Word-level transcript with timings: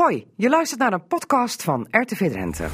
Hoi, 0.00 0.26
je 0.36 0.48
luistert 0.48 0.80
naar 0.80 0.92
een 0.92 1.06
podcast 1.06 1.62
van 1.62 1.86
RTV 1.90 2.30
Drenthe. 2.30 2.66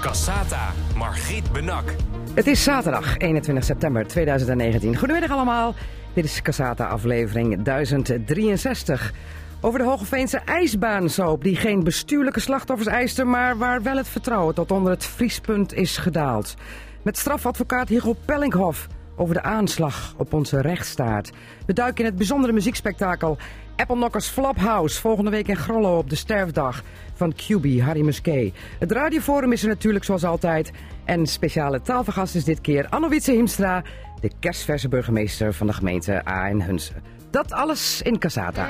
Cassata, 0.00 0.72
Margriet 0.96 1.52
Benak. 1.52 1.94
Het 2.34 2.46
is 2.46 2.62
zaterdag 2.62 3.16
21 3.16 3.64
september 3.64 4.06
2019. 4.06 4.96
Goedemiddag 4.96 5.30
allemaal. 5.30 5.74
Dit 6.14 6.24
is 6.24 6.42
Cassata 6.42 6.86
aflevering 6.86 7.62
1063. 7.62 9.12
Over 9.60 9.78
de 9.78 9.84
Hogeveense 9.84 10.38
ijsbaansoop 10.38 11.44
die 11.44 11.56
geen 11.56 11.84
bestuurlijke 11.84 12.40
slachtoffers 12.40 12.88
eiste... 12.88 13.24
maar 13.24 13.58
waar 13.58 13.82
wel 13.82 13.96
het 13.96 14.08
vertrouwen 14.08 14.54
tot 14.54 14.70
onder 14.70 14.92
het 14.92 15.04
vriespunt 15.04 15.74
is 15.74 15.96
gedaald. 15.96 16.54
Met 17.02 17.18
strafadvocaat 17.18 17.88
Hugo 17.88 18.16
Pellinghoff 18.24 18.88
over 19.16 19.34
de 19.34 19.42
aanslag 19.42 20.14
op 20.16 20.32
onze 20.32 20.60
rechtsstaat. 20.60 21.30
We 21.66 21.72
duiken 21.72 22.04
in 22.04 22.10
het 22.10 22.16
bijzondere 22.18 22.52
muziekspektakel 22.52 23.36
Apple 23.80 23.96
Knockers 23.96 24.28
Flophouse. 24.28 25.00
Volgende 25.00 25.30
week 25.30 25.48
in 25.48 25.56
Grollo 25.56 25.98
op 25.98 26.10
de 26.10 26.16
sterfdag 26.16 26.82
van 27.14 27.34
QB 27.34 27.80
Harry 27.80 28.00
Musquet. 28.00 28.52
Het 28.78 28.92
radioforum 28.92 29.52
is 29.52 29.62
er 29.62 29.68
natuurlijk 29.68 30.04
zoals 30.04 30.24
altijd. 30.24 30.70
En 31.04 31.26
speciale 31.26 31.80
taalvergast 31.80 32.34
is 32.34 32.44
dit 32.44 32.60
keer 32.60 32.86
Anne 32.88 33.08
Wietse 33.08 33.32
Himstra... 33.32 33.82
de 34.20 34.30
kerstverse 34.40 34.88
burgemeester 34.88 35.54
van 35.54 35.66
de 35.66 35.72
gemeente 35.72 36.28
A 36.28 36.48
en 36.48 36.62
Hunsen. 36.62 37.02
Dat 37.30 37.52
alles 37.52 38.02
in 38.02 38.18
Casata. 38.18 38.68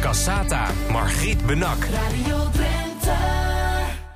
Cassata, 0.00 0.70
Margriet 0.90 1.46
Benak. 1.46 1.84
Radio 1.84 2.50
Drenthe. 2.52 3.16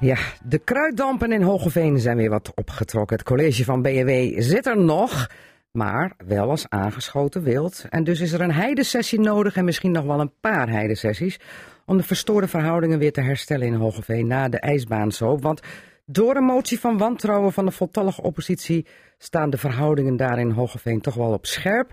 Ja, 0.00 0.16
de 0.44 0.58
kruiddampen 0.58 1.32
in 1.32 1.42
Hogeveen 1.42 1.98
zijn 1.98 2.16
weer 2.16 2.30
wat 2.30 2.52
opgetrokken. 2.54 3.16
Het 3.16 3.26
college 3.26 3.64
van 3.64 3.82
BNW 3.82 4.40
zit 4.42 4.66
er 4.66 4.78
nog, 4.78 5.28
maar 5.76 6.12
wel 6.26 6.50
als 6.50 6.68
aangeschoten 6.68 7.42
wild. 7.42 7.84
En 7.88 8.04
dus 8.04 8.20
is 8.20 8.32
er 8.32 8.40
een 8.40 8.52
heidesessie 8.52 9.20
nodig 9.20 9.56
en 9.56 9.64
misschien 9.64 9.90
nog 9.90 10.04
wel 10.04 10.20
een 10.20 10.32
paar 10.40 10.68
heidesessies... 10.68 11.40
om 11.86 11.96
de 11.96 12.02
verstoorde 12.02 12.48
verhoudingen 12.48 12.98
weer 12.98 13.12
te 13.12 13.20
herstellen 13.20 13.66
in 13.66 13.74
Hogeveen 13.74 14.26
na 14.26 14.48
de 14.48 14.58
ijsbaansoop. 14.58 15.42
Want 15.42 15.60
door 16.06 16.36
een 16.36 16.44
motie 16.44 16.80
van 16.80 16.98
wantrouwen 16.98 17.52
van 17.52 17.64
de 17.64 17.70
voltallige 17.70 18.22
oppositie... 18.22 18.86
staan 19.18 19.50
de 19.50 19.58
verhoudingen 19.58 20.16
daar 20.16 20.38
in 20.38 20.50
Hogeveen 20.50 21.00
toch 21.00 21.14
wel 21.14 21.32
op 21.32 21.46
scherp... 21.46 21.92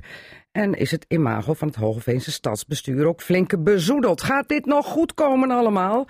En 0.53 0.73
is 0.73 0.91
het 0.91 1.05
imago 1.07 1.53
van 1.53 1.67
het 1.67 1.77
Hogeveense 1.77 2.31
stadsbestuur 2.31 3.05
ook 3.05 3.21
flink 3.21 3.63
bezoedeld? 3.63 4.21
Gaat 4.21 4.47
dit 4.47 4.65
nog 4.65 4.85
goed 4.85 5.13
komen 5.13 5.51
allemaal? 5.51 6.07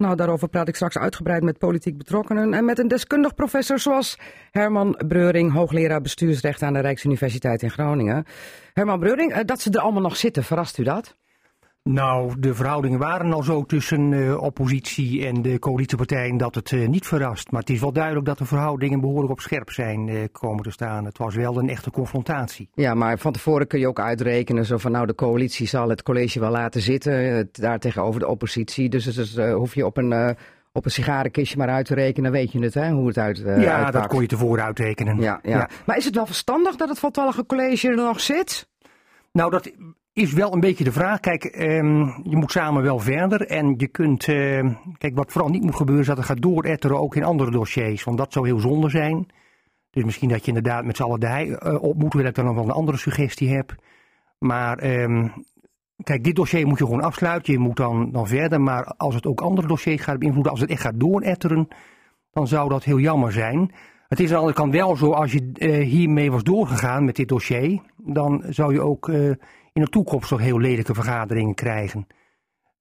Nou, 0.00 0.16
daarover 0.16 0.48
praat 0.48 0.68
ik 0.68 0.74
straks 0.74 0.98
uitgebreid 0.98 1.42
met 1.42 1.58
politiek 1.58 1.98
betrokkenen 1.98 2.54
en 2.54 2.64
met 2.64 2.78
een 2.78 2.88
deskundig 2.88 3.34
professor 3.34 3.78
zoals 3.78 4.18
Herman 4.50 5.02
Breuring, 5.08 5.52
hoogleraar 5.52 6.00
bestuursrecht 6.00 6.62
aan 6.62 6.72
de 6.72 6.80
Rijksuniversiteit 6.80 7.62
in 7.62 7.70
Groningen. 7.70 8.24
Herman 8.72 8.98
Breuring, 8.98 9.32
eh, 9.32 9.44
dat 9.44 9.60
ze 9.60 9.70
er 9.70 9.80
allemaal 9.80 10.02
nog 10.02 10.16
zitten, 10.16 10.44
verrast 10.44 10.78
u 10.78 10.82
dat? 10.82 11.16
Nou, 11.82 12.34
de 12.38 12.54
verhoudingen 12.54 12.98
waren 12.98 13.32
al 13.32 13.42
zo 13.42 13.64
tussen 13.64 14.12
uh, 14.12 14.42
oppositie 14.42 15.26
en 15.26 15.42
de 15.42 15.58
coalitiepartijen 15.58 16.36
dat 16.36 16.54
het 16.54 16.70
uh, 16.70 16.88
niet 16.88 17.06
verrast. 17.06 17.50
Maar 17.50 17.60
het 17.60 17.70
is 17.70 17.80
wel 17.80 17.92
duidelijk 17.92 18.26
dat 18.26 18.38
de 18.38 18.44
verhoudingen 18.44 19.00
behoorlijk 19.00 19.32
op 19.32 19.40
scherp 19.40 19.70
zijn 19.70 20.08
uh, 20.08 20.24
komen 20.32 20.62
te 20.62 20.70
staan. 20.70 21.04
Het 21.04 21.18
was 21.18 21.34
wel 21.34 21.58
een 21.58 21.68
echte 21.68 21.90
confrontatie. 21.90 22.68
Ja, 22.74 22.94
maar 22.94 23.18
van 23.18 23.32
tevoren 23.32 23.66
kun 23.66 23.78
je 23.78 23.88
ook 23.88 24.00
uitrekenen 24.00 24.66
zo 24.66 24.78
van 24.78 24.92
nou 24.92 25.06
de 25.06 25.14
coalitie 25.14 25.66
zal 25.66 25.88
het 25.88 26.02
college 26.02 26.40
wel 26.40 26.50
laten 26.50 26.80
zitten, 26.80 27.48
daar 27.52 27.78
tegenover 27.78 28.20
de 28.20 28.28
oppositie. 28.28 28.88
Dus, 28.88 29.04
dus 29.04 29.36
hoef 29.36 29.74
je 29.74 29.86
op 29.86 29.96
een 29.96 30.36
op 30.72 30.84
een 30.84 30.90
sigarenkistje 30.90 31.58
maar 31.58 31.68
uit 31.68 31.86
te 31.86 31.94
rekenen, 31.94 32.32
weet 32.32 32.52
je 32.52 32.58
het, 32.58 32.74
hè, 32.74 32.90
hoe 32.90 33.06
het 33.06 33.18
uit 33.18 33.38
uh, 33.38 33.62
Ja, 33.62 33.72
uitpakt. 33.74 33.92
dat 33.92 34.06
kon 34.06 34.20
je 34.20 34.26
tevoren 34.26 34.64
uitrekenen. 34.64 35.20
Ja, 35.20 35.40
ja. 35.42 35.56
Ja. 35.56 35.68
Maar 35.86 35.96
is 35.96 36.04
het 36.04 36.14
wel 36.14 36.26
verstandig 36.26 36.76
dat 36.76 36.88
het 36.88 36.98
voltallige 36.98 37.46
college 37.46 37.88
er 37.88 37.96
nog 37.96 38.20
zit? 38.20 38.68
Nou, 39.32 39.50
dat 39.50 39.70
is 40.20 40.32
wel 40.32 40.52
een 40.52 40.60
beetje 40.60 40.84
de 40.84 40.92
vraag. 40.92 41.20
Kijk, 41.20 41.44
ehm, 41.44 41.98
je 42.22 42.36
moet 42.36 42.50
samen 42.50 42.82
wel 42.82 42.98
verder. 42.98 43.46
En 43.46 43.74
je 43.76 43.86
kunt. 43.86 44.28
ehm, 44.28 44.72
kijk, 44.98 45.16
wat 45.16 45.32
vooral 45.32 45.50
niet 45.50 45.62
moet 45.62 45.76
gebeuren, 45.76 46.02
is 46.02 46.08
dat 46.08 46.16
het 46.16 46.26
gaat 46.26 46.42
dooretteren 46.42 47.00
ook 47.00 47.16
in 47.16 47.24
andere 47.24 47.50
dossiers. 47.50 48.04
Want 48.04 48.18
dat 48.18 48.32
zou 48.32 48.46
heel 48.46 48.58
zonde 48.58 48.88
zijn. 48.88 49.26
Dus 49.90 50.04
misschien 50.04 50.28
dat 50.28 50.40
je 50.40 50.46
inderdaad 50.46 50.84
met 50.84 50.96
z'n 50.96 51.02
allen 51.02 51.20
eh, 51.20 51.82
op 51.82 51.96
moet. 51.96 52.12
Dat 52.12 52.24
ik 52.24 52.34
dan 52.34 52.44
nog 52.44 52.54
wel 52.54 52.64
een 52.64 52.70
andere 52.70 52.98
suggestie 52.98 53.48
heb. 53.48 53.74
Maar. 54.38 54.78
ehm, 54.78 55.28
Kijk, 56.02 56.24
dit 56.24 56.36
dossier 56.36 56.66
moet 56.66 56.78
je 56.78 56.84
gewoon 56.84 57.02
afsluiten. 57.02 57.52
Je 57.52 57.58
moet 57.58 57.76
dan, 57.76 58.10
dan 58.12 58.26
verder. 58.28 58.60
Maar 58.60 58.84
als 58.96 59.14
het 59.14 59.26
ook 59.26 59.40
andere 59.40 59.66
dossiers 59.66 60.02
gaat 60.02 60.18
beïnvloeden, 60.18 60.52
als 60.52 60.60
het 60.60 60.70
echt 60.70 60.80
gaat 60.80 61.00
dooretteren, 61.00 61.68
dan 62.32 62.46
zou 62.46 62.68
dat 62.68 62.84
heel 62.84 62.98
jammer 62.98 63.32
zijn. 63.32 63.72
Het 64.08 64.20
is 64.20 64.24
aan 64.26 64.32
de 64.32 64.38
andere 64.38 64.56
kant 64.56 64.72
wel 64.72 64.96
zo, 64.96 65.12
als 65.12 65.32
je 65.32 65.50
eh, 65.54 65.86
hiermee 65.86 66.30
was 66.30 66.42
doorgegaan 66.42 67.04
met 67.04 67.16
dit 67.16 67.28
dossier, 67.28 67.80
dan 67.96 68.44
zou 68.48 68.72
je 68.72 68.80
ook 68.80 69.08
eh, 69.08 69.30
in 69.80 69.86
de 69.86 69.92
toekomst 69.92 70.28
toch 70.28 70.40
heel 70.40 70.58
lelijke 70.58 70.94
vergaderingen 70.94 71.54
krijgen. 71.54 72.06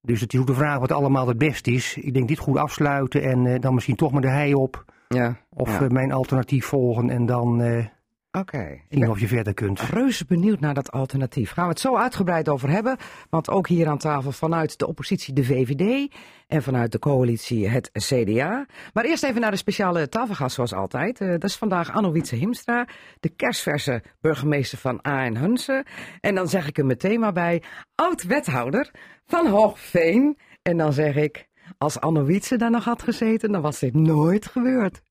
Dus 0.02 0.22
het 0.22 0.34
is 0.34 0.40
ook 0.40 0.48
de 0.48 0.54
vraag 0.54 0.80
wat 0.80 0.92
allemaal 0.92 1.28
het 1.28 1.38
beste 1.38 1.72
is. 1.72 1.98
Ik 1.98 2.14
denk 2.14 2.28
dit 2.28 2.38
goed 2.38 2.58
afsluiten 2.58 3.22
en 3.24 3.46
eh, 3.46 3.60
dan 3.60 3.74
misschien 3.74 3.96
toch 3.96 4.12
maar 4.12 4.22
de 4.22 4.30
hei 4.30 4.54
op. 4.54 4.86
Ja. 5.08 5.38
Of 5.50 5.70
ja. 5.70 5.86
eh, 5.86 5.90
mijn 5.90 6.12
alternatief 6.12 6.66
volgen 6.66 7.10
en 7.10 7.26
dan 7.26 7.62
eh, 7.62 7.86
Oké. 8.32 8.82
zien 8.90 9.10
of 9.10 9.20
je 9.20 9.28
verder 9.28 9.54
kunt. 9.54 9.80
Reuze 9.80 10.26
benieuwd 10.26 10.60
naar 10.60 10.74
dat 10.74 10.92
alternatief. 10.92 11.52
Gaan 11.52 11.64
we 11.64 11.70
het 11.70 11.80
zo 11.80 11.96
uitgebreid 11.96 12.50
over 12.50 12.70
hebben. 12.70 12.98
Want 13.30 13.50
ook 13.50 13.68
hier 13.68 13.88
aan 13.88 13.98
tafel 13.98 14.32
vanuit 14.32 14.80
de 14.80 14.88
oppositie 14.88 15.34
de 15.34 15.44
VVD 15.44 16.14
en 16.48 16.64
vanuit 16.64 16.92
de 16.92 17.00
coalitie 17.00 17.70
het 17.70 17.90
CDA. 17.92 18.66
Maar 18.94 19.06
eerst 19.06 19.24
even 19.24 19.42
naar 19.42 19.52
de 19.52 19.58
speciale 19.58 20.10
tafelgast 20.10 20.56
zoals 20.56 20.74
altijd. 20.74 21.22
Eh, 21.22 21.30
dat 21.30 21.44
is 21.44 21.56
vandaag 21.56 21.92
Anno 21.92 22.12
Wietse 22.12 22.36
Himstra, 22.36 22.88
de 23.20 23.30
kerstverse 23.30 24.04
burgemeester 24.22 24.78
van 24.78 25.00
A 25.08 25.26
en 25.26 25.38
Hunsen. 25.38 25.86
En 26.20 26.36
dan 26.36 26.48
zeg 26.48 26.68
ik 26.68 26.78
er 26.78 26.86
meteen 26.86 27.20
maar 27.20 27.34
bij, 27.34 27.64
oud-wethouder 27.96 28.92
van 29.26 29.48
Hoogveen. 29.48 30.38
En 30.62 30.78
dan 30.78 30.94
zeg 30.94 31.16
ik, 31.16 31.48
als 31.78 32.00
Anno 32.00 32.24
Wietse 32.24 32.58
daar 32.58 32.72
nog 32.72 32.84
had 32.84 33.02
gezeten, 33.02 33.52
dan 33.52 33.62
was 33.62 33.80
dit 33.80 33.94
nooit 33.94 34.46
gebeurd. 34.46 35.02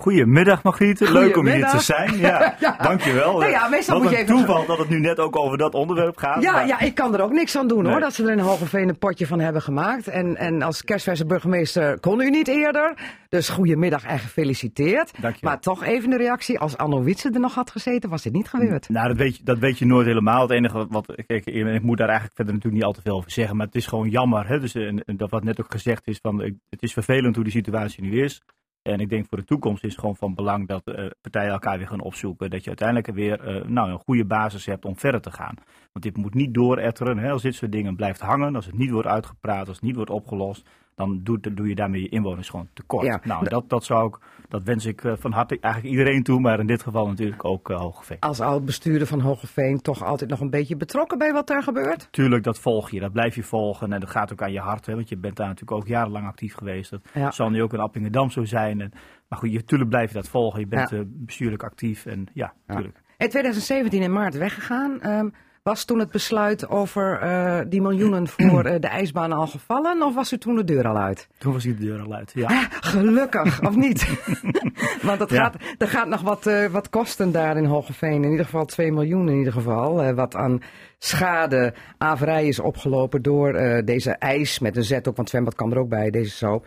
Goedemiddag 0.00 0.62
Margriet, 0.62 1.00
leuk 1.00 1.36
om 1.36 1.46
hier 1.46 1.66
te 1.68 1.80
zijn. 1.80 2.16
Ja, 2.18 2.54
Ja. 2.60 2.76
dankjewel. 2.82 3.38
Nou 3.38 3.50
ja, 3.50 3.68
meestal 3.68 3.94
Wat 3.94 4.02
moet 4.02 4.12
je 4.12 4.18
even- 4.22 4.36
toeval 4.36 4.66
dat 4.66 4.78
het 4.78 4.88
nu 4.88 4.98
net 5.00 5.18
ook 5.18 5.36
over 5.36 5.58
dat 5.58 5.74
onderwerp 5.74 6.16
gaat. 6.16 6.42
Ja, 6.42 6.52
maar- 6.52 6.66
ja, 6.66 6.80
ik 6.80 6.94
kan 6.94 7.14
er 7.14 7.20
ook 7.22 7.32
niks 7.32 7.56
aan 7.56 7.68
doen 7.68 7.86
hoor, 7.86 8.00
dat 8.00 8.14
ze 8.14 8.22
er 8.24 8.30
in 8.32 8.38
Hogeveen 8.38 8.88
een 8.88 8.98
potje 8.98 9.26
van 9.26 9.40
hebben 9.40 9.62
gemaakt. 9.62 10.08
En, 10.08 10.36
en 10.36 10.62
als 10.62 10.82
kerstverse 10.84 11.26
burgemeester 11.26 12.00
kon 12.00 12.20
u 12.20 12.30
niet 12.30 12.48
eerder. 12.48 12.94
Dus 13.28 13.48
goedemiddag 13.48 14.04
en 14.04 14.18
gefeliciteerd. 14.18 15.10
Dankjewel. 15.20 15.50
Maar 15.52 15.60
toch 15.60 15.84
even 15.84 16.12
een 16.12 16.18
reactie, 16.18 16.58
als 16.58 16.76
Anno 16.76 17.02
Wietse 17.02 17.30
er 17.30 17.40
nog 17.40 17.54
had 17.54 17.70
gezeten, 17.70 18.10
was 18.10 18.22
dit 18.22 18.32
niet 18.32 18.48
gebeurd. 18.48 18.88
Nou, 18.88 19.08
dat 19.08 19.16
weet, 19.16 19.36
je, 19.36 19.42
dat 19.44 19.58
weet 19.58 19.78
je 19.78 19.86
nooit 19.86 20.06
helemaal. 20.06 20.40
Het 20.42 20.50
enige 20.50 20.86
wat, 20.90 21.06
kijk, 21.26 21.44
ik 21.46 21.82
moet 21.82 21.96
daar 21.98 22.06
eigenlijk 22.08 22.36
verder 22.36 22.54
natuurlijk 22.54 22.74
niet 22.82 22.84
al 22.84 22.92
te 22.92 23.02
veel 23.02 23.16
over 23.16 23.30
zeggen. 23.30 23.56
Maar 23.56 23.66
het 23.66 23.74
is 23.74 23.86
gewoon 23.86 24.08
jammer. 24.08 24.48
Hè? 24.48 24.60
Dus, 24.60 24.74
en, 24.74 25.04
en 25.04 25.16
dat 25.16 25.30
wat 25.30 25.44
net 25.44 25.60
ook 25.60 25.70
gezegd 25.72 26.06
is, 26.06 26.18
van, 26.22 26.42
ik- 26.42 26.54
het 26.70 26.82
is 26.82 26.92
vervelend 26.92 27.34
hoe 27.34 27.44
die 27.44 27.52
situatie 27.52 28.02
nu 28.02 28.22
is. 28.22 28.42
En 28.86 29.00
ik 29.00 29.08
denk 29.08 29.26
voor 29.28 29.38
de 29.38 29.44
toekomst 29.44 29.84
is 29.84 29.90
het 29.90 30.00
gewoon 30.00 30.16
van 30.16 30.34
belang 30.34 30.68
dat 30.68 30.84
eh, 30.84 31.06
partijen 31.20 31.52
elkaar 31.52 31.78
weer 31.78 31.86
gaan 31.86 32.00
opzoeken. 32.00 32.50
Dat 32.50 32.62
je 32.62 32.68
uiteindelijk 32.68 33.06
weer 33.06 33.40
eh, 33.40 33.68
nou, 33.68 33.90
een 33.90 33.98
goede 33.98 34.24
basis 34.24 34.66
hebt 34.66 34.84
om 34.84 34.98
verder 34.98 35.20
te 35.20 35.30
gaan. 35.30 35.54
Want 35.92 36.04
dit 36.04 36.16
moet 36.16 36.34
niet 36.34 36.54
dooretteren. 36.54 37.18
Hè? 37.18 37.30
Als 37.30 37.42
dit 37.42 37.54
soort 37.54 37.72
dingen 37.72 37.96
blijft 37.96 38.20
hangen, 38.20 38.56
als 38.56 38.66
het 38.66 38.78
niet 38.78 38.90
wordt 38.90 39.08
uitgepraat, 39.08 39.68
als 39.68 39.76
het 39.76 39.84
niet 39.84 39.96
wordt 39.96 40.10
opgelost, 40.10 40.68
dan 40.96 41.20
doet, 41.22 41.56
doe 41.56 41.68
je 41.68 41.74
daarmee 41.74 42.00
je 42.02 42.08
inwoners 42.08 42.48
gewoon 42.48 42.68
tekort. 42.72 43.06
Ja. 43.06 43.20
Nou, 43.24 43.48
dat, 43.48 43.68
dat, 43.68 43.84
zou 43.84 44.08
ik, 44.08 44.18
dat 44.48 44.62
wens 44.62 44.84
ik 44.84 45.04
eh, 45.04 45.12
van 45.18 45.32
harte 45.32 45.58
eigenlijk 45.60 45.94
iedereen 45.94 46.22
toe, 46.22 46.40
maar 46.40 46.60
in 46.60 46.66
dit 46.66 46.82
geval 46.82 47.06
natuurlijk 47.06 47.44
ook 47.44 47.70
uh, 47.70 47.78
Hogeveen. 47.80 48.16
Als 48.20 48.40
oud-bestuurder 48.40 49.06
van 49.06 49.20
Hogeveen 49.20 49.80
toch 49.80 50.04
altijd 50.04 50.30
nog 50.30 50.40
een 50.40 50.50
beetje 50.50 50.76
betrokken 50.76 51.18
bij 51.18 51.32
wat 51.32 51.46
daar 51.46 51.62
gebeurt? 51.62 52.08
Tuurlijk, 52.10 52.44
dat 52.44 52.58
volg 52.58 52.90
je, 52.90 53.00
dat 53.00 53.12
blijf 53.12 53.34
je 53.34 53.42
volgen 53.42 53.92
en 53.92 54.00
dat 54.00 54.10
gaat 54.10 54.32
ook 54.32 54.42
aan 54.42 54.52
je 54.52 54.60
hart. 54.60 54.86
Hè, 54.86 54.94
want 54.94 55.08
je 55.08 55.16
bent 55.16 55.36
daar 55.36 55.46
natuurlijk 55.48 55.80
ook 55.80 55.86
jarenlang 55.86 56.26
actief 56.26 56.54
geweest. 56.54 56.90
Dat 56.90 57.00
Ja. 57.14 57.30
zal 57.30 57.50
nu 57.50 57.62
ook 57.62 57.72
in 57.72 57.80
Appingedam 57.80 58.30
zo 58.30 58.44
zijn. 58.44 58.80
En, 58.80 58.90
maar 59.28 59.38
goed, 59.38 59.52
je, 59.52 59.64
tuurlijk 59.64 59.90
blijf 59.90 60.08
je 60.08 60.14
dat 60.14 60.28
volgen. 60.28 60.60
Je 60.60 60.66
bent 60.66 60.90
Ja. 60.90 60.96
eh, 60.96 61.02
bestuurlijk 61.06 61.62
actief 61.62 62.06
en 62.06 62.26
ja, 62.34 62.52
tuurlijk. 62.66 63.02
In 63.18 63.28
2017 63.28 64.02
in 64.02 64.12
maart 64.12 64.34
weggegaan. 64.36 65.00
Ehm, 65.00 65.28
was 65.66 65.84
toen 65.84 65.98
het 65.98 66.10
besluit 66.10 66.68
over 66.68 67.18
eh, 67.20 67.58
die 67.68 67.80
miljoenen 67.82 68.28
voor 68.36 68.64
eh, 68.64 68.80
de 68.80 68.86
ijsbaan 68.86 69.32
al 69.32 69.46
gevallen? 69.46 70.02
Of 70.02 70.14
was 70.14 70.32
u 70.32 70.38
toen 70.38 70.54
de 70.56 70.64
deur 70.64 70.86
al 70.88 70.96
uit? 70.98 71.28
Toen 71.38 71.52
was 71.52 71.62
die 71.62 71.74
de 71.74 71.84
deur 71.84 72.00
al 72.00 72.12
uit. 72.14 72.32
Ja. 72.34 72.46
Ah, 72.48 72.62
Gelukkig, 72.80 73.60
of 73.62 73.76
niet? 73.76 74.06
Want 75.02 75.18
dat 75.18 75.30
Ja. 75.30 75.42
gaat, 75.42 75.54
er 75.78 75.88
gaat 75.88 76.08
nog 76.08 76.20
wat, 76.20 76.46
eh, 76.46 76.66
wat 76.66 76.88
kosten 76.88 77.32
daar 77.32 77.56
in 77.56 77.64
Hogeveen. 77.64 78.24
In 78.24 78.30
ieder 78.30 78.44
geval 78.44 78.64
2 78.64 78.92
miljoen 78.92 79.28
in 79.28 79.36
ieder 79.38 79.52
geval. 79.52 80.14
wat 80.14 80.34
aan 80.34 80.60
schade, 80.98 81.74
averij 81.98 82.46
is 82.46 82.58
opgelopen 82.60 83.22
door 83.22 83.52
deze 83.84 84.10
ijs. 84.10 84.58
Met 84.58 84.76
een 84.76 84.84
Z 84.84 84.92
ook, 85.02 85.16
want 85.16 85.28
zwembad 85.28 85.54
kwam 85.54 85.72
er 85.72 85.78
ook 85.78 85.88
bij, 85.88 86.10
deze 86.10 86.30
soap. 86.30 86.66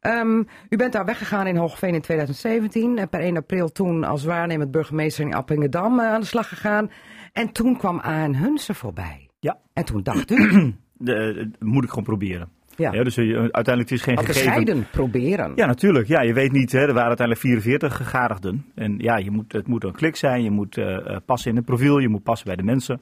Ehm, 0.00 0.38
u 0.68 0.76
bent 0.76 0.92
daar 0.92 1.04
weggegaan 1.04 1.46
in 1.46 1.56
Hogeveen 1.56 1.94
in 1.94 2.00
2017. 2.00 2.98
En 2.98 3.08
per 3.08 3.20
1 3.20 3.36
april 3.36 3.72
toen 3.72 4.04
als 4.04 4.24
waarnemend 4.24 4.70
burgemeester 4.70 5.24
in 5.24 5.34
Appingedam 5.34 6.00
aan 6.00 6.20
de 6.20 6.26
slag 6.26 6.48
gegaan. 6.48 6.90
En 7.32 7.52
toen 7.52 7.76
kwam 7.76 8.00
A.N. 8.04 8.34
Hunsen 8.34 8.74
voorbij. 8.74 9.28
Ja. 9.40 9.58
En 9.72 9.84
toen 9.84 10.02
dacht 10.02 10.30
u, 10.36 10.74
De, 10.92 11.14
eh, 11.14 11.46
moet 11.66 11.84
ik 11.84 11.88
gewoon 11.88 12.04
proberen. 12.04 12.48
ja, 12.76 12.92
Ja, 12.92 13.02
dus 13.04 13.16
eh, 13.16 13.24
uiteindelijk 13.36 13.90
het 13.90 13.98
is 13.98 14.02
geen 14.02 14.18
gegeven. 14.18 14.86
proberen. 14.90 15.52
Ja, 15.54 15.66
natuurlijk. 15.66 16.08
Ja, 16.08 16.20
je 16.22 16.32
weet 16.32 16.52
niet, 16.52 16.72
hè, 16.72 16.78
er 16.80 16.86
waren 16.94 17.08
uiteindelijk 17.08 17.46
44 17.46 17.96
gegadigden. 17.96 18.64
En 18.74 18.94
ja, 18.98 19.16
je 19.16 19.30
moet, 19.30 19.52
het 19.52 19.66
moet 19.66 19.84
een 19.84 19.92
klik 19.92 20.16
zijn, 20.16 20.42
je 20.42 20.50
moet 20.50 20.76
eh, 20.76 21.16
passen 21.26 21.50
in 21.50 21.56
het 21.56 21.64
profiel, 21.64 21.98
je 21.98 22.08
moet 22.08 22.22
passen 22.22 22.46
bij 22.46 22.56
de 22.56 22.62
mensen. 22.62 23.00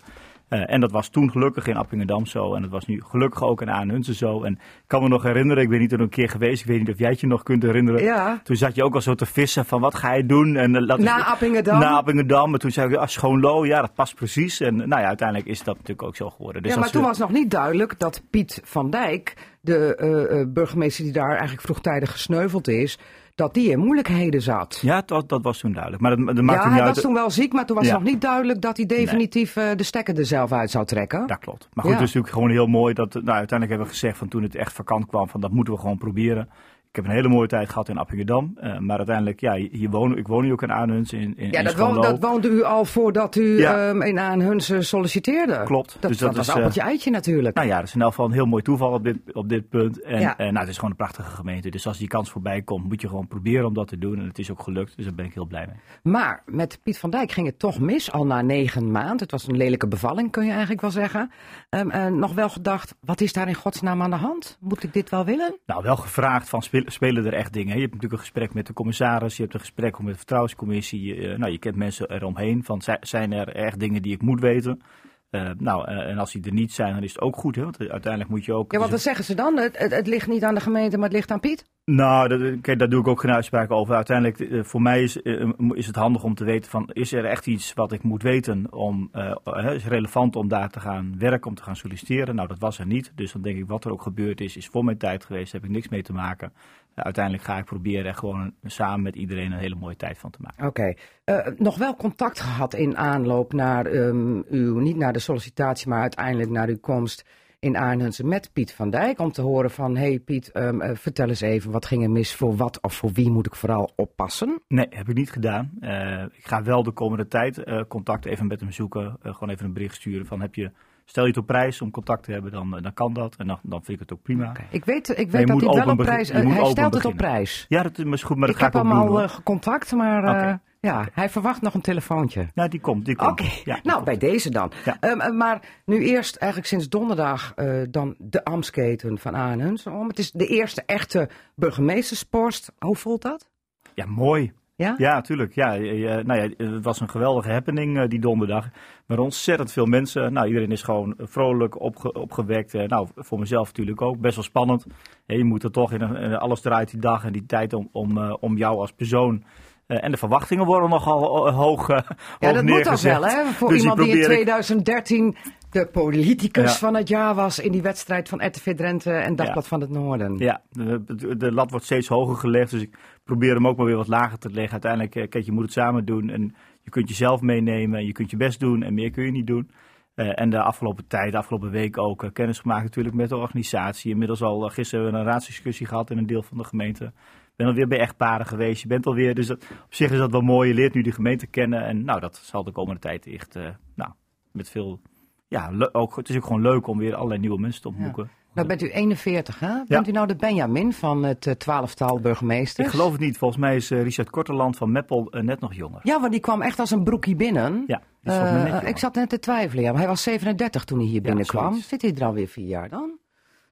Eh, 0.49 0.73
en 0.73 0.81
dat 0.81 0.91
was 0.91 1.09
toen 1.09 1.31
gelukkig 1.31 1.67
in 1.67 1.77
Appingedam 1.77 2.27
zo. 2.27 2.55
En 2.55 2.63
dat 2.63 2.71
was 2.71 2.87
nu 2.87 3.03
gelukkig 3.07 3.43
ook 3.43 3.63
in 3.63 3.71
Aanhunsen 3.71 4.15
zo. 4.15 4.43
En 4.43 4.53
ik 4.53 4.59
kan 4.87 5.03
me 5.03 5.09
nog 5.09 5.23
herinneren, 5.23 5.63
ik 5.63 5.69
ben 5.69 5.79
niet 5.79 5.93
er 5.93 6.01
een 6.01 6.09
keer 6.09 6.29
geweest. 6.29 6.61
Ik 6.61 6.67
weet 6.69 6.79
niet 6.79 6.89
of 6.91 6.99
jij 6.99 7.11
het 7.11 7.21
je 7.21 7.27
nog 7.27 7.43
kunt 7.43 7.63
herinneren. 7.63 8.03
Ja. 8.03 8.41
Toen 8.45 8.57
zat 8.57 8.75
je 8.75 8.85
ook 8.85 8.95
al 8.95 9.01
zo 9.01 9.15
te 9.15 9.27
vissen 9.27 9.65
van 9.65 9.81
wat 9.81 9.95
ga 9.95 10.13
je 10.15 10.27
doen? 10.27 10.57
En, 10.57 10.77
eh, 10.77 10.87
dat 10.87 10.99
Na 10.99 11.25
Appingedam? 11.25 11.79
Na 11.79 11.91
Appingedam. 11.91 12.53
En 12.53 12.59
toen 12.61 12.71
zei 12.71 12.89
ik, 12.91 12.97
ah, 12.97 13.07
Schoonlo, 13.07 13.67
ja 13.67 13.81
dat 13.81 13.95
past 13.95 14.15
precies. 14.15 14.61
En 14.61 14.77
nou 14.77 14.89
ja, 15.01 15.07
uiteindelijk 15.07 15.49
is 15.49 15.63
dat 15.63 15.75
natuurlijk 15.75 16.03
ook 16.03 16.17
zo 16.17 16.31
geworden. 16.31 16.63
Dus 16.63 16.73
ja, 16.75 16.79
maar 16.79 16.91
toen 16.91 17.01
we- 17.03 17.07
was 17.09 17.19
nog 17.19 17.31
niet 17.33 17.51
duidelijk 17.51 17.99
dat 17.99 18.23
Piet 18.31 18.61
van 18.65 18.91
Dijk, 18.91 19.35
de 19.61 19.95
eh, 19.97 20.41
eh, 20.41 20.49
burgemeester 20.49 21.05
die 21.05 21.13
daar 21.13 21.31
eigenlijk 21.31 21.61
vroegtijdig 21.61 22.11
gesneuveld 22.11 22.69
is, 22.69 22.99
dat 23.39 23.55
die 23.55 23.71
in 23.71 23.79
moeilijkheden 23.79 24.43
zat. 24.43 24.79
Ja, 24.83 25.03
dat, 25.07 25.29
dat 25.29 25.43
was 25.43 25.59
toen 25.59 25.73
duidelijk. 25.73 26.03
Maar 26.03 26.17
dat, 26.17 26.27
dat 26.27 26.45
maakt 26.45 26.59
Ja, 26.59 26.65
hij 26.65 26.73
niet 26.73 26.81
uit. 26.87 26.95
was 26.95 27.05
toen 27.05 27.15
wel 27.15 27.31
ziek, 27.31 27.53
maar 27.53 27.67
toen 27.67 27.77
was 27.77 27.87
Ja. 27.87 27.93
nog 27.93 28.03
niet 28.03 28.21
duidelijk 28.21 28.61
dat 28.61 28.77
hij 28.77 28.87
definitief 28.87 29.57
eh, 29.57 29.65
de 29.77 29.83
stekker 29.83 30.19
er 30.19 30.27
zelf 30.27 30.53
uit 30.53 30.71
zou 30.71 30.85
trekken. 30.87 31.27
Dat 31.27 31.39
klopt. 31.39 31.69
Maar 31.73 31.85
goed, 31.85 31.93
Ja. 31.95 31.99
het 31.99 32.09
is 32.09 32.15
natuurlijk 32.15 32.33
gewoon 32.35 32.51
heel 32.51 32.67
mooi 32.67 32.95
dat, 32.95 33.15
nou, 33.15 33.27
uiteindelijk 33.27 33.69
hebben 33.69 33.87
we 33.87 33.93
gezegd 33.93 34.19
van 34.19 34.29
toen 34.29 34.43
het 34.43 34.55
echt 34.55 34.73
vakant 34.73 35.07
kwam, 35.07 35.29
van 35.29 35.41
dat 35.41 35.51
moeten 35.51 35.75
we 35.75 35.81
gewoon 35.81 35.99
proberen. 35.99 36.49
Ik 36.99 37.05
heb 37.05 37.13
een 37.13 37.19
hele 37.19 37.35
mooie 37.35 37.49
tijd 37.49 37.69
gehad 37.69 37.89
in 37.89 37.99
Appingedam. 37.99 38.53
eh, 38.57 38.79
maar 38.79 38.97
uiteindelijk, 38.97 39.41
ja, 39.41 39.55
hier 39.55 39.91
wonen, 39.91 40.19
ik 40.19 40.27
woon 40.27 40.43
hier 40.43 40.53
ook 40.53 40.63
in 40.63 40.73
Aanhuns 40.73 41.13
in, 41.13 41.37
in, 41.37 41.51
Ja, 41.51 41.59
in 41.59 41.65
dat, 41.65 41.75
woon- 41.75 42.21
woonde 42.21 42.49
u 42.49 42.63
al 42.63 42.85
voordat 42.85 43.37
u 43.37 43.59
Ja. 43.59 43.89
ehm, 43.89 44.03
in 44.03 44.19
Aanhunsen 44.19 44.85
solliciteerde. 44.85 45.63
Klopt. 45.65 45.97
Dat, 46.01 46.11
Dus 46.11 46.19
dat, 46.19 46.29
dat 46.29 46.37
was 46.37 46.47
is, 46.47 46.53
eh, 46.53 46.59
appeltje 46.59 46.81
eitje 46.81 47.11
natuurlijk. 47.11 47.57
Nou 47.57 47.69
ja, 47.69 47.77
dat 47.79 47.87
is 47.89 47.95
in 47.95 48.01
elk 48.01 48.11
geval 48.11 48.27
een 48.27 48.33
heel 48.33 48.47
mooi 48.47 48.63
toeval 48.63 48.93
op 48.93 49.05
dit, 49.05 49.17
op 49.33 49.49
dit 49.49 49.69
punt. 49.69 50.03
En 50.03 50.21
Ja. 50.21 50.37
eh, 50.37 50.47
nou, 50.47 50.59
het 50.59 50.69
is 50.69 50.75
gewoon 50.75 50.91
een 50.91 50.97
prachtige 50.97 51.31
gemeente. 51.31 51.69
Dus 51.71 51.87
als 51.87 51.99
die 51.99 52.09
kans 52.09 52.31
voorbij 52.31 52.63
komt, 52.63 52.85
moet 52.89 53.01
je 53.01 53.09
gewoon 53.09 53.27
proberen 53.29 53.67
om 53.67 53.75
dat 53.75 53.89
te 53.89 53.99
doen. 53.99 54.19
En 54.19 54.27
het 54.27 54.39
is 54.39 54.51
ook 54.51 54.63
gelukt, 54.63 54.97
dus 54.97 55.05
daar 55.05 55.15
ben 55.15 55.25
ik 55.25 55.35
heel 55.35 55.47
blij 55.47 55.67
mee. 55.67 55.77
Maar 56.15 56.43
met 56.47 56.81
Piet 56.83 56.99
van 56.99 57.11
Dijk 57.11 57.31
ging 57.33 57.47
het 57.47 57.59
toch 57.59 57.81
mis, 57.81 58.13
al 58.13 58.27
na 58.27 58.43
negen 58.43 58.91
maanden. 58.91 59.19
Het 59.19 59.31
was 59.31 59.49
een 59.49 59.57
lelijke 59.57 59.89
bevalling, 59.89 60.31
kun 60.31 60.45
je 60.45 60.51
eigenlijk 60.51 60.81
wel 60.81 60.91
zeggen. 60.91 61.31
En 61.69 62.19
nog 62.19 62.35
wel 62.35 62.49
gedacht, 62.49 62.95
wat 63.01 63.21
is 63.21 63.33
daar 63.33 63.49
in 63.49 63.55
godsnaam 63.55 64.03
aan 64.03 64.11
de 64.11 64.17
hand? 64.17 64.57
Moet 64.61 64.83
ik 64.83 64.93
dit 64.93 65.11
wel 65.11 65.25
willen? 65.25 65.57
Nou, 65.67 65.83
wel 65.83 65.97
gevraagd 65.97 66.49
van 66.49 66.63
spelen, 66.91 67.27
er 67.27 67.33
echt 67.35 67.53
dingen. 67.53 67.75
Je 67.75 67.81
hebt 67.81 67.93
natuurlijk 67.95 68.21
een 68.21 68.27
gesprek 68.27 68.55
met 68.55 68.67
de 68.67 68.73
commissaris, 68.73 69.37
je 69.37 69.43
hebt 69.43 69.55
een 69.55 69.61
gesprek 69.61 69.99
met 69.99 70.13
de 70.13 70.17
vertrouwenscommissie. 70.17 71.15
Eh, 71.15 71.39
nou, 71.39 71.53
je 71.53 71.59
kent 71.59 71.77
mensen 71.77 72.11
eromheen. 72.11 72.65
Van, 72.65 72.83
zi- 72.83 72.97
zijn 73.01 73.33
er 73.33 73.49
echt 73.49 73.81
dingen 73.81 74.03
die 74.03 74.13
ik 74.13 74.23
moet 74.23 74.41
weten? 74.41 74.81
Eh, 75.31 75.51
nou, 75.59 75.87
eh, 75.87 76.11
en 76.11 76.19
als 76.19 76.33
die 76.33 76.45
er 76.45 76.53
niet 76.53 76.73
zijn, 76.73 76.95
dan 76.95 77.03
is 77.03 77.13
het 77.13 77.21
ook 77.21 77.37
goed. 77.37 77.57
Hè? 77.57 77.63
Want 77.63 77.79
uiteindelijk 77.79 78.31
moet 78.31 78.45
je 78.45 78.53
ook... 78.53 78.73
Ja, 78.73 78.79
want 78.79 78.91
wat 78.91 79.01
zeggen 79.01 79.25
ze 79.25 79.35
dan? 79.35 79.57
Het, 79.57 79.79
het, 79.79 79.95
het 79.95 80.07
ligt 80.07 80.27
niet 80.27 80.45
aan 80.45 80.55
de 80.55 80.61
gemeente, 80.61 80.97
maar 80.97 81.09
het 81.09 81.17
ligt 81.17 81.31
aan 81.31 81.41
Piet? 81.41 81.65
Nou, 81.91 82.29
dat, 82.29 82.61
kijk, 82.61 82.79
daar 82.79 82.89
doe 82.89 83.01
ik 83.01 83.09
ook 83.09 83.21
geen 83.21 83.33
uitspraak 83.33 83.71
over. 83.71 83.95
Uiteindelijk, 83.95 84.41
eh, 84.41 84.65
voor 84.65 84.83
mij 84.83 85.03
is, 85.03 85.23
eh, 85.23 85.51
is 85.73 85.87
het 85.87 85.97
handig 85.97 86.23
om 86.23 86.35
te 86.35 86.45
weten 86.45 86.71
van, 86.71 86.91
is 86.93 87.13
er 87.13 87.25
echt 87.25 87.47
iets 87.47 87.75
wat 87.75 87.93
ik 87.93 88.03
moet 88.03 88.23
weten 88.23 88.73
om, 88.73 89.09
eh, 89.13 89.35
eh, 89.45 89.75
is 89.75 89.87
relevant 89.87 90.37
om 90.37 90.49
daar 90.49 90.71
te 90.71 90.81
gaan 90.81 91.15
werken, 91.19 91.49
om 91.49 91.55
te 91.55 91.63
gaan 91.63 91.77
solliciteren? 91.77 92.35
Nou, 92.35 92.49
dat 92.49 92.59
was 92.59 92.79
er 92.79 92.87
niet. 92.87 93.13
Dus 93.15 93.33
dan 93.33 93.43
denk 93.43 93.59
ik, 93.59 93.67
wat 93.67 93.85
er 93.85 93.93
ook 93.93 94.03
gebeurd 94.03 94.41
is, 94.41 94.57
is 94.57 94.67
voor 94.67 94.85
mijn 94.85 94.99
tijd 94.99 95.25
geweest, 95.25 95.53
daar 95.53 95.61
heb 95.61 95.71
ik 95.71 95.77
niks 95.77 95.89
mee 95.89 96.03
te 96.03 96.13
maken. 96.13 96.53
Eh, 96.99 97.05
uiteindelijk 97.05 97.45
ga 97.45 97.59
ik 97.59 97.65
proberen 97.65 98.07
er 98.07 98.15
gewoon 98.15 98.53
samen 98.63 99.03
met 99.03 99.17
iedereen 99.17 99.53
een 99.53 99.59
hele 99.59 99.75
mooie 99.75 99.97
tijd 99.97 100.19
van 100.19 100.31
te 100.31 100.39
maken. 100.41 100.67
Oké. 100.67 100.95
Eh, 101.25 101.47
nog 101.57 101.79
wel 101.79 101.97
contact 101.97 102.41
gehad 102.41 102.75
in 102.75 102.97
aanloop 102.97 103.53
naar 103.53 103.87
ehm, 103.87 104.43
uw, 104.49 104.79
niet 104.79 104.97
naar 104.97 105.13
de 105.13 105.19
sollicitatie, 105.19 105.89
maar 105.89 106.01
uiteindelijk 106.01 106.51
naar 106.51 106.69
uw 106.69 106.79
komst 106.81 107.25
in 107.61 107.77
Arnhensen 107.77 108.29
met 108.29 108.51
Piet 108.53 108.73
van 108.73 108.91
Dijk. 108.91 109.19
Om 109.19 109.33
te 109.33 109.43
horen 109.43 109.71
van, 109.71 109.97
hey 109.97 110.19
Piet, 110.19 110.51
ehm, 110.53 110.81
eh, 110.81 110.97
vertel 110.97 111.29
eens 111.29 111.41
even, 111.41 111.71
wat 111.71 111.87
ging 111.87 112.03
er 112.03 112.11
mis? 112.11 112.35
Voor 112.35 112.57
wat 112.57 112.83
of 112.83 112.95
voor 112.95 113.13
wie 113.13 113.31
moet 113.31 113.47
ik 113.47 113.55
vooral 113.55 113.93
oppassen? 113.97 114.63
Nee, 114.69 114.87
heb 114.91 115.09
ik 115.09 115.15
niet 115.15 115.31
gedaan. 115.31 115.71
Eh, 115.81 116.23
ik 116.23 116.47
ga 116.47 116.63
wel 116.63 116.83
de 116.83 116.93
komende 116.93 117.27
tijd 117.27 117.63
contact 117.89 118.25
even 118.25 118.47
met 118.47 118.61
hem 118.61 118.73
zoeken. 118.73 119.17
Gewoon 119.23 119.51
even 119.51 119.65
een 119.65 119.73
bericht 119.73 119.95
sturen 119.95 120.27
van, 120.27 120.41
heb 120.41 120.55
je, 120.55 120.71
stel 121.11 121.23
je 121.23 121.29
het 121.29 121.39
op 121.39 121.47
prijs 121.47 121.83
om 121.83 121.91
contact 121.91 122.23
te 122.23 122.33
hebben, 122.33 122.53
dan, 122.53 122.77
eh, 122.77 122.83
dan 122.83 122.95
kan 122.95 123.13
dat. 123.13 123.37
En 123.37 123.47
dan, 123.47 123.59
dan 123.63 123.85
vind 123.85 124.01
ik 124.01 124.09
het 124.09 124.13
ook 124.13 124.23
prima. 124.23 124.53
Ik 124.71 124.85
weet, 124.85 125.19
ik 125.19 125.31
weet 125.31 125.47
dat 125.47 125.61
hij 125.61 125.85
wel 125.85 125.89
op 125.89 125.97
prijs... 125.97 126.33
hij 126.33 126.65
stelt 126.65 126.95
het 126.95 127.05
op 127.05 127.17
prijs. 127.17 127.67
Ja, 127.69 127.83
dat 127.83 127.99
is 127.99 128.23
goed, 128.23 128.37
maar 128.37 128.47
dat 128.47 128.57
ik 128.57 128.63
ga 128.63 128.71
heb 128.71 128.75
ik 128.85 128.91
hem 128.91 128.99
al 128.99 129.23
eh, 129.23 129.29
gecontact, 129.29 129.93
maar 129.93 130.25
eh, 130.25 130.55
ja, 130.81 131.09
hij 131.13 131.29
verwacht 131.31 131.63
nog 131.63 131.75
een 131.75 131.81
telefoontje. 131.81 132.49
Ja, 132.55 132.69
die 132.69 132.81
komt. 132.81 133.05
Die 133.05 133.17
komt. 133.17 133.31
Oké, 133.31 133.51
Ja, 133.65 133.81
nou 133.83 133.93
komt. 133.93 134.05
bij 134.05 134.17
deze 134.17 134.51
dan. 134.51 134.73
Ja. 134.85 134.97
Ehm, 135.01 135.21
eh, 135.21 135.33
maar 135.33 135.61
nu 135.85 136.05
eerst 136.05 136.37
eigenlijk 136.37 136.71
sinds 136.71 136.89
donderdag 136.89 137.55
dan 137.91 138.15
de 138.19 138.45
Amsketen 138.45 139.19
van 139.19 139.37
Aanhuns 139.37 139.87
om. 139.87 140.09
Het 140.09 140.19
is 140.19 140.31
de 140.31 140.47
eerste 140.47 140.83
echte 140.87 141.29
burgemeesterspost. 141.55 142.73
Hoe 142.79 142.97
voelt 142.97 143.23
dat? 143.23 143.49
Ja, 143.95 144.07
mooi. 144.07 144.53
Ja? 144.79 144.95
Ja, 144.99 145.15
natuurlijk. 145.15 145.55
Ja, 145.55 145.77
nou 146.23 146.35
ja, 146.41 146.49
het 146.57 146.85
was 146.85 147.01
een 147.01 147.09
geweldige 147.09 147.51
happening 147.51 147.99
eh, 147.99 148.09
die 148.09 148.21
donderdag. 148.21 148.69
Maar 149.07 149.19
ontzettend 149.19 149.73
veel 149.73 149.87
mensen. 149.87 150.33
Nou, 150.33 150.47
iedereen 150.47 150.73
is 150.73 150.83
gewoon 150.83 151.15
vrolijk 151.19 151.81
opge- 151.81 152.13
opgewekt. 152.13 152.75
Eh, 152.75 152.89
nou, 152.89 153.09
voor 153.15 153.39
mezelf 153.39 153.67
natuurlijk 153.67 154.03
ook. 154.03 154.19
Best 154.19 154.35
wel 154.35 154.45
spannend. 154.45 154.87
Je 155.27 155.45
moet 155.45 155.63
er 155.63 155.71
toch 155.71 155.93
in 155.93 156.03
alles 156.37 156.61
draait 156.61 156.91
die 156.91 157.01
dag 157.01 157.25
en 157.25 157.33
die 157.33 157.47
tijd 157.47 157.73
om, 157.73 157.89
om, 157.93 158.19
eh, 158.19 158.35
om 158.41 158.57
jou 158.57 158.79
als 158.79 158.93
persoon. 158.93 159.45
Eh, 159.89 160.05
en 160.05 160.11
de 160.11 160.17
verwachtingen 160.17 160.65
worden 160.67 160.91
nogal 160.91 161.51
hoog, 161.53 161.89
eh, 161.89 161.97
Ja, 161.97 162.15
hoog 162.39 162.55
dat 162.55 162.63
moet 162.63 162.73
neergezet. 162.73 163.13
wel, 163.13 163.25
hè? 163.29 163.45
Voor 163.45 163.69
Dus 163.69 163.81
iemand 163.81 163.99
die 163.99 164.09
in 164.09 164.13
probeer 164.19 164.39
ik- 164.39 164.45
2013 164.47 165.37
de 165.71 165.87
politicus 165.93 166.73
Ja. 166.73 166.79
van 166.79 166.95
het 166.95 167.09
jaar 167.09 167.35
was 167.35 167.59
in 167.59 167.73
die 167.73 167.83
wedstrijd 167.83 168.29
van 168.29 168.47
RTV 168.47 168.75
Drenthe 168.77 169.11
en 169.13 169.37
Dagblad 169.37 169.69
van 169.69 169.81
het 169.81 169.91
Noorden. 169.91 170.39
Ja, 170.39 170.61
de, 170.71 171.03
de- 171.07 171.37
de 171.37 171.53
lat 171.53 171.71
wordt 171.71 171.85
steeds 171.85 172.09
hoger 172.09 172.37
gelegd. 172.37 172.71
Dus 172.71 172.83
ik 172.83 172.99
probeer 173.25 173.55
hem 173.55 173.67
ook 173.67 173.77
maar 173.77 173.87
weer 173.87 173.97
wat 173.97 174.09
lager 174.09 174.39
te 174.39 174.51
leggen. 174.51 174.73
Uiteindelijk, 174.73 175.15
eh, 175.15 175.29
kijk, 175.29 175.45
je 175.45 175.53
moet 175.53 175.63
het 175.63 175.73
samen 175.73 176.05
doen. 176.05 176.31
En 176.31 176.55
je 176.83 176.91
kunt 176.91 177.09
jezelf 177.09 177.41
meenemen. 177.41 178.07
Je 178.07 178.13
kunt 178.13 178.31
je 178.31 178.37
best 178.37 178.61
doen. 178.61 178.83
En 178.83 178.95
meer 178.95 179.11
kun 179.11 179.25
je 179.25 179.31
niet 179.31 179.47
doen. 179.47 179.71
En 180.15 180.51
de 180.51 180.63
afgelopen 180.63 181.07
tijd, 181.07 181.33
de 181.33 181.39
afgelopen 181.39 181.71
week 181.71 181.99
ook, 181.99 182.31
kennis 182.33 182.59
gemaakt 182.59 182.83
natuurlijk 182.83 183.15
met 183.15 183.29
de 183.29 183.37
organisatie. 183.37 184.11
Inmiddels 184.11 184.43
al 184.43 184.61
gisteren 184.69 185.05
hebben 185.05 185.21
we 185.23 185.27
een 185.27 185.33
raadsdiscussie 185.33 185.87
gehad 185.87 186.11
in 186.11 186.19
een 186.19 186.27
deel 186.27 186.43
van 186.43 186.59
de 186.59 186.65
gemeente. 186.65 187.13
Ik 187.59 187.65
ben 187.65 187.73
alweer 187.73 187.89
bij 187.89 187.99
echtparen 187.99 188.47
geweest. 188.47 188.83
Je 188.83 188.89
bent 188.89 189.07
alweer, 189.07 189.35
dus 189.35 189.47
dat, 189.47 189.57
op 189.85 189.95
zich 189.95 190.11
is 190.11 190.19
dat 190.19 190.31
wel 190.31 190.41
mooi. 190.41 190.69
Je 190.69 190.75
leert 190.75 190.95
nu 190.95 191.03
de 191.03 191.13
gemeente 191.13 191.47
kennen. 191.47 191.85
En 191.85 192.05
nou, 192.05 192.21
dat 192.21 192.37
zal 192.37 192.65
de 192.65 192.73
komende 192.73 193.01
tijd 193.01 193.27
echt, 193.27 193.57
eh, 193.57 193.69
nou, 193.95 194.11
met 194.53 194.71
veel, 194.71 195.01
ja, 195.49 195.73
ook, 195.93 196.17
het 196.17 196.29
is 196.29 196.37
ook 196.37 196.45
gewoon 196.45 196.63
leuk 196.63 196.87
om 196.87 196.99
weer 196.99 197.15
allerlei 197.15 197.41
nieuwe 197.41 197.61
mensen 197.61 197.83
te 197.83 197.89
ontmoeten. 197.89 198.31
Nou 198.55 198.67
bent 198.67 198.83
u 198.83 198.89
41, 198.91 199.61
hè? 199.61 199.85
Bent 199.87 200.09
u 200.09 200.11
nou 200.11 200.27
de 200.27 200.37
Benjamin 200.37 200.93
van 200.93 201.23
het 201.23 201.47
eh, 201.47 201.55
twaalftal 201.55 202.21
burgemeesters? 202.21 202.87
Ik 202.87 202.93
geloof 202.93 203.13
het 203.13 203.21
niet. 203.21 203.39
Volgens 203.39 203.61
mij 203.61 203.77
is 203.77 203.91
eh, 203.91 204.03
Richard 204.03 204.31
Korteland 204.31 204.77
van 204.77 204.93
Meppel 204.93 205.29
net 205.31 205.61
nog 205.61 205.75
jonger. 205.75 206.01
Ja, 206.03 206.21
want 206.21 206.33
die 206.33 206.41
kwam 206.41 206.63
echt 206.63 206.79
als 206.79 206.91
een 206.91 207.05
broekie 207.05 207.37
binnen. 207.37 207.85
Ja, 207.87 208.03
net 208.23 208.89
ik 208.89 208.99
zat 208.99 209.15
net 209.15 209.29
te 209.29 209.39
twijfelen, 209.39 209.85
ja, 209.85 209.91
maar 209.91 210.01
hij 210.01 210.09
was 210.09 210.23
37 210.23 210.85
toen 210.85 210.99
hij 210.99 211.07
hier 211.07 211.23
binnenkwam. 211.23 211.75
Zit 211.75 212.03
hij 212.03 212.15
er 212.15 212.25
alweer 212.25 212.49
vier 212.49 212.67
jaar 212.67 212.89
dan? 212.89 213.19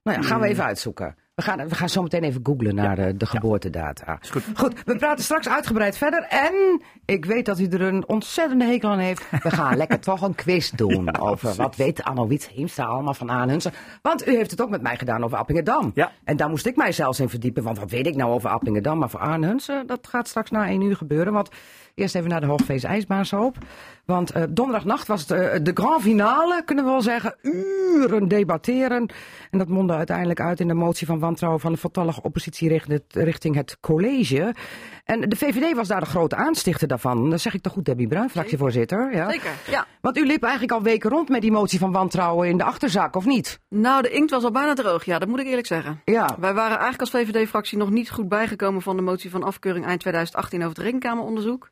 Nou 0.03 0.17
ja, 0.17 0.23
gaan 0.23 0.39
we 0.39 0.47
even 0.47 0.63
uitzoeken. 0.63 1.15
We 1.37 1.43
gaan, 1.43 1.67
we 1.69 1.75
gaan 1.75 1.89
zo 1.89 2.01
meteen 2.01 2.23
even 2.23 2.39
googlen 2.43 2.75
naar 2.75 2.95
de, 2.95 3.17
de 3.17 3.25
geboortedata. 3.25 4.17
Is 4.21 4.29
goed. 4.29 4.43
Goed, 4.55 4.83
we 4.85 4.95
praten 4.95 5.23
straks 5.23 5.49
uitgebreid 5.49 5.97
verder. 5.97 6.23
En 6.29 6.81
ik 7.05 7.25
weet 7.25 7.45
dat 7.45 7.59
u 7.59 7.65
er 7.67 7.81
een 7.81 8.07
ontzettende 8.07 8.65
hekel 8.65 8.89
aan 8.89 8.99
heeft. 8.99 9.29
We 9.43 9.51
gaan 9.51 9.77
lekker 9.83 9.99
toch 9.99 10.21
een 10.21 10.35
quiz 10.35 10.69
doen 10.69 11.05
Ja, 11.05 11.19
over 11.19 11.37
precies. 11.37 11.57
wat 11.57 11.75
weet 11.75 12.03
Anno 12.03 12.27
Wiets 12.27 12.49
Heemstra 12.49 12.85
allemaal 12.85 13.13
van 13.13 13.31
Aanhunsen. 13.31 13.71
Want 14.01 14.27
u 14.27 14.35
heeft 14.35 14.51
het 14.51 14.61
ook 14.61 14.69
met 14.69 14.81
mij 14.81 14.97
gedaan 14.97 15.23
over 15.23 15.37
Appingedam. 15.37 15.91
Ja. 15.93 16.11
En 16.23 16.37
daar 16.37 16.49
moest 16.49 16.65
ik 16.65 16.75
mij 16.75 16.91
zelfs 16.91 17.19
in 17.19 17.29
verdiepen. 17.29 17.63
Want 17.63 17.79
wat 17.79 17.91
weet 17.91 18.07
ik 18.07 18.15
nou 18.15 18.31
over 18.31 18.49
Appingedam? 18.49 18.97
Maar 18.97 19.09
voor 19.09 19.19
Aanhunsen, 19.19 19.87
dat 19.87 20.07
gaat 20.07 20.27
straks 20.27 20.51
na 20.51 20.67
één 20.67 20.81
uur 20.81 20.95
gebeuren. 20.95 21.33
Want 21.33 21.49
eerst 21.97 22.15
even 22.15 22.29
naar 22.29 22.41
de 22.41 22.47
Hoogfeest 22.47 22.83
IJsbaansoop. 22.83 23.57
Want 24.05 24.31
eh, 24.31 24.43
donderdagnacht 24.49 25.07
was 25.07 25.21
het 25.21 25.31
eh, 25.31 25.59
de 25.61 25.71
grand 25.73 26.01
finale, 26.01 26.63
kunnen 26.65 26.85
we 26.85 26.91
wel 26.91 27.01
zeggen. 27.01 27.35
Uren 27.41 28.27
debatteren. 28.27 29.09
En 29.51 29.57
dat 29.57 29.67
mondde 29.67 29.93
uiteindelijk 29.93 30.39
uit 30.39 30.59
in 30.59 30.67
de 30.67 30.73
motie 30.73 31.07
van 31.07 31.19
wantrouwen 31.19 31.61
van 31.61 31.71
de 31.71 31.77
voltallige 31.77 32.21
oppositie 32.21 32.69
richting 32.69 32.93
het, 32.93 33.23
richting 33.23 33.55
het 33.55 33.77
college. 33.79 34.55
En 35.03 35.29
de 35.29 35.35
VVD 35.35 35.75
was 35.75 35.87
daar 35.87 35.99
de 35.99 36.05
grote 36.05 36.35
aanstichter 36.35 36.87
daarvan. 36.87 37.29
Dat 37.29 37.41
zeg 37.41 37.53
ik 37.53 37.61
toch 37.61 37.73
goed, 37.73 37.85
Debbie 37.85 38.07
Bruin, 38.07 38.29
fractievoorzitter. 38.29 39.15
Ja. 39.15 39.31
Zeker, 39.31 39.51
ja. 39.69 39.85
Want 40.01 40.17
u 40.17 40.25
liep 40.25 40.43
eigenlijk 40.43 40.73
al 40.73 40.81
weken 40.81 41.09
rond 41.09 41.29
met 41.29 41.41
die 41.41 41.51
motie 41.51 41.79
van 41.79 41.91
wantrouwen 41.91 42.47
in 42.47 42.57
de 42.57 42.63
achterzak, 42.63 43.15
of 43.15 43.25
niet? 43.25 43.59
Nou, 43.69 44.01
de 44.01 44.09
inkt 44.09 44.31
was 44.31 44.43
al 44.43 44.51
bijna 44.51 44.73
droog, 44.73 45.05
ja, 45.05 45.19
dat 45.19 45.27
moet 45.27 45.39
ik 45.39 45.47
eerlijk 45.47 45.67
zeggen. 45.67 46.01
Ja. 46.05 46.35
Wij 46.39 46.53
waren 46.53 46.79
eigenlijk 46.79 47.01
als 47.01 47.09
VVD-fractie 47.09 47.77
nog 47.77 47.89
niet 47.89 48.09
goed 48.09 48.29
bijgekomen 48.29 48.81
van 48.81 48.95
de 48.95 49.01
motie 49.01 49.29
van 49.29 49.43
afkeuring 49.43 49.85
eind 49.85 49.99
2018 49.99 50.59
over 50.59 50.75
het 50.75 50.85
rekenkameronderzoek. 50.85 51.69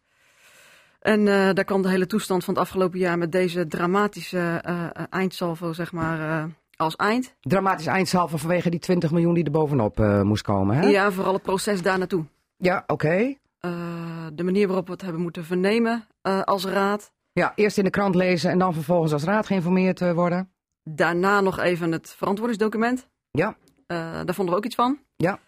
En 1.06 1.28
eh, 1.28 1.54
daar 1.54 1.64
kwam 1.64 1.82
de 1.82 1.90
hele 1.90 2.08
toestand 2.08 2.44
van 2.44 2.54
het 2.54 2.64
afgelopen 2.64 3.00
jaar 3.00 3.18
met 3.18 3.32
deze 3.32 3.68
dramatische 3.68 4.60
eh, 4.64 4.84
eh, 4.84 4.90
eindsalvo, 5.10 5.74
zeg 5.74 5.92
maar, 5.92 6.50
als 6.76 6.96
eind. 6.96 7.36
Dramatisch 7.40 7.86
eindsalve 7.86 8.38
vanwege 8.38 8.70
die 8.70 8.80
20 8.80 9.12
miljoen 9.12 9.34
die 9.34 9.44
er 9.44 9.52
bovenop 9.52 9.98
moest 10.24 10.44
komen, 10.44 10.76
hè? 10.76 10.88
Ja, 10.88 11.12
vooral 11.12 11.34
het 11.34 11.42
proces 11.42 11.82
daar 11.82 11.98
naartoe. 11.98 12.26
Ja, 12.58 12.84
oké. 12.88 13.36
De 14.34 14.44
manier 14.44 14.68
waarop 14.68 14.86
we 14.86 14.92
het 14.92 15.02
hebben 15.02 15.22
moeten 15.22 15.46
vernemen 15.46 16.08
als 16.44 16.66
raad. 16.66 17.12
Ja, 17.32 17.52
eerst 17.56 17.78
in 17.78 17.84
de 17.84 17.90
krant 17.90 18.16
lezen 18.16 18.52
en 18.52 18.60
dan 18.60 18.74
vervolgens 18.74 19.14
als 19.14 19.24
raad 19.24 19.46
geïnformeerd 19.46 20.14
worden. 20.14 20.52
Daarna 20.84 21.42
nog 21.42 21.60
even 21.60 21.92
het 21.92 22.14
verantwoordingsdocument. 22.18 23.08
Ja. 23.32 23.56
Daar 23.88 24.34
vonden 24.34 24.54
we 24.54 24.60
ook 24.60 24.66
iets 24.66 24.76
van. 24.76 25.00
Ja. 25.16 25.40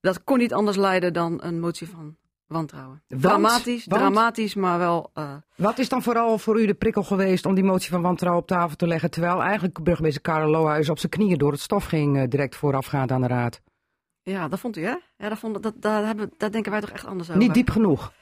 Dat 0.00 0.24
kon 0.24 0.38
niet 0.38 0.54
anders 0.54 0.76
leiden 0.76 1.12
dan 1.12 1.42
een 1.42 1.60
motie 1.60 1.88
van 1.88 2.16
wantrouwen. 2.46 3.02
Want? 3.08 3.22
Dramatisch, 3.22 3.86
Want? 3.86 4.00
dramatisch, 4.02 4.54
maar 4.54 4.78
wel... 4.78 5.10
eh, 5.14 5.34
Wat 5.56 5.78
is 5.78 5.88
dan 5.88 6.02
vooral 6.02 6.38
voor 6.38 6.60
u 6.60 6.66
de 6.66 6.74
prikkel 6.74 7.02
geweest 7.02 7.46
om 7.46 7.54
die 7.54 7.64
motie 7.64 7.90
van 7.90 8.02
wantrouwen 8.02 8.42
op 8.42 8.48
tafel 8.48 8.76
te 8.76 8.86
leggen, 8.86 9.10
terwijl 9.10 9.42
eigenlijk 9.42 9.82
burgemeester 9.82 10.22
Karel 10.22 10.50
Lohuis 10.50 10.88
op 10.88 10.98
zijn 10.98 11.12
knieën 11.12 11.38
door 11.38 11.52
het 11.52 11.60
stof 11.60 11.84
ging 11.84 12.16
eh, 12.18 12.28
direct 12.28 12.56
voorafgaand 12.56 13.10
aan 13.12 13.20
de 13.20 13.26
raad? 13.26 13.60
ja, 14.22 14.48
dat 14.48 14.58
vond 14.60 14.76
u, 14.76 14.82
hè? 14.84 14.94
Ja, 15.16 15.28
dat 15.28 15.38
vond, 15.38 15.62
dat, 15.62 15.74
daar, 15.76 16.04
hebben, 16.06 16.30
daar 16.36 16.50
denken 16.50 16.70
wij 16.70 16.80
toch 16.80 16.90
echt 16.90 17.06
anders 17.06 17.28
over. 17.28 17.42
Niet 17.42 17.54
diep 17.54 17.70
genoeg. 17.70 18.12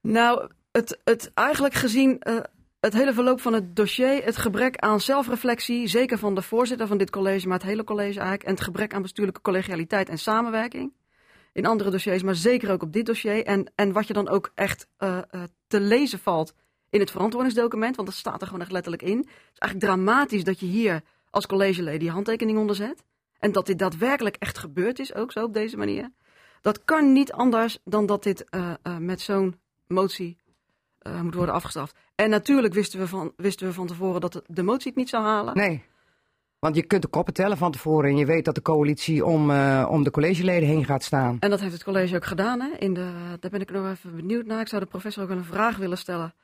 Nou, 0.00 0.48
het, 0.72 1.00
het 1.04 1.30
eigenlijk 1.34 1.74
gezien 1.74 2.18
eh, 2.20 2.36
het 2.80 2.92
hele 2.92 3.12
verloop 3.12 3.40
van 3.40 3.52
het 3.52 3.76
dossier, 3.76 4.24
het 4.24 4.36
gebrek 4.36 4.76
aan 4.76 5.00
zelfreflectie, 5.00 5.86
zeker 5.86 6.18
van 6.18 6.34
de 6.34 6.42
voorzitter 6.42 6.86
van 6.86 6.98
dit 6.98 7.10
college, 7.10 7.48
maar 7.48 7.58
het 7.58 7.66
hele 7.66 7.84
college 7.84 8.18
eigenlijk, 8.18 8.42
en 8.42 8.50
het 8.54 8.60
gebrek 8.62 8.94
aan 8.94 9.02
bestuurlijke 9.02 9.40
collegialiteit 9.40 10.08
en 10.08 10.18
samenwerking 10.18 10.92
in 11.52 11.66
andere 11.66 11.90
dossiers, 11.90 12.22
maar 12.22 12.34
zeker 12.34 12.70
ook 12.70 12.82
op 12.82 12.92
dit 12.92 13.06
dossier. 13.06 13.44
En, 13.44 13.72
en 13.74 13.92
wat 13.92 14.06
je 14.06 14.12
dan 14.12 14.28
ook 14.28 14.50
echt 14.54 14.88
eh, 14.96 15.18
eh, 15.30 15.42
te 15.66 15.80
lezen 15.80 16.18
valt 16.18 16.54
in 16.90 17.00
het 17.00 17.10
verantwoordingsdocument, 17.10 17.96
want 17.96 18.08
dat 18.08 18.16
staat 18.16 18.40
er 18.40 18.46
gewoon 18.46 18.62
echt 18.62 18.72
letterlijk 18.72 19.02
in. 19.02 19.18
Het 19.18 19.26
is 19.52 19.58
eigenlijk 19.58 19.92
dramatisch 19.92 20.44
dat 20.44 20.60
je 20.60 20.66
hier 20.66 21.02
als 21.30 21.46
collegeleden 21.46 22.00
die 22.00 22.10
handtekening 22.10 22.58
onderzet. 22.58 23.04
En 23.38 23.52
dat 23.52 23.66
dit 23.66 23.78
daadwerkelijk 23.78 24.36
echt 24.36 24.58
gebeurd 24.58 24.98
is, 24.98 25.14
ook 25.14 25.32
zo 25.32 25.44
op 25.44 25.54
deze 25.54 25.76
manier. 25.76 26.10
Dat 26.60 26.84
kan 26.84 27.12
niet 27.12 27.32
anders 27.32 27.78
dan 27.84 28.06
dat 28.06 28.22
dit 28.22 28.44
eh, 28.50 28.74
met 28.98 29.20
zo'n 29.20 29.60
motie 29.86 30.40
moet 31.22 31.34
worden 31.34 31.54
afgestraft. 31.54 31.96
En 32.14 32.30
natuurlijk 32.30 32.74
wisten 32.74 32.98
we 32.98 33.08
van, 33.08 33.32
wisten 33.36 33.66
we 33.66 33.72
van 33.72 33.86
tevoren 33.86 34.20
dat 34.20 34.42
de 34.46 34.62
motie 34.62 34.88
het 34.88 34.96
niet 34.96 35.08
zou 35.08 35.24
halen. 35.24 35.56
Nee. 35.56 35.84
Want 36.62 36.76
je 36.76 36.82
kunt 36.82 37.02
de 37.02 37.08
koppen 37.08 37.34
tellen 37.34 37.56
van 37.56 37.72
tevoren 37.72 38.10
en 38.10 38.16
je 38.16 38.26
weet 38.26 38.44
dat 38.44 38.54
de 38.54 38.62
coalitie 38.62 39.24
om, 39.24 39.50
eh, 39.50 39.88
om 39.90 40.02
de 40.04 40.10
collegeleden 40.10 40.68
heen 40.68 40.84
gaat 40.84 41.02
staan. 41.02 41.36
En 41.40 41.50
dat 41.50 41.60
heeft 41.60 41.72
het 41.72 41.84
college 41.84 42.16
ook 42.16 42.24
gedaan. 42.24 42.60
Hè? 42.60 42.68
In 42.78 42.94
de, 42.94 43.12
daar 43.40 43.50
ben 43.50 43.60
ik 43.60 43.70
nog 43.70 43.90
even 43.90 44.16
benieuwd 44.16 44.46
naar. 44.46 44.60
Ik 44.60 44.68
zou 44.68 44.82
de 44.82 44.88
professor 44.88 45.22
ook 45.22 45.30
een 45.30 45.44
vraag 45.44 45.76
willen 45.76 45.98
stellen. 45.98 46.34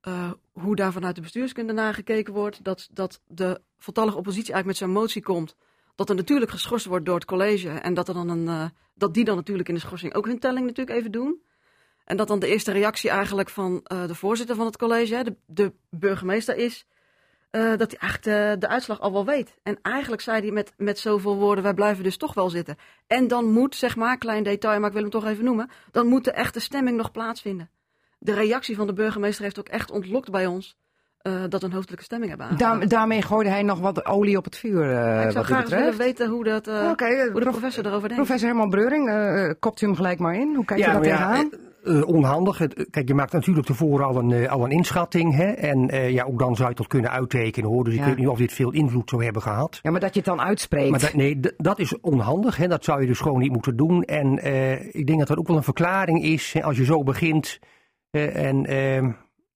eh, 0.00 0.30
hoe 0.52 0.76
daar 0.76 0.92
vanuit 0.92 1.14
de 1.14 1.20
bestuurskunde 1.20 1.72
naar 1.72 1.94
gekeken 1.94 2.32
wordt. 2.32 2.64
Dat, 2.64 2.88
dat 2.92 3.20
de 3.26 3.60
voltallige 3.78 4.16
oppositie 4.16 4.52
eigenlijk 4.52 4.80
met 4.80 4.88
zo'n 4.88 5.00
motie 5.02 5.22
komt. 5.22 5.56
Dat 5.94 6.08
er 6.08 6.14
natuurlijk 6.14 6.50
geschorst 6.50 6.86
wordt 6.86 7.06
door 7.06 7.14
het 7.14 7.24
college. 7.24 7.68
En 7.68 7.94
dat, 7.94 8.08
er 8.08 8.14
dan 8.14 8.28
een, 8.28 8.48
eh, 8.48 8.64
dat 8.94 9.14
die 9.14 9.24
dan 9.24 9.36
natuurlijk 9.36 9.68
in 9.68 9.74
de 9.74 9.80
schorsing 9.80 10.14
ook 10.14 10.26
hun 10.26 10.38
telling 10.38 10.66
natuurlijk 10.66 10.98
even 10.98 11.12
doen. 11.12 11.42
En 12.04 12.16
dat 12.16 12.28
dan 12.28 12.38
de 12.38 12.46
eerste 12.46 12.72
reactie 12.72 13.10
eigenlijk 13.10 13.50
van 13.50 13.80
de 13.84 14.14
voorzitter 14.14 14.56
van 14.56 14.66
het 14.66 14.76
college, 14.76 15.14
hè, 15.14 15.22
de, 15.22 15.36
de 15.46 15.72
burgemeester, 15.90 16.56
is. 16.56 16.86
Eh, 17.56 17.76
dat 17.76 17.90
hij 17.90 18.00
eigenlijk 18.00 18.22
de, 18.22 18.56
de 18.58 18.68
uitslag 18.68 19.00
al 19.00 19.12
wel 19.12 19.24
weet. 19.24 19.54
En 19.62 19.78
eigenlijk 19.82 20.22
zei 20.22 20.40
hij 20.40 20.50
met, 20.50 20.72
met 20.76 20.98
zoveel 20.98 21.36
woorden: 21.36 21.64
wij 21.64 21.74
blijven 21.74 22.04
dus 22.04 22.16
toch 22.16 22.34
wel 22.34 22.50
zitten. 22.50 22.76
En 23.06 23.28
dan 23.28 23.44
moet, 23.52 23.74
zeg 23.74 23.96
maar, 23.96 24.18
klein 24.18 24.42
detail, 24.42 24.78
maar 24.78 24.86
ik 24.88 24.92
wil 24.94 25.02
hem 25.02 25.10
toch 25.10 25.26
even 25.26 25.44
noemen. 25.44 25.70
Dan 25.90 26.06
moet 26.06 26.24
de 26.24 26.30
echte 26.32 26.60
stemming 26.60 26.96
nog 26.96 27.10
plaatsvinden. 27.10 27.70
De 28.18 28.32
reactie 28.34 28.76
van 28.76 28.86
de 28.86 28.92
burgemeester 28.92 29.44
heeft 29.44 29.58
ook 29.58 29.68
echt 29.68 29.90
ontlokt 29.90 30.30
bij 30.30 30.46
ons. 30.46 30.76
eh, 31.18 31.42
dat 31.48 31.60
we 31.60 31.66
een 31.66 31.72
hoofdelijke 31.72 32.04
stemming 32.04 32.30
hebben. 32.30 32.56
Daar, 32.56 32.88
daarmee 32.88 33.22
gooide 33.22 33.50
hij 33.50 33.62
nog 33.62 33.80
wat 33.80 34.04
olie 34.06 34.36
op 34.36 34.44
het 34.44 34.56
vuur. 34.56 34.82
eh, 34.82 35.14
ik 35.24 35.30
zou 35.30 35.34
wat 35.34 35.42
u 35.42 35.46
graag 35.46 35.68
willen 35.68 35.96
weten 35.96 36.28
hoe, 36.28 36.44
dat, 36.44 36.66
eh, 36.68 36.88
Oké, 36.90 37.04
eh, 37.04 37.22
hoe 37.22 37.32
de 37.32 37.40
prof- 37.40 37.50
professor 37.50 37.86
erover 37.86 38.08
denkt. 38.08 38.24
Professor 38.24 38.48
Herman 38.48 38.70
Breuring, 38.70 39.08
eh, 39.08 39.50
kopt 39.58 39.80
u 39.80 39.86
hem 39.86 39.94
gelijk 39.96 40.18
maar 40.18 40.34
in. 40.34 40.54
Hoe 40.54 40.64
kijk 40.64 40.78
je 40.80 40.86
daar 40.86 40.94
maar 40.94 41.04
ja, 41.04 41.16
tegenaan? 41.16 41.50
eh, 41.52 41.58
eh, 41.86 42.06
onhandig. 42.08 42.58
Het- 42.58 42.86
Kijk, 42.90 43.08
je 43.08 43.14
maakt 43.14 43.32
natuurlijk 43.32 43.66
tevoren 43.66 44.06
al 44.06 44.16
een, 44.16 44.32
eh, 44.32 44.50
al 44.52 44.64
een 44.64 44.70
inschatting. 44.70 45.34
Hè? 45.34 45.44
En 45.44 45.90
eh, 45.90 46.10
ja, 46.10 46.24
ook 46.24 46.38
dan 46.38 46.56
zou 46.56 46.68
je 46.68 46.74
dat 46.74 46.86
kunnen 46.86 47.10
uittekenen 47.10 47.70
hoor. 47.70 47.84
Dus 47.84 47.94
ik 47.94 48.04
weet 48.04 48.16
niet 48.16 48.28
of 48.28 48.38
dit 48.38 48.52
veel 48.52 48.70
invloed 48.72 49.08
zou 49.10 49.24
hebben 49.24 49.42
gehad. 49.42 49.78
Ja, 49.82 49.90
maar 49.90 50.00
dat 50.00 50.14
je 50.14 50.20
het 50.20 50.28
dan 50.28 50.40
uitspreekt. 50.40 50.90
Maar 50.90 51.00
dat, 51.00 51.14
nee, 51.14 51.40
dat 51.56 51.78
is 51.78 52.00
onhandig. 52.00 52.56
Hè? 52.56 52.68
Dat 52.68 52.84
zou 52.84 53.00
je 53.00 53.06
dus 53.06 53.20
gewoon 53.20 53.40
niet 53.40 53.52
moeten 53.52 53.76
doen. 53.76 54.02
En 54.02 54.38
eh, 54.38 54.94
ik 54.94 55.06
denk 55.06 55.18
dat 55.18 55.28
dat 55.28 55.38
ook 55.38 55.46
wel 55.48 55.56
een 55.56 55.62
verklaring 55.62 56.22
is 56.22 56.52
hè, 56.52 56.62
als 56.62 56.76
je 56.76 56.84
zo 56.84 57.02
begint. 57.02 57.58
eh, 58.10 58.44
en 58.48 58.66
ehm, 58.66 59.10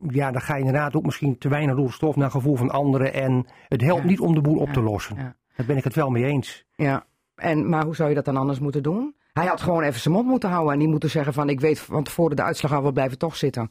ja, 0.08 0.30
dan 0.30 0.40
ga 0.40 0.52
je 0.54 0.58
inderdaad 0.60 0.94
ook 0.96 1.04
misschien 1.04 1.38
te 1.38 1.48
weinig 1.48 1.76
door 1.76 1.86
de 1.86 1.92
stof 1.92 2.16
naar 2.16 2.30
gevoel 2.30 2.56
van 2.56 2.70
anderen. 2.70 3.12
En 3.14 3.46
het 3.68 3.80
helpt 3.80 4.02
Ja. 4.02 4.08
niet 4.08 4.20
om 4.20 4.34
de 4.34 4.40
boel 4.40 4.58
op 4.58 4.66
Ja, 4.66 4.72
te 4.72 4.80
lossen. 4.82 5.16
ja. 5.16 5.36
Daar 5.56 5.66
ben 5.66 5.76
ik 5.76 5.84
het 5.84 5.94
wel 5.94 6.10
mee 6.10 6.24
eens. 6.24 6.64
Ja, 6.74 7.06
en, 7.34 7.68
maar 7.68 7.84
hoe 7.84 7.94
zou 7.94 8.08
je 8.08 8.14
dat 8.14 8.24
dan 8.24 8.36
anders 8.36 8.58
moeten 8.60 8.82
doen? 8.82 9.14
Hij 9.40 9.48
had 9.48 9.60
gewoon 9.60 9.82
even 9.82 10.00
zijn 10.00 10.14
mond 10.14 10.26
moeten 10.26 10.50
houden 10.50 10.72
en 10.72 10.78
niet 10.78 10.88
moeten 10.88 11.10
zeggen 11.10 11.32
van 11.32 11.48
ik 11.48 11.60
weet 11.60 11.78
van 11.78 12.02
tevoren 12.02 12.36
de 12.36 12.42
uitslag 12.42 12.72
al, 12.72 12.82
we 12.82 12.92
blijven 12.92 13.18
toch 13.18 13.36
zitten. 13.36 13.70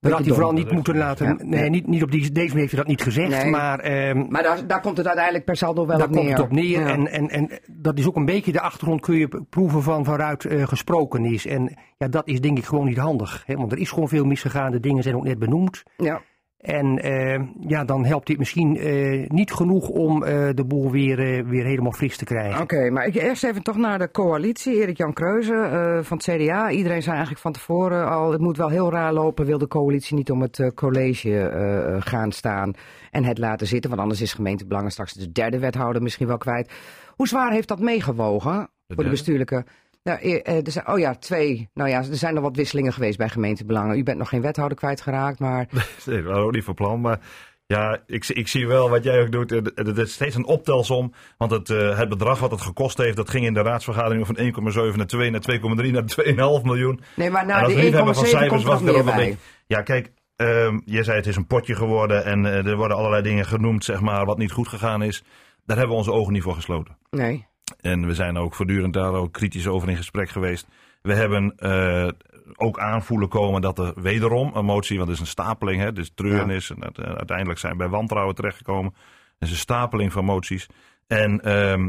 Dat 0.00 0.12
had 0.12 0.24
hij 0.24 0.34
vooral 0.34 0.52
niet 0.52 0.70
moeten 0.70 0.96
laten. 0.96 1.26
Ja. 1.26 1.36
Nee, 1.44 1.70
niet, 1.70 1.86
niet 1.86 2.02
op 2.02 2.10
die, 2.10 2.20
deze 2.32 2.46
manier 2.46 2.56
heeft 2.58 2.70
hij 2.70 2.80
dat 2.80 2.88
niet 2.88 3.02
gezegd. 3.02 3.42
Nee. 3.42 3.50
Maar 3.50 3.78
ehm, 3.78 4.26
Maar 4.28 4.42
daar, 4.42 4.66
daar 4.66 4.80
komt 4.80 4.96
het 4.96 5.06
uiteindelijk 5.06 5.44
per 5.44 5.56
saldo 5.56 5.86
wel 5.86 5.98
daar 5.98 6.06
op 6.06 6.12
komt 6.12 6.24
neer. 6.24 6.36
het 6.36 6.44
op 6.44 6.52
neer. 6.52 6.80
Ja. 6.80 6.88
En, 6.88 7.08
en, 7.08 7.28
en 7.28 7.50
dat 7.66 7.98
is 7.98 8.06
ook 8.06 8.16
een 8.16 8.24
beetje 8.24 8.52
de 8.52 8.60
achtergrond 8.60 9.00
kun 9.00 9.16
je 9.16 9.28
proeven 9.50 9.82
van 9.82 10.04
waaruit 10.04 10.44
eh, 10.44 10.66
gesproken 10.66 11.24
is. 11.24 11.46
En 11.46 11.74
ja, 11.98 12.08
dat 12.08 12.28
is 12.28 12.40
denk 12.40 12.58
ik 12.58 12.64
gewoon 12.64 12.86
niet 12.86 12.98
handig. 12.98 13.42
Hè? 13.46 13.54
Want 13.54 13.72
er 13.72 13.78
is 13.78 13.90
gewoon 13.90 14.08
veel 14.08 14.24
misgegaan. 14.24 14.70
De 14.72 14.80
dingen 14.80 15.02
zijn 15.02 15.16
ook 15.16 15.24
net 15.24 15.38
benoemd. 15.38 15.82
ja. 15.96 16.20
En 16.66 16.98
eh, 16.98 17.42
ja, 17.60 17.84
dan 17.84 18.04
helpt 18.04 18.26
dit 18.26 18.38
misschien 18.38 18.76
eh, 18.76 19.28
niet 19.28 19.52
genoeg 19.52 19.88
om 19.88 20.24
eh, 20.24 20.48
de 20.54 20.64
boel 20.64 20.90
weer, 20.90 21.46
weer 21.46 21.64
helemaal 21.64 21.92
fris 21.92 22.16
te 22.16 22.24
krijgen. 22.24 22.62
Oké, 22.62 22.90
maar 22.90 23.06
ik 23.06 23.14
eerst 23.14 23.44
even 23.44 23.62
toch 23.62 23.76
naar 23.76 23.98
de 23.98 24.10
coalitie. 24.10 24.80
Erik-Jan 24.80 25.12
Kreuze 25.12 25.54
eh, 25.54 26.04
van 26.04 26.16
het 26.16 26.26
CDA. 26.26 26.70
Iedereen 26.70 27.02
zei 27.02 27.14
eigenlijk 27.14 27.42
van 27.42 27.52
tevoren 27.52 28.10
al, 28.10 28.32
het 28.32 28.40
moet 28.40 28.56
wel 28.56 28.68
heel 28.68 28.90
raar 28.90 29.12
lopen. 29.12 29.46
Wil 29.46 29.58
de 29.58 29.66
coalitie 29.66 30.16
niet 30.16 30.30
om 30.30 30.42
het 30.42 30.58
eh, 30.58 30.68
college 30.68 31.48
eh, 31.48 31.96
gaan 31.98 32.32
staan 32.32 32.72
en 33.10 33.24
het 33.24 33.38
laten 33.38 33.66
zitten. 33.66 33.90
Want 33.90 34.02
anders 34.02 34.20
is 34.20 34.32
gemeentebelangen 34.32 34.90
straks 34.90 35.12
de 35.12 35.32
derde 35.32 35.58
wethouder 35.58 36.02
misschien 36.02 36.26
wel 36.26 36.38
kwijt. 36.38 36.72
Hoe 37.08 37.28
zwaar 37.28 37.52
heeft 37.52 37.68
dat 37.68 37.80
meegewogen 37.80 38.68
voor 38.88 39.04
de 39.04 39.10
bestuurlijke... 39.10 39.64
Nou, 40.06 40.18
eh, 40.20 40.40
eh, 40.56 40.66
er 40.66 40.72
zijn, 40.72 40.88
oh 40.88 40.98
ja, 40.98 41.14
twee. 41.14 41.68
Nou 41.74 41.88
ja, 41.90 41.96
er 41.98 42.16
zijn 42.16 42.34
nog 42.34 42.42
wat 42.42 42.56
wisselingen 42.56 42.92
geweest 42.92 43.18
bij 43.18 43.28
gemeentebelangen. 43.28 43.98
U 43.98 44.02
bent 44.02 44.18
nog 44.18 44.28
geen 44.28 44.40
wethouder 44.40 44.76
kwijtgeraakt, 44.76 45.38
maar 45.38 45.68
Nee, 46.06 46.22
dat 46.22 46.32
ook 46.36 46.52
niet 46.52 46.64
van 46.64 46.74
plan. 46.74 47.00
Maar 47.00 47.20
ja, 47.66 47.98
ik, 48.06 48.28
ik 48.28 48.48
zie 48.48 48.66
wel 48.66 48.90
wat 48.90 49.04
jij 49.04 49.20
ook 49.20 49.32
doet. 49.32 49.50
Het 49.50 49.72
het 49.74 49.98
is 49.98 50.12
steeds 50.12 50.34
een 50.34 50.46
optelsom. 50.46 51.12
Want 51.38 51.50
het, 51.50 51.70
eh, 51.70 51.98
het 51.98 52.08
bedrag 52.08 52.38
wat 52.40 52.50
het 52.50 52.60
gekost 52.60 52.98
heeft, 52.98 53.16
dat 53.16 53.30
ging 53.30 53.44
in 53.44 53.54
de 53.54 53.62
raadsvergadering 53.62 54.26
van 54.26 54.36
1,7 54.38 54.96
naar 54.96 55.06
2 55.06 55.30
naar 55.30 55.40
2,3 55.40 55.90
naar 55.92 56.04
2,5 56.06 56.64
miljoen. 56.64 57.00
nee, 57.16 57.30
maar 57.30 57.46
naar 57.46 57.62
als 57.64 57.72
die 57.74 57.76
1,7 57.76 57.84
liefhebber 57.84 58.14
van 58.14 58.26
cijfers 58.26 58.62
er 58.62 58.68
was 58.68 58.82
er 58.82 58.90
ook 58.94 59.06
een 59.06 59.16
beetje- 59.16 59.36
Ja, 59.66 59.82
kijk, 59.82 60.12
ehm, 60.36 60.78
je 60.84 61.02
zei 61.02 61.16
het 61.16 61.26
is 61.26 61.36
een 61.36 61.46
potje 61.46 61.74
geworden 61.74 62.24
en 62.24 62.46
eh, 62.46 62.66
er 62.66 62.76
worden 62.76 62.96
allerlei 62.96 63.22
dingen 63.22 63.46
genoemd, 63.46 63.84
zeg 63.84 64.00
maar, 64.00 64.24
wat 64.24 64.38
niet 64.38 64.52
goed 64.52 64.68
gegaan 64.68 65.02
is. 65.02 65.22
Daar 65.64 65.76
hebben 65.76 65.94
we 65.94 66.00
onze 66.02 66.12
ogen 66.12 66.32
niet 66.32 66.42
voor 66.42 66.54
gesloten. 66.54 66.96
Nee. 67.10 67.46
En 67.86 68.06
we 68.06 68.14
zijn 68.14 68.36
ook 68.36 68.54
voortdurend 68.54 68.92
daar 68.92 69.12
ook 69.12 69.32
kritisch 69.32 69.66
over 69.66 69.88
in 69.88 69.96
gesprek 69.96 70.28
geweest. 70.28 70.66
We 71.02 71.14
hebben 71.14 71.56
eh, 71.56 72.08
ook 72.56 72.78
aanvoelen 72.78 73.28
komen 73.28 73.60
dat 73.60 73.78
er 73.78 73.92
wederom 73.96 74.50
een 74.54 74.64
motie, 74.64 74.96
want 74.96 75.08
het 75.08 75.16
is 75.16 75.22
een 75.22 75.30
stapeling, 75.30 75.82
hè, 75.82 75.92
dus 75.92 76.10
treurnis. 76.14 76.70
En 76.70 76.84
het, 76.84 76.98
eh, 76.98 77.12
uiteindelijk 77.12 77.58
zijn 77.58 77.72
we 77.72 77.78
bij 77.78 77.88
wantrouwen 77.88 78.34
terechtgekomen. 78.34 78.94
Het 79.38 79.48
is 79.48 79.50
een 79.50 79.56
stapeling 79.56 80.12
van 80.12 80.24
moties. 80.24 80.66
En 81.06 81.40
eh, 81.40 81.86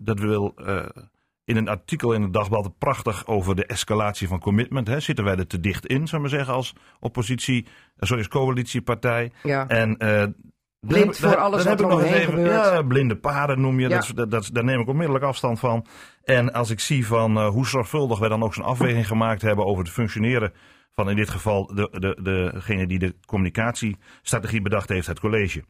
dat 0.00 0.20
wil 0.20 0.54
in 1.44 1.56
een 1.56 1.68
artikel 1.68 2.12
in 2.12 2.22
het 2.22 2.32
dagblad 2.32 2.78
prachtig 2.78 3.26
over 3.26 3.56
de 3.56 3.66
escalatie 3.66 4.28
van 4.28 4.40
commitment. 4.40 4.86
Hè. 4.86 5.00
Zitten 5.00 5.24
wij 5.24 5.36
er 5.36 5.46
te 5.46 5.60
dicht 5.60 5.86
in, 5.86 6.08
zou 6.08 6.22
ik 6.22 6.28
maar 6.28 6.38
zeggen, 6.38 6.54
als 6.54 6.74
oppositie, 7.00 7.66
sorry, 7.98 8.18
als 8.18 8.28
coalitiepartij. 8.28 9.32
Ja. 9.42 9.68
En 9.68 9.96
Blind 10.80 11.16
voor 11.18 11.36
alles 11.36 11.64
wat 11.64 11.80
er 11.80 11.86
omheen 11.88 12.24
gebeurt. 12.24 12.50
Ja, 12.64 12.82
blinde 12.82 13.16
paden 13.16 13.60
noem 13.60 13.80
je. 13.80 13.88
Ja. 13.88 13.94
Dat, 13.94 14.02
is- 14.04 14.12
dat, 14.14 14.30
dat, 14.30 14.50
daar 14.52 14.64
neem 14.64 14.80
ik 14.80 14.88
onmiddellijk 14.88 15.24
afstand 15.24 15.58
van. 15.58 15.86
En 16.24 16.52
als 16.52 16.70
ik 16.70 16.80
zie 16.80 17.06
van 17.06 17.36
eh, 17.36 17.48
hoe 17.48 17.66
zorgvuldig 17.66 18.18
wij 18.18 18.28
dan 18.28 18.42
ook 18.42 18.54
zo'n 18.54 18.64
afweging 18.64 19.06
gemaakt 19.06 19.42
hebben 19.42 19.64
over 19.66 19.84
het 19.84 19.92
functioneren 19.92 20.52
van 20.94 21.10
in 21.10 21.16
dit 21.16 21.30
geval 21.30 21.66
de, 21.74 21.88
de, 22.22 22.50
degene 22.52 22.86
die 22.86 22.98
de 22.98 23.14
communicatiestrategie 23.26 24.62
bedacht 24.62 24.88
heeft, 24.88 25.06
het 25.06 25.20
college. 25.20 25.64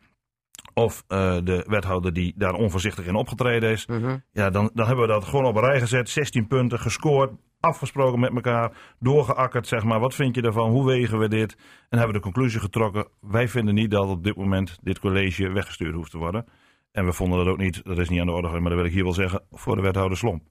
Of 0.74 1.04
eh, 1.08 1.36
de 1.44 1.64
wethouder 1.66 2.12
die 2.12 2.34
daar 2.36 2.54
onvoorzichtig 2.54 3.06
in 3.06 3.14
opgetreden 3.14 3.70
is. 3.70 3.86
Mhm. 3.86 4.18
Ja, 4.32 4.50
dan, 4.50 4.70
dan 4.74 4.86
hebben 4.86 5.06
we 5.06 5.12
dat 5.12 5.24
gewoon 5.24 5.44
op 5.44 5.56
een 5.56 5.64
rij 5.64 5.80
gezet. 5.80 6.08
16 6.08 6.46
punten, 6.46 6.78
gescoord, 6.78 7.30
afgesproken 7.60 8.20
met 8.20 8.34
elkaar, 8.34 8.72
doorgeakkerd, 8.98 9.66
zeg 9.66 9.84
maar. 9.84 10.00
Wat 10.00 10.14
vind 10.14 10.34
je 10.34 10.42
ervan? 10.42 10.70
Hoe 10.70 10.86
wegen 10.86 11.18
we 11.18 11.28
dit? 11.28 11.56
En 11.88 11.98
hebben 11.98 12.06
we 12.06 12.22
de 12.22 12.32
conclusie 12.32 12.60
getrokken. 12.60 13.06
Wij 13.20 13.48
vinden 13.48 13.74
niet 13.74 13.90
dat 13.90 14.08
op 14.08 14.24
dit 14.24 14.36
moment 14.36 14.78
dit 14.82 14.98
college 14.98 15.48
weggestuurd 15.48 15.94
hoeft 15.94 16.10
te 16.10 16.18
worden. 16.18 16.46
En 16.92 17.04
we 17.04 17.12
vonden 17.12 17.38
dat 17.38 17.46
ook 17.46 17.58
niet, 17.58 17.84
dat 17.84 17.98
is 17.98 18.08
niet 18.08 18.20
aan 18.20 18.26
de 18.26 18.32
orde, 18.32 18.48
maar 18.48 18.70
dat 18.70 18.78
wil 18.78 18.84
ik 18.84 18.92
hier 18.92 19.04
wel 19.04 19.12
zeggen, 19.12 19.42
voor 19.50 19.76
de 19.76 19.82
wethouder 19.82 20.18
Slomp. 20.18 20.42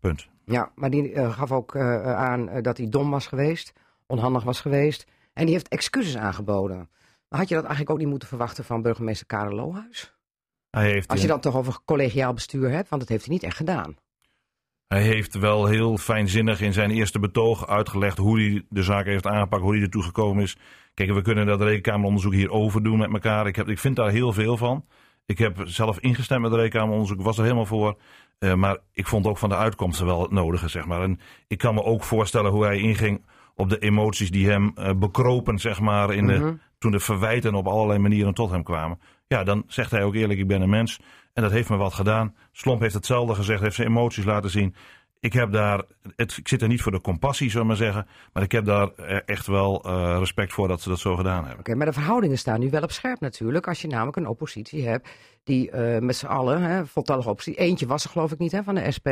Punt. 0.00 0.28
Ja, 0.44 0.72
maar 0.74 0.90
die 0.90 1.12
eh, 1.12 1.32
gaf 1.32 1.52
ook 1.52 1.74
eh, 1.74 2.02
aan 2.14 2.62
dat 2.62 2.76
hij 2.76 2.88
dom 2.88 3.10
was 3.10 3.26
geweest, 3.26 3.72
onhandig 4.06 4.42
was 4.42 4.60
geweest. 4.60 5.06
En 5.32 5.44
die 5.44 5.54
heeft 5.54 5.68
excuses 5.68 6.16
aangeboden. 6.16 6.88
Maar 7.30 7.38
had 7.38 7.48
je 7.48 7.54
dat 7.54 7.64
eigenlijk 7.64 7.92
ook 7.92 7.98
niet 7.98 8.08
moeten 8.08 8.28
verwachten 8.28 8.64
van 8.64 8.82
burgemeester 8.82 9.26
Karel 9.26 9.54
Lohuis? 9.54 10.14
Hij 10.70 10.90
heeft, 10.90 11.08
Als 11.08 11.20
je 11.20 11.26
dan 11.26 11.40
toch 11.40 11.56
over 11.56 11.78
collegiaal 11.84 12.34
bestuur 12.34 12.70
hebt, 12.70 12.88
want 12.88 13.00
dat 13.00 13.10
heeft 13.10 13.24
hij 13.24 13.34
niet 13.34 13.42
echt 13.42 13.56
gedaan. 13.56 13.96
hij 14.86 15.02
heeft 15.02 15.34
wel 15.34 15.66
heel 15.66 15.96
fijnzinnig 15.96 16.60
in 16.60 16.72
zijn 16.72 16.90
eerste 16.90 17.18
betoog 17.18 17.66
uitgelegd 17.68 18.18
hoe 18.18 18.40
hij 18.40 18.66
de 18.68 18.82
zaak 18.82 19.04
heeft 19.04 19.26
aangepakt, 19.26 19.62
hoe 19.62 19.72
hij 19.72 19.82
ertoe 19.82 20.02
gekomen 20.02 20.42
is. 20.42 20.56
Kijk, 20.94 21.12
we 21.12 21.22
kunnen 21.22 21.46
dat 21.46 21.60
rekenkameronderzoek 21.60 22.32
hier 22.32 22.50
overdoen 22.50 22.98
met 22.98 23.12
elkaar. 23.12 23.46
Ik, 23.46 23.56
heb, 23.56 23.68
ik 23.68 23.78
vind 23.78 23.96
daar 23.96 24.10
heel 24.10 24.32
veel 24.32 24.56
van. 24.56 24.86
Ik 25.26 25.38
heb 25.38 25.60
zelf 25.64 25.98
ingestemd 25.98 26.40
met 26.42 26.50
het 26.50 26.60
rekenkameronderzoek, 26.60 27.18
ik 27.18 27.24
was 27.24 27.36
er 27.36 27.42
helemaal 27.42 27.66
voor. 27.66 27.98
Eh, 28.38 28.54
maar 28.54 28.78
ik 28.92 29.06
vond 29.06 29.26
ook 29.26 29.38
van 29.38 29.48
de 29.48 29.56
uitkomsten 29.56 30.06
wel 30.06 30.22
het 30.22 30.30
nodige, 30.30 30.68
zeg 30.68 30.86
maar. 30.86 31.02
En 31.02 31.20
ik 31.46 31.58
kan 31.58 31.74
me 31.74 31.82
ook 31.82 32.04
voorstellen 32.04 32.50
hoe 32.50 32.64
hij 32.64 32.78
inging 32.78 33.24
op 33.60 33.68
de 33.68 33.78
emoties 33.78 34.30
die 34.30 34.48
hem 34.48 34.72
eh, 34.74 34.90
bekropen, 34.96 35.58
zeg 35.58 35.80
maar, 35.80 36.14
in 36.14 36.26
de, 36.26 36.56
toen 36.78 36.90
de 36.90 37.00
verwijten 37.00 37.54
op 37.54 37.66
allerlei 37.66 37.98
manieren 37.98 38.34
tot 38.34 38.50
hem 38.50 38.62
kwamen. 38.62 39.00
Ja, 39.26 39.44
dan 39.44 39.64
zegt 39.66 39.90
hij 39.90 40.04
ook 40.04 40.14
eerlijk, 40.14 40.38
ik 40.38 40.46
ben 40.46 40.60
een 40.60 40.70
mens. 40.70 41.00
En 41.32 41.42
dat 41.42 41.52
heeft 41.52 41.68
me 41.68 41.76
wat 41.76 41.94
gedaan. 41.94 42.34
Slomp 42.52 42.80
heeft 42.80 42.94
hetzelfde 42.94 43.34
gezegd, 43.34 43.60
heeft 43.60 43.74
zijn 43.74 43.88
emoties 43.88 44.24
laten 44.24 44.50
zien. 44.50 44.74
Ik 45.20 45.32
heb 45.32 45.52
daar, 45.52 45.82
het, 46.16 46.36
ik 46.36 46.48
zit 46.48 46.62
er 46.62 46.68
niet 46.68 46.82
voor 46.82 46.92
de 46.92 47.00
compassie, 47.00 47.50
zullen 47.50 47.66
we 47.66 47.72
maar 47.72 47.82
zeggen. 47.82 48.06
Maar 48.32 48.42
ik 48.42 48.52
heb 48.52 48.64
daar 48.64 48.88
eh, 48.88 49.18
echt 49.24 49.46
wel 49.46 49.82
eh, 49.84 50.16
respect 50.18 50.52
voor 50.52 50.68
dat 50.68 50.80
ze 50.80 50.88
dat 50.88 50.98
zo 50.98 51.16
gedaan 51.16 51.44
hebben. 51.44 51.58
Oké, 51.58 51.74
maar 51.74 51.86
de 51.86 51.92
verhoudingen 51.92 52.38
staan 52.38 52.60
nu 52.60 52.70
wel 52.70 52.82
op 52.82 52.90
scherp 52.90 53.20
natuurlijk. 53.20 53.68
Als 53.68 53.80
je 53.80 53.88
namelijk 53.88 54.16
een 54.16 54.26
oppositie 54.26 54.88
hebt 54.88 55.08
die 55.44 55.70
eh, 55.70 56.00
met 56.00 56.16
z'n 56.16 56.26
allen, 56.26 56.62
hè, 56.62 56.86
voltallige 56.86 57.28
oppositie, 57.28 57.60
eentje 57.60 57.86
was 57.86 58.04
er 58.04 58.10
geloof 58.10 58.32
ik 58.32 58.38
niet 58.38 58.52
hè, 58.52 58.62
van 58.62 58.74
de 58.74 58.90
SP, 58.96 59.08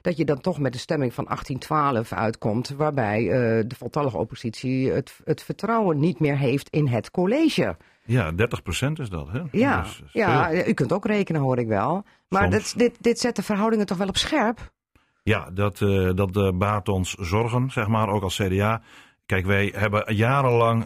dat 0.00 0.16
je 0.16 0.24
dan 0.24 0.40
toch 0.40 0.58
met 0.58 0.72
de 0.72 0.78
stemming 0.78 1.14
van 1.14 1.24
1812 1.24 2.12
uitkomt, 2.12 2.68
waarbij 2.68 3.20
eh, 3.20 3.64
de 3.66 3.74
voltallige 3.76 4.16
oppositie 4.16 4.90
het, 4.90 5.20
het 5.24 5.42
vertrouwen 5.42 5.98
niet 5.98 6.20
meer 6.20 6.38
heeft 6.38 6.68
in 6.68 6.86
het 6.86 7.10
college. 7.10 7.76
Ja, 8.04 8.32
30% 8.32 8.34
is 8.92 9.08
dat, 9.08 9.28
hè? 9.28 9.42
Ja, 9.50 9.76
dat 9.76 9.86
is 9.86 10.02
ja, 10.12 10.66
u 10.66 10.72
kunt 10.72 10.92
ook 10.92 11.06
rekenen 11.06 11.40
hoor 11.40 11.58
ik 11.58 11.66
wel. 11.66 12.04
Maar 12.28 12.42
Soms. 12.42 12.54
dit, 12.54 12.78
dit, 12.78 13.02
dit 13.02 13.18
zet 13.18 13.36
de 13.36 13.42
verhoudingen 13.42 13.86
toch 13.86 13.98
wel 13.98 14.08
op 14.08 14.16
scherp? 14.16 14.72
Ja, 15.22 15.50
dat, 15.50 15.80
eh, 15.80 16.10
dat 16.14 16.58
baart 16.58 16.88
ons 16.88 17.14
zorgen, 17.14 17.70
zeg 17.70 17.86
maar, 17.86 18.08
ook 18.08 18.22
als 18.22 18.36
CDA. 18.36 18.82
Kijk, 19.26 19.46
wij 19.46 19.72
hebben 19.76 20.14
jarenlang, 20.14 20.84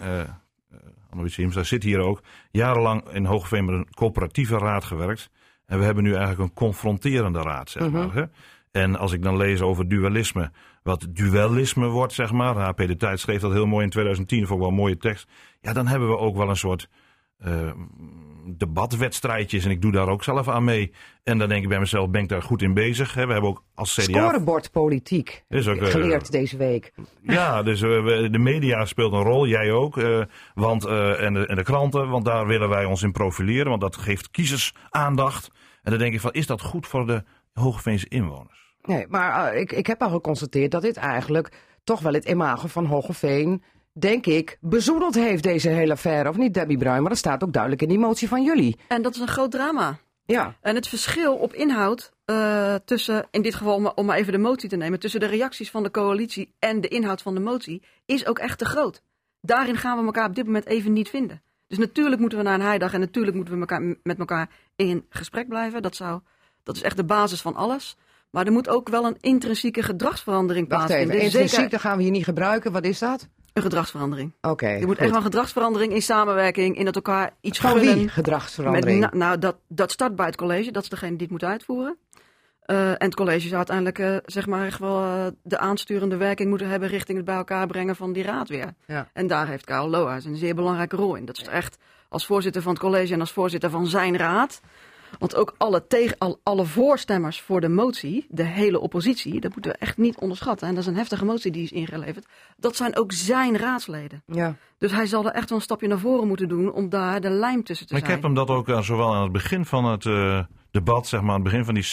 eh 1.10 1.18
Anne 1.18 1.28
Siemstra 1.28 1.62
zit 1.62 1.82
hier 1.82 1.98
ook, 1.98 2.22
jarenlang 2.50 3.08
in 3.08 3.24
Hoogveen 3.24 3.64
met 3.64 3.74
een 3.74 3.94
coöperatieve 3.94 4.58
raad 4.58 4.84
gewerkt. 4.84 5.30
En 5.66 5.78
we 5.78 5.84
hebben 5.84 6.04
nu 6.04 6.10
eigenlijk 6.14 6.40
een 6.40 6.54
confronterende 6.54 7.42
raad, 7.42 7.70
zeg 7.70 7.90
maar. 7.90 8.14
Hè? 8.14 8.24
En 8.70 8.96
als 8.96 9.12
ik 9.12 9.22
dan 9.22 9.36
lees 9.36 9.60
over 9.60 9.88
dualisme, 9.88 10.50
wat 10.82 11.06
dualisme 11.10 11.86
wordt, 11.86 12.12
zeg 12.12 12.32
maar. 12.32 12.56
HP 12.56 12.76
De 12.76 12.96
Tijd 12.96 13.20
schreef 13.20 13.40
dat 13.40 13.52
heel 13.52 13.66
mooi 13.66 13.84
in 13.84 13.90
2010, 13.90 14.38
vond 14.38 14.52
ik 14.52 14.58
wel 14.58 14.68
een 14.68 14.74
mooie 14.74 14.96
tekst. 14.96 15.28
Ja, 15.60 15.72
dan 15.72 15.86
hebben 15.86 16.08
we 16.08 16.16
ook 16.16 16.36
wel 16.36 16.48
een 16.48 16.56
soort 16.56 16.88
eh, 17.40 17.70
debatwedstrijdjes. 18.56 19.64
En 19.64 19.70
ik 19.70 19.82
doe 19.82 19.92
daar 19.92 20.08
ook 20.08 20.24
zelf 20.24 20.48
aan 20.48 20.64
mee. 20.64 20.92
En 21.22 21.38
dan 21.38 21.48
denk 21.48 21.62
ik 21.62 21.68
bij 21.68 21.78
mezelf, 21.78 22.10
ben 22.10 22.22
ik 22.22 22.28
daar 22.28 22.42
goed 22.42 22.62
in 22.62 22.74
bezig? 22.74 23.14
We 23.14 23.20
hebben 23.20 23.42
ook 23.42 23.64
als 23.74 23.94
CDA... 23.94 24.02
Scorebordpolitiek, 24.02 25.44
Is 25.48 25.68
ook, 25.68 25.76
eh, 25.76 25.86
geleerd 25.86 26.30
deze 26.30 26.56
week. 26.56 26.92
Ja, 27.22 27.62
dus 27.62 27.82
eh, 27.82 27.88
we- 28.04 28.28
de 28.30 28.38
media 28.38 28.84
speelt 28.84 29.12
een 29.12 29.22
rol, 29.22 29.46
jij 29.46 29.72
ook. 29.72 29.94
want, 30.54 30.84
en, 30.84 31.34
de, 31.34 31.46
en 31.46 31.56
de 31.56 31.62
kranten, 31.62 32.08
want 32.08 32.24
daar 32.24 32.46
willen 32.46 32.68
wij 32.68 32.84
ons 32.84 33.02
in 33.02 33.12
profileren. 33.12 33.68
Want 33.68 33.80
dat 33.80 33.96
geeft 33.96 34.30
kiezers 34.30 34.74
aandacht. 34.90 35.50
En 35.82 35.90
dan 35.90 36.00
denk 36.00 36.14
ik 36.14 36.20
van, 36.20 36.32
is 36.32 36.46
dat 36.46 36.60
goed 36.60 36.86
voor 36.86 37.06
de 37.06 37.24
Hoogeveense 37.52 38.08
inwoners? 38.08 38.74
Nee, 38.82 39.06
maar 39.08 39.54
ik, 39.56 39.72
ik 39.72 39.86
heb 39.86 40.02
al 40.02 40.10
geconstateerd 40.10 40.70
dat 40.70 40.82
dit 40.82 40.96
eigenlijk 40.96 41.52
toch 41.84 42.00
wel 42.00 42.12
het 42.12 42.24
imago 42.24 42.66
van 42.66 42.84
Hogeveen, 42.86 43.62
denk 43.92 44.26
ik, 44.26 44.58
bezoedeld 44.60 45.14
heeft, 45.14 45.42
deze 45.42 45.68
hele 45.68 45.92
affaire. 45.92 46.28
Of 46.28 46.36
niet, 46.36 46.54
Debbie 46.54 46.78
Bruin? 46.78 47.00
Maar 47.00 47.10
dat 47.10 47.18
staat 47.18 47.44
ook 47.44 47.52
duidelijk 47.52 47.82
in 47.82 47.88
die 47.88 47.98
motie 47.98 48.28
van 48.28 48.42
jullie. 48.42 48.76
En 48.88 49.02
dat 49.02 49.14
is 49.14 49.20
een 49.20 49.28
groot 49.28 49.50
drama. 49.50 49.98
Ja, 50.24 50.56
En 50.60 50.74
het 50.74 50.88
verschil 50.88 51.34
op 51.34 51.54
inhoud 51.54 52.12
eh, 52.24 52.74
tussen, 52.84 53.26
in 53.30 53.42
dit 53.42 53.54
geval 53.54 53.74
om, 53.74 53.92
om 53.94 54.06
maar 54.06 54.16
even 54.16 54.32
de 54.32 54.38
motie 54.38 54.68
te 54.68 54.76
nemen, 54.76 55.00
tussen 55.00 55.20
de 55.20 55.26
reacties 55.26 55.70
van 55.70 55.82
de 55.82 55.90
coalitie 55.90 56.54
en 56.58 56.80
de 56.80 56.88
inhoud 56.88 57.22
van 57.22 57.34
de 57.34 57.40
motie, 57.40 57.82
is 58.06 58.26
ook 58.26 58.38
echt 58.38 58.58
te 58.58 58.64
groot. 58.64 59.02
Daarin 59.40 59.76
gaan 59.76 59.98
we 59.98 60.04
elkaar 60.04 60.28
op 60.28 60.34
dit 60.34 60.46
moment 60.46 60.66
even 60.66 60.92
niet 60.92 61.08
vinden. 61.08 61.42
Dus 61.66 61.78
natuurlijk 61.78 62.20
moeten 62.20 62.38
we 62.38 62.44
naar 62.44 62.54
een 62.54 62.60
heidag 62.60 62.92
en 62.92 63.00
natuurlijk 63.00 63.36
moeten 63.36 63.54
we 63.54 63.60
elkaar, 63.60 63.96
met 64.02 64.18
elkaar 64.18 64.48
in 64.76 65.06
gesprek 65.08 65.48
blijven. 65.48 65.82
Dat, 65.82 65.96
zou, 65.96 66.20
dat 66.62 66.76
is 66.76 66.82
echt 66.82 66.96
de 66.96 67.04
basis 67.04 67.40
van 67.40 67.54
alles. 67.54 67.96
Maar 68.30 68.46
er 68.46 68.52
moet 68.52 68.68
ook 68.68 68.88
wel 68.88 69.04
een 69.04 69.16
intrinsieke 69.20 69.82
gedragsverandering 69.82 70.68
wacht 70.68 70.86
plaatsvinden. 70.86 71.16
even. 71.16 71.24
Dus 71.24 71.32
Intrinsiek, 71.32 71.58
zeker 71.58 71.70
dat 71.70 71.80
gaan 71.80 71.96
we 71.96 72.02
hier 72.02 72.12
niet 72.12 72.24
gebruiken. 72.24 72.72
Wat 72.72 72.84
is 72.84 72.98
dat? 72.98 73.28
Een 73.52 73.62
gedragsverandering. 73.62 74.32
Oké. 74.40 74.66
Er 74.66 74.78
moet 74.78 74.86
goed. 74.88 74.98
echt 74.98 75.10
wel 75.10 75.22
gedragsverandering 75.22 75.92
in 75.92 76.02
samenwerking, 76.02 76.76
in 76.76 76.84
dat 76.84 76.94
elkaar 76.94 77.30
iets 77.40 77.58
Van 77.58 77.70
gunnen. 77.70 77.94
wie 77.94 78.04
Met, 78.04 78.12
gedragsverandering? 78.12 79.00
na- 79.00 79.10
nou, 79.12 79.38
dat, 79.38 79.56
dat 79.68 79.90
start 79.90 80.16
bij 80.16 80.26
het 80.26 80.36
college. 80.36 80.70
Dat 80.70 80.82
is 80.82 80.88
degene 80.88 81.10
die 81.12 81.20
het 81.22 81.30
moet 81.30 81.44
uitvoeren. 81.44 81.96
Eh, 82.60 82.88
en 82.90 82.96
het 83.04 83.14
college 83.14 83.40
zou 83.46 83.56
uiteindelijk 83.56 83.98
eh, 83.98 84.16
zeg 84.24 84.46
maar 84.46 84.66
echt 84.66 84.78
wel 84.78 85.02
eh, 85.02 85.26
de 85.42 85.58
aansturende 85.58 86.16
werking 86.16 86.48
moeten 86.48 86.68
hebben 86.68 86.88
richting 86.88 87.16
het 87.16 87.26
bij 87.26 87.36
elkaar 87.36 87.66
brengen 87.66 87.96
van 87.96 88.12
die 88.12 88.22
raad 88.22 88.48
weer. 88.48 88.74
Ja. 88.86 89.08
En 89.12 89.26
daar 89.26 89.46
heeft 89.48 89.64
Karel 89.64 89.88
Lohuis 89.88 90.24
een 90.24 90.36
zeer 90.36 90.54
belangrijke 90.54 90.96
rol 90.96 91.14
in. 91.14 91.24
Dat 91.24 91.38
is 91.40 91.46
echt 91.48 91.78
als 92.08 92.26
voorzitter 92.26 92.62
van 92.62 92.72
het 92.72 92.80
college 92.80 93.12
en 93.12 93.20
als 93.20 93.32
voorzitter 93.32 93.70
van 93.70 93.86
zijn 93.86 94.16
raad. 94.16 94.60
Want 95.18 95.34
ook 95.34 95.54
alle, 95.58 95.86
tegen, 95.86 96.18
al, 96.18 96.40
alle 96.42 96.64
voorstemmers 96.64 97.40
voor 97.40 97.60
de 97.60 97.68
motie, 97.68 98.26
de 98.28 98.44
hele 98.44 98.80
oppositie, 98.80 99.40
dat 99.40 99.52
moeten 99.52 99.72
we 99.72 99.78
echt 99.78 99.96
niet 99.96 100.18
onderschatten. 100.18 100.68
En 100.68 100.74
dat 100.74 100.82
is 100.82 100.88
een 100.88 100.96
heftige 100.96 101.24
motie 101.24 101.50
die 101.52 101.62
is 101.62 101.72
ingeleverd. 101.72 102.26
Dat 102.56 102.76
zijn 102.76 102.96
ook 102.96 103.12
zijn 103.12 103.56
raadsleden. 103.56 104.22
ja. 104.26 104.56
Dus 104.78 104.92
hij 104.92 105.06
zal 105.06 105.24
er 105.26 105.32
echt 105.32 105.48
wel 105.48 105.58
een 105.58 105.64
stapje 105.64 105.88
naar 105.88 105.98
voren 105.98 106.28
moeten 106.28 106.48
doen 106.48 106.72
om 106.72 106.88
daar 106.88 107.20
de 107.20 107.30
lijm 107.30 107.64
tussen 107.64 107.86
te 107.86 107.92
Maar 107.92 108.02
ik 108.02 108.08
zijn. 108.08 108.20
heb 108.20 108.26
hem 108.34 108.46
dat 108.46 108.56
ook 108.56 108.68
eh, 108.68 108.80
zowel 108.80 109.14
aan 109.14 109.22
het 109.22 109.32
begin 109.32 109.64
van 109.64 109.84
het 109.84 110.06
eh, 110.06 110.40
debat, 110.70 111.06
zeg 111.06 111.20
maar, 111.20 111.28
aan 111.30 111.34
het 111.34 111.44
begin 111.44 111.64
van 111.64 111.74
die 111.74 111.84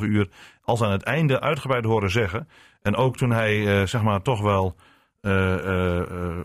6,5 0.00 0.04
uur, 0.04 0.28
als 0.64 0.82
aan 0.82 0.90
het 0.90 1.02
einde 1.02 1.40
uitgebreid 1.40 1.84
horen 1.84 2.10
zeggen. 2.10 2.48
En 2.82 2.96
ook 2.96 3.16
toen 3.16 3.30
hij, 3.30 3.80
eh, 3.80 3.86
zeg 3.86 4.02
maar, 4.02 4.22
toch 4.22 4.40
wel 4.40 4.74
eh, 5.22 5.54
eh, 5.54 5.98
eh, 6.00 6.38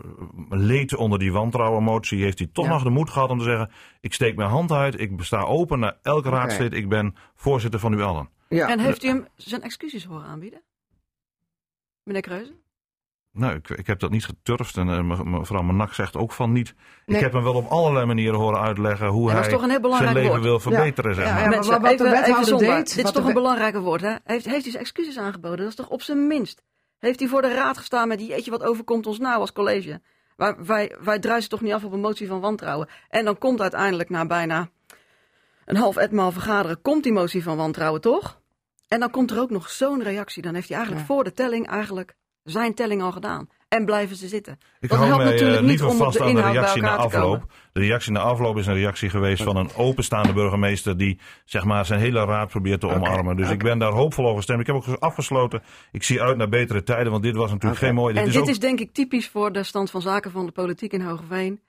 leed 0.48 0.94
onder 0.96 1.18
die 1.18 1.32
wantrouwenmotie, 1.32 2.22
heeft 2.22 2.38
hij 2.38 2.48
toch 2.52 2.64
Ja. 2.64 2.70
nog 2.70 2.82
de 2.82 2.90
moed 2.90 3.10
gehad 3.10 3.30
om 3.30 3.38
te 3.38 3.44
zeggen: 3.44 3.70
Ik 4.00 4.14
steek 4.14 4.36
mijn 4.36 4.48
hand 4.50 4.72
uit, 4.72 5.00
ik 5.00 5.12
sta 5.22 5.40
open 5.42 5.78
naar 5.78 5.96
elk 6.02 6.18
Oké. 6.26 6.28
raadslid, 6.28 6.72
ik 6.72 6.88
ben 6.88 7.14
voorzitter 7.34 7.80
van 7.80 7.92
u 7.92 8.02
allen. 8.02 8.28
ja. 8.48 8.68
En 8.68 8.78
heeft 8.80 9.04
u 9.04 9.08
hem 9.08 9.26
zijn 9.36 9.62
excuses 9.62 10.04
horen 10.04 10.26
aanbieden? 10.26 10.62
Meneer 12.02 12.22
Kreuzen? 12.22 12.54
Nou, 13.32 13.54
ik, 13.54 13.68
ik 13.70 13.86
heb 13.86 13.98
dat 13.98 14.10
niet 14.10 14.24
geturfd 14.24 14.76
en 14.76 15.06
me- 15.06 15.24
mevrouw 15.24 15.62
Manak 15.62 15.94
zegt 15.94 16.16
ook 16.16 16.32
van 16.32 16.52
niet. 16.52 16.74
Nee. 17.06 17.16
Ik 17.16 17.22
heb 17.22 17.32
hem 17.32 17.42
wel 17.42 17.54
op 17.54 17.66
allerlei 17.66 18.06
manieren 18.06 18.38
horen 18.38 18.60
uitleggen 18.60 19.06
hoe 19.08 19.30
hij 19.30 19.40
is 19.40 19.48
toch 19.48 19.62
een 19.62 19.70
heel 19.70 19.92
zijn 19.96 20.14
leven 20.14 20.28
woord. 20.30 20.42
wil 20.42 20.60
verbeteren, 20.60 21.14
zeg 21.14 21.24
maar. 21.24 21.34
ja, 21.34 21.40
maar 21.40 21.48
Mensen, 21.48 21.72
wat 21.72 21.82
de 21.82 21.88
even, 21.88 22.04
wethouder 22.04 22.32
even 22.34 22.44
zonder. 22.44 22.66
deed, 22.68 22.86
Dit 22.86 22.96
is 22.96 23.02
wat 23.02 23.12
toch 23.14 23.22
de 23.22 23.28
een 23.28 23.34
belangrijke 23.34 23.80
woord, 23.80 24.00
hè? 24.00 24.08
Heeft, 24.24 24.44
heeft 24.44 24.62
hij 24.62 24.70
zijn 24.70 24.82
excuses 24.82 25.18
aangeboden? 25.18 25.58
Dat 25.58 25.68
is 25.68 25.74
toch 25.74 25.88
op 25.88 26.02
zijn 26.02 26.26
minst? 26.26 26.62
Heeft 26.98 27.18
hij 27.18 27.28
voor 27.28 27.42
de 27.42 27.52
raad 27.54 27.78
gestaan 27.78 28.08
met, 28.08 28.26
jeetje, 28.26 28.50
wat 28.50 28.62
overkomt 28.62 29.06
ons 29.06 29.18
nou 29.18 29.40
als 29.40 29.52
college? 29.52 30.00
Wij, 30.36 30.56
wij, 30.58 30.96
wij 31.00 31.18
druisen 31.18 31.50
toch 31.50 31.60
niet 31.60 31.72
af 31.72 31.84
op 31.84 31.92
een 31.92 32.00
motie 32.00 32.26
van 32.26 32.40
wantrouwen? 32.40 32.88
En 33.08 33.24
dan 33.24 33.38
komt 33.38 33.60
uiteindelijk 33.60 34.08
na 34.10 34.26
bijna 34.26 34.68
een 35.64 35.76
half 35.76 35.96
etmaal 35.96 36.32
vergaderen, 36.32 36.82
komt 36.82 37.02
die 37.02 37.12
motie 37.12 37.42
van 37.42 37.56
wantrouwen 37.56 38.00
toch? 38.00 38.40
En 38.88 39.00
dan 39.00 39.10
komt 39.10 39.30
er 39.30 39.40
ook 39.40 39.50
nog 39.50 39.70
zo'n 39.70 40.02
reactie. 40.02 40.42
Dan 40.42 40.54
heeft 40.54 40.68
hij 40.68 40.76
eigenlijk 40.76 41.08
Ja. 41.08 41.14
voor 41.14 41.24
de 41.24 41.32
telling 41.32 41.68
eigenlijk 41.68 42.14
zijn 42.42 42.74
telling 42.74 43.02
al 43.02 43.12
gedaan. 43.12 43.48
En 43.68 43.84
blijven 43.84 44.16
ze 44.16 44.28
zitten. 44.28 44.58
Ik 44.80 44.88
Dat 44.88 44.98
hou 44.98 45.10
helpt 45.10 45.22
mij 45.24 45.32
natuurlijk 45.32 45.56
eh, 45.58 45.60
niet 45.62 45.70
liever 45.70 45.86
om 45.88 45.92
op 45.96 45.98
vast 46.02 46.18
de 46.18 46.24
aan 46.24 46.34
de 46.34 46.40
reactie 46.42 46.82
na 46.82 46.96
afloop. 46.96 47.52
De 47.72 47.80
reactie 47.80 48.12
na 48.12 48.20
afloop 48.20 48.56
is 48.56 48.66
een 48.66 48.74
reactie 48.74 49.10
geweest 49.10 49.42
van 49.42 49.56
een 49.56 49.70
openstaande 49.76 50.32
burgemeester 50.32 50.96
die 50.96 51.20
zeg 51.44 51.64
maar, 51.64 51.86
zijn 51.86 52.00
hele 52.00 52.24
raad 52.24 52.48
probeert 52.48 52.80
te 52.80 52.88
omarmen. 52.88 53.36
Dus 53.36 53.50
ik 53.50 53.62
ben 53.62 53.78
daar 53.78 53.92
hoopvol 53.92 54.24
over 54.24 54.36
gestemd. 54.36 54.60
Ik 54.60 54.66
heb 54.66 54.76
ook 54.76 54.86
afgesloten. 54.98 55.62
Ik 55.92 56.02
zie 56.02 56.22
uit 56.22 56.36
naar 56.36 56.48
betere 56.48 56.82
tijden, 56.82 57.10
want 57.10 57.22
dit 57.22 57.36
was 57.36 57.50
natuurlijk 57.50 57.80
geen 57.80 57.94
mooi. 57.94 58.12
Dit 58.14 58.22
en 58.22 58.28
is 58.28 58.34
dit 58.34 58.42
ook, 58.42 58.48
is 58.48 58.58
denk 58.58 58.80
ik 58.80 58.92
typisch 58.92 59.28
voor 59.28 59.52
de 59.52 59.62
stand 59.62 59.90
van 59.90 60.00
zaken 60.02 60.30
van 60.30 60.46
de 60.46 60.52
politiek 60.52 60.92
in 60.92 61.00
Hogeveen. 61.00 61.60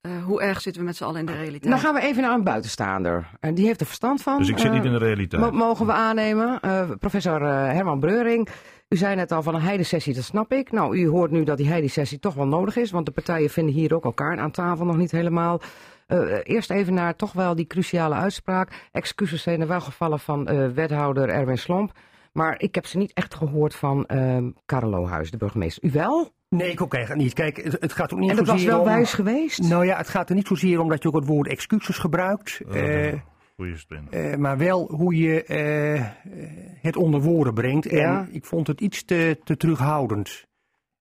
Eh, 0.00 0.10
hoe 0.24 0.42
erg 0.42 0.60
zitten 0.60 0.80
we 0.82 0.86
met 0.88 0.96
z'n 0.96 1.04
allen 1.04 1.20
in 1.20 1.26
de 1.26 1.32
realiteit? 1.32 1.62
Dan 1.72 1.78
gaan 1.78 1.94
we 1.94 2.00
even 2.00 2.22
naar 2.22 2.34
een 2.34 2.44
buitenstaander. 2.44 3.26
En 3.40 3.54
die 3.54 3.66
heeft 3.66 3.80
er 3.80 3.86
verstand 3.86 4.22
van. 4.22 4.38
dus 4.38 4.48
ik 4.48 4.58
zit 4.58 4.66
Eh, 4.66 4.72
niet 4.74 4.84
in 4.84 4.92
de 4.92 4.98
realiteit. 4.98 5.42
Mo- 5.42 5.50
mogen 5.50 5.86
we 5.86 5.92
aannemen. 5.92 6.60
Eh, 6.60 6.90
professor 7.00 7.42
eh, 7.42 7.48
Herman 7.48 8.00
Breuring, 8.00 8.48
u 8.94 8.96
zei 8.96 9.14
net 9.14 9.32
al 9.32 9.42
van 9.42 9.54
een 9.54 9.60
heidesessie, 9.60 10.14
dat 10.14 10.24
snap 10.24 10.52
ik. 10.52 10.72
Nou, 10.72 10.96
u 10.96 11.08
hoort 11.08 11.30
nu 11.30 11.44
dat 11.44 11.56
die 11.56 11.68
heidesessie 11.68 12.18
toch 12.18 12.34
wel 12.34 12.46
nodig 12.46 12.76
is, 12.76 12.90
want 12.90 13.06
de 13.06 13.12
partijen 13.12 13.50
vinden 13.50 13.74
hier 13.74 13.94
ook 13.94 14.04
elkaar 14.04 14.38
aan 14.38 14.50
tafel 14.50 14.84
nog 14.84 14.96
niet 14.96 15.10
helemaal. 15.10 15.60
Eh, 16.06 16.38
eerst 16.42 16.70
even 16.70 16.94
naar 16.94 17.16
toch 17.16 17.32
wel 17.32 17.54
die 17.54 17.66
cruciale 17.66 18.14
uitspraak. 18.14 18.88
Excuses 18.92 19.42
zijn 19.42 19.60
er 19.60 19.66
wel 19.66 19.80
gevallen 19.80 20.18
van 20.18 20.46
eh, 20.46 20.68
wethouder 20.68 21.28
Erwin 21.28 21.58
Slomp. 21.58 21.92
Maar 22.32 22.60
ik 22.60 22.74
heb 22.74 22.86
ze 22.86 22.98
niet 22.98 23.12
echt 23.12 23.34
gehoord 23.34 23.74
van 23.74 24.06
eh 24.06 24.38
Karel 24.64 24.90
Lohuis, 24.90 25.30
de 25.30 25.36
burgemeester. 25.36 25.84
U 25.84 25.90
wel? 25.92 26.30
Nee, 26.48 26.70
ik 26.70 26.82
ook 26.82 26.94
eigenlijk 26.94 27.24
niet. 27.24 27.34
Kijk, 27.34 27.56
het, 27.56 27.76
het 27.80 27.92
gaat 27.92 28.12
ook 28.12 28.18
niet 28.18 28.30
En 28.30 28.36
dat 28.36 28.46
was 28.46 28.64
wel 28.64 28.80
om... 28.80 28.84
wijs 28.84 29.12
geweest? 29.12 29.62
Nou 29.62 29.86
ja, 29.86 29.96
het 29.96 30.08
gaat 30.08 30.28
er 30.28 30.34
niet 30.34 30.46
zozeer 30.46 30.80
om 30.80 30.88
dat 30.88 31.02
je 31.02 31.08
ook 31.08 31.14
het 31.14 31.26
woord 31.26 31.48
excuses 31.48 31.98
gebruikt. 31.98 32.60
Eh, 34.10 34.36
maar 34.36 34.58
wel 34.58 34.90
hoe 34.90 35.16
je 35.16 35.44
eh, 35.44 35.94
eh, 35.94 36.04
het 36.80 36.96
onder 36.96 37.20
woorden 37.20 37.54
brengt. 37.54 37.90
Ja. 37.90 38.18
En 38.20 38.34
ik 38.34 38.44
vond 38.44 38.66
het 38.66 38.80
iets 38.80 39.04
te, 39.04 39.38
te 39.44 39.56
terughoudend. 39.56 40.44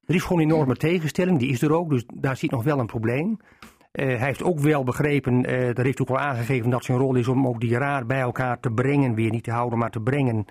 Er 0.06 0.16
is 0.16 0.24
gewoon 0.24 0.42
een 0.42 0.52
enorme 0.52 0.76
tegenstelling, 0.76 1.39
die 1.39 1.50
is 1.50 1.62
er 1.62 1.72
ook. 1.74 1.89
Dus 1.89 2.04
daar 2.13 2.38
zit 2.38 2.52
nog 2.52 2.63
wel 2.63 2.80
een 2.80 2.86
probleem. 2.86 3.38
Eh, 3.92 4.06
hij 4.06 4.28
heeft 4.28 4.44
ook 4.44 4.60
wel 4.60 4.84
begrepen, 4.84 5.46
eh 5.46 5.76
daar 5.76 5.86
heeft 5.86 6.02
ook 6.02 6.08
wel 6.08 6.20
aangegeven 6.20 6.70
dat 6.70 6.84
zijn 6.84 6.98
rol 6.98 7.16
is 7.16 7.28
om 7.28 7.48
ook 7.48 7.60
die 7.60 7.78
raad 7.78 8.08
bij 8.08 8.20
elkaar 8.20 8.60
te 8.60 8.72
brengen. 8.72 9.16
Weer 9.16 9.32
niet 9.32 9.44
te 9.44 9.52
houden, 9.52 9.80
maar 9.80 9.92
te 9.92 10.02
brengen. 10.02 10.46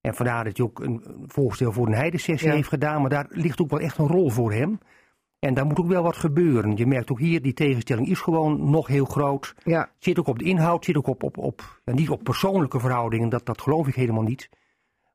En 0.00 0.14
vandaar 0.14 0.44
dat 0.44 0.56
hij 0.56 0.66
ook 0.66 0.80
een 0.80 1.02
een 1.04 1.24
voorstel 1.26 1.72
voor 1.72 1.86
een 1.86 1.94
heidesessie 1.94 2.48
Ja. 2.48 2.54
heeft 2.54 2.68
gedaan. 2.68 3.00
Maar 3.00 3.10
daar 3.10 3.26
ligt 3.28 3.60
ook 3.60 3.70
wel 3.70 3.80
echt 3.80 3.98
een 3.98 4.06
rol 4.06 4.30
voor 4.30 4.52
hem. 4.52 4.78
En 5.38 5.54
daar 5.54 5.66
moet 5.66 5.78
ook 5.78 5.88
wel 5.88 6.02
wat 6.02 6.16
gebeuren. 6.16 6.76
Je 6.76 6.86
merkt 6.86 7.10
ook 7.10 7.18
hier, 7.18 7.42
die 7.42 7.52
tegenstelling 7.52 8.08
is 8.08 8.20
gewoon 8.20 8.70
nog 8.70 8.86
heel 8.86 9.04
groot. 9.04 9.54
Ja. 9.64 9.90
Zit 9.98 10.18
ook 10.18 10.26
op 10.26 10.38
de 10.38 10.44
inhoud, 10.44 10.84
zit 10.84 10.96
ook 10.96 11.06
op, 11.06 11.22
op, 11.22 11.38
op 11.38 11.80
ja, 11.84 11.92
niet 11.92 12.10
op 12.10 12.24
persoonlijke 12.24 12.80
verhoudingen, 12.80 13.28
dat, 13.28 13.46
dat 13.46 13.60
geloof 13.60 13.88
ik 13.88 13.94
helemaal 13.94 14.22
niet. 14.22 14.48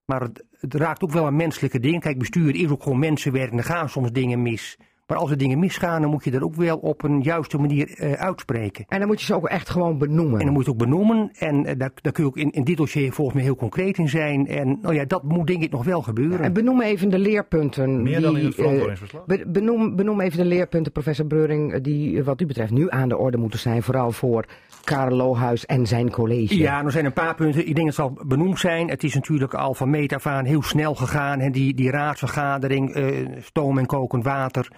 Maar 0.06 0.22
het, 0.22 0.46
het 0.52 0.74
raakt 0.74 1.04
ook 1.04 1.12
wel 1.12 1.26
aan 1.26 1.36
menselijke 1.36 1.80
dingen. 1.80 2.00
Kijk, 2.00 2.18
bestuur 2.18 2.56
is 2.56 2.70
ook 2.70 2.84
gewoon 2.84 3.00
mensenwerk 3.00 3.52
en 3.52 3.58
er 3.58 3.64
gaan 3.64 3.90
soms 3.90 4.12
dingen 4.12 4.42
mis. 4.42 4.78
Maar 5.12 5.20
als 5.20 5.32
er 5.32 5.38
dingen 5.38 5.60
misgaan, 5.60 6.02
dan 6.02 6.10
moet 6.12 6.24
je 6.24 6.32
dat 6.32 6.42
ook 6.42 6.56
wel 6.56 6.78
op 6.78 7.04
een 7.04 7.22
juiste 7.22 7.58
manier 7.58 7.94
eh, 7.98 8.12
uitspreken. 8.12 8.86
En 8.88 9.00
dan 9.00 9.08
moet 9.08 9.20
je 9.20 9.26
ze 9.26 9.36
ook 9.36 9.48
echt 9.48 9.70
gewoon 9.70 9.98
benoemen. 9.98 10.40
En 10.40 10.46
dan 10.46 10.54
moet 10.54 10.66
je 10.66 10.72
het 10.72 10.82
ook 10.82 10.88
benoemen. 10.88 11.32
En 11.34 11.66
eh, 11.66 11.78
daar, 11.78 11.92
daar 12.02 12.12
kun 12.12 12.24
je 12.24 12.30
ook 12.30 12.38
in, 12.38 12.52
in 12.52 12.64
dit 12.64 12.78
dossier 12.78 13.14
volgens 13.14 13.36
mij 13.36 13.46
heel 13.46 13.56
concreet 13.56 13.98
in 13.98 14.10
zijn. 14.10 14.48
En 14.48 14.80
nou 14.82 14.96
ja, 14.96 15.06
dat 15.06 15.24
moet 15.24 15.48
denk 15.48 15.64
ik 15.64 15.72
nog 15.72 15.84
wel 15.84 16.02
gebeuren. 16.02 16.40
En 16.40 16.54
benoem 16.54 16.82
even 16.82 17.10
de 17.10 17.20
leerpunten. 17.20 18.02
Meer 18.02 18.14
die, 18.14 18.22
dan 18.26 18.38
in 18.38 18.46
het 18.46 18.54
eh, 18.54 18.60
verantwoordingsverslag? 18.60 19.26
be- 19.26 19.44
benoem, 19.48 19.96
benoem 19.96 20.22
even 20.22 20.38
de 20.38 20.46
leerpunten, 20.46 20.92
professor 20.92 21.26
Breuring, 21.26 21.82
die 21.82 22.24
wat 22.24 22.42
u 22.42 22.46
betreft 22.46 22.72
nu 22.72 22.90
aan 22.90 23.10
de 23.10 23.18
orde 23.18 23.38
moeten 23.38 23.60
zijn. 23.60 23.84
Vooral 23.84 24.12
voor 24.12 24.46
Karel 24.84 25.18
Lohuis 25.18 25.66
en 25.66 25.88
zijn 25.88 26.12
college. 26.12 26.58
Ja, 26.58 26.84
er 26.84 26.92
zijn 26.92 27.06
een 27.06 27.14
paar 27.14 27.36
punten. 27.36 27.68
Ik 27.68 27.76
denk 27.76 27.96
dat 27.96 27.98
het 27.98 28.16
zal 28.16 28.26
benoemd 28.28 28.60
zijn. 28.60 28.90
Het 28.90 29.04
is 29.04 29.14
natuurlijk 29.14 29.54
al 29.54 29.74
van 29.74 29.90
meet 29.90 30.14
af 30.14 30.26
aan 30.26 30.46
heel 30.46 30.64
snel 30.64 30.96
gegaan. 30.96 31.40
Hè. 31.40 31.50
Die, 31.50 31.74
die 31.74 31.92
raadsvergadering, 31.92 32.94
eh, 32.94 33.06
stoom 33.40 33.78
en 33.78 33.86
kokend 33.86 34.24
water. 34.24 34.72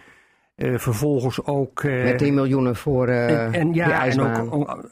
Eh, 0.55 0.77
vervolgens 0.77 1.45
ook... 1.45 1.83
eh, 1.83 2.03
Met 2.03 2.17
10 2.17 2.33
miljoenen 2.33 2.75
voor 2.75 3.07
eh 3.07 3.45
en, 3.45 3.53
en 3.53 3.67
die 3.71 3.75
ja, 3.81 3.85
en 3.85 3.91
ijsbaan. 3.91 4.51
ook, 4.51 4.91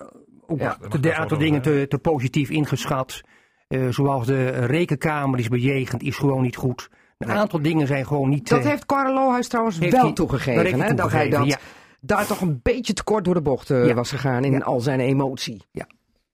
Ja. 0.58 0.78
Een 0.90 1.14
aantal 1.14 1.38
dingen 1.38 1.62
te, 1.62 1.86
te 1.90 1.98
positief 1.98 2.50
ingeschat. 2.50 3.22
Eh, 3.68 3.88
zoals 3.90 4.26
de 4.28 4.50
rekenkamer 4.50 5.36
die 5.36 5.46
is 5.46 5.48
bejegend, 5.62 6.02
is 6.04 6.18
gewoon 6.18 6.42
niet 6.42 6.56
goed. 6.56 6.90
Een 7.18 7.32
aantal 7.32 7.62
dingen 7.62 7.88
zijn 7.88 8.06
gewoon 8.06 8.30
niet... 8.30 8.50
dat 8.50 8.64
heeft 8.64 8.86
Karel 8.86 9.14
Lohuis 9.14 9.48
trouwens 9.48 9.80
heeft 9.80 9.92
wel 10.02 10.14
toegegeven. 10.14 10.54
dat 10.56 10.64
heeft 10.64 10.78
hij 10.80 10.88
hè, 10.90 10.96
dat 10.96 11.12
hij 11.12 11.30
dat 11.30 11.40
toegegeven, 11.40 11.62
daar 12.02 12.26
toch 12.26 12.42
een 12.42 12.60
beetje 12.64 12.94
te 12.94 13.04
kort 13.04 13.26
door 13.26 13.34
de 13.34 13.42
bocht 13.42 13.70
eh, 13.70 13.86
Ja. 13.88 13.94
was 13.94 14.10
gegaan 14.12 14.44
in 14.44 14.52
Ja. 14.52 14.60
al 14.60 14.80
zijn 14.80 15.00
emotie. 15.00 15.62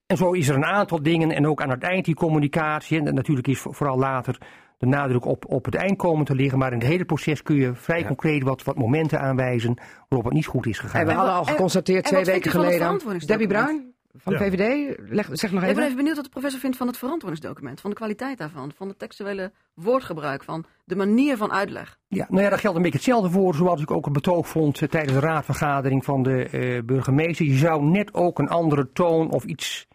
En 0.06 0.16
zo 0.16 0.32
is 0.32 0.48
er 0.48 0.54
een 0.54 0.64
aantal 0.64 1.02
dingen 1.02 1.30
en 1.30 1.46
ook 1.46 1.62
aan 1.62 1.70
het 1.70 1.82
eind 1.82 2.04
die 2.04 2.14
communicatie. 2.14 2.98
En 2.98 3.14
natuurlijk 3.14 3.46
is 3.48 3.58
voor- 3.58 3.74
vooral 3.74 3.98
later 3.98 4.38
de 4.78 4.86
nadruk 4.86 5.24
op, 5.24 5.44
op 5.48 5.64
het 5.64 5.74
eind 5.74 5.96
komen 5.96 6.24
te 6.24 6.34
liggen. 6.34 6.58
Maar 6.58 6.72
in 6.72 6.78
het 6.78 6.88
hele 6.88 7.04
proces 7.04 7.42
kun 7.42 7.56
je 7.56 7.74
vrij 7.74 8.04
concreet 8.04 8.42
wat, 8.42 8.62
wat 8.62 8.76
momenten 8.76 9.20
aanwijzen 9.20 9.74
waarop 10.08 10.24
het 10.26 10.34
niet 10.36 10.46
goed 10.46 10.66
is 10.66 10.78
gegaan. 10.78 11.00
En 11.00 11.06
we 11.06 11.12
En 11.12 11.18
hadden 11.18 11.34
al 11.34 11.44
geconstateerd 11.44 12.04
en 12.04 12.10
twee 12.10 12.24
weken 12.24 12.48
u 12.48 12.52
van 12.52 12.64
het 12.64 12.74
geleden. 13.02 13.26
Debbie? 13.26 13.46
Bruin 13.46 13.96
van 14.20 14.32
de 14.32 14.38
Ja. 14.38 14.50
VVD, 14.50 14.96
leg, 15.08 15.28
zeg 15.32 15.52
nog 15.52 15.60
Ik 15.60 15.66
ben 15.66 15.68
even. 15.70 15.82
even 15.82 15.96
benieuwd 15.96 16.14
wat 16.16 16.24
de 16.24 16.30
professor 16.30 16.60
vindt 16.60 16.76
van 16.76 16.86
het 16.86 16.96
verantwoordingsdocument, 16.96 17.80
van 17.80 17.90
de 17.90 17.96
kwaliteit 17.96 18.38
daarvan, 18.38 18.72
van 18.76 18.88
het 18.88 18.98
textuele 18.98 19.52
woordgebruik, 19.74 20.42
van 20.44 20.64
de 20.84 20.96
manier 20.96 21.36
van 21.36 21.52
uitleg. 21.52 21.98
Ja, 22.08 22.26
nou 22.28 22.42
ja, 22.42 22.48
daar 22.48 22.58
geldt 22.58 22.76
een 22.76 22.82
beetje 22.82 22.98
hetzelfde 22.98 23.30
voor 23.30 23.54
zoals 23.54 23.80
ik 23.82 23.90
ook 23.90 24.06
een 24.06 24.12
betoog 24.12 24.48
vond 24.48 24.82
eh, 24.82 24.88
tijdens 24.88 25.12
de 25.12 25.20
raadvergadering 25.20 26.04
van 26.04 26.22
de 26.22 26.44
eh, 26.48 26.82
burgemeester. 26.84 27.46
Je 27.46 27.56
zou 27.56 27.82
net 27.84 28.14
ook 28.14 28.38
een 28.38 28.48
andere 28.48 28.92
toon 28.92 29.30
of 29.30 29.44
iets, 29.44 29.87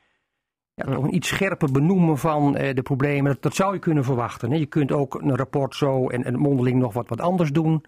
ja, 0.76 0.84
toch 0.94 1.04
een 1.04 1.16
iets 1.16 1.28
scherper 1.28 1.72
benoemen 1.72 2.18
van 2.18 2.56
eh, 2.58 2.76
de 2.76 2.82
problemen. 2.82 3.32
Dat, 3.34 3.42
dat 3.42 3.56
zou 3.56 3.74
je 3.74 3.80
kunnen 3.80 4.04
verwachten. 4.04 4.52
Hè. 4.52 4.58
Je 4.58 4.66
kunt 4.66 4.92
ook 4.92 5.22
een 5.22 5.36
rapport 5.36 5.76
zo 5.76 6.08
en, 6.10 6.24
en 6.24 6.40
mondeling 6.40 6.80
nog 6.80 6.94
wat, 6.94 7.10
wat 7.10 7.22
anders 7.22 7.52
doen. 7.52 7.86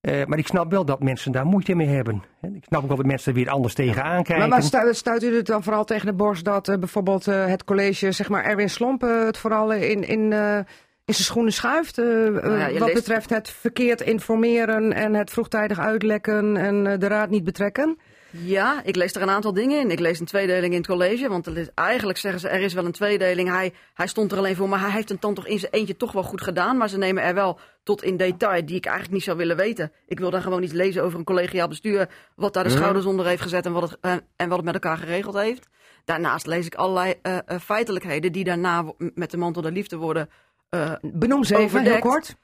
Eh, 0.00 0.26
maar 0.26 0.38
ik 0.38 0.46
snap 0.46 0.70
wel 0.70 0.84
dat 0.84 1.02
mensen 1.02 1.32
daar 1.32 1.46
moeite 1.46 1.74
mee 1.74 1.86
hebben. 1.86 2.22
Hè. 2.40 2.48
Ik 2.48 2.64
snap 2.64 2.82
ook 2.82 2.88
wel 2.88 2.96
dat 2.96 3.06
mensen 3.06 3.32
er 3.32 3.38
weer 3.38 3.50
anders 3.50 3.74
tegenaan 3.74 4.22
kijken. 4.22 4.38
Maar, 4.38 4.48
maar 4.48 4.62
stu- 4.62 4.94
stuit 4.94 5.22
u 5.22 5.36
het 5.36 5.46
dan 5.46 5.62
vooral 5.62 5.84
tegen 5.84 6.06
de 6.06 6.12
borst 6.14 6.44
dat 6.44 6.68
eh, 6.68 6.78
bijvoorbeeld 6.78 7.26
eh, 7.26 7.46
het 7.46 7.64
college, 7.64 8.12
zeg 8.12 8.28
maar 8.28 8.44
Erwin 8.44 8.70
Slomp, 8.70 9.00
het 9.00 9.38
vooral 9.38 9.72
in, 9.72 10.02
in, 10.08 10.32
eh, 10.32 10.56
in 11.04 11.14
zijn 11.14 11.26
schoenen 11.26 11.52
schuift? 11.52 11.96
Nou 11.96 12.58
ja, 12.58 12.70
wat 12.72 12.80
leest- 12.80 12.94
betreft 12.94 13.30
het 13.30 13.50
verkeerd 13.50 14.00
informeren 14.00 14.92
en 14.92 15.14
het 15.14 15.30
vroegtijdig 15.30 15.78
uitlekken 15.78 16.56
en 16.56 16.86
eh, 16.86 16.98
de 16.98 17.06
raad 17.08 17.30
niet 17.30 17.44
betrekken? 17.44 17.98
Ja, 18.30 18.80
ik 18.84 18.96
lees 18.96 19.14
er 19.14 19.22
een 19.22 19.30
aantal 19.30 19.52
dingen 19.52 19.80
in. 19.80 19.90
Ik 19.90 19.98
lees 19.98 20.20
een 20.20 20.26
tweedeling 20.26 20.72
in 20.72 20.78
het 20.78 20.86
college, 20.86 21.28
want 21.28 21.46
er 21.46 21.58
is, 21.58 21.68
eigenlijk 21.74 22.18
zeggen 22.18 22.40
ze 22.40 22.48
er 22.48 22.60
is 22.60 22.72
wel 22.72 22.84
een 22.84 22.92
tweedeling. 22.92 23.48
Hij, 23.48 23.72
hij 23.94 24.06
stond 24.06 24.32
er 24.32 24.38
alleen 24.38 24.56
voor, 24.56 24.68
maar 24.68 24.80
hij 24.80 24.90
heeft 24.90 25.08
het 25.08 25.20
dan 25.20 25.34
toch 25.34 25.46
in 25.46 25.58
zijn 25.58 25.72
eentje 25.72 25.96
toch 25.96 26.12
wel 26.12 26.22
goed 26.22 26.40
gedaan. 26.40 26.76
Maar 26.76 26.88
ze 26.88 26.98
nemen 26.98 27.22
er 27.22 27.34
wel 27.34 27.58
tot 27.82 28.02
in 28.02 28.16
detail, 28.16 28.66
die 28.66 28.76
ik 28.76 28.84
eigenlijk 28.84 29.14
niet 29.14 29.24
zou 29.24 29.36
willen 29.36 29.56
weten. 29.56 29.92
Ik 30.06 30.18
wil 30.18 30.30
dan 30.30 30.42
gewoon 30.42 30.62
iets 30.62 30.72
lezen 30.72 31.02
over 31.02 31.18
een 31.18 31.24
collegiaal 31.24 31.68
bestuur, 31.68 32.08
wat 32.36 32.54
daar 32.54 32.64
de 32.64 32.70
schouders 32.70 33.04
onder 33.04 33.26
heeft 33.26 33.42
gezet 33.42 33.66
en 33.66 33.72
wat, 33.72 33.90
het, 33.90 33.98
eh, 34.00 34.12
en 34.36 34.48
wat 34.48 34.56
het 34.56 34.64
met 34.64 34.74
elkaar 34.74 34.96
geregeld 34.96 35.34
heeft. 35.34 35.68
Daarnaast 36.04 36.46
lees 36.46 36.66
ik 36.66 36.74
allerlei 36.74 37.14
eh, 37.22 37.38
eh, 37.46 37.60
feitelijkheden 37.60 38.32
die 38.32 38.44
daarna 38.44 38.84
met 39.14 39.30
de 39.30 39.36
mantel 39.36 39.62
der 39.62 39.72
liefde 39.72 39.96
worden 39.96 40.28
eh, 40.70 40.92
Benoem 41.02 41.44
ze 41.44 41.56
even, 41.56 41.82
heel 41.82 41.98
kort. 41.98 42.36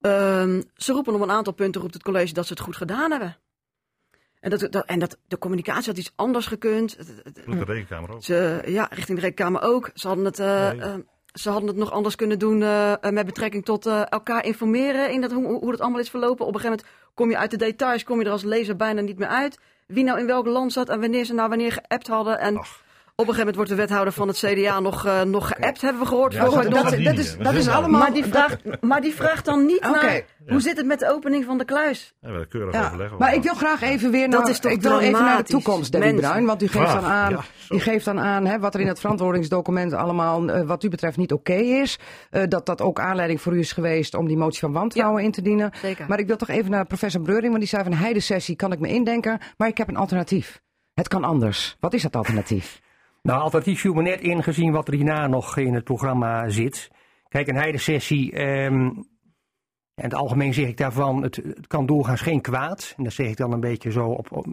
Ehm, 0.00 0.62
ze 0.74 0.92
roepen 0.92 1.14
op 1.14 1.20
een 1.20 1.30
aantal 1.30 1.52
punten, 1.52 1.80
roept 1.80 1.94
het 1.94 2.02
college, 2.02 2.32
dat 2.32 2.46
ze 2.46 2.52
het 2.52 2.62
goed 2.62 2.76
gedaan 2.76 3.10
hebben. 3.10 3.36
En, 4.40 4.50
dat, 4.50 4.72
dat, 4.72 4.84
en 4.86 4.98
dat, 4.98 5.16
de 5.28 5.38
communicatie 5.38 5.86
had 5.86 5.98
iets 5.98 6.12
anders 6.16 6.46
gekund. 6.46 6.96
De 7.34 7.64
rekenkamer 7.64 8.12
ook. 8.12 8.22
Ze, 8.22 8.62
ja, 8.66 8.86
richting 8.90 9.18
de 9.18 9.24
rekenkamer 9.24 9.62
ook. 9.62 9.90
Ze 9.94 10.06
hadden 10.06 10.24
het, 10.24 10.38
eh, 10.38 10.70
Nee. 10.70 10.80
eh, 10.80 10.94
ze 11.32 11.50
hadden 11.50 11.68
het 11.68 11.78
nog 11.78 11.90
anders 11.90 12.16
kunnen 12.16 12.38
doen 12.38 12.62
eh, 12.62 12.92
met 13.10 13.26
betrekking 13.26 13.64
tot 13.64 13.86
elkaar 13.86 14.44
informeren 14.44 15.10
in 15.12 15.20
dat, 15.20 15.32
hoe, 15.32 15.46
hoe 15.46 15.70
het 15.70 15.80
allemaal 15.80 16.00
is 16.00 16.10
verlopen. 16.10 16.46
Op 16.46 16.54
een 16.54 16.60
gegeven 16.60 16.84
moment 16.84 17.10
kom 17.14 17.30
je 17.30 17.38
uit 17.38 17.50
de 17.50 17.56
details, 17.56 18.04
kom 18.04 18.18
je 18.18 18.24
er 18.24 18.30
als 18.30 18.42
lezer 18.42 18.76
bijna 18.76 19.00
niet 19.00 19.18
meer 19.18 19.28
uit. 19.28 19.58
Wie 19.86 20.04
nou 20.04 20.18
in 20.18 20.26
welk 20.26 20.46
land 20.46 20.72
zat 20.72 20.88
en 20.88 21.00
wanneer 21.00 21.24
ze 21.24 21.34
nou 21.34 21.48
wanneer 21.48 21.72
geappt 21.72 22.06
hadden. 22.06 22.38
En 22.38 22.56
Ach. 22.58 22.84
Op 23.18 23.28
een 23.28 23.34
gegeven 23.34 23.54
moment 23.54 23.56
wordt 23.56 23.70
de 23.70 23.86
wethouder 23.88 24.12
van 24.12 24.28
het 24.28 24.36
CDA 24.38 24.80
nog, 24.80 25.06
eh, 25.06 25.22
nog 25.22 25.48
geappt, 25.48 25.80
hebben 25.80 26.02
we 26.02 26.08
gehoord. 26.08 26.32
Ja, 26.32 26.44
dat- 26.44 26.52
dat, 26.52 26.72
dat- 26.72 27.18
is, 27.18 27.36
dat- 27.38 27.54
is 27.54 27.68
allemaal... 27.68 28.00
Maar 28.00 28.12
die, 28.12 28.24
vraagt, 28.34 28.80
maar 28.80 29.00
die 29.00 29.14
vraagt 29.14 29.44
dan 29.44 29.66
niet 29.66 29.80
naar 29.80 30.22
hoe 30.46 30.60
zit 30.60 30.76
het 30.76 30.86
met 30.86 30.98
de 30.98 31.12
opening 31.12 31.44
van 31.44 31.58
de 31.58 31.64
kluis. 31.64 32.14
Ja, 32.20 32.30
we 32.32 32.46
keurig 32.46 32.74
Ja, 32.74 32.86
overleggen. 32.86 33.18
maar 33.18 33.34
ik 33.34 33.42
wil 33.42 33.54
graag 33.54 33.82
even 33.82 34.10
weer 34.10 34.28
naar, 34.28 34.40
Dat 34.44 34.64
ik 34.64 34.82
wil 34.82 34.98
even 35.00 35.22
naar 35.24 35.36
de 35.36 35.42
toekomst, 35.42 35.92
Debbie 35.92 36.10
mensen. 36.12 36.28
Bruin. 36.30 36.46
Want 36.46 36.62
u 36.62 36.66
geeft 36.68 36.84
Graag, 36.88 37.00
dan 37.00 37.10
aan, 37.10 37.30
ja, 37.30 37.40
u 37.68 37.78
geeft 37.80 38.04
dan 38.04 38.20
aan 38.20 38.46
hè, 38.46 38.58
wat 38.58 38.74
er 38.74 38.80
in 38.80 38.86
het 38.86 39.00
verantwoordingsdocument 39.00 39.92
allemaal, 39.92 40.48
eh, 40.48 40.66
wat 40.66 40.82
u 40.84 40.88
betreft, 40.88 41.16
niet 41.16 41.32
oké 41.32 41.54
is. 41.54 41.98
Eh, 42.30 42.42
dat 42.48 42.66
dat 42.66 42.80
ook 42.80 43.00
aanleiding 43.00 43.40
voor 43.40 43.54
u 43.54 43.58
is 43.58 43.72
geweest 43.72 44.14
om 44.14 44.26
die 44.26 44.36
motie 44.36 44.60
van 44.60 44.72
wantrouwen 44.72 45.22
in 45.22 45.30
te 45.32 45.42
dienen. 45.42 45.70
Zeker. 45.80 46.04
Maar 46.08 46.18
ik 46.18 46.26
wil 46.26 46.36
toch 46.36 46.48
even 46.48 46.70
naar 46.70 46.86
professor 46.86 47.20
Breuring, 47.20 47.48
want 47.48 47.58
die 47.58 47.68
zei 47.68 47.82
van 47.82 47.92
een 47.92 47.98
heidesessie 47.98 48.56
kan 48.56 48.72
ik 48.72 48.78
me 48.78 48.88
indenken, 48.88 49.38
maar 49.56 49.68
ik 49.68 49.78
heb 49.78 49.88
een 49.88 49.96
alternatief. 49.96 50.60
Het 50.94 51.08
kan 51.08 51.24
anders. 51.24 51.76
Wat 51.80 51.94
is 51.94 52.02
dat 52.02 52.16
alternatief? 52.16 52.80
Nou, 53.26 53.40
alternatief 53.40 53.80
viel 53.80 53.92
me 53.94 54.02
net 54.02 54.20
in 54.20 54.42
gezien 54.42 54.72
wat 54.72 54.88
er 54.88 54.94
hierna 54.94 55.26
nog 55.26 55.56
in 55.56 55.74
het 55.74 55.84
programma 55.84 56.48
zit. 56.48 56.90
Kijk, 57.28 57.48
een 57.48 57.56
heidesessie, 57.56 58.32
ehm 58.32 58.90
in 59.96 60.04
het 60.04 60.14
algemeen 60.14 60.54
zeg 60.54 60.66
ik 60.68 60.76
daarvan, 60.76 61.22
het, 61.22 61.36
het 61.36 61.66
kan 61.66 61.86
doorgaans 61.86 62.20
geen 62.20 62.40
kwaad. 62.40 62.94
En 62.96 63.04
dat 63.04 63.12
zeg 63.12 63.26
ik 63.26 63.36
dan 63.36 63.52
een 63.52 63.60
beetje 63.60 63.90
zo 63.90 64.06
op, 64.06 64.32
op- 64.32 64.46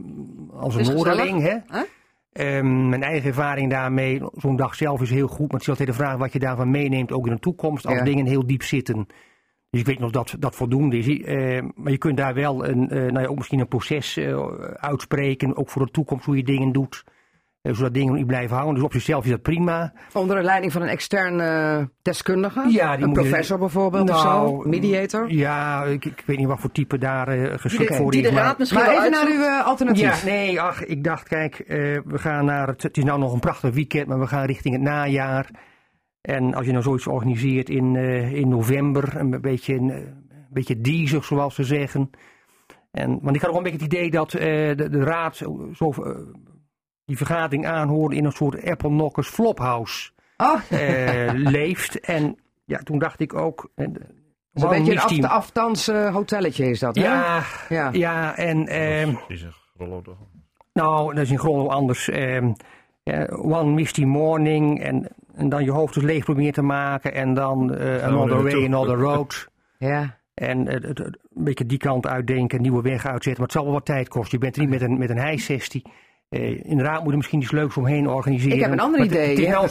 als 0.53 0.75
een. 0.75 1.41
Hè? 1.41 1.57
hè? 1.67 1.83
Ehm, 2.31 2.89
mijn 2.89 3.03
eigen 3.03 3.27
ervaring 3.27 3.69
daarmee, 3.71 4.21
zo'n 4.33 4.55
dag 4.55 4.75
zelf 4.75 5.01
is 5.01 5.09
heel 5.09 5.27
goed. 5.27 5.39
Maar 5.39 5.59
het 5.59 5.61
is 5.61 5.69
altijd 5.69 5.87
de 5.87 5.93
vraag 5.93 6.17
wat 6.17 6.33
je 6.33 6.39
daarvan 6.39 6.71
meeneemt, 6.71 7.11
ook 7.11 7.27
in 7.27 7.33
de 7.33 7.39
toekomst, 7.39 7.85
als 7.85 7.97
Ja. 7.97 8.03
dingen 8.03 8.25
heel 8.25 8.47
diep 8.47 8.63
zitten. 8.63 9.07
Dus 9.69 9.79
ik 9.79 9.85
weet 9.85 9.99
nog 9.99 10.11
dat 10.11 10.35
dat 10.39 10.55
voldoende 10.55 10.97
is. 10.97 11.07
Eh, 11.21 11.63
maar 11.75 11.91
je 11.91 11.97
kunt 11.97 12.17
daar 12.17 12.33
wel 12.33 12.67
een, 12.67 12.89
eh, 12.89 12.97
nou 12.99 13.19
ja, 13.21 13.25
ook 13.27 13.37
misschien 13.37 13.59
een 13.59 13.67
proces 13.67 14.17
eh, 14.17 14.47
uitspreken, 14.75 15.57
ook 15.57 15.69
voor 15.69 15.85
de 15.85 15.91
toekomst, 15.91 16.25
hoe 16.25 16.37
je 16.37 16.43
dingen 16.43 16.71
doet. 16.71 17.03
Eh, 17.63 17.73
zodat 17.73 17.93
dingen 17.93 18.13
niet 18.13 18.27
blijven 18.27 18.57
hangen. 18.57 18.73
Dus 18.73 18.83
op 18.83 18.91
zichzelf 18.91 19.23
is 19.23 19.29
dat 19.29 19.41
prima. 19.41 19.93
Onder 20.13 20.35
de 20.37 20.43
leiding 20.43 20.71
van 20.71 20.81
een 20.81 20.87
externe 20.87 21.43
eh, 21.43 21.85
deskundige? 22.01 22.65
Ja, 22.69 22.95
die 22.95 23.03
een 23.05 23.11
je- 23.13 23.19
professor 23.19 23.57
bijvoorbeeld 23.59 24.09
of 24.09 24.23
Nou, 24.23 24.47
zo? 24.63 24.69
Mediator? 24.69 25.31
Ja, 25.31 25.83
ik, 25.83 26.05
ik 26.05 26.23
weet 26.25 26.37
niet 26.37 26.47
wat 26.47 26.59
voor 26.59 26.71
type 26.71 26.97
daar 26.97 27.27
geschikt 27.59 27.95
voor 27.95 28.11
Die 28.11 28.21
is. 28.21 28.27
de 28.27 28.33
maar- 28.33 28.43
raad 28.43 28.57
misschien 28.57 28.81
Maar 28.81 28.91
even 28.97 29.11
naar 29.11 29.27
uw 29.27 29.41
eh, 29.43 29.65
alternatief. 29.65 30.23
Ja, 30.23 30.29
nee, 30.29 30.61
ach, 30.61 30.83
ik 30.85 31.03
dacht, 31.03 31.27
kijk, 31.27 31.63
we 32.05 32.17
gaan 32.17 32.45
naar 32.45 32.67
het. 32.67 32.83
Het 32.83 32.97
is 32.97 33.03
nou 33.03 33.19
nog 33.19 33.33
een 33.33 33.39
prachtig 33.39 33.73
weekend, 33.73 34.07
maar 34.07 34.19
we 34.19 34.27
gaan 34.27 34.45
richting 34.45 34.73
het 34.73 34.83
najaar. 34.83 35.49
En 36.21 36.53
als 36.53 36.65
je 36.65 36.71
nou 36.71 36.83
zoiets 36.83 37.07
organiseert 37.07 37.69
in, 37.69 37.95
in 38.35 38.49
november, 38.49 39.15
een 39.17 39.41
beetje, 39.41 39.73
een, 39.75 39.89
een 39.89 40.25
beetje 40.49 41.17
zoals 41.21 41.55
ze 41.55 41.63
zeggen. 41.63 42.09
En, 42.91 43.19
want 43.21 43.35
ik 43.35 43.41
had 43.41 43.51
ook 43.51 43.57
een 43.57 43.63
beetje 43.63 43.77
het 43.83 43.93
idee 43.93 44.11
dat 44.11 44.31
de, 44.31 44.87
de 44.91 45.03
raad 45.03 45.35
zo, 45.35 45.69
die 47.05 47.17
vergadering 47.17 47.67
aanhoorde 47.67 48.15
in 48.15 48.25
een 48.25 48.31
soort 48.31 48.63
Apple 48.63 48.89
Knockers 48.89 49.27
flophouse 49.27 50.11
oh. 50.37 50.61
uh, 50.71 51.31
leeft. 51.57 51.99
En 51.99 52.39
ja, 52.65 52.77
toen 52.77 52.99
dacht 52.99 53.19
ik 53.19 53.33
ook. 53.33 53.69
Uh, 53.75 53.87
beetje 54.53 54.91
een 54.91 55.25
af, 55.25 55.31
aftans 55.31 55.87
hotelletje 55.87 56.69
is 56.69 56.79
dat. 56.79 56.95
Ja, 56.95 57.43
ja. 57.69 57.89
ja 57.91 58.37
en... 58.37 58.67
Ehm, 58.67 59.15
is, 59.27 59.45
een 59.77 60.01
toch? 60.03 60.17
Nou, 60.73 61.13
dat 61.13 61.23
is 61.23 61.31
in 61.31 61.39
Grollo 61.39 61.67
anders. 61.67 62.09
Ehm, 62.09 62.53
one 63.29 63.71
Misty 63.71 64.03
Morning 64.03 64.81
en, 64.81 65.07
en, 65.35 65.49
dan 65.49 65.63
je 65.63 65.71
hoofd 65.71 65.93
dus 65.93 66.03
leeg 66.03 66.23
proberen 66.23 66.53
te 66.53 66.61
maken. 66.61 67.13
En 67.13 67.33
dan 67.33 67.75
eh, 67.75 68.03
Another 68.03 68.43
Way, 68.43 68.51
toe. 68.51 68.65
Another 68.65 68.97
Road. 68.97 69.49
ja. 69.77 70.21
En 70.33 70.67
het, 70.67 70.99
een 70.99 71.17
beetje 71.43 71.65
die 71.65 71.77
kant 71.77 72.07
uitdenken, 72.07 72.61
nieuwe 72.61 72.81
weg 72.81 73.05
uitzetten. 73.05 73.31
Maar 73.31 73.41
het 73.41 73.51
zal 73.51 73.63
wel 73.63 73.73
wat 73.73 73.85
tijd 73.85 74.07
kosten. 74.07 74.37
Je 74.37 74.43
bent 74.43 74.55
er 74.55 74.61
niet 74.61 74.69
met 74.69 74.81
een, 74.81 74.97
met 74.97 75.09
een 75.09 75.17
hij 75.17 75.37
60. 75.37 75.81
Eh, 76.33 76.49
uh, 76.49 76.59
inderdaad, 76.63 77.03
moet 77.03 77.15
misschien 77.15 77.41
iets 77.41 77.51
leuks 77.51 77.77
omheen 77.77 78.07
organiseren. 78.07 78.55
Ik 78.55 78.63
heb 78.63 78.71
een 78.71 78.79
ander 78.79 79.03
idee. 79.03 79.35
Een 79.35 79.41
ja, 79.41 79.67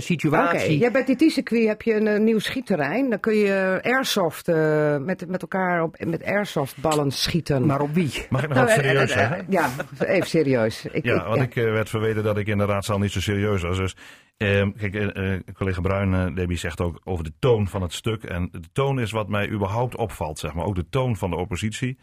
situatie. 0.00 0.78
Ja, 0.78 0.90
bij 0.90 1.04
dit 1.04 1.32
circuit 1.32 1.66
heb 1.66 1.82
je 1.82 1.94
een, 1.94 2.06
eh, 2.06 2.20
nieuw 2.20 2.38
schietterrein. 2.38 3.10
Dan 3.10 3.20
kun 3.20 3.34
je 3.34 3.80
airsoft 3.82 4.48
eh, 4.48 4.96
met, 4.96 5.28
met 5.28 5.42
elkaar 5.42 5.82
op, 5.82 6.04
met 6.04 6.24
airsoftballen 6.24 7.10
schieten. 7.10 7.66
Maar 7.66 7.80
op 7.80 7.94
wie? 7.94 8.26
Mag 8.30 8.42
ik 8.42 8.48
nog 8.48 8.56
nou, 8.56 8.68
nou 8.68 8.80
serieus 8.80 9.12
zeggen? 9.12 9.46
ja, 9.48 9.70
even 9.98 10.28
serieus. 10.28 10.86
Ik, 10.92 11.04
ja, 11.04 11.14
ik, 11.14 11.26
want 11.26 11.40
ik 11.40 11.54
werd 11.54 11.88
verweten 11.88 12.22
dat 12.22 12.38
ik 12.38 12.46
inderdaad 12.46 12.84
zal 12.84 12.98
niet 12.98 13.12
zo 13.12 13.20
serieus 13.20 13.62
was. 13.62 13.76
Dus 13.76 13.96
ehm, 14.36 14.70
kijk, 14.72 15.12
collega 15.54 15.80
Bruin, 15.80 16.12
uh, 16.12 16.34
Debbie 16.34 16.58
zegt 16.58 16.80
ook 16.80 17.00
over 17.04 17.24
de 17.24 17.32
toon 17.38 17.68
van 17.68 17.82
het 17.82 17.92
stuk. 17.92 18.22
En 18.22 18.48
de 18.52 18.68
toon 18.72 19.00
is 19.00 19.10
wat 19.10 19.28
mij 19.28 19.48
überhaupt 19.48 19.96
opvalt, 19.96 20.38
zeg 20.38 20.54
maar. 20.54 20.64
Ook 20.64 20.74
de 20.74 20.88
toon 20.88 21.16
van 21.16 21.30
de 21.30 21.36
oppositie. 21.36 21.98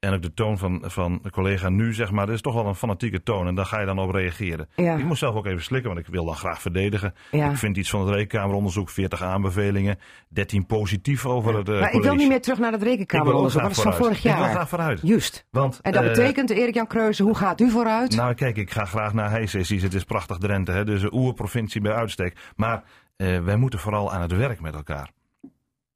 En 0.00 0.12
ook 0.14 0.22
de 0.22 0.34
toon 0.34 0.58
van, 0.58 0.82
van 0.86 1.18
de 1.22 1.30
collega 1.30 1.68
nu, 1.68 1.94
zeg 1.94 2.10
maar. 2.10 2.26
Dat 2.26 2.34
is 2.34 2.40
toch 2.40 2.54
wel 2.54 2.66
een 2.66 2.74
fanatieke 2.74 3.22
toon. 3.22 3.46
En 3.46 3.54
daar 3.54 3.64
ga 3.66 3.80
je 3.80 3.86
dan 3.86 3.98
op 3.98 4.10
reageren. 4.10 4.68
Ja. 4.76 4.96
Ik 4.96 5.04
moest 5.04 5.18
zelf 5.18 5.34
ook 5.34 5.46
even 5.46 5.62
slikken, 5.62 5.94
want 5.94 6.06
ik 6.06 6.12
wil 6.12 6.24
dan 6.24 6.34
graag 6.34 6.60
verdedigen. 6.60 7.14
Ja. 7.30 7.50
Ik 7.50 7.56
vind 7.56 7.76
iets 7.76 7.90
van 7.90 8.00
het 8.00 8.14
rekenkameronderzoek, 8.14 8.90
40 8.90 9.22
aanbevelingen, 9.22 9.98
13 10.28 10.66
positief 10.66 11.26
over 11.26 11.56
het 11.56 11.68
eh, 11.68 11.80
maar 11.80 11.92
ik 11.92 12.02
wil 12.02 12.14
niet 12.14 12.28
meer 12.28 12.40
terug 12.40 12.58
naar 12.58 12.72
het 12.72 12.82
rekenkameronderzoek. 12.82 13.62
Dat 13.62 13.70
is 13.70 13.80
van 13.80 13.94
vorig 13.94 14.16
Ik 14.16 14.22
wil 14.22 14.32
jaar. 14.32 14.50
graag 14.50 14.68
vooruit. 14.68 15.00
Juist. 15.02 15.46
Want, 15.50 15.78
En 15.82 15.92
dat 15.92 16.02
eh, 16.02 16.08
betekent, 16.08 16.50
Erik-Jan 16.50 16.86
Kreuzen, 16.86 17.24
hoe 17.24 17.36
gaat 17.36 17.60
u 17.60 17.70
vooruit? 17.70 18.16
nou, 18.16 18.34
kijk, 18.34 18.56
ik 18.56 18.70
ga 18.70 18.84
graag 18.84 19.12
naar 19.14 19.30
heisessies. 19.30 19.82
Het 19.82 19.94
is 19.94 20.04
prachtig 20.04 20.36
Drenthe, 20.38 20.72
hè? 20.72 20.84
dus 20.84 21.02
een 21.02 21.14
oerprovincie 21.14 21.80
bij 21.80 21.92
uitstek. 21.92 22.52
Maar 22.56 22.82
eh, 23.16 23.38
wij 23.38 23.56
moeten 23.56 23.78
vooral 23.78 24.12
aan 24.12 24.22
het 24.22 24.32
werk 24.36 24.60
met 24.60 24.74
elkaar. 24.74 25.10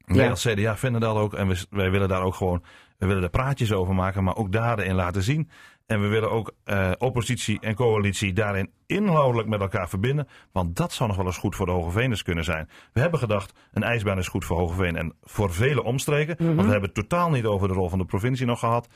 Wij 0.05 0.23
Ja. 0.23 0.29
als 0.29 0.45
CDA 0.47 0.77
vinden 0.77 1.01
dat 1.01 1.15
ook. 1.15 1.33
En 1.33 1.55
wij 1.69 1.91
willen 1.91 2.07
daar 2.07 2.21
ook 2.21 2.35
gewoon 2.35 2.63
we 3.07 3.13
willen 3.13 3.23
er 3.23 3.29
praatjes 3.29 3.71
over 3.71 3.95
maken, 3.95 4.23
maar 4.23 4.35
ook 4.35 4.51
daden 4.51 4.85
in 4.85 4.95
laten 4.95 5.23
zien. 5.23 5.49
En 5.85 6.01
we 6.01 6.07
willen 6.07 6.31
ook 6.31 6.51
eh, 6.63 6.91
oppositie 6.97 7.59
en 7.59 7.75
coalitie 7.75 8.33
daarin 8.33 8.71
inhoudelijk 8.85 9.47
met 9.49 9.61
elkaar 9.61 9.89
verbinden. 9.89 10.27
Want 10.51 10.75
dat 10.75 10.93
zou 10.93 11.07
nog 11.09 11.17
wel 11.17 11.25
eens 11.25 11.37
goed 11.37 11.55
voor 11.55 11.65
de 11.65 11.71
Hogeveeners 11.71 12.23
kunnen 12.23 12.43
zijn. 12.43 12.69
We 12.93 12.99
hebben 12.99 13.19
gedacht, 13.19 13.53
een 13.71 13.83
ijsbaan 13.83 14.17
is 14.17 14.27
goed 14.27 14.45
voor 14.45 14.57
Hogeveen 14.57 14.95
en 14.95 15.13
voor 15.21 15.53
vele 15.53 15.83
omstreken. 15.83 16.35
Want 16.37 16.55
we 16.65 16.71
hebben 16.71 16.89
het 16.93 16.93
totaal 16.93 17.29
niet 17.29 17.45
over 17.45 17.67
de 17.67 17.73
rol 17.73 17.89
van 17.89 17.97
de 17.99 18.05
provincie 18.05 18.45
nog 18.45 18.59
gehad. 18.59 18.87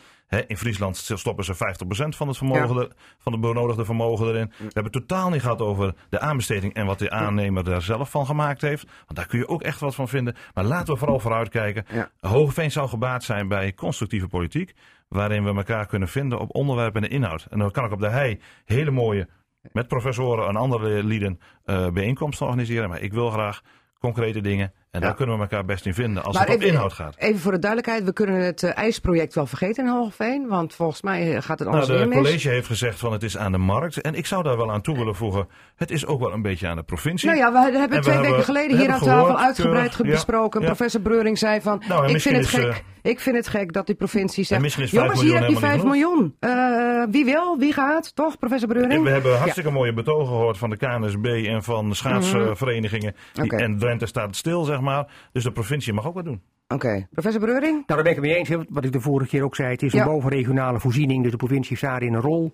In 0.48 0.58
Friesland 0.58 0.98
stoppen 0.98 1.46
ze 1.46 1.54
50% 1.56 2.16
van 2.16 2.28
het 2.28 2.38
vermogen, 2.38 2.78
er- 2.78 2.92
van 3.20 3.32
de 3.32 3.40
benodigde 3.40 3.86
vermogen 3.86 4.28
erin. 4.28 4.48
We 4.58 4.64
hebben 4.64 4.84
het 4.84 4.92
totaal 5.08 5.30
niet 5.30 5.42
gehad 5.42 5.62
over 5.62 5.94
de 6.10 6.20
aanbesteding 6.20 6.74
en 6.74 6.86
wat 6.86 7.00
de 7.00 7.10
aannemer 7.10 7.64
daar 7.64 7.82
zelf 7.82 8.10
van 8.10 8.26
gemaakt 8.26 8.62
heeft. 8.62 8.84
Want 8.84 9.16
daar 9.16 9.28
kun 9.28 9.40
je 9.40 9.48
ook 9.48 9.62
echt 9.62 9.80
wat 9.80 9.96
van 9.96 10.08
vinden. 10.08 10.36
Maar 10.54 10.64
laten 10.64 10.94
we 10.94 11.00
vooral 11.00 11.20
vooruitkijken. 11.20 11.86
Ja. 11.94 12.10
Hogeveen 12.20 12.72
zou 12.72 12.90
gebaat 12.90 13.24
zijn 13.24 13.48
bij 13.48 13.74
constructieve 13.74 14.28
politiek. 14.28 14.74
Waarin 15.08 15.44
we 15.44 15.54
elkaar 15.54 15.86
kunnen 15.86 16.08
vinden 16.08 16.40
op 16.40 16.56
onderwerp 16.56 16.96
en 16.96 17.10
inhoud. 17.10 17.48
En 17.50 17.60
dan 17.60 17.72
kan 17.72 17.86
ik 17.86 17.92
op 17.92 18.00
de 18.00 18.10
hei 18.10 18.40
hele 18.66 18.92
mooie, 18.92 19.28
met 19.72 19.88
professoren 19.88 20.48
en 20.48 20.56
andere 20.56 21.04
lieden, 21.04 21.40
eh, 21.64 21.90
bijeenkomsten 21.90 22.46
organiseren. 22.46 22.90
Maar 22.90 23.02
ik 23.02 23.14
wil 23.14 23.30
graag 23.30 23.62
concrete 24.00 24.42
dingen. 24.42 24.74
En 24.92 25.02
daar 25.02 25.16
kunnen 25.16 25.36
we 25.36 25.42
elkaar 25.42 25.66
best 25.66 25.86
in 25.86 25.94
vinden 25.94 26.24
als 26.24 26.40
het 26.40 26.56
om 26.56 26.62
inhoud 26.62 26.94
gaat. 26.94 27.16
even 27.18 27.40
voor 27.40 27.52
de 27.52 27.60
duidelijkheid, 27.60 28.04
we 28.04 28.14
kunnen 28.14 28.36
het 28.42 28.64
eh, 28.64 28.78
ijsproject 28.78 29.34
wel 29.36 29.46
vergeten 29.46 29.86
in 29.86 29.92
Hogeveen. 29.92 30.48
Want 30.48 30.76
volgens 30.76 31.02
mij 31.02 31.36
eh, 31.36 31.42
gaat 31.42 31.60
het 31.60 31.68
Nou, 31.68 31.72
anders 31.72 31.88
de 31.88 31.94
weer 31.98 32.08
mis. 32.08 32.18
college 32.18 32.50
heeft 32.50 32.68
gezegd 32.68 33.00
van 33.00 33.12
het 33.12 33.24
is 33.24 33.38
aan 33.38 33.52
de 33.52 33.58
markt. 33.58 34.02
En 34.02 34.16
ik 34.16 34.26
zou 34.26 34.44
daar 34.44 34.58
wel 34.58 34.72
aan 34.72 34.82
toe 34.82 34.98
willen 34.98 35.16
voegen. 35.16 35.48
Het 35.76 35.92
is 35.92 36.06
ook 36.06 36.20
wel 36.20 36.34
een 36.34 36.42
beetje 36.42 36.68
aan 36.68 36.76
de 36.76 36.84
provincie. 36.84 37.30
Nou 37.30 37.40
ja, 37.42 37.52
we 37.52 37.58
hebben 37.60 37.82
En 37.82 37.90
we 37.90 38.00
twee 38.00 38.14
weken 38.16 38.28
hebben- 38.28 38.44
geleden 38.46 38.78
hier 38.78 38.90
aan 38.92 39.00
tafel 39.00 39.40
uitgebreid 39.40 39.90
keurig, 39.90 40.06
ja, 40.06 40.12
besproken. 40.12 40.60
ja. 40.62 40.66
Professor 40.66 41.02
Breuring 41.02 41.38
zei 41.38 41.62
van, 41.62 41.84
Nou, 41.88 42.08
ik, 42.08 42.22
vind 42.22 42.36
het 42.36 42.48
gek, 42.48 42.84
ik 43.02 43.20
vind 43.20 43.36
het 43.36 43.48
gek 43.48 43.74
dat 43.74 43.86
die 43.86 43.96
provincie 43.96 44.44
zegt, 44.44 44.62
jongens 44.92 45.22
hier 45.22 45.34
heb 45.34 45.50
je 45.50 45.54
miljoen 45.54 45.60
5 45.60 45.72
helemaal 45.72 45.92
miljoen. 45.94 46.36
Eh, 46.40 47.04
wie 47.12 47.26
wil, 47.26 47.58
wie 47.58 47.74
gaat, 47.74 48.16
toch 48.16 48.38
professor 48.38 48.68
Breuring? 48.70 49.04
We 49.04 49.10
hebben 49.10 49.38
hartstikke 49.38 49.72
mooie 49.72 49.94
betogen 49.94 50.28
gehoord 50.28 50.58
van 50.58 50.70
de 50.70 50.78
KNSB 50.78 51.26
en 51.26 51.64
van 51.64 51.90
de 51.90 51.96
schaatsverenigingen. 51.96 53.16
En 53.48 53.78
Drenthe 53.78 54.06
staat 54.06 54.36
stil, 54.36 54.64
zeg 54.64 54.80
maar. 54.82 54.86
Dus 55.32 55.44
de 55.44 55.52
provincie 55.52 55.94
mag 55.94 56.08
ook 56.08 56.14
wat 56.14 56.26
doen. 56.26 56.42
Oké, 56.68 57.08
professor 57.12 57.42
Breuring? 57.42 57.74
Nou, 57.74 57.84
daar 57.86 57.98
ben 58.04 58.08
ik 58.12 58.16
het 58.16 58.26
mee 58.26 58.36
eens. 58.36 58.50
Wat 58.70 58.86
ik 58.86 58.92
de 58.92 59.00
vorige 59.02 59.30
keer 59.30 59.44
ook 59.44 59.56
zei. 59.56 59.70
Het 59.72 59.82
is 59.84 59.92
Ja. 59.94 60.02
een 60.02 60.08
bovenregionale 60.12 60.80
voorziening. 60.80 61.22
Dus 61.22 61.32
de 61.32 61.38
provincie 61.38 61.70
heeft 61.70 61.82
daarin 61.82 62.14
een 62.14 62.22
rol. 62.22 62.52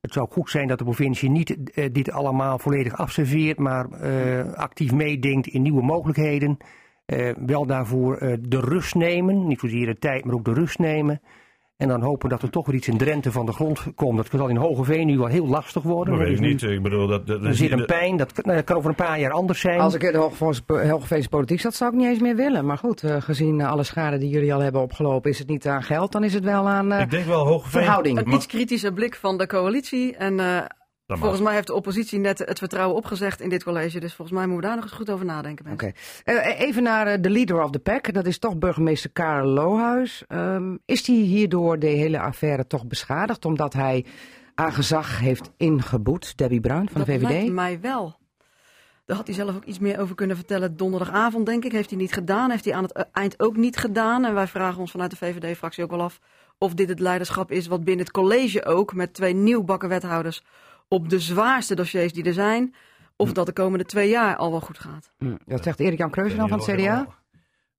Het 0.00 0.12
zou 0.12 0.28
goed 0.30 0.50
zijn 0.50 0.66
dat 0.68 0.78
de 0.78 0.84
provincie 0.84 1.30
niet 1.30 1.70
eh, 1.74 1.88
dit 1.92 2.10
allemaal 2.10 2.58
volledig 2.58 2.96
afserveert. 2.96 3.58
Maar 3.58 3.90
eh, 3.90 4.52
actief 4.52 4.92
meedenkt 4.92 5.46
in 5.46 5.62
nieuwe 5.62 5.82
mogelijkheden. 5.82 6.56
Eh, 7.06 7.30
wel 7.46 7.66
daarvoor 7.66 8.16
eh, 8.16 8.36
de 8.40 8.60
rust 8.60 8.94
nemen. 8.94 9.46
Niet 9.46 9.60
zozeer 9.60 9.86
de 9.86 9.98
tijd, 9.98 10.24
maar 10.24 10.34
ook 10.34 10.44
de 10.44 10.52
rust 10.52 10.78
nemen. 10.78 11.20
En 11.76 11.88
dan 11.88 12.02
hopen 12.02 12.28
dat 12.28 12.42
er 12.42 12.50
toch 12.50 12.66
weer 12.66 12.74
iets 12.74 12.88
in 12.88 12.96
Drenthe 12.96 13.32
van 13.32 13.46
de 13.46 13.52
grond 13.52 13.84
komt. 13.94 14.16
Dat 14.16 14.28
zal 14.30 14.48
in 14.48 14.56
Hogeveen 14.56 15.06
nu 15.06 15.18
wel 15.18 15.26
heel 15.26 15.46
lastig 15.46 15.82
worden. 15.82 16.14
Dat 16.14 16.22
Er 16.22 16.28
weet 16.30 16.40
niet. 16.40 16.62
Ik 16.62 16.82
bedoel, 16.82 17.06
dat, 17.06 17.26
dat, 17.26 17.44
Er 17.44 17.54
zit 17.54 17.70
een 17.70 17.84
pijn. 17.86 18.16
Dat, 18.16 18.32
kan- 18.32 18.44
nou, 18.44 18.56
dat 18.56 18.66
kan 18.66 18.76
over 18.76 18.88
een 18.88 18.94
paar 18.96 19.20
jaar 19.20 19.30
anders 19.30 19.60
zijn. 19.60 19.80
Als 19.80 19.94
ik 19.94 20.02
in 20.02 20.12
de 20.12 20.30
Hogeveense 20.88 21.28
politiek 21.28 21.60
zat, 21.60 21.74
zou 21.74 21.90
ik 21.92 21.96
niet 21.98 22.06
eens 22.06 22.20
meer 22.20 22.36
willen. 22.36 22.66
Maar 22.66 22.78
goed, 22.78 23.02
eh, 23.02 23.16
gezien 23.20 23.62
alle 23.62 23.82
schade 23.82 24.18
die 24.18 24.28
jullie 24.28 24.54
al 24.54 24.60
hebben 24.60 24.80
opgelopen, 24.82 25.30
is 25.30 25.38
het 25.38 25.48
niet 25.48 25.66
aan 25.68 25.82
geld, 25.82 26.12
dan 26.12 26.24
is 26.24 26.34
het 26.34 26.44
wel 26.44 26.68
aan 26.68 26.92
eh, 26.92 27.00
ik 27.00 27.10
denk 27.10 27.26
wel 27.26 27.46
Hogeveen. 27.46 27.82
verhouding. 27.82 28.18
Een 28.18 28.32
iets 28.32 28.46
kritische 28.46 28.92
blik 28.92 29.14
van 29.14 29.38
de 29.38 29.46
coalitie. 29.46 30.16
En 30.16 30.40
eh, 30.40 30.58
Dat 31.06 31.18
volgens 31.18 31.40
mij 31.40 31.54
heeft 31.54 31.66
de 31.66 31.74
oppositie 31.74 32.18
net 32.18 32.38
het 32.38 32.58
vertrouwen 32.58 32.96
opgezegd 32.96 33.40
in 33.40 33.48
dit 33.48 33.64
college. 33.64 34.00
Dus 34.00 34.14
volgens 34.14 34.36
mij 34.38 34.46
moeten 34.46 34.62
we 34.62 34.66
daar 34.66 34.74
nog 34.74 34.84
eens 34.84 35.00
goed 35.00 35.10
over 35.10 35.24
nadenken. 35.24 35.72
Oké. 35.72 35.92
Eh, 36.24 36.60
even 36.60 36.82
naar 36.82 37.06
eh, 37.06 37.20
de 37.20 37.30
leader 37.30 37.62
of 37.62 37.70
the 37.70 37.78
pack. 37.78 38.12
Dat 38.12 38.26
is 38.26 38.38
toch 38.38 38.58
burgemeester 38.58 39.10
Karel 39.10 39.46
Lohuis. 39.46 40.24
Ehm, 40.28 40.76
is 40.84 41.04
die 41.04 41.24
hierdoor 41.24 41.78
de 41.78 41.86
hele 41.86 42.20
affaire 42.20 42.66
toch 42.66 42.86
beschadigd 42.86 43.44
omdat 43.44 43.72
hij 43.72 44.04
aan 44.54 44.72
gezag 44.72 45.18
heeft 45.18 45.50
ingeboet? 45.56 46.36
Debbie 46.36 46.60
Bruin 46.60 46.88
van 46.88 47.00
dat 47.00 47.06
de 47.06 47.12
VVD? 47.12 47.28
lijkt 47.28 47.52
mij 47.52 47.80
wel. 47.80 48.16
Daar 49.04 49.16
had 49.16 49.26
hij 49.26 49.36
zelf 49.36 49.56
ook 49.56 49.64
iets 49.64 49.78
meer 49.78 50.00
over 50.00 50.14
kunnen 50.14 50.36
vertellen 50.36 50.76
donderdagavond, 50.76 51.46
denk 51.46 51.64
ik. 51.64 51.72
Heeft 51.72 51.90
hij 51.90 51.98
niet 51.98 52.12
gedaan. 52.12 52.50
Heeft 52.50 52.64
hij 52.64 52.74
aan 52.74 52.82
het 52.82 52.92
eh, 52.92 53.04
eind 53.12 53.42
ook 53.42 53.56
niet 53.56 53.76
gedaan. 53.76 54.24
En 54.24 54.34
wij 54.34 54.46
vragen 54.46 54.80
ons 54.80 54.90
vanuit 54.90 55.10
de 55.10 55.16
VVD-fractie 55.16 55.84
ook 55.84 55.90
wel 55.90 56.02
af 56.02 56.20
of 56.58 56.74
dit 56.74 56.88
het 56.88 57.00
leiderschap 57.00 57.50
is 57.50 57.66
wat 57.66 57.84
binnen 57.84 58.04
het 58.04 58.14
college 58.14 58.64
ook, 58.64 58.94
met 58.94 59.14
twee 59.14 59.34
nieuwbakken 59.34 59.88
wethouders, 59.88 60.42
op 60.88 61.08
de 61.08 61.20
zwaarste 61.20 61.74
dossiers 61.74 62.12
die 62.12 62.24
er 62.24 62.32
zijn, 62.32 62.74
of 63.16 63.32
dat 63.32 63.46
de 63.46 63.52
komende 63.52 63.84
twee 63.84 64.08
jaar 64.08 64.36
al 64.36 64.50
wel 64.50 64.60
goed 64.60 64.78
gaat. 64.78 65.12
Hm, 65.18 65.34
Dat 65.46 65.62
zegt 65.62 65.80
Erik-Jan 65.80 66.10
Kreuzen 66.10 66.38
dan 66.38 66.48
van 66.48 66.58
het 66.58 66.68
CDA? 66.68 67.06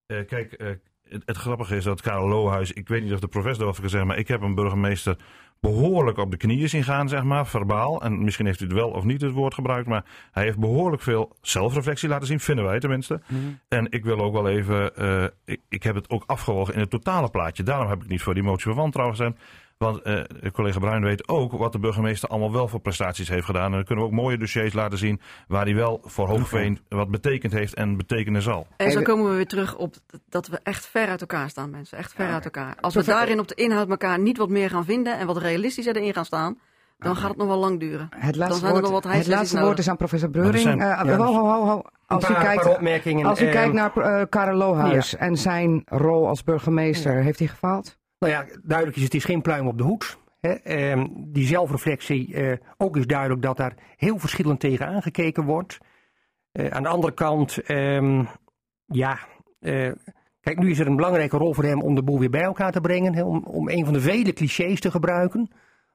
Eh, 0.06 0.18
kijk, 0.28 0.54
eh, 0.54 0.68
het, 1.10 1.24
het 1.26 1.38
grappige 1.38 1.76
is 1.76 1.84
dat 1.84 2.02
Karel 2.02 2.28
Lohuis, 2.28 2.72
ik 2.72 2.88
weet 2.88 3.04
niet 3.04 3.14
of 3.14 3.20
de 3.20 3.28
professor 3.28 3.66
dat 3.66 3.68
heeft 3.68 3.90
gezegd, 3.90 4.06
maar 4.06 4.18
ik 4.18 4.28
heb 4.28 4.42
een 4.42 4.56
burgemeester 4.56 5.18
behoorlijk 5.60 6.18
op 6.18 6.32
de 6.32 6.38
knieën 6.38 6.70
zien 6.70 6.84
gaan, 6.84 7.10
zeg 7.10 7.24
maar, 7.24 7.48
verbaal. 7.48 8.02
En 8.02 8.24
misschien 8.24 8.46
heeft 8.46 8.62
u 8.62 8.64
het 8.64 8.74
wel 8.74 8.90
of 8.90 9.04
niet 9.04 9.22
het 9.22 9.32
woord 9.32 9.54
gebruikt, 9.54 9.88
maar 9.88 10.06
hij 10.32 10.44
heeft 10.44 10.58
behoorlijk 10.58 11.02
veel 11.02 11.36
zelfreflectie 11.42 12.10
laten 12.10 12.28
zien, 12.28 12.40
vinden 12.40 12.66
wij 12.66 12.80
tenminste. 12.80 13.22
En 13.68 13.88
ik 13.92 14.04
wil 14.04 14.20
ook 14.20 14.34
wel 14.34 14.50
even, 14.50 14.96
eh, 14.96 15.24
ik, 15.46 15.62
ik 15.70 15.84
heb 15.84 15.96
het 15.96 16.10
ook 16.10 16.24
afgewogen 16.26 16.74
in 16.74 16.80
het 16.80 16.90
totale 16.90 17.30
plaatje. 17.30 17.64
Daarom 17.64 17.90
heb 17.90 18.04
ik 18.04 18.10
niet 18.10 18.22
voor 18.22 18.34
die 18.34 18.44
motie 18.44 18.66
van 18.66 18.76
wantrouwen 18.76 19.16
gestemd. 19.16 19.40
Want 19.78 20.02
eh, 20.02 20.22
collega 20.54 20.80
Bruin 20.80 21.04
weet 21.04 21.28
ook 21.28 21.52
wat 21.52 21.72
de 21.72 21.80
burgemeester 21.80 22.30
allemaal 22.30 22.52
wel 22.52 22.68
voor 22.68 22.80
prestaties 22.80 23.30
heeft 23.30 23.46
gedaan. 23.46 23.66
En 23.66 23.72
dan 23.72 23.84
kunnen 23.84 24.04
we 24.06 24.10
ook 24.10 24.16
mooie 24.16 24.38
dossiers 24.38 24.74
laten 24.74 24.98
zien 24.98 25.22
waar 25.48 25.64
hij 25.66 25.76
wel 25.76 26.02
voor 26.04 26.28
Hoogveen 26.28 26.80
wat 26.90 27.10
betekend 27.12 27.54
heeft 27.54 27.74
en 27.74 27.98
betekenen 27.98 28.42
zal. 28.42 28.68
En 28.78 28.92
zo 28.92 29.02
komen 29.02 29.30
we 29.30 29.36
weer 29.36 29.48
terug 29.48 29.76
op 29.76 29.96
dat 30.30 30.48
we 30.48 30.60
echt 30.64 30.86
ver 30.88 31.08
uit 31.08 31.22
elkaar 31.22 31.50
staan, 31.50 31.70
mensen. 31.70 31.98
Echt 31.98 32.14
ver 32.14 32.28
uit 32.30 32.46
elkaar. 32.46 32.76
Als 32.82 32.94
we 32.94 33.04
daarin 33.04 33.40
op 33.40 33.48
de 33.48 33.56
inhoud 33.56 33.90
elkaar 33.90 34.20
niet 34.20 34.38
wat 34.38 34.50
meer 34.50 34.70
gaan 34.70 34.86
vinden 34.86 35.18
en 35.18 35.28
wat 35.28 35.38
realistischer 35.38 35.96
erin 35.96 36.14
gaan 36.14 36.26
staan, 36.26 36.60
dan 36.98 37.16
gaat 37.16 37.30
het 37.30 37.38
nog 37.38 37.48
wel 37.48 37.58
lang 37.58 37.80
duren. 37.80 38.10
Het 38.16 38.36
laatste, 38.36 38.68
woord, 38.70 38.82
nog 38.82 38.92
wat 38.92 39.04
het 39.04 39.28
laatste 39.28 39.60
woord 39.62 39.80
is 39.80 39.90
aan 39.90 39.98
professor 39.98 40.30
Breuring. 40.30 40.58
zijn- 40.60 40.80
Eh, 40.80 40.88
ja, 41.06 41.16
ho, 41.18 41.34
ho, 41.34 41.66
ho, 41.66 41.82
Als 42.08 42.30
u 42.30 42.34
kijkt, 42.34 42.64
als 43.26 43.42
u 43.42 43.46
kijkt 43.50 43.74
naar 43.74 43.98
eh 43.98 44.26
Karel 44.30 44.56
Lohuis 44.58 45.16
en 45.16 45.38
zijn 45.38 45.82
rol 45.86 46.28
als 46.28 46.44
burgemeester, 46.44 47.14
heeft 47.24 47.40
hij 47.40 47.48
gefaald? 47.48 47.98
Nou 48.26 48.38
ja, 48.38 48.58
duidelijk 48.64 48.98
is 48.98 49.04
het 49.04 49.14
is 49.14 49.24
geen 49.24 49.42
pluim 49.42 49.68
op 49.68 49.78
de 49.78 49.84
hoed. 49.84 50.18
Hè. 50.40 50.50
Ehm, 50.52 51.08
die 51.12 51.48
zelfreflectie, 51.48 52.34
eh, 52.34 52.58
ook 52.78 52.98
is 52.98 53.08
duidelijk 53.08 53.42
dat 53.42 53.58
daar 53.58 53.74
heel 53.98 54.20
verschillend 54.20 54.60
tegen 54.60 54.88
aangekeken 54.88 55.44
wordt. 55.44 55.78
Eh, 56.52 56.68
aan 56.68 56.84
de 56.84 56.90
andere 56.90 57.14
kant, 57.14 57.58
ehm, 57.58 58.24
ja, 58.86 59.20
eh, 59.60 59.92
kijk, 60.42 60.58
nu 60.58 60.70
is 60.70 60.80
er 60.80 60.88
een 60.88 60.96
belangrijke 60.96 61.38
rol 61.38 61.54
voor 61.54 61.64
hem 61.64 61.82
om 61.82 61.96
de 61.96 62.04
boel 62.04 62.20
weer 62.20 62.30
bij 62.30 62.42
elkaar 62.42 62.72
te 62.72 62.82
brengen. 62.82 63.16
Hè, 63.16 63.24
om, 63.24 63.44
om 63.44 63.70
een 63.70 63.86
van 63.86 63.94
de 63.94 64.02
vele 64.02 64.34
clichés 64.34 64.80
te 64.80 64.92
gebruiken. 64.92 65.52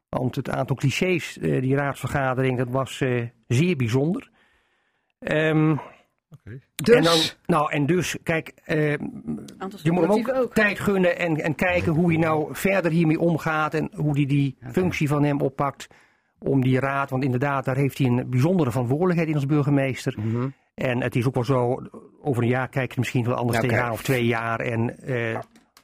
Want 0.08 0.36
het 0.36 0.50
aantal 0.50 0.76
clichés, 0.76 1.38
die 1.40 1.76
raadsvergadering, 1.76 2.58
dat 2.58 2.68
was 2.68 3.02
zeer 3.46 3.76
bijzonder. 3.76 4.30
Dus, 6.74 6.94
en, 6.94 7.02
dan, 7.02 7.18
nou, 7.46 7.72
en 7.72 7.86
dus, 7.86 8.16
kijk, 8.22 8.52
eh, 8.64 8.90
je 9.82 9.92
moet 9.92 10.24
hem 10.24 10.36
ook, 10.36 10.54
tijd 10.54 10.78
gunnen 10.78 11.18
en, 11.18 11.36
en 11.40 11.54
kijken 11.54 11.92
hoe 11.92 12.08
hij 12.08 12.16
nou 12.16 12.48
verder 12.54 12.90
hiermee 12.90 13.20
omgaat 13.20 13.74
en 13.74 13.90
hoe 13.94 14.14
hij 14.16 14.26
die 14.26 14.56
functie 14.72 15.08
van 15.08 15.22
hem 15.22 15.40
oppakt 15.40 15.86
om 16.38 16.62
die 16.62 16.80
raad. 16.80 17.10
Want 17.10 17.24
inderdaad, 17.24 17.64
daar 17.64 17.76
heeft 17.76 17.98
hij 17.98 18.06
een 18.06 18.30
bijzondere 18.30 18.70
verantwoordelijkheid 18.70 19.28
in 19.28 19.34
als 19.34 19.46
burgemeester. 19.46 20.14
Mhm. 20.18 20.48
En 20.74 21.02
het 21.02 21.16
is 21.16 21.26
ook 21.26 21.34
wel 21.34 21.44
zo, 21.44 21.82
over 22.22 22.42
een 22.42 22.48
jaar 22.48 22.68
kijk 22.68 22.92
je 22.92 23.00
misschien 23.00 23.24
wel 23.24 23.34
anders 23.34 23.60
tegenaan 23.60 23.92
of 23.92 24.02
twee 24.02 24.26
jaar. 24.26 24.60
En 24.60 24.98
eh, 24.98 25.38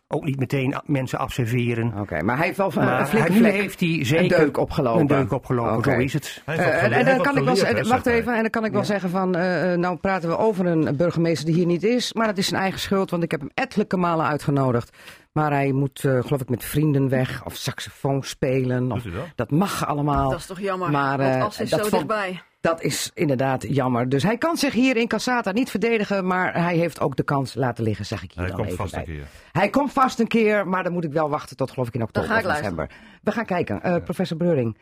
ook 0.08 0.24
niet 0.24 0.38
meteen 0.38 0.74
mensen 0.84 1.20
observeren. 1.20 1.92
Oké, 2.00 2.22
maar 2.22 2.36
hij 2.36 2.44
heeft 2.46 2.56
wel 2.58 2.70
een 2.74 2.84
Maar 2.84 3.06
flinke 3.06 3.32
hij, 3.32 3.50
heeft 3.50 3.80
hij 3.80 3.88
een 3.88 4.06
zeker 4.06 4.38
deuk 4.38 4.56
opgelopen. 4.58 5.00
Een 5.00 5.06
deuk 5.06 5.32
opgelopen, 5.32 5.76
Oké. 5.76 5.90
zo 5.92 5.98
is 5.98 6.12
het. 6.12 6.42
Hij 6.44 6.56
Eh, 6.56 6.82
en, 6.84 6.92
hij 6.92 7.04
dan 7.04 7.22
kan 7.22 7.36
ik 7.36 7.44
wel 7.44 7.54
wacht 7.88 8.06
even, 8.06 8.24
hij. 8.28 8.36
en 8.36 8.40
dan 8.42 8.50
kan 8.50 8.64
ik 8.64 8.72
wel 8.72 8.84
zeggen 8.84 9.10
van, 9.10 9.34
eh, 9.36 9.72
eh, 9.72 9.78
nou 9.78 9.96
praten 9.96 10.28
we 10.28 10.38
over 10.38 10.66
een 10.66 10.96
burgemeester 10.96 11.46
die 11.46 11.54
hier 11.54 11.66
niet 11.66 11.82
is, 11.84 12.12
maar 12.12 12.26
dat 12.26 12.38
is 12.38 12.48
zijn 12.48 12.60
eigen 12.60 12.80
schuld, 12.80 13.10
want 13.10 13.22
ik 13.22 13.30
heb 13.30 13.40
hem 13.40 13.50
ettelijke 13.54 13.96
malen 13.96 14.26
uitgenodigd. 14.26 14.96
Maar 15.32 15.50
hij 15.50 15.72
moet, 15.72 16.04
eh, 16.04 16.20
geloof 16.22 16.40
ik, 16.40 16.48
met 16.48 16.64
vrienden 16.64 17.08
weg, 17.08 17.44
of 17.44 17.54
saxofoon 17.54 18.22
spelen, 18.22 18.92
of, 18.92 19.02
hij 19.02 19.12
dat? 19.12 19.26
dat 19.34 19.50
mag 19.50 19.86
allemaal. 19.86 20.30
Dat 20.30 20.38
is 20.38 20.46
toch 20.46 20.60
jammer. 20.60 20.90
Maar, 20.90 21.18
want 21.18 21.42
As 21.42 21.60
is 21.60 21.70
dat 21.70 21.78
zo 21.84 21.88
vond- 21.88 22.08
dichtbij. 22.08 22.42
Dat 22.66 22.83
is 22.83 23.11
inderdaad 23.14 23.66
jammer. 23.68 24.09
Dus 24.09 24.22
hij 24.22 24.38
kan 24.38 24.57
zich 24.57 24.72
hier 24.72 24.96
in 24.96 25.09
Cassata 25.09 25.52
niet 25.52 25.70
verdedigen, 25.70 26.26
maar 26.26 26.62
hij 26.62 26.76
heeft 26.76 27.00
ook 27.00 27.16
de 27.16 27.22
kans 27.22 27.55
laten 27.55 27.85
liggen, 27.85 28.07
zeg 28.07 28.22
ik 28.22 28.33
hier 28.33 28.38
Hij 28.38 28.46
dan 28.46 28.57
komt 28.57 28.66
even 28.70 28.79
vast 28.79 28.92
bij. 28.92 29.00
een 29.00 29.07
keer. 29.07 29.26
Hij 29.52 29.70
komt 29.70 29.92
vast 29.92 30.18
een 30.18 30.26
keer, 30.26 30.68
maar 30.68 30.83
dan 30.83 30.92
moet 30.92 31.05
ik 31.05 31.12
wel 31.12 31.29
wachten 31.29 31.57
tot 31.57 31.70
geloof 31.70 31.88
ik 31.88 31.94
in 31.94 32.02
oktober 32.02 32.31
ga 32.31 32.38
ik 32.38 32.46
of 32.46 32.52
november. 32.52 32.90
We 33.22 33.33
gaan 33.33 33.44
kijken. 33.44 33.83
Eh, 33.83 33.96
Professor 34.05 34.37
Breuring, 34.37 34.79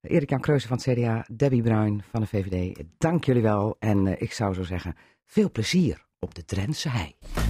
Erik-Jan 0.00 0.40
Kreuzen 0.40 0.68
van 0.68 0.76
het 0.76 0.98
CDA, 0.98 1.26
Debbie 1.32 1.62
Bruin 1.62 2.02
van 2.10 2.20
de 2.20 2.26
VVD. 2.26 2.82
Dank 2.98 3.24
jullie 3.24 3.42
wel 3.42 3.76
en 3.78 4.06
eh, 4.06 4.22
ik 4.22 4.32
zou 4.32 4.54
zo 4.54 4.62
zeggen, 4.62 4.96
veel 5.26 5.50
plezier 5.50 6.04
op 6.18 6.34
de 6.34 6.44
Drentse 6.44 6.88
hei. 6.88 7.14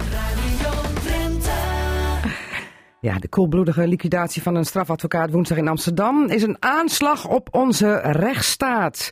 Ja, 2.99 3.19
de 3.19 3.27
koelbloedige 3.27 3.87
liquidatie 3.87 4.41
van 4.41 4.55
een 4.55 4.65
strafadvocaat 4.65 5.31
woensdag 5.31 5.57
in 5.57 5.67
Amsterdam 5.67 6.29
is 6.29 6.43
een 6.43 6.57
aanslag 6.59 7.27
op 7.27 7.47
onze 7.51 7.95
rechtsstaat. 7.95 9.11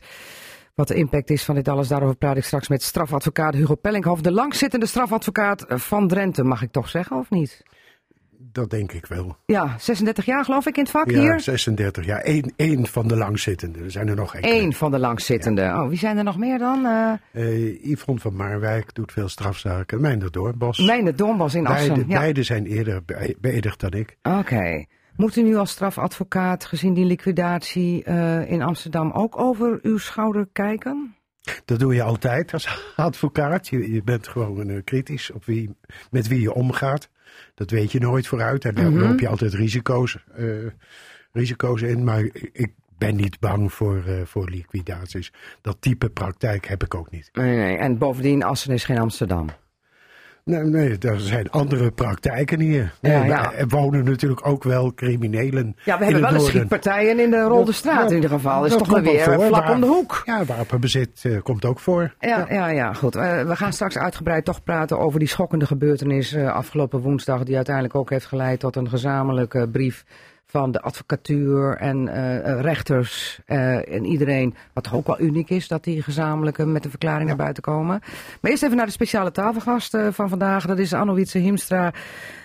Wat 0.74 0.88
de 0.88 0.94
impact 0.94 1.30
is 1.30 1.44
van 1.44 1.54
dit 1.54 1.68
alles, 1.68 1.88
daarover 1.88 2.16
praat 2.16 2.36
ik 2.36 2.44
straks 2.44 2.68
met 2.68 2.82
strafadvocaat 2.82 3.54
Hugo 3.54 3.74
Pellinghoff. 3.74 4.20
De 4.20 4.32
langzittende 4.32 4.86
strafadvocaat 4.86 5.64
van 5.68 6.08
Drenthe, 6.08 6.42
mag 6.44 6.62
ik 6.62 6.70
toch 6.72 6.88
zeggen, 6.88 7.16
of 7.16 7.30
niet? 7.30 7.62
Dat 8.52 8.70
denk 8.70 8.92
ik 8.92 9.06
wel. 9.06 9.36
Ja, 9.46 9.74
36 9.78 10.24
jaar 10.24 10.44
geloof 10.44 10.66
ik 10.66 10.76
in 10.76 10.82
het 10.82 10.90
vak 10.92 11.10
Ja, 11.10 11.20
hier. 11.20 11.40
36 11.40 12.04
jaar. 12.04 12.20
Eén, 12.24 12.52
één 12.56 12.86
van 12.86 13.08
de 13.08 13.16
langzittenden. 13.16 13.84
Er 13.84 13.90
zijn 13.90 14.08
er 14.08 14.14
nog 14.16 14.34
enkele. 14.34 14.54
Eén 14.54 14.72
van 14.72 14.90
de 14.90 14.98
langzittenden. 14.98 15.80
Oh, 15.82 15.88
wie 15.88 15.98
zijn 15.98 16.18
er 16.18 16.24
nog 16.24 16.38
meer 16.38 16.58
dan? 16.58 16.86
Eh, 17.32 17.84
Yvonne 17.84 18.20
van 18.20 18.34
Marwijk 18.34 18.94
doet 18.94 19.12
veel 19.12 19.28
strafzaken. 19.28 20.00
Mijnder 20.00 20.30
Doorbos. 20.30 20.78
Mijne 20.78 21.14
Doornbos 21.14 21.54
in 21.54 21.66
Assen. 21.66 21.88
beide, 21.94 22.10
Ja. 22.12 22.18
beide 22.18 22.42
zijn 22.42 22.66
eerder 22.66 23.04
be- 23.04 23.36
beëdigd 23.40 23.80
dan 23.80 23.90
ik. 23.90 24.16
Oké. 24.22 24.84
Moet 25.16 25.36
u 25.36 25.42
nu 25.42 25.56
als 25.56 25.70
strafadvocaat, 25.70 26.64
gezien 26.64 26.94
die 26.94 27.04
liquidatie 27.04 28.04
eh, 28.04 28.50
in 28.50 28.62
Amsterdam, 28.62 29.10
ook 29.10 29.38
over 29.38 29.78
uw 29.82 29.98
schouder 29.98 30.48
kijken? 30.52 31.14
Dat 31.64 31.78
doe 31.78 31.94
je 31.94 32.02
altijd 32.02 32.52
als 32.52 32.68
advocaat. 32.96 33.68
Je, 33.68 33.92
je 33.92 34.02
bent 34.02 34.28
gewoon 34.28 34.68
eh, 34.70 34.76
kritisch 34.84 35.30
op 35.30 35.44
wie, 35.44 35.76
met 36.10 36.28
wie 36.28 36.40
je 36.40 36.52
omgaat. 36.54 37.08
Dat 37.54 37.70
weet 37.70 37.92
je 37.92 38.00
nooit 38.00 38.26
vooruit. 38.26 38.64
En 38.64 38.74
daar 38.74 38.90
Mhm. 38.92 39.00
loop 39.00 39.20
je 39.20 39.28
altijd 39.28 39.54
risico's, 39.54 40.16
eh, 40.34 40.46
risico's 41.32 41.82
in. 41.82 42.04
Maar 42.04 42.20
ik 42.52 42.72
ben 42.98 43.16
niet 43.16 43.40
bang 43.40 43.72
voor, 43.72 44.04
voor 44.24 44.48
liquidaties. 44.50 45.32
Dat 45.60 45.76
type 45.80 46.08
praktijk 46.10 46.66
heb 46.66 46.82
ik 46.84 46.94
ook 46.94 47.10
niet. 47.10 47.30
Nee, 47.32 47.56
nee. 47.56 47.76
En 47.76 47.98
bovendien, 47.98 48.42
Assen 48.42 48.72
is 48.72 48.84
geen 48.84 48.98
Amsterdam. 48.98 49.46
Nee, 50.44 50.62
nee, 50.62 50.98
er 50.98 51.20
zijn 51.20 51.50
andere 51.50 51.90
praktijken 51.90 52.60
hier. 52.60 52.94
Nee, 53.00 53.24
ja. 53.24 53.52
Er 53.52 53.68
wonen 53.68 54.04
natuurlijk 54.04 54.46
ook 54.46 54.64
wel 54.64 54.94
criminelen. 54.94 55.76
Ja, 55.84 55.98
we 55.98 56.04
hebben 56.04 56.22
wel 56.22 56.30
eens 56.30 56.42
noorden. 56.42 56.56
schietpartijen 56.56 57.20
in 57.20 57.30
de 57.30 57.42
Rolde 57.42 57.72
Straat 57.72 58.02
Ja, 58.02 58.08
in 58.08 58.14
ieder 58.14 58.30
geval. 58.30 58.62
Dat 58.62 58.70
is 58.70 58.76
toch 58.76 59.00
weer 59.00 59.20
voor, 59.20 59.46
vlak 59.46 59.70
om 59.70 59.80
de 59.80 59.86
hoek. 59.86 60.22
Ja, 60.24 60.44
wapenbezit 60.44 61.20
eh, 61.22 61.42
komt 61.42 61.64
ook 61.64 61.80
voor. 61.80 62.14
Ja, 62.20 62.46
ja, 62.50 62.68
ja, 62.68 62.92
goed. 62.92 63.14
We 63.14 63.52
gaan 63.52 63.72
straks 63.72 63.98
uitgebreid 63.98 64.44
toch 64.44 64.62
praten 64.62 64.98
over 64.98 65.18
die 65.18 65.28
schokkende 65.28 65.66
gebeurtenis 65.66 66.32
eh, 66.32 66.52
afgelopen 66.52 67.00
woensdag. 67.00 67.44
Die 67.44 67.56
uiteindelijk 67.56 67.94
ook 67.94 68.10
heeft 68.10 68.26
geleid 68.26 68.60
tot 68.60 68.76
een 68.76 68.88
gezamenlijke 68.88 69.68
brief 69.68 70.04
van 70.52 70.72
de 70.72 70.80
advocatuur 70.80 71.76
en 71.76 72.08
eh, 72.08 72.36
eh, 72.50 72.60
rechters 72.60 73.40
eh, 73.46 73.94
en 73.94 74.04
iedereen. 74.04 74.54
Wat 74.72 74.92
ook 74.92 75.06
wel 75.06 75.20
uniek 75.20 75.50
is, 75.50 75.68
dat 75.68 75.84
die 75.84 76.02
gezamenlijke 76.02 76.66
met 76.66 76.84
een 76.84 76.90
verklaring 76.90 77.28
naar 77.28 77.36
buiten 77.36 77.62
komen. 77.62 78.00
Maar 78.40 78.50
eerst 78.50 78.62
even 78.62 78.76
naar 78.76 78.86
de 78.86 78.92
speciale 78.92 79.30
tafelgast 79.30 79.94
eh, 79.94 80.06
van 80.10 80.28
vandaag. 80.28 80.66
Dat 80.66 80.78
is 80.78 80.92
Anno-Wietse 80.92 81.38
Himstra. 81.38 81.92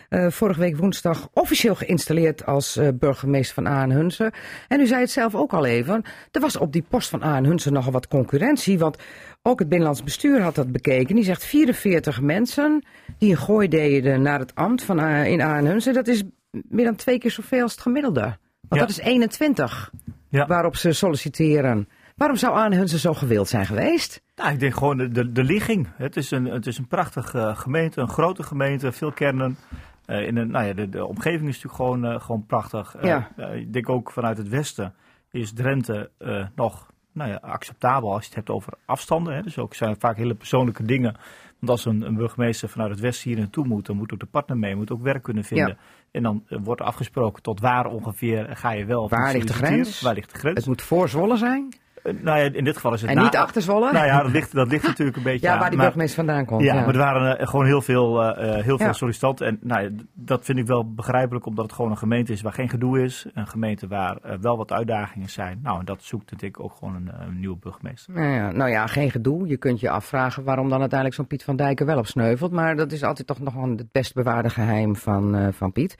vorige 0.09 0.59
week 0.59 0.77
woensdag 0.77 1.29
officieel 1.33 1.75
geïnstalleerd 1.75 2.45
als 2.45 2.79
burgemeester 2.93 3.53
van 3.63 3.67
Aan-Hunsen. 3.67 4.31
En 4.67 4.79
u 4.79 4.87
zei 4.87 5.01
het 5.01 5.11
zelf 5.11 5.35
ook 5.35 5.53
al 5.53 5.65
even. 5.65 6.03
Er 6.31 6.41
was 6.41 6.57
op 6.57 6.73
die 6.73 6.85
post 6.89 7.09
van 7.09 7.23
Aan-Hunsen 7.23 7.73
nogal 7.73 7.91
wat 7.91 8.07
concurrentie. 8.07 8.79
Want 8.79 8.97
ook 9.41 9.59
het 9.59 9.69
Binnenlands 9.69 10.03
Bestuur 10.03 10.41
had 10.41 10.55
dat 10.55 10.71
bekeken. 10.71 11.15
Die 11.15 11.23
zegt 11.23 11.45
44 11.45 12.21
mensen 12.21 12.83
die 13.17 13.31
een 13.31 13.37
gooi 13.37 13.67
deden 13.67 14.21
naar 14.21 14.39
het 14.39 14.55
ambt 14.55 14.83
van, 14.83 14.99
A- 14.99 15.25
in 15.25 15.41
Aan-Hunsen. 15.41 15.93
Dat 15.93 16.07
is 16.07 16.23
meer 16.69 16.85
dan 16.85 16.95
twee 16.95 17.17
keer 17.19 17.31
zoveel 17.31 17.61
als 17.61 17.71
het 17.71 17.81
gemiddelde. 17.81 18.21
Want 18.21 18.37
Ja. 18.69 18.79
dat 18.79 18.89
is 18.89 18.97
21 18.99 19.91
Ja. 20.29 20.47
waarop 20.47 20.75
ze 20.75 20.91
solliciteren. 20.91 21.87
Waarom 22.15 22.37
zou 22.37 22.57
Aan-Hunsen 22.57 22.99
zo 22.99 23.13
gewild 23.13 23.47
zijn 23.47 23.65
geweest? 23.65 24.21
Nou, 24.35 24.51
ik 24.53 24.59
denk 24.59 24.73
gewoon 24.73 24.97
de, 24.97 25.07
de, 25.07 25.31
de 25.31 25.43
ligging. 25.43 25.87
Het 25.95 26.15
is 26.17 26.31
een, 26.31 26.45
het 26.45 26.67
is 26.67 26.77
een 26.77 26.87
prachtige 26.87 27.39
eh, 27.39 27.57
gemeente, 27.57 28.01
een 28.01 28.09
grote 28.09 28.43
gemeente, 28.43 28.91
veel 28.91 29.11
kernen. 29.11 29.57
Eh, 30.05 30.27
in 30.27 30.37
een, 30.37 30.51
nou 30.51 30.65
ja, 30.65 30.73
de, 30.73 30.89
de 30.89 31.05
omgeving 31.05 31.49
is 31.49 31.61
natuurlijk 31.63 31.75
gewoon, 31.75 32.05
eh, 32.05 32.21
gewoon 32.21 32.45
prachtig. 32.45 32.95
Ja. 33.01 33.29
ik 33.53 33.73
denk 33.73 33.89
ook 33.89 34.11
vanuit 34.11 34.37
het 34.37 34.49
westen 34.49 34.93
is 35.31 35.53
Drenthe 35.53 36.09
nog 36.55 36.91
nou 37.11 37.29
ja, 37.29 37.35
acceptabel 37.35 38.13
als 38.13 38.21
je 38.21 38.27
het 38.27 38.35
hebt 38.35 38.49
over 38.49 38.73
afstanden. 38.85 39.35
Hè. 39.35 39.41
Dus 39.41 39.57
ook 39.57 39.73
zijn 39.73 39.95
vaak 39.99 40.17
hele 40.17 40.35
persoonlijke 40.35 40.83
dingen. 40.83 41.15
Want 41.59 41.71
als 41.71 41.85
een, 41.85 42.01
een 42.01 42.15
burgemeester 42.15 42.69
vanuit 42.69 42.91
het 42.91 42.99
westen 42.99 43.29
hier 43.29 43.39
naartoe 43.39 43.67
moet, 43.67 43.85
dan 43.85 43.95
moet 43.95 44.13
ook 44.13 44.19
de 44.19 44.25
partner 44.25 44.57
mee, 44.57 44.75
moet 44.75 44.91
ook 44.91 45.01
werk 45.01 45.23
kunnen 45.23 45.43
vinden. 45.43 45.67
Ja. 45.67 45.77
En 46.17 46.23
dan 46.23 46.43
eh, 46.47 46.57
wordt 46.63 46.81
afgesproken 46.81 47.43
tot 47.43 47.59
waar 47.59 47.85
ongeveer 47.85 48.47
ga 48.55 48.71
je 48.71 48.85
wel 48.85 49.09
Waar 49.09 49.33
ligt 49.33 49.47
de 49.47 49.53
grens? 49.53 50.01
Waar 50.01 50.13
ligt 50.13 50.31
de 50.31 50.37
grens? 50.37 50.57
Het 50.57 50.65
moet 50.65 50.81
voor 50.81 51.09
Zwolle 51.09 51.37
zijn 51.37 51.73
nou 52.21 52.39
ja, 52.39 52.49
in 52.53 52.63
dit 52.63 52.75
geval 52.75 52.93
is 52.93 53.01
het 53.01 53.09
en 53.09 53.15
na- 53.15 53.23
niet 53.23 53.35
achter 53.35 53.61
Zwolle. 53.61 53.91
Nou 53.91 54.05
ja, 54.05 54.21
dat 54.23 54.31
ligt, 54.31 54.53
dat 54.53 54.67
ligt 54.67 54.83
natuurlijk 54.87 55.17
een 55.17 55.23
beetje 55.31 55.47
ja, 55.47 55.53
aan. 55.53 55.59
waar 55.59 55.69
die 55.69 55.79
burgemeester 55.79 56.15
vandaan 56.25 56.45
komt. 56.45 56.63
ja, 56.63 56.73
Ja, 56.73 56.79
maar 56.79 56.89
er 56.93 56.97
waren 56.99 57.39
eh, 57.39 57.47
gewoon 57.47 57.65
heel 57.65 57.81
veel, 57.81 58.23
eh, 58.23 58.57
eh, 58.57 58.63
heel 58.63 58.77
veel 58.77 58.93
sollicitanten. 58.93 59.47
En 59.47 59.59
nou, 59.61 59.95
dat 60.13 60.45
vind 60.45 60.57
ik 60.57 60.65
wel 60.67 60.93
begrijpelijk, 60.93 61.45
omdat 61.45 61.65
het 61.65 61.73
gewoon 61.73 61.91
een 61.91 61.97
gemeente 61.97 62.31
is 62.31 62.41
waar 62.41 62.53
geen 62.53 62.69
gedoe 62.69 63.03
is. 63.03 63.25
Een 63.33 63.47
gemeente 63.47 63.87
waar 63.87 64.17
eh, 64.17 64.37
wel 64.41 64.57
wat 64.57 64.71
uitdagingen 64.71 65.29
zijn. 65.29 65.59
Nou, 65.63 65.79
en 65.79 65.85
dat 65.85 66.03
zoekt 66.03 66.29
denk 66.39 66.41
ik 66.41 66.63
ook 66.63 66.75
gewoon 66.79 66.95
een, 66.95 67.11
eh, 67.11 67.25
een 67.27 67.39
nieuwe 67.39 67.57
burgemeester. 67.57 68.13
Nou 68.13 68.27
ja, 68.33 68.51
nou 68.51 68.69
ja, 68.69 68.87
geen 68.87 69.11
gedoe. 69.11 69.47
Je 69.47 69.57
kunt 69.57 69.79
je 69.79 69.89
afvragen 69.89 70.43
waarom 70.43 70.69
dan 70.69 70.79
uiteindelijk 70.79 71.19
zo'n 71.19 71.27
Piet 71.27 71.43
van 71.43 71.55
Dijken 71.55 71.85
wel 71.85 71.97
op 71.97 72.07
sneuvelt. 72.07 72.51
Maar 72.51 72.75
dat 72.75 72.91
is 72.91 73.03
altijd 73.03 73.27
toch 73.27 73.39
nog 73.39 73.53
wel 73.53 73.69
het 73.69 73.91
best 73.91 74.13
bewaarde 74.13 74.49
geheim 74.49 74.95
van, 74.95 75.35
eh, 75.35 75.47
van 75.51 75.71
Piet. 75.71 75.97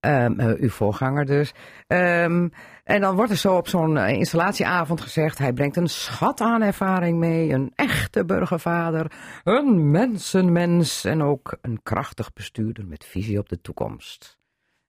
Ehm, 0.00 0.40
eh, 0.40 0.60
uw 0.60 0.68
voorganger 0.70 1.24
dus. 1.26 1.54
Ehm, 1.86 2.48
en 2.90 3.00
dan 3.00 3.16
wordt 3.16 3.30
er 3.30 3.36
zo 3.36 3.56
op 3.56 3.68
zo'n 3.68 3.96
eh, 3.96 4.16
installatieavond 4.16 5.00
gezegd... 5.00 5.38
hij 5.38 5.52
brengt 5.52 5.76
een 5.76 5.88
schat 5.88 6.40
aan 6.40 6.62
ervaring 6.62 7.18
mee. 7.18 7.50
Een 7.52 7.72
echte 7.74 8.24
burgervader. 8.24 9.12
Een 9.44 9.90
mensenmens. 9.90 11.04
En 11.04 11.22
ook 11.22 11.58
een 11.60 11.82
krachtig 11.82 12.32
bestuurder 12.32 12.86
met 12.86 13.04
visie 13.04 13.38
op 13.38 13.48
de 13.48 13.60
toekomst. 13.60 14.39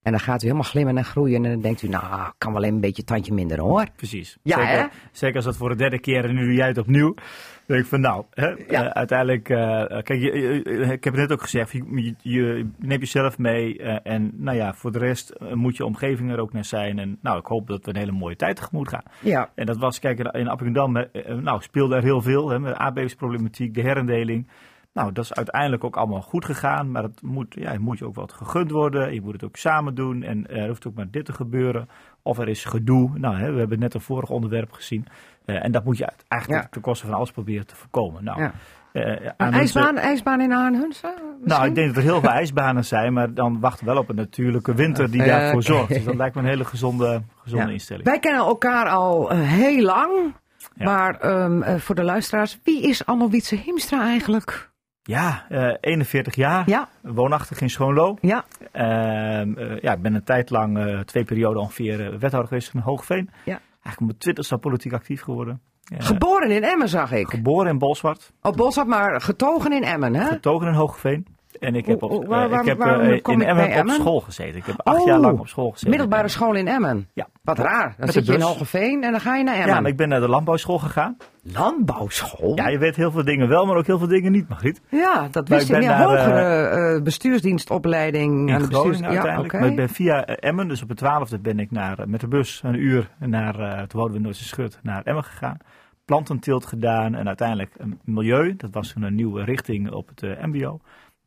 En 0.01 0.11
dan 0.11 0.19
gaat 0.19 0.41
u 0.41 0.45
helemaal 0.45 0.69
glimmen 0.69 0.97
en 0.97 1.05
groeien. 1.05 1.45
En 1.45 1.51
dan 1.51 1.61
denkt 1.61 1.81
u, 1.81 1.87
nou, 1.87 2.31
kan 2.37 2.53
wel 2.53 2.63
een 2.63 2.79
beetje 2.79 3.03
tandje 3.03 3.33
minder 3.33 3.59
hoor. 3.59 3.85
Precies. 3.95 4.37
Ja, 4.43 4.55
zeker, 4.57 4.79
hè? 4.79 4.85
zeker 5.11 5.35
als 5.35 5.45
dat 5.45 5.57
voor 5.57 5.69
de 5.69 5.75
derde 5.75 5.99
keer 5.99 6.25
en 6.25 6.35
nu 6.35 6.43
doe 6.45 6.53
jij 6.53 6.67
het 6.67 6.77
opnieuw. 6.77 7.13
Dan 7.13 7.79
denk 7.79 7.81
ik 7.81 7.85
van 7.89 8.01
nou, 8.01 8.25
hè, 8.33 8.47
Ja. 8.47 8.55
eh, 8.67 8.87
uiteindelijk, 8.89 9.49
eh, 9.49 9.57
kijk, 9.87 10.07
je, 10.09 10.17
je- 10.19 10.61
je- 10.63 10.91
ik 10.91 11.03
heb 11.03 11.13
het 11.13 11.15
net 11.21 11.31
ook 11.31 11.41
gezegd, 11.41 11.71
je, 11.71 11.83
je, 11.95 12.15
je 12.21 12.65
neemt 12.77 13.01
jezelf 13.01 13.37
mee 13.37 13.77
eh, 13.77 14.11
en 14.13 14.31
nou 14.35 14.57
ja, 14.57 14.73
voor 14.73 14.91
de 14.91 14.99
rest 14.99 15.33
moet 15.53 15.77
je 15.77 15.85
omgeving 15.85 16.31
er 16.31 16.39
ook 16.39 16.53
naar 16.53 16.65
zijn. 16.65 16.99
En 16.99 17.17
nou, 17.21 17.39
ik 17.39 17.45
hoop 17.45 17.67
dat 17.67 17.85
we 17.85 17.91
een 17.91 17.97
hele 17.97 18.11
mooie 18.11 18.35
tijd 18.35 18.55
tegemoet 18.55 18.89
gaan. 18.89 19.03
Ja, 19.19 19.49
En 19.55 19.65
dat 19.65 19.77
was, 19.77 19.99
kijk, 19.99 20.19
in- 20.19 20.47
Appingedam 20.47 20.97
eh, 20.97 21.35
nou, 21.35 21.61
speelde 21.61 21.95
er 21.95 22.03
heel 22.03 22.21
veel, 22.21 22.49
hè, 22.49 22.59
met 22.59 22.73
de 22.73 22.79
aardbevingsproblematiek, 22.79 23.73
de 23.73 23.81
herindeling. 23.81 24.47
Nou, 24.93 25.11
dat 25.11 25.23
is 25.23 25.33
uiteindelijk 25.33 25.83
ook 25.83 25.95
allemaal 25.95 26.21
goed 26.21 26.45
gegaan, 26.45 26.91
maar 26.91 27.03
het 27.03 27.21
moet, 27.21 27.55
ja, 27.59 27.71
het 27.71 27.79
moet 27.79 27.97
je 27.99 28.05
ook 28.05 28.15
wat 28.15 28.33
gegund 28.33 28.71
worden. 28.71 29.13
Je 29.13 29.21
moet 29.21 29.33
het 29.33 29.43
ook 29.43 29.55
samen 29.57 29.95
doen 29.95 30.23
en 30.23 30.49
er 30.49 30.67
hoeft 30.67 30.87
ook 30.87 30.95
maar 30.95 31.09
dit 31.11 31.25
te 31.25 31.33
gebeuren. 31.33 31.89
Of 32.21 32.37
er 32.37 32.47
is 32.47 32.65
gedoe. 32.65 33.09
Nou, 33.15 33.35
hè, 33.35 33.51
we 33.51 33.59
hebben 33.59 33.79
net 33.79 33.93
een 33.93 34.01
vorig 34.01 34.29
onderwerp 34.29 34.71
gezien. 34.71 35.05
Eh, 35.45 35.63
en 35.65 35.71
dat 35.71 35.83
moet 35.83 35.97
je 35.97 36.07
eigenlijk 36.27 36.63
Ja. 36.63 36.67
ten 36.71 36.81
koste 36.81 37.05
van 37.05 37.15
alles 37.15 37.31
proberen 37.31 37.67
te 37.67 37.75
voorkomen. 37.75 38.23
Nou, 38.23 38.41
ja. 38.41 38.51
eh, 38.91 39.03
Een 39.25 39.33
aan 39.37 39.53
ijsbaan, 39.53 39.97
ijsbaan 39.97 40.41
in 40.41 40.53
Arnhunsen? 40.53 41.13
nou, 41.43 41.65
ik 41.67 41.75
denk 41.75 41.87
dat 41.87 41.95
er 41.97 42.03
heel 42.09 42.19
veel 42.19 42.29
ijsbanen 42.29 42.85
zijn, 42.85 43.13
maar 43.13 43.33
dan 43.33 43.59
wachten 43.59 43.85
we 43.85 43.91
wel 43.91 44.01
op 44.01 44.09
een 44.09 44.15
natuurlijke 44.15 44.73
winter 44.73 45.11
die 45.11 45.23
daarvoor 45.23 45.63
zorgt. 45.63 45.87
Dus 45.93 46.03
dat 46.03 46.15
lijkt 46.15 46.35
me 46.35 46.41
een 46.41 46.47
hele 46.47 46.65
gezonde, 46.65 47.21
gezonde 47.37 47.65
Ja. 47.65 47.71
instelling. 47.71 48.05
Wij 48.05 48.19
kennen 48.19 48.41
elkaar 48.41 48.87
al 48.89 49.31
eh, 49.31 49.39
heel 49.39 49.83
lang. 49.83 50.33
Ja. 50.75 50.85
Maar 50.85 51.19
ehm, 51.19 51.61
eh, 51.61 51.75
voor 51.75 51.95
de 51.95 52.03
luisteraars, 52.03 52.59
wie 52.63 52.81
is 52.81 53.05
Anno 53.05 53.29
Wietse 53.29 53.55
Himstra 53.55 54.01
eigenlijk? 54.01 54.69
Ja, 55.03 55.45
eh, 55.49 55.73
41 55.79 56.35
jaar, 56.35 56.69
Ja, 56.69 56.89
woonachtig 57.01 57.61
in 57.61 57.69
Schoonlo. 57.69 58.17
ja, 58.21 58.45
Ehm, 58.71 59.57
eh, 59.57 59.79
ja, 59.79 59.93
ik 59.93 60.01
ben 60.01 60.13
een 60.15 60.23
tijd 60.23 60.49
lang, 60.49 60.77
eh, 60.77 60.99
twee 60.99 61.23
perioden 61.23 61.61
ongeveer, 61.61 61.99
eh, 62.01 62.07
wethouder 62.09 62.47
geweest 62.47 62.73
in 62.73 62.79
Hoogveen. 62.79 63.29
Ja. 63.45 63.59
Eigenlijk 63.61 63.99
op 63.99 64.05
mijn 64.05 64.17
twintigste 64.17 64.57
politiek 64.57 64.93
actief 64.93 65.21
geworden. 65.21 65.61
Eh, 65.83 66.05
geboren 66.05 66.51
in 66.51 66.63
Emmen 66.63 66.89
zag 66.89 67.11
ik. 67.11 67.29
geboren 67.29 67.69
in 67.69 67.77
Bolsward, 67.77 68.31
Op 68.41 68.55
Boshart, 68.57 68.87
maar 68.87 69.21
getogen 69.21 69.71
in 69.73 69.83
Emmen, 69.83 70.15
hè? 70.15 70.25
getogen 70.25 70.67
in 70.67 70.73
Hoogveen. 70.73 71.27
En 71.61 71.75
ik 71.75 71.85
heb, 71.85 72.03
op, 72.03 72.25
waar- 72.25 72.43
eh, 72.43 72.49
waar- 72.49 72.59
ik 72.59 72.65
heb 72.67 72.79
eh, 72.79 73.33
in 73.33 73.41
Emmen 73.41 73.65
op 73.65 73.71
Emmen? 73.71 73.95
school 73.95 74.19
gezeten. 74.19 74.55
Ik 74.55 74.65
heb 74.65 74.81
acht 74.83 74.99
Oh, 74.99 75.07
jaar 75.07 75.19
lang 75.19 75.39
op 75.39 75.47
school 75.47 75.69
gezeten. 75.71 75.89
Middelbare 75.89 76.27
school 76.27 76.53
in 76.55 76.67
Emmen. 76.67 77.07
Ja. 77.13 77.27
Wat 77.41 77.59
raar. 77.59 77.95
Dan 77.97 78.07
zit 78.07 78.25
je 78.25 78.31
in 78.33 78.37
bus. 78.39 78.47
Hogeveen 78.47 79.03
en 79.03 79.11
dan 79.11 79.19
ga 79.21 79.35
je 79.35 79.43
naar 79.43 79.55
Emmen. 79.55 79.69
Ja, 79.73 79.79
maar 79.81 79.91
ik 79.91 79.97
ben 79.97 80.09
naar 80.09 80.19
de 80.19 80.27
landbouwschool 80.29 80.77
gegaan. 80.79 81.17
Landbouwschool? 81.43 82.55
Ja, 82.55 82.67
je 82.67 82.77
weet 82.77 82.95
heel 82.95 83.11
veel 83.11 83.23
dingen 83.23 83.47
wel, 83.47 83.65
maar 83.65 83.75
ook 83.75 83.85
heel 83.85 83.97
veel 83.97 84.07
dingen 84.07 84.31
niet, 84.31 84.49
Margriet. 84.49 84.81
Ja, 84.89 85.27
dat 85.31 85.47
wist 85.47 85.69
ben 85.71 85.81
Ja, 85.81 86.03
hogere 86.03 86.67
eh, 86.95 87.01
bestuursdienstopleiding 87.01 88.47
In 88.49 88.53
aan 88.55 88.61
de 88.61 88.65
Groningen 88.67 88.89
bestuurs... 88.91 89.13
uiteindelijk. 89.13 89.53
Ja, 89.53 89.59
Maar 89.59 89.69
ik 89.69 89.75
ben 89.75 89.89
via 89.89 90.25
Emmen, 90.25 90.67
dus 90.67 90.81
op 90.81 90.87
de 90.87 90.95
twaalfde 90.95 91.39
ben 91.39 91.59
ik 91.59 91.71
naar, 91.71 91.97
met 92.09 92.19
de 92.19 92.27
bus 92.27 92.61
een 92.63 92.75
uur 92.81 93.09
naar, 93.19 93.59
eh 93.59 93.81
toen 93.81 94.01
woonden 94.01 94.21
we 94.21 94.27
in 94.27 94.33
Schut, 94.33 94.79
naar 94.83 95.01
Emmen 95.03 95.23
gegaan. 95.23 95.57
Plantenteelt 96.05 96.65
gedaan 96.65 97.15
en 97.15 97.27
uiteindelijk 97.27 97.73
een 97.77 97.99
milieu. 98.03 98.55
Dat 98.57 98.69
was 98.73 98.93
een, 98.99 99.15
nieuwe 99.15 99.43
richting 99.43 99.91
op 99.91 100.09
het 100.15 100.45
mbo. 100.45 100.79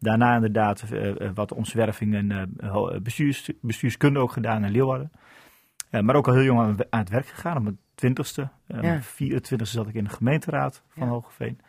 Daarna 0.05 0.35
inderdaad 0.35 0.85
eh, 0.91 1.21
eh, 1.21 1.31
wat 1.35 1.53
omzwerving 1.53 2.15
en 2.15 2.57
eh, 2.61 2.99
bestuurs, 3.03 3.51
bestuurskunde 3.61 4.19
ook 4.19 4.33
gedaan 4.33 4.65
in 4.65 4.71
Leeuwarden. 4.71 5.11
Maar 5.91 6.15
ook 6.15 6.29
al 6.29 6.35
heel 6.35 6.43
jong 6.43 6.61
aan, 6.61 6.77
aan 6.91 7.01
het 7.01 7.09
werk 7.09 7.27
gegaan, 7.27 7.57
op 7.57 7.63
mijn 7.63 7.79
twintigste. 7.95 8.49
Ja. 8.67 9.03
24 9.03 9.67
zat 9.67 9.89
ik 9.89 9.95
in 9.95 10.05
de 10.05 10.11
gemeenteraad 10.11 10.83
van 10.89 11.07
Ja. 11.07 11.13
Hogeveen. 11.13 11.61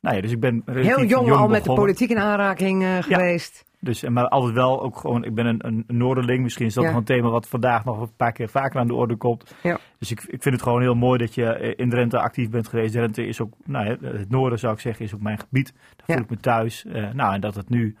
Nou 0.00 0.16
ja, 0.16 0.22
dus 0.22 0.30
ik 0.30 0.40
ben 0.40 0.62
Heel 0.66 1.04
jong, 1.04 1.30
al 1.30 1.48
met 1.48 1.64
de 1.64 1.72
politiek 1.72 2.10
in 2.10 2.18
aanraking 2.18 3.04
geweest. 3.04 3.64
Dus, 3.80 4.02
eh, 4.02 4.10
maar 4.10 4.28
altijd 4.28 4.54
wel 4.54 4.82
ook 4.82 4.96
gewoon, 4.96 5.24
ik 5.24 5.34
ben 5.34 5.46
een, 5.46 5.60
een 5.66 5.84
Noorderling. 5.86 6.42
Misschien 6.42 6.66
is 6.66 6.74
dat 6.74 6.84
Ja. 6.84 6.90
nog 6.90 6.98
een 6.98 7.04
thema 7.04 7.28
wat 7.28 7.48
vandaag 7.48 7.84
nog 7.84 8.00
een 8.00 8.16
paar 8.16 8.32
keer 8.32 8.48
vaker 8.48 8.80
aan 8.80 8.86
de 8.86 8.94
orde 8.94 9.16
komt. 9.16 9.54
Ja. 9.62 9.78
Dus 9.98 10.10
ik, 10.10 10.20
ik 10.22 10.42
vind 10.42 10.54
het 10.54 10.62
gewoon 10.62 10.80
heel 10.80 10.94
mooi 10.94 11.18
dat 11.18 11.34
je 11.34 11.44
eh, 11.52 11.72
in 11.76 11.90
Drenthe 11.90 12.18
actief 12.18 12.50
bent 12.50 12.68
geweest. 12.68 12.92
Drenthe 12.92 13.26
is 13.26 13.40
ook, 13.40 13.52
nou, 13.64 13.84
ja, 13.86 13.96
het 14.08 14.30
noorden 14.30 14.58
zou 14.58 14.72
ik 14.72 14.80
zeggen, 14.80 15.04
is 15.04 15.14
ook 15.14 15.20
mijn 15.20 15.38
gebied. 15.38 15.72
Daar 15.96 16.06
voel 16.16 16.24
ik 16.24 16.30
me 16.30 16.36
thuis. 16.36 16.84
Eh, 16.84 17.10
nou, 17.12 17.34
en 17.34 17.40
dat 17.40 17.54
het 17.54 17.68
nu... 17.68 17.96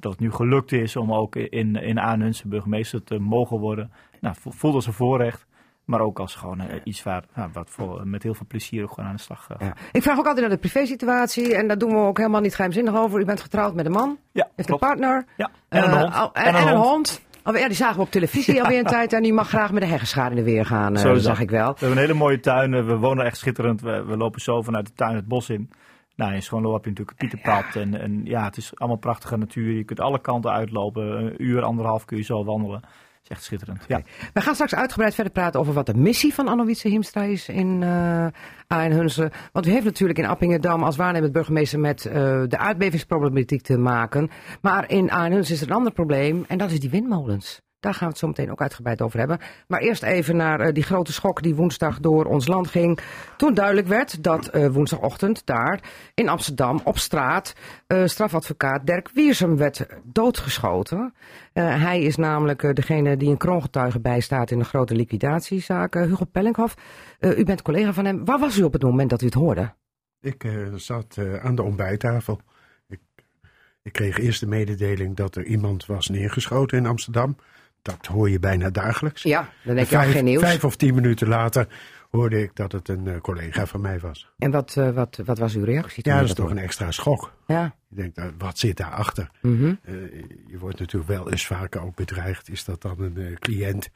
Dat 0.00 0.12
het 0.12 0.20
nu 0.20 0.30
gelukt 0.32 0.72
is 0.72 0.96
om 0.96 1.12
ook 1.12 1.36
in, 1.36 1.76
in 1.76 2.00
Aanhunsen 2.00 2.48
burgemeester 2.48 3.02
te 3.04 3.18
mogen 3.18 3.58
worden. 3.58 3.90
Nou, 4.20 4.34
vo- 4.38 4.50
voelt 4.50 4.74
als 4.74 4.86
een 4.86 4.92
voorrecht. 4.92 5.46
Maar 5.88 6.00
ook 6.00 6.18
als 6.18 6.34
gewoon 6.34 6.60
eh, 6.60 6.80
iets 6.84 7.02
waar, 7.02 7.24
nou, 7.34 7.50
wat 7.52 7.70
voor, 7.70 8.06
met 8.06 8.22
heel 8.22 8.34
veel 8.34 8.46
plezier 8.48 8.82
ook 8.82 8.92
gewoon 8.92 9.08
aan 9.10 9.16
de 9.16 9.22
slag 9.22 9.44
gaat. 9.44 9.60
Ja. 9.60 9.72
Ik 9.92 10.02
vraag 10.02 10.18
ook 10.18 10.26
altijd 10.26 10.46
naar 10.46 10.54
de 10.54 10.60
privésituatie. 10.60 11.54
En 11.56 11.68
daar 11.68 11.78
doen 11.78 11.90
we 11.90 11.96
ook 11.96 12.18
helemaal 12.18 12.40
niet 12.40 12.54
geheimzinnig 12.54 12.94
over. 12.96 13.20
U 13.20 13.24
bent 13.24 13.40
getrouwd 13.40 13.74
met 13.74 13.86
een 13.86 13.92
man. 13.92 14.18
Ja, 14.32 14.48
Heeft 14.56 14.68
klopt. 14.68 14.82
een 14.82 14.88
partner. 14.88 15.24
Ja, 15.36 15.50
en 15.68 15.82
een 15.84 15.90
Eh, 15.90 16.00
hond. 16.02 16.14
al- 16.14 16.32
en, 16.34 16.42
En 16.44 16.54
een 16.54 16.60
en 16.60 16.66
een 16.68 16.74
hond. 16.76 16.86
hond. 16.88 17.22
Alweer, 17.42 17.62
ja, 17.62 17.68
die 17.68 17.76
zagen 17.76 17.96
we 17.96 18.02
op 18.02 18.10
televisie 18.10 18.60
alweer 18.62 18.78
een 18.78 18.84
tijd. 18.84 19.12
En 19.12 19.22
die 19.22 19.32
mag 19.32 19.48
graag 19.48 19.72
met 19.72 19.82
de 19.82 19.88
heggeschaar 19.88 20.30
in 20.30 20.36
de 20.36 20.42
weer 20.42 20.66
gaan, 20.66 20.94
eh, 20.94 21.00
Zo 21.02 21.14
zag 21.14 21.32
dat. 21.34 21.42
ik 21.42 21.50
wel. 21.50 21.72
We 21.72 21.78
hebben 21.78 21.90
een 21.96 22.02
hele 22.02 22.14
mooie 22.18 22.40
tuin. 22.40 22.74
eh, 22.74 22.84
We 22.86 22.96
wonen 22.96 23.24
echt 23.24 23.36
schitterend. 23.36 23.80
We, 23.80 24.04
we 24.04 24.16
lopen 24.16 24.40
zo 24.40 24.62
vanuit 24.62 24.86
de 24.86 24.92
tuin 24.92 25.14
het 25.14 25.26
bos 25.28 25.50
in. 25.50 25.70
Nou, 26.16 26.34
in 26.34 26.42
Schoonlo 26.42 26.72
heb 26.72 26.84
je 26.84 26.90
natuurlijk 26.90 27.20
een 27.20 27.28
Pieterpad. 27.28 27.76
En, 27.76 28.00
en 28.00 28.20
ja, 28.24 28.44
het 28.44 28.56
is 28.56 28.72
allemaal 28.74 28.98
prachtige 28.98 29.36
natuur. 29.36 29.72
Je 29.76 29.84
kunt 29.84 30.00
alle 30.00 30.20
kanten 30.20 30.50
uitlopen. 30.50 31.02
Een 31.24 31.42
uur, 31.42 31.62
anderhalf 31.62 32.04
kun 32.04 32.16
je 32.16 32.22
zo 32.22 32.44
wandelen. 32.44 32.82
Is 33.28 33.36
echt 33.36 33.44
schitterend. 33.44 33.84
Ja. 33.86 34.02
We 34.32 34.40
gaan 34.40 34.54
straks 34.54 34.74
uitgebreid 34.74 35.14
verder 35.14 35.32
praten 35.32 35.60
over 35.60 35.72
wat 35.72 35.86
de 35.86 35.94
missie 35.94 36.34
van 36.34 36.48
Anne-Wietse 36.48 36.88
Hiemstra 36.88 37.22
is 37.22 37.48
in 37.48 37.82
uh, 37.82 38.26
Aanhunsen. 38.66 39.30
Want 39.52 39.66
u 39.66 39.70
heeft 39.70 39.84
natuurlijk 39.84 40.18
in 40.18 40.26
Appingedam 40.26 40.82
als 40.82 40.96
waarnemend 40.96 41.32
burgemeester 41.32 41.78
met 41.78 42.04
uh, 42.04 42.12
de 42.46 42.58
aardbevingsproblematiek 42.58 43.62
te 43.62 43.78
maken. 43.78 44.30
Maar 44.60 44.90
in 44.90 45.10
Aanhunsen 45.10 45.54
is 45.54 45.60
er 45.60 45.68
een 45.68 45.74
ander 45.74 45.92
probleem 45.92 46.44
en 46.48 46.58
dat 46.58 46.70
is 46.70 46.80
die 46.80 46.90
windmolens. 46.90 47.60
Daar 47.80 47.94
gaan 47.94 48.06
we 48.06 48.12
het 48.12 48.18
zo 48.18 48.26
meteen 48.26 48.50
ook 48.50 48.60
uitgebreid 48.60 49.02
over 49.02 49.18
hebben. 49.18 49.38
Maar 49.66 49.80
eerst 49.80 50.02
even 50.02 50.36
naar 50.36 50.66
uh, 50.66 50.72
die 50.72 50.82
grote 50.82 51.12
schok 51.12 51.42
die 51.42 51.54
woensdag 51.54 52.00
door 52.00 52.24
ons 52.24 52.46
land 52.46 52.68
ging. 52.68 53.00
Toen 53.36 53.54
duidelijk 53.54 53.86
werd 53.86 54.22
dat 54.22 54.54
uh, 54.54 54.66
woensdagochtend 54.66 55.46
daar 55.46 55.80
in 56.14 56.28
Amsterdam 56.28 56.80
op 56.84 56.98
straat 56.98 57.52
uh, 57.88 58.06
strafadvocaat 58.06 58.86
Dirk 58.86 59.10
Wiersum 59.14 59.56
werd 59.56 59.86
doodgeschoten. 60.04 61.14
Hij 61.52 62.02
is 62.02 62.16
namelijk 62.16 62.76
degene 62.76 63.16
die 63.16 63.30
een 63.30 63.36
kroongetuige 63.36 64.00
bijstaat 64.00 64.50
in 64.50 64.58
de 64.58 64.64
grote 64.64 64.94
liquidatiezaak. 64.94 65.94
Hugo 65.94 66.24
Pellinghoff, 66.24 66.74
u 67.20 67.44
bent 67.44 67.62
collega 67.62 67.92
van 67.92 68.04
hem. 68.04 68.24
Waar 68.24 68.38
was 68.38 68.58
u 68.58 68.62
op 68.62 68.72
het 68.72 68.82
moment 68.82 69.10
dat 69.10 69.22
u 69.22 69.24
het 69.24 69.34
hoorde? 69.34 69.74
Ik 70.20 70.46
zat 70.74 71.18
aan 71.42 71.54
de 71.54 71.62
ontbijttafel. 71.62 72.40
Ik 73.82 73.92
kreeg 73.92 74.18
eerst 74.18 74.40
de 74.40 74.46
mededeling 74.46 75.16
dat 75.16 75.36
er 75.36 75.44
iemand 75.44 75.86
was 75.86 76.08
neergeschoten 76.08 76.78
in 76.78 76.86
Amsterdam. 76.86 77.36
Dat 77.96 78.06
hoor 78.06 78.30
je 78.30 78.38
bijna 78.38 78.70
dagelijks. 78.70 79.22
Ja, 79.22 79.48
dan 79.64 79.74
denk 79.74 79.88
je 79.88 79.94
vijf, 79.94 80.06
al 80.06 80.12
geen 80.12 80.24
nieuws. 80.24 80.42
Vijf 80.42 80.64
of 80.64 80.76
tien 80.76 80.94
minuten 80.94 81.28
later 81.28 81.68
hoorde 82.10 82.42
ik 82.42 82.50
dat 82.54 82.72
het 82.72 82.88
een 82.88 83.06
uh, 83.06 83.16
collega 83.20 83.66
van 83.66 83.80
mij 83.80 83.98
was. 83.98 84.30
En 84.38 84.50
wat, 84.50 84.74
uh, 84.78 84.90
wat, 84.90 85.20
wat 85.24 85.38
was 85.38 85.54
uw 85.54 85.64
reactie? 85.64 86.08
Ja, 86.08 86.18
dat 86.18 86.28
is 86.28 86.34
toch 86.34 86.50
een 86.50 86.58
extra 86.58 86.90
schok. 86.90 87.32
Ja. 87.46 87.74
Je 87.88 87.96
denkt, 87.96 88.18
uh, 88.18 88.24
wat 88.38 88.58
zit 88.58 88.76
daarachter? 88.76 89.30
Mm 89.40 89.58
-hmm. 89.58 89.78
je 90.46 90.58
wordt 90.58 90.78
natuurlijk 90.78 91.10
wel 91.10 91.30
eens 91.30 91.46
vaker 91.46 91.80
ook 91.80 91.94
bedreigd. 91.94 92.50
Is 92.50 92.64
dat 92.64 92.82
dan 92.82 93.00
een 93.00 93.38
cliënt 93.38 93.88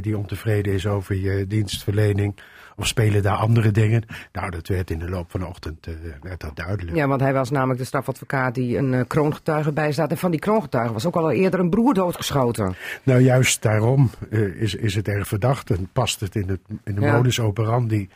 die 0.00 0.18
ontevreden 0.18 0.72
is 0.72 0.86
over 0.86 1.14
je 1.14 1.46
dienstverlening? 1.46 2.38
Of 2.76 2.86
spelen 2.86 3.22
daar 3.22 3.36
andere 3.36 3.70
dingen? 3.70 4.04
Nou, 4.32 4.50
dat 4.50 4.68
werd 4.68 4.90
in 4.90 4.98
de 4.98 5.08
loop 5.08 5.30
van 5.30 5.40
de 5.40 5.46
ochtend 5.46 5.86
werd 6.22 6.40
dat 6.40 6.56
duidelijk. 6.56 6.96
Ja, 6.96 7.06
want 7.06 7.20
hij 7.20 7.32
was 7.32 7.50
namelijk 7.50 7.78
de 7.78 7.84
strafadvocaat 7.84 8.54
die 8.54 8.76
een 8.76 9.06
kroongetuige 9.06 9.72
bijstaat. 9.72 10.10
En 10.10 10.18
van 10.18 10.30
die 10.30 10.40
kroongetuige 10.40 10.92
was 10.92 11.06
ook 11.06 11.16
al 11.16 11.30
eerder 11.30 11.60
een 11.60 11.70
broer 11.70 11.94
doodgeschoten. 11.94 12.74
Nou, 13.02 13.20
juist 13.20 13.62
daarom 13.62 14.10
is, 14.58 14.74
is 14.74 14.94
het 14.94 15.08
erg 15.08 15.28
verdacht 15.28 15.70
en 15.70 15.88
past 15.92 16.20
het 16.20 16.34
in, 16.36 16.48
het, 16.48 16.60
in 16.84 16.94
de 16.94 17.00
ja. 17.00 17.16
modus 17.16 17.40
operandi 17.40 18.08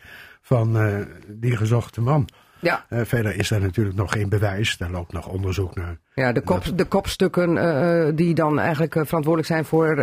van 0.43 0.77
uh, 0.77 0.97
die 1.27 1.57
gezochte 1.57 2.01
man. 2.01 2.29
Ja. 2.61 2.87
Uh, 2.91 3.01
verder 3.05 3.37
is 3.37 3.51
er 3.51 3.61
natuurlijk 3.61 3.97
nog 3.97 4.13
geen 4.13 4.29
bewijs. 4.29 4.77
Daar 4.77 4.91
loopt 4.91 5.13
nog 5.13 5.29
onderzoek 5.29 5.75
naar. 5.75 5.99
Ja, 6.15 6.33
de, 6.33 6.41
kop, 6.41 6.79
de 6.79 6.85
kopstukken 6.85 7.57
uh, 7.57 8.09
die 8.15 8.35
dan 8.35 8.59
eigenlijk 8.59 8.93
verantwoordelijk 8.93 9.47
zijn 9.47 9.65
voor 9.65 9.97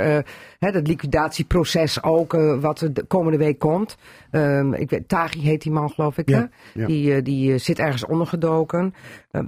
het 0.59 0.87
liquidatieproces 0.87 2.03
ook, 2.03 2.31
wat 2.59 2.89
de 2.91 3.03
komende 3.07 3.37
week 3.37 3.59
komt. 3.59 3.97
Um, 4.31 4.73
ik 4.73 4.89
weet, 4.89 5.07
Tagi 5.07 5.41
heet 5.41 5.61
die 5.61 5.71
man, 5.71 5.89
geloof 5.89 6.17
ik. 6.17 6.29
Ja, 6.29 6.37
hè? 6.73 6.81
ja. 6.81 6.87
Die, 6.87 7.21
die 7.21 7.57
zit 7.57 7.79
ergens 7.79 8.05
ondergedoken. 8.05 8.93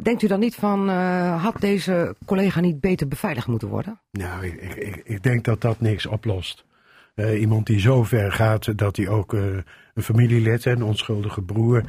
denkt 0.02 0.22
u 0.22 0.28
dan 0.28 0.40
niet 0.40 0.56
van, 0.56 0.90
had 1.38 1.56
deze 1.60 2.16
collega 2.26 2.60
niet 2.60 2.80
beter 2.80 3.08
beveiligd 3.08 3.48
moeten 3.48 3.68
worden? 3.68 4.00
Nou, 4.12 4.46
ik, 4.46 4.76
ik, 4.76 5.02
ik 5.04 5.24
denk 5.24 5.44
dat 5.44 5.62
dat 5.62 5.80
niks 5.80 6.06
oplost. 6.06 6.66
iemand 7.16 7.66
die 7.66 7.80
zo 7.80 8.04
ver 8.04 8.32
gaat 8.32 8.78
dat 8.78 8.96
hij 8.96 9.08
ook 9.08 9.34
een 9.34 10.04
familielid, 10.04 10.66
een 10.66 10.84
onschuldige 10.84 11.42
broer, 11.42 11.84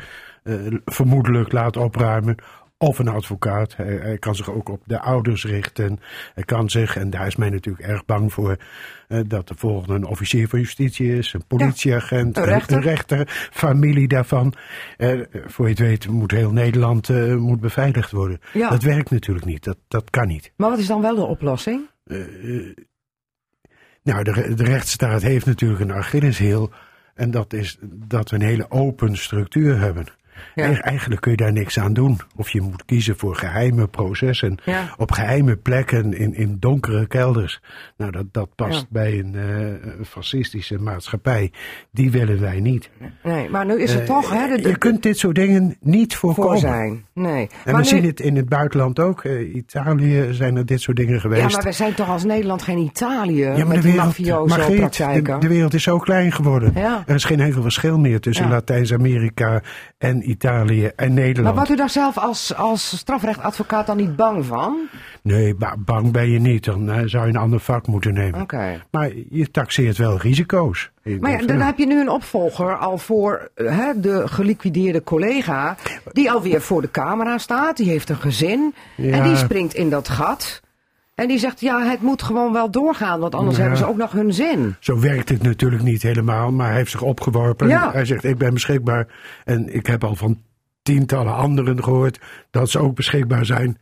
vermoedelijk 0.84 1.52
laat 1.52 1.76
opruimen. 1.76 2.36
Of 2.78 2.98
een 2.98 3.08
advocaat. 3.08 3.76
Hij, 3.76 3.98
hij, 4.02 4.18
kan 4.18 4.34
zich 4.34 4.50
ook 4.50 4.68
op 4.68 4.82
de 4.84 5.00
ouders 5.00 5.44
richten. 5.44 6.00
Hij 6.34 6.44
kan 6.44 6.70
zich, 6.70 6.96
en 6.96 7.10
daar 7.10 7.26
is 7.26 7.36
mij 7.36 7.50
natuurlijk 7.50 7.86
erg 7.86 8.04
bang 8.04 8.32
voor, 8.32 8.56
uh, 9.08 9.20
dat 9.26 9.48
de 9.48 9.54
volgende 9.56 9.94
een 9.94 10.06
officier 10.06 10.48
van 10.48 10.58
justitie 10.58 11.16
is, 11.16 11.32
een 11.32 11.46
politieagent, 11.46 12.36
ja, 12.36 12.42
een, 12.42 12.48
rechter. 12.48 12.76
een, 12.76 12.82
rechter, 12.82 13.48
familie 13.52 14.08
daarvan. 14.08 14.54
Uh, 14.98 15.20
voor 15.46 15.64
je 15.64 15.70
het 15.70 15.80
weet 15.80 16.08
moet 16.08 16.30
heel 16.30 16.52
Nederland 16.52 17.08
moet 17.38 17.60
beveiligd 17.60 18.10
worden. 18.10 18.40
Ja. 18.52 18.70
Dat 18.70 18.82
werkt 18.82 19.10
natuurlijk 19.10 19.46
niet. 19.46 19.64
Dat, 19.64 19.78
dat 19.88 20.10
kan 20.10 20.28
niet. 20.28 20.52
Maar 20.56 20.70
wat 20.70 20.78
is 20.78 20.86
dan 20.86 21.00
wel 21.00 21.14
de 21.14 21.24
oplossing? 21.24 21.88
nou, 24.02 24.22
de, 24.22 24.54
de 24.54 24.64
rechtsstaat 24.64 25.22
heeft 25.22 25.46
natuurlijk 25.46 25.80
een 25.80 25.92
Achilleshiel. 25.92 26.70
En 27.14 27.30
dat 27.30 27.52
is 27.52 27.78
dat 27.82 28.30
we 28.30 28.36
een 28.36 28.42
hele 28.42 28.70
open 28.70 29.16
structuur 29.16 29.78
hebben. 29.78 30.06
Ja. 30.54 30.80
Eigenlijk 30.80 31.20
kun 31.20 31.30
je 31.30 31.36
daar 31.36 31.52
niks 31.52 31.78
aan 31.78 31.92
doen. 31.92 32.18
Of 32.36 32.50
je 32.50 32.60
moet 32.60 32.84
kiezen 32.84 33.16
voor 33.16 33.36
geheime 33.36 33.86
processen. 33.86 34.58
Ja. 34.64 34.94
Op 34.96 35.12
geheime 35.12 35.56
plekken 35.56 36.12
in, 36.14 36.34
in 36.34 36.56
donkere 36.60 37.06
kelders. 37.06 37.60
Nou, 37.96 38.10
dat, 38.10 38.24
dat 38.32 38.48
past 38.54 38.80
Ja. 38.80 38.86
bij 38.90 39.18
een 39.18 39.34
uh, 39.34 40.04
fascistische 40.06 40.78
maatschappij. 40.78 41.52
Die 41.92 42.10
willen 42.10 42.40
wij 42.40 42.60
niet. 42.60 42.90
Nee, 43.22 43.48
maar 43.48 43.66
nu 43.66 43.80
is 43.82 43.92
het 43.92 44.00
Uh, 44.00 44.06
toch... 44.06 44.30
Hè, 44.30 44.56
de, 44.56 44.62
de, 44.62 44.68
je 44.68 44.78
kunt 44.78 45.02
dit 45.02 45.18
soort 45.18 45.34
dingen 45.34 45.76
niet 45.80 46.16
voorkomen. 46.16 46.50
voor 46.50 46.60
zijn. 46.60 47.04
Nee. 47.14 47.42
En 47.42 47.48
maar 47.64 47.74
we 47.74 47.78
nu- 47.80 47.84
zien 47.84 48.04
het 48.04 48.20
in 48.20 48.36
het 48.36 48.48
buitenland 48.48 48.98
ook. 49.00 49.24
Uh, 49.24 49.54
Italië 49.54 50.28
zijn 50.30 50.56
er 50.56 50.66
dit 50.66 50.80
soort 50.80 50.96
dingen 50.96 51.20
geweest. 51.20 51.42
Ja, 51.42 51.48
maar 51.48 51.62
wij 51.62 51.72
zijn 51.72 51.94
toch 51.94 52.08
als 52.08 52.24
Nederland 52.24 52.62
geen 52.62 52.78
Italië 52.78 53.38
Ja, 53.44 53.56
maar 53.56 53.66
met 53.66 53.82
de 53.82 53.92
wereld, 53.92 54.16
de, 55.40 55.48
wereld 55.48 55.74
is 55.74 55.82
zo 55.82 55.98
klein 55.98 56.32
geworden. 56.32 56.76
Er 57.06 57.14
is 57.14 57.24
geen 57.24 57.40
enkel 57.40 57.62
verschil 57.62 57.98
meer 57.98 58.20
tussen. 58.20 58.48
Latijns-Amerika 58.48 59.62
en 59.98 60.29
Italië 60.30 60.84
en 60.84 60.92
Maar 60.96 61.10
Nederland. 61.10 61.54
wordt 61.56 61.70
u 61.70 61.76
daar 61.76 61.90
zelf 61.90 62.18
als, 62.18 62.54
als 62.54 62.96
strafrechtadvocaat 62.98 63.86
dan 63.86 63.96
niet 63.96 64.16
bang 64.16 64.44
van? 64.46 64.76
Nee, 65.22 65.54
ba- 65.54 65.76
bang 65.78 66.12
ben 66.12 66.30
je 66.30 66.38
niet. 66.38 66.64
Dan 66.64 66.90
eh, 66.90 67.02
zou 67.04 67.24
je 67.26 67.32
een 67.32 67.38
ander 67.40 67.60
vak 67.60 67.86
moeten 67.86 68.14
nemen. 68.14 68.40
Oké. 68.40 68.82
Maar 68.90 69.10
je 69.30 69.50
taxeert 69.50 69.96
wel 69.96 70.18
risico's. 70.18 70.90
Maar 71.20 71.30
ja, 71.30 71.46
dan 71.46 71.60
heb 71.60 71.78
je 71.78 71.86
nu 71.86 72.00
een 72.00 72.08
opvolger 72.10 72.76
al 72.76 72.98
voor 72.98 73.50
eh, 73.54 73.78
hè, 73.78 74.00
de 74.00 74.28
geliquideerde 74.28 75.02
collega. 75.02 75.76
Die 76.12 76.30
alweer 76.30 76.60
voor 76.60 76.80
de 76.82 76.90
camera 76.90 77.38
staat. 77.38 77.76
Die 77.76 77.88
heeft 77.90 78.08
een 78.08 78.16
gezin. 78.16 78.74
Ja. 78.96 79.12
En 79.16 79.22
die 79.22 79.36
springt 79.36 79.74
in 79.74 79.90
dat 79.90 80.08
gat. 80.08 80.60
En 81.20 81.28
die 81.28 81.38
zegt, 81.38 81.60
ja, 81.60 81.82
het 81.88 82.00
moet 82.02 82.22
gewoon 82.22 82.52
wel 82.52 82.70
doorgaan. 82.70 83.20
Want 83.20 83.34
anders 83.34 83.56
Ja. 83.56 83.60
hebben 83.62 83.78
ze 83.78 83.88
ook 83.88 83.96
nog 83.96 84.12
hun 84.12 84.32
zin. 84.32 84.76
Zo 84.78 85.00
werkt 85.00 85.28
het 85.28 85.42
natuurlijk 85.42 85.82
niet 85.82 86.02
helemaal. 86.02 86.52
Maar 86.52 86.66
hij 86.66 86.76
heeft 86.76 86.90
zich 86.90 87.02
opgeworpen. 87.02 87.68
Ja. 87.68 87.92
Hij 87.92 88.04
zegt, 88.04 88.24
ik 88.24 88.38
ben 88.38 88.54
beschikbaar. 88.54 89.06
En 89.44 89.74
ik 89.74 89.86
heb 89.86 90.04
al 90.04 90.14
van 90.16 90.42
tientallen 90.82 91.34
anderen 91.34 91.82
gehoord 91.84 92.20
dat 92.50 92.70
ze 92.70 92.78
ook 92.78 92.94
beschikbaar 92.94 93.44
zijn. 93.46 93.78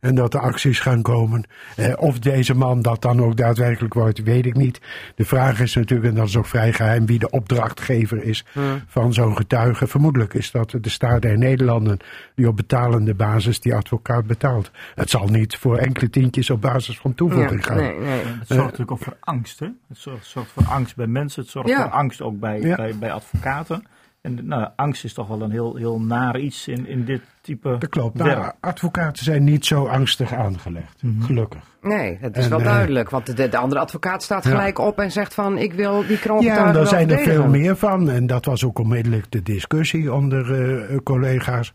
En 0.00 0.14
dat 0.14 0.34
er 0.34 0.40
acties 0.40 0.80
gaan 0.80 1.02
komen. 1.02 1.44
Eh, 1.76 1.92
of 1.96 2.18
deze 2.18 2.54
man 2.54 2.82
dat 2.82 3.02
dan 3.02 3.22
ook 3.22 3.36
daadwerkelijk 3.36 3.94
wordt, 3.94 4.22
weet 4.22 4.46
ik 4.46 4.54
niet. 4.56 4.80
De 5.14 5.24
vraag 5.24 5.60
is 5.60 5.74
natuurlijk, 5.74 6.08
en 6.10 6.14
dat 6.14 6.26
is 6.28 6.36
ook 6.36 6.46
vrij 6.46 6.72
geheim, 6.72 7.06
wie 7.06 7.18
de 7.18 7.30
opdrachtgever 7.30 8.22
is 8.24 8.44
van 8.86 9.12
zo'n 9.12 9.36
getuige. 9.36 9.86
Vermoedelijk 9.86 10.34
is 10.34 10.50
dat 10.50 10.70
de 10.80 10.88
staat 10.88 11.22
der 11.22 11.38
Nederlanden 11.38 11.98
die 12.34 12.48
op 12.48 12.56
betalende 12.56 13.14
basis 13.14 13.60
die 13.60 13.74
advocaat 13.74 14.26
betaalt. 14.26 14.70
Het 14.94 15.10
zal 15.10 15.26
niet 15.28 15.56
voor 15.56 15.76
enkele 15.78 16.10
tientjes 16.10 16.50
op 16.50 16.60
basis 16.60 16.98
van 16.98 17.14
toevoeging 17.14 17.66
gaan. 17.66 17.76
nee, 17.76 17.98
nee. 17.98 18.24
Het 18.24 18.46
zorgt 18.48 18.62
natuurlijk 18.62 18.90
ook 18.90 19.02
voor 19.02 19.16
angst. 19.20 19.58
Hè? 19.58 19.68
Het 19.88 19.98
zorgt, 19.98 20.26
zorgt 20.26 20.50
voor 20.52 20.64
angst 20.66 20.96
bij 20.96 21.06
mensen. 21.06 21.42
Het 21.42 21.50
zorgt 21.50 21.68
Ja. 21.68 21.82
voor 21.82 21.90
angst 21.90 22.22
ook 22.22 22.38
bij, 22.40 22.60
Ja. 22.60 22.76
bij, 22.76 22.94
bij 22.98 23.12
advocaten. 23.12 23.86
En 24.20 24.46
nou, 24.46 24.68
angst 24.76 25.04
is 25.04 25.12
toch 25.12 25.28
wel 25.28 25.42
een 25.42 25.50
heel, 25.50 25.76
heel 25.76 26.00
naar 26.00 26.38
iets 26.38 26.68
in, 26.68 26.86
in 26.86 27.04
dit 27.04 27.20
type 27.40 27.76
Dat 27.78 27.88
klopt. 27.88 28.22
werk. 28.22 28.38
Nou, 28.38 28.52
advocaten 28.60 29.24
zijn 29.24 29.44
niet 29.44 29.66
zo 29.66 29.86
angstig 29.86 30.32
aangelegd. 30.32 31.02
Gelukkig. 31.20 31.62
Nee, 31.82 32.18
dat 32.20 32.36
is 32.36 32.44
En, 32.44 32.50
wel 32.50 32.58
eh, 32.58 32.64
duidelijk. 32.64 33.10
Want 33.10 33.36
de, 33.36 33.48
de 33.48 33.56
andere 33.56 33.80
advocaat 33.80 34.22
staat 34.22 34.44
Ja. 34.44 34.50
gelijk 34.50 34.78
op 34.78 34.98
en 34.98 35.10
zegt 35.12 35.34
van... 35.34 35.58
ik 35.58 35.72
wil 35.72 36.00
die 36.00 36.10
Ja, 36.10 36.16
kroongetuige 36.16 36.62
en 36.62 36.72
daar 36.72 36.86
zijn 36.86 37.10
er 37.10 37.18
veel 37.18 37.46
meer 37.48 37.76
van. 37.76 38.10
En 38.10 38.26
dat 38.26 38.44
was 38.44 38.64
ook 38.64 38.78
onmiddellijk 38.78 39.30
de 39.30 39.42
discussie 39.42 40.12
onder 40.12 40.52
eh, 40.90 40.96
collega's. 41.04 41.72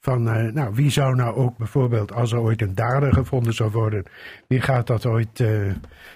Van, 0.00 0.28
eh, 0.30 0.52
nou, 0.52 0.74
wie 0.74 0.90
zou 0.90 1.14
nou 1.14 1.36
ook 1.36 1.56
bijvoorbeeld, 1.58 2.12
als 2.12 2.32
er 2.32 2.38
ooit 2.38 2.62
een 2.62 2.74
dader 2.74 3.12
gevonden 3.12 3.54
zou 3.54 3.70
worden, 3.70 4.04
wie 4.46 4.60
gaat 4.60 4.86
dat 4.86 5.06
ooit 5.06 5.40
eh, 5.40 5.48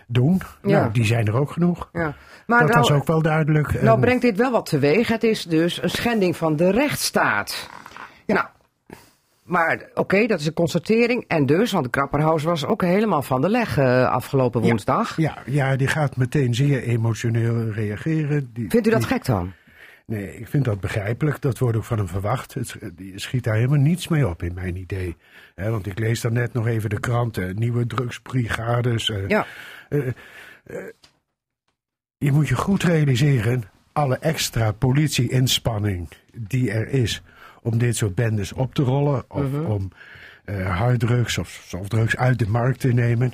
doen? 0.06 0.40
Ja. 0.62 0.80
Nou, 0.80 0.92
die 0.92 1.04
zijn 1.04 1.26
er 1.26 1.34
ook 1.40 1.50
genoeg. 1.50 1.88
Ja. 1.92 2.14
Maar 2.46 2.60
dat 2.60 2.68
nou, 2.68 2.80
was 2.80 2.90
ook 2.90 3.06
wel 3.06 3.22
duidelijk. 3.22 3.82
nou 3.82 3.94
En- 3.94 4.00
brengt 4.00 4.22
dit 4.22 4.36
wel 4.36 4.50
wat 4.50 4.66
teweeg. 4.66 5.08
Het 5.08 5.24
is 5.24 5.44
dus 5.44 5.82
een 5.82 5.90
schending 5.90 6.36
van 6.36 6.56
de 6.56 6.70
rechtsstaat. 6.70 7.68
Nou, 8.26 8.46
maar 9.42 9.80
oké, 9.94 10.26
dat 10.26 10.40
is 10.40 10.46
een 10.46 10.52
constatering. 10.52 11.24
En 11.28 11.46
dus, 11.46 11.72
want 11.72 11.84
de 11.84 11.90
Krapperhaus 11.90 12.42
was 12.42 12.66
ook 12.66 12.82
helemaal 12.82 13.22
van 13.22 13.40
de 13.40 13.48
leg 13.48 13.78
eh, 13.78 14.08
afgelopen 14.10 14.62
Ja. 14.62 14.68
woensdag. 14.68 15.16
ja, 15.16 15.34
ja, 15.46 15.76
die 15.76 15.86
gaat 15.88 16.16
meteen 16.16 16.54
zeer 16.54 16.82
emotioneel 16.82 17.70
reageren. 17.70 18.50
Die, 18.52 18.70
Vindt 18.70 18.86
u 18.86 18.90
dat 18.90 19.00
die- 19.00 19.08
gek 19.08 19.24
dan? 19.24 19.52
Nee, 20.06 20.36
ik 20.36 20.48
vind 20.48 20.64
dat 20.64 20.80
begrijpelijk. 20.80 21.40
Dat 21.40 21.58
wordt 21.58 21.76
ook 21.76 21.84
van 21.84 21.98
hem 21.98 22.08
verwacht. 22.08 22.54
Het, 22.54 22.76
schiet 23.14 23.44
daar 23.44 23.54
helemaal 23.54 23.78
niets 23.78 24.08
mee 24.08 24.28
op, 24.28 24.42
in 24.42 24.54
mijn 24.54 24.76
idee. 24.76 25.16
Want 25.54 25.86
ik 25.86 25.98
lees 25.98 26.20
dan 26.20 26.32
net 26.32 26.52
nog 26.52 26.66
even 26.66 26.90
de 26.90 27.00
kranten. 27.00 27.56
Nieuwe 27.58 27.86
drugsbrigades. 27.86 29.10
eh, 29.10 29.28
Ja. 29.28 29.46
Je 32.18 32.32
moet 32.32 32.48
je 32.48 32.54
goed 32.56 32.82
realiseren, 32.82 33.62
alle 33.92 34.18
extra 34.18 34.72
politie-inspanning 34.72 36.08
die 36.34 36.70
er 36.70 36.88
is 36.88 37.22
om 37.62 37.78
dit 37.78 37.96
soort 37.96 38.14
bendes 38.14 38.52
op 38.52 38.74
te 38.74 38.82
rollen, 38.82 39.24
of 39.28 39.50
Mhm. 39.50 39.64
om 39.64 39.90
eh 40.44 40.78
harddrugs 40.78 41.38
of 41.38 41.48
softdrugs 41.66 42.16
uit 42.16 42.38
de 42.38 42.48
markt 42.48 42.80
te 42.80 42.92
nemen. 42.92 43.32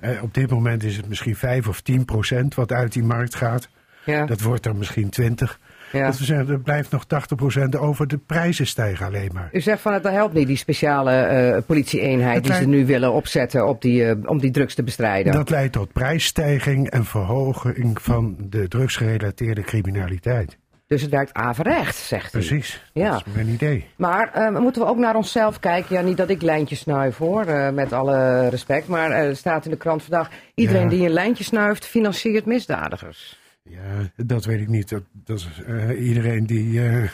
Eh, 0.00 0.22
op 0.22 0.34
dit 0.34 0.50
moment 0.50 0.82
is 0.82 0.96
het 0.96 1.08
misschien 1.08 1.36
5 1.36 1.68
of 1.68 1.80
10 1.80 2.04
procent 2.04 2.54
wat 2.54 2.72
uit 2.72 2.92
die 2.92 3.02
markt 3.02 3.34
gaat. 3.34 3.68
Ja. 4.04 4.26
Dat 4.26 4.40
wordt 4.40 4.62
dan 4.62 4.78
misschien 4.78 5.08
20. 5.10 5.60
Ja. 5.94 6.06
Dat 6.06 6.18
we 6.18 6.24
zeggen, 6.24 6.48
er 6.48 6.60
blijft 6.60 6.90
nog 6.90 7.04
80 7.04 7.36
procent 7.36 7.76
over. 7.76 8.06
De 8.06 8.18
prijzen 8.18 8.66
stijgen 8.66 9.06
alleen 9.06 9.30
maar. 9.32 9.48
U 9.52 9.60
zegt 9.60 9.80
van 9.82 9.92
het 9.92 10.02
helpt 10.08 10.34
niet, 10.34 10.46
die 10.46 10.56
speciale 10.56 11.10
eh 11.12 11.62
politie-eenheid 11.66 12.44
die 12.44 12.54
ze 12.54 12.66
nu 12.66 12.86
willen 12.86 13.12
opzetten 13.12 13.66
op 13.68 13.82
die, 13.82 14.04
eh, 14.04 14.16
om 14.24 14.38
die 14.38 14.50
drugs 14.50 14.74
te 14.74 14.82
bestrijden. 14.82 15.32
Dat 15.32 15.50
leidt 15.50 15.72
tot 15.72 15.92
prijsstijging 15.92 16.90
en 16.90 17.04
verhoging 17.04 18.02
van 18.02 18.36
de 18.40 18.68
drugsgerelateerde 18.68 19.62
criminaliteit. 19.62 20.58
Dus 20.86 21.02
het 21.02 21.10
werkt 21.10 21.32
averecht, 21.32 21.96
zegt 21.96 22.26
u. 22.34 22.38
Precies, 22.38 22.84
Ja. 22.92 23.10
dat 23.10 23.22
is 23.26 23.32
mijn 23.34 23.48
idee. 23.48 23.84
Maar 23.96 24.30
eh, 24.32 24.58
moeten 24.58 24.82
we 24.82 24.88
ook 24.88 24.96
naar 24.98 25.14
onszelf 25.16 25.58
kijken? 25.60 25.96
Ja, 25.96 26.02
niet 26.02 26.16
dat 26.16 26.28
ik 26.30 26.42
lijntjes 26.42 26.78
snuif 26.78 27.16
hoor, 27.16 27.72
met 27.72 27.92
alle 27.92 28.48
respect. 28.48 28.88
Maar 28.88 29.10
er 29.10 29.36
staat 29.36 29.64
in 29.64 29.70
de 29.70 29.76
krant 29.76 30.02
vandaag: 30.02 30.30
iedereen 30.54 30.82
Ja. 30.82 30.88
die 30.88 31.04
een 31.06 31.12
lijntje 31.12 31.44
snuift, 31.44 31.86
financiert 31.86 32.44
misdadigers. 32.46 33.42
Ja, 33.70 34.10
dat 34.16 34.44
weet 34.44 34.60
ik 34.60 34.68
niet. 34.68 34.88
Dat, 34.88 35.02
dat 35.24 35.38
is, 35.38 35.62
eh, 35.66 36.06
iedereen 36.08 36.46
die 36.46 36.80
eh, 36.80 37.02
eh, 37.02 37.10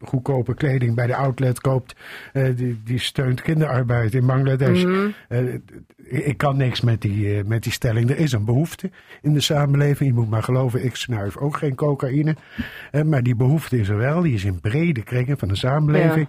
goedkope 0.00 0.54
kleding 0.54 0.94
bij 0.94 1.06
de 1.06 1.16
outlet 1.16 1.60
koopt, 1.60 1.94
die, 2.54 2.80
die 2.84 2.98
steunt 2.98 3.42
kinderarbeid 3.42 4.14
in 4.14 4.26
Bangladesh. 4.26 4.84
Eh, 5.28 5.54
ik 6.26 6.36
kan 6.36 6.56
niks 6.56 6.80
met 6.80 7.00
die, 7.00 7.44
met 7.44 7.62
die 7.62 7.72
stelling. 7.72 8.10
Er 8.10 8.18
is 8.18 8.32
een 8.32 8.44
behoefte 8.44 8.90
in 9.20 9.32
de 9.32 9.40
samenleving. 9.40 10.10
Je 10.10 10.16
moet 10.16 10.30
maar 10.30 10.42
geloven, 10.42 10.84
ik 10.84 10.96
snuif 10.96 11.36
ook 11.36 11.56
geen 11.56 11.74
cocaïne. 11.74 12.36
Maar 13.04 13.22
die 13.22 13.36
behoefte 13.36 13.78
is 13.78 13.88
er 13.88 13.96
wel. 13.96 14.20
Die 14.22 14.34
is 14.34 14.44
in 14.44 14.60
brede 14.60 15.02
kringen 15.02 15.38
van 15.38 15.48
de 15.48 15.56
samenleving. 15.56 16.28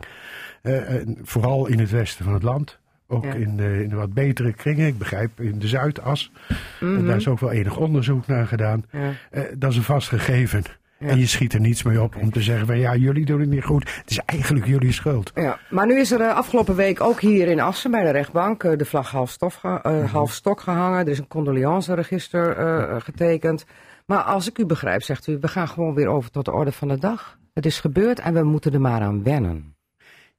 En 0.61 1.17
vooral 1.21 1.67
in 1.67 1.79
het 1.79 1.89
westen 1.89 2.25
van 2.25 2.33
het 2.33 2.43
land. 2.43 2.79
Ook 3.13 3.23
Ja. 3.25 3.33
in, 3.33 3.55
de, 3.57 3.83
in 3.83 3.89
de 3.89 3.95
wat 3.95 4.13
betere 4.13 4.53
kringen. 4.53 4.87
Ik 4.87 4.97
begrijp 4.97 5.39
in 5.39 5.59
de 5.59 5.67
Zuidas. 5.67 6.31
En 6.79 7.05
daar 7.05 7.15
is 7.15 7.27
ook 7.27 7.39
wel 7.39 7.51
enig 7.51 7.77
onderzoek 7.77 8.27
naar 8.27 8.47
gedaan. 8.47 8.83
Ja. 8.91 8.99
Eh, 9.31 9.41
dat 9.57 9.71
is 9.71 9.77
een 9.77 9.83
vast 9.83 10.07
gegeven. 10.09 10.63
En 10.99 11.19
je 11.19 11.25
schiet 11.27 11.53
er 11.53 11.59
niets 11.59 11.83
mee 11.83 12.01
op 12.01 12.15
om 12.15 12.31
te 12.31 12.41
zeggen 12.41 12.67
van 12.67 12.77
ja, 12.79 12.95
jullie 12.95 13.25
doen 13.25 13.39
het 13.39 13.49
niet 13.49 13.63
goed. 13.63 13.95
Het 13.95 14.09
is 14.11 14.19
eigenlijk 14.25 14.65
jullie 14.65 14.91
schuld. 14.91 15.31
Ja, 15.35 15.59
maar 15.69 15.85
nu 15.85 15.99
is 15.99 16.11
er 16.11 16.21
eh, 16.21 16.35
afgelopen 16.35 16.75
week 16.75 17.01
ook 17.01 17.21
hier 17.21 17.47
in 17.47 17.59
Assen 17.59 17.91
bij 17.91 18.03
de 18.03 18.09
rechtbank 18.11 18.63
eh, 18.63 18.77
de 18.77 18.85
vlag 18.85 19.11
half, 19.11 19.29
stof 19.29 19.55
ge- 19.55 19.79
eh, 19.83 20.11
half 20.11 20.31
stok 20.31 20.61
gehangen. 20.61 20.99
Er 20.99 21.07
is 21.11 21.17
een 21.19 21.27
condoleanceregister 21.27 22.57
eh, 22.57 22.95
getekend. 23.01 23.65
Maar 24.05 24.21
als 24.21 24.49
ik 24.49 24.57
u 24.57 24.65
begrijp, 24.65 25.01
zegt 25.01 25.27
u, 25.27 25.37
we 25.41 25.47
gaan 25.47 25.67
gewoon 25.67 25.93
weer 25.93 26.07
over 26.07 26.31
tot 26.31 26.45
de 26.45 26.51
orde 26.51 26.71
van 26.71 26.87
de 26.87 26.97
dag. 26.99 27.37
Het 27.53 27.65
is 27.65 27.79
gebeurd 27.79 28.19
en 28.19 28.33
we 28.33 28.43
moeten 28.43 28.73
er 28.73 28.81
maar 28.81 29.01
aan 29.01 29.23
wennen. 29.23 29.72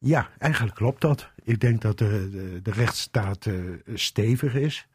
Ja, 0.05 0.29
eigenlijk 0.39 0.75
klopt 0.75 1.01
dat. 1.01 1.29
Ik 1.45 1.61
denk 1.61 1.81
dat 1.81 1.99
de, 1.99 2.29
de, 2.31 2.61
de 2.63 2.71
rechtsstaat 2.71 3.47
eh, 3.47 3.55
stevig 3.95 4.55
is, 4.55 4.87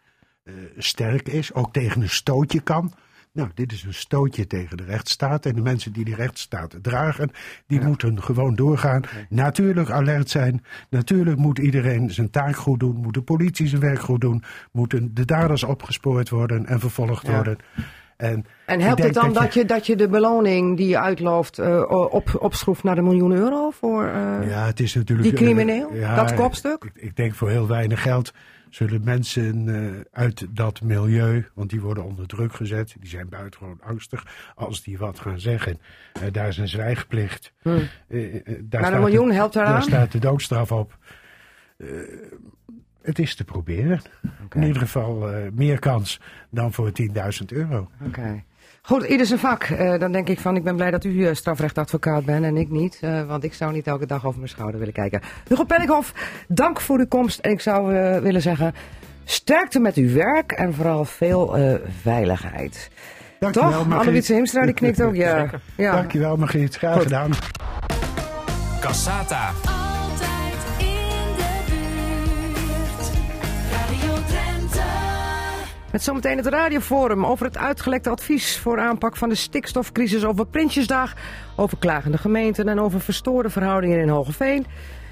eh, 0.44 0.54
sterk 0.78 1.28
is, 1.28 1.54
ook 1.54 1.74
tegen 1.74 2.02
een 2.02 2.10
stootje 2.10 2.60
kan. 2.60 2.94
Nou, 3.32 3.50
dit 3.54 3.72
is 3.72 3.84
een 3.84 3.94
stootje 3.94 4.48
tegen 4.48 4.78
de 4.78 4.84
rechtsstaat. 4.84 5.46
En 5.46 5.56
de 5.56 5.62
mensen 5.62 5.94
die 5.94 6.06
die 6.06 6.16
rechtsstaat 6.16 6.76
dragen, 6.82 7.32
die 7.68 7.82
moeten 7.82 8.24
gewoon 8.24 8.56
doorgaan. 8.56 9.04
Natuurlijk 9.30 9.90
alert 9.90 10.30
zijn. 10.30 10.64
Natuurlijk 10.90 11.38
moet 11.38 11.58
iedereen 11.58 12.12
zijn 12.12 12.30
taak 12.30 12.56
goed 12.56 12.80
doen. 12.80 12.96
Moet 12.96 13.14
de 13.14 13.22
politie 13.22 13.68
zijn 13.68 13.82
werk 13.82 14.00
goed 14.00 14.22
doen. 14.22 14.44
Moeten 14.72 15.14
de 15.14 15.26
daders 15.26 15.64
opgespoord 15.64 16.30
worden 16.30 16.66
en 16.66 16.80
vervolgd 16.80 17.26
Ja. 17.28 17.34
worden. 17.34 17.58
En, 18.20 18.46
En 18.66 18.80
helpt 18.82 19.04
het 19.04 19.14
dan 19.14 19.34
dat 19.34 19.54
je, 19.54 19.66
dat 19.66 19.86
je 19.86 19.96
de 19.96 20.08
beloning 20.08 20.78
die 20.78 20.88
je 20.88 21.00
uitlooft 21.00 21.60
eh, 21.60 21.84
op, 22.12 22.38
opschroeft 22.40 22.84
naar 22.84 22.96
de 22.96 23.02
miljoen 23.02 23.32
euro 23.32 23.70
voor... 23.70 24.06
eh, 24.08 24.50
Ja, 24.50 24.66
het 24.66 24.80
is 24.80 24.94
natuurlijk. 24.94 25.30
Die 25.30 25.38
crimineel? 25.38 25.90
eh, 25.90 26.16
Dat 26.16 26.34
kopstuk? 26.34 26.84
Ik, 26.84 26.92
ik 27.04 27.16
denk 27.16 27.34
voor 27.34 27.50
heel 27.50 27.68
weinig 27.68 28.02
geld 28.02 28.34
zullen 28.70 29.02
mensen 29.04 29.68
uit 30.12 30.46
dat 30.50 30.82
milieu, 30.82 31.46
want 31.54 31.70
die 31.70 31.82
worden 31.82 32.04
onder 32.04 32.28
druk 32.28 32.54
gezet, 32.54 32.96
die 33.00 33.10
zijn 33.10 33.30
buitengewoon 33.30 33.80
angstig, 33.84 34.26
als 34.56 34.84
die 34.84 34.98
wat 34.98 35.20
gaan 35.20 35.40
zeggen. 35.40 35.80
daar 36.32 36.48
is 36.48 36.58
een 36.58 36.68
zwijgplicht. 36.68 37.54
Eh, 37.64 37.74
daar 38.62 38.82
Maar 38.82 38.94
een 38.94 39.00
miljoen 39.00 39.32
helpt 39.32 39.56
eraan? 39.56 39.72
Daar 39.72 39.82
staat 39.84 40.12
de 40.12 40.20
doodstraf 40.20 40.72
op. 40.72 40.98
Het 43.10 43.20
is 43.20 43.36
te 43.36 43.44
proberen. 43.44 44.02
In 44.56 44.62
ieder 44.64 44.82
geval 44.82 45.30
eh, 45.32 45.36
meer 45.54 45.80
kans 45.80 46.20
dan 46.50 46.74
voor 46.74 46.92
10.000 47.42 47.46
euro. 47.48 47.88
Oké. 48.06 48.44
Goed, 48.82 49.04
ieder 49.04 49.26
zijn 49.26 49.40
vak. 49.40 49.64
Eh, 49.64 50.00
dan 50.00 50.12
denk 50.12 50.30
ik 50.30 50.40
van, 50.40 50.56
ik 50.56 50.64
ben 50.64 50.76
blij 50.76 50.92
dat 50.92 51.04
u 51.04 51.26
eh, 51.28 51.34
strafrechtadvocaat 51.34 52.26
bent 52.26 52.46
en 52.46 52.58
ik 52.58 52.70
niet. 52.70 52.98
eh, 53.02 53.24
want 53.28 53.44
ik 53.44 53.54
zou 53.54 53.74
niet 53.74 53.88
elke 53.88 54.06
dag 54.06 54.26
over 54.26 54.38
mijn 54.38 54.50
schouder 54.50 54.80
willen 54.80 54.94
kijken. 54.94 55.22
Hugo 55.48 55.64
Penninghoff, 55.64 56.14
dank 56.48 56.82
voor 56.82 57.00
uw 57.00 57.08
komst. 57.08 57.40
En 57.40 57.52
ik 57.52 57.60
zou 57.62 57.88
willen 58.22 58.42
zeggen, 58.42 58.74
sterkte 59.24 59.80
met 59.80 59.96
uw 59.96 60.14
werk 60.14 60.52
en 60.52 60.74
vooral 60.74 61.06
veel 61.06 61.58
eh, 61.58 61.74
veiligheid. 62.02 62.90
Dankjewel, 63.40 63.72
Toch? 63.72 63.94
Anne-Wietse 64.00 64.34
Heemstra, 64.34 64.66
die 64.66 64.74
knikt 64.74 65.02
ook, 65.02 65.16
ja. 65.16 65.50
ja. 65.78 65.92
Dankjewel, 65.92 66.36
Margriet. 66.36 66.76
Graag 66.76 66.94
Goed. 66.94 67.04
gedaan. 67.04 67.32
Cassata. 68.80 69.52
Met 75.92 76.04
zometeen 76.04 76.38
het 76.38 76.46
radioforum 76.46 77.26
over 77.26 77.46
het 77.46 77.58
uitgelekte 77.58 78.10
advies 78.10 78.58
voor 78.58 78.80
aanpak 78.80 79.18
van 79.18 79.30
de 79.30 79.36
stikstofcrisis, 79.36 80.26
over 80.26 80.46
Prinsjesdag, 80.46 81.14
over 81.56 81.78
klagende 81.78 82.18
gemeenten 82.18 82.68
en 82.68 82.80
over 82.80 83.02
verstoorde 83.02 83.50
verhoudingen 83.50 84.00
in 84.00 84.10
Hogeveen. 84.10 84.66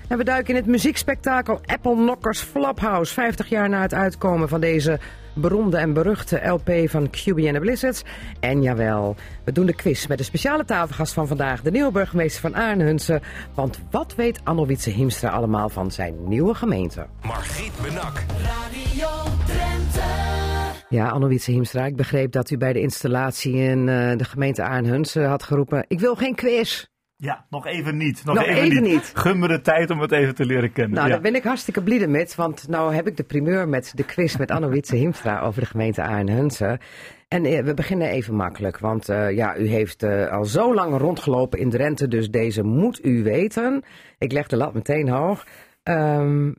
En 0.08 0.18
we 0.18 0.24
duiken 0.24 0.50
in 0.50 0.60
het 0.60 0.70
muziekspektakel 0.70 1.60
Apple 1.66 1.96
Knockers 1.96 2.40
Flophouse, 2.40 3.14
50 3.14 3.50
jaar 3.50 3.70
na 3.70 3.82
het 3.82 3.94
uitkomen 3.94 4.50
van 4.50 4.60
deze 4.60 5.00
beroemde 5.34 5.78
en 5.78 5.94
beruchte 5.94 6.48
LP 6.48 6.72
van 6.86 7.10
QB 7.10 7.46
and 7.46 7.54
the 7.54 7.60
Blizzards. 7.60 8.04
En 8.40 8.62
jawel, 8.62 9.16
we 9.44 9.52
doen 9.52 9.66
de 9.66 9.76
quiz 9.76 10.08
met 10.08 10.18
de 10.18 10.24
speciale 10.24 10.66
tafelgast 10.66 11.14
van 11.14 11.28
vandaag, 11.28 11.62
de 11.62 11.72
nieuwe 11.72 11.92
burgemeester 11.92 12.42
van 12.42 12.56
Aarnhunsen. 12.56 13.22
Want 13.54 13.80
wat 13.92 14.16
weet 14.16 14.40
Anno 14.44 14.66
Wietse 14.66 14.90
Hiemstra 14.90 15.30
allemaal 15.30 15.70
van 15.70 15.92
zijn 15.92 16.16
nieuwe 16.28 16.54
gemeente? 16.54 17.06
Margriet 17.22 17.72
Benak. 17.82 18.24
Radio 18.44 19.10
Drenthe. 19.46 20.47
Ja, 20.90 21.10
Anne-Wietse 21.10 21.52
Hiemstra, 21.52 21.86
ik 21.86 21.96
begreep 21.96 22.32
dat 22.32 22.50
u 22.50 22.58
bij 22.58 22.74
de 22.74 22.80
installatie 22.80 23.54
in 23.54 23.90
eh, 23.90 24.18
de 24.18 24.24
gemeente 24.24 24.64
Aarnhuns 24.64 25.16
eh, 25.16 25.28
had 25.28 25.44
geroepen... 25.44 25.86
ik 25.88 26.00
wil 26.00 26.16
geen 26.16 26.36
quiz. 26.36 26.86
Ja, 27.16 27.46
nog 27.50 27.66
even 27.66 27.98
niet. 27.98 28.26
Nog, 28.26 28.36
Nog 28.36 28.46
even 28.46 28.84
niet. 28.84 29.12
Gun 29.14 29.40
me 29.40 29.48
de 29.48 29.62
tijd 29.62 29.90
om 29.90 30.00
het 30.00 30.12
even 30.12 30.36
te 30.36 30.46
leren 30.46 30.72
kennen. 30.72 30.94
Nou, 30.94 31.08
ja. 31.08 31.14
daar 31.14 31.22
ben 31.22 31.36
ik 31.36 31.44
hartstikke 31.44 31.84
blij 31.84 32.08
met, 32.08 32.36
want 32.36 32.68
nou 32.68 32.94
heb 32.94 33.08
ik 33.08 33.18
de 33.18 33.24
primeur 33.24 33.70
met 33.70 33.92
de 33.96 34.04
quiz 34.04 34.36
met 34.38 34.52
Anne 34.52 34.70
Wietse 34.70 34.96
Hiemstra 34.96 35.40
over 35.40 35.62
de 35.62 35.68
gemeente 35.68 36.02
Aarnhunsen. 36.02 36.80
En 37.28 37.46
eh, 37.46 37.64
we 37.64 37.74
beginnen 37.74 38.10
even 38.10 38.36
makkelijk, 38.36 38.80
want 38.80 39.06
ja, 39.32 39.58
u 39.58 39.68
heeft 39.68 40.04
al 40.30 40.46
zo 40.46 40.74
lang 40.74 40.98
rondgelopen 40.98 41.60
in 41.60 41.70
Drenthe, 41.70 42.08
dus 42.08 42.30
deze 42.30 42.64
moet 42.64 43.06
u 43.06 43.24
weten. 43.24 43.84
Ik 44.18 44.32
leg 44.32 44.48
de 44.48 44.58
lat 44.58 44.74
meteen 44.74 45.10
hoog. 45.10 45.46
Ehm, 45.84 46.52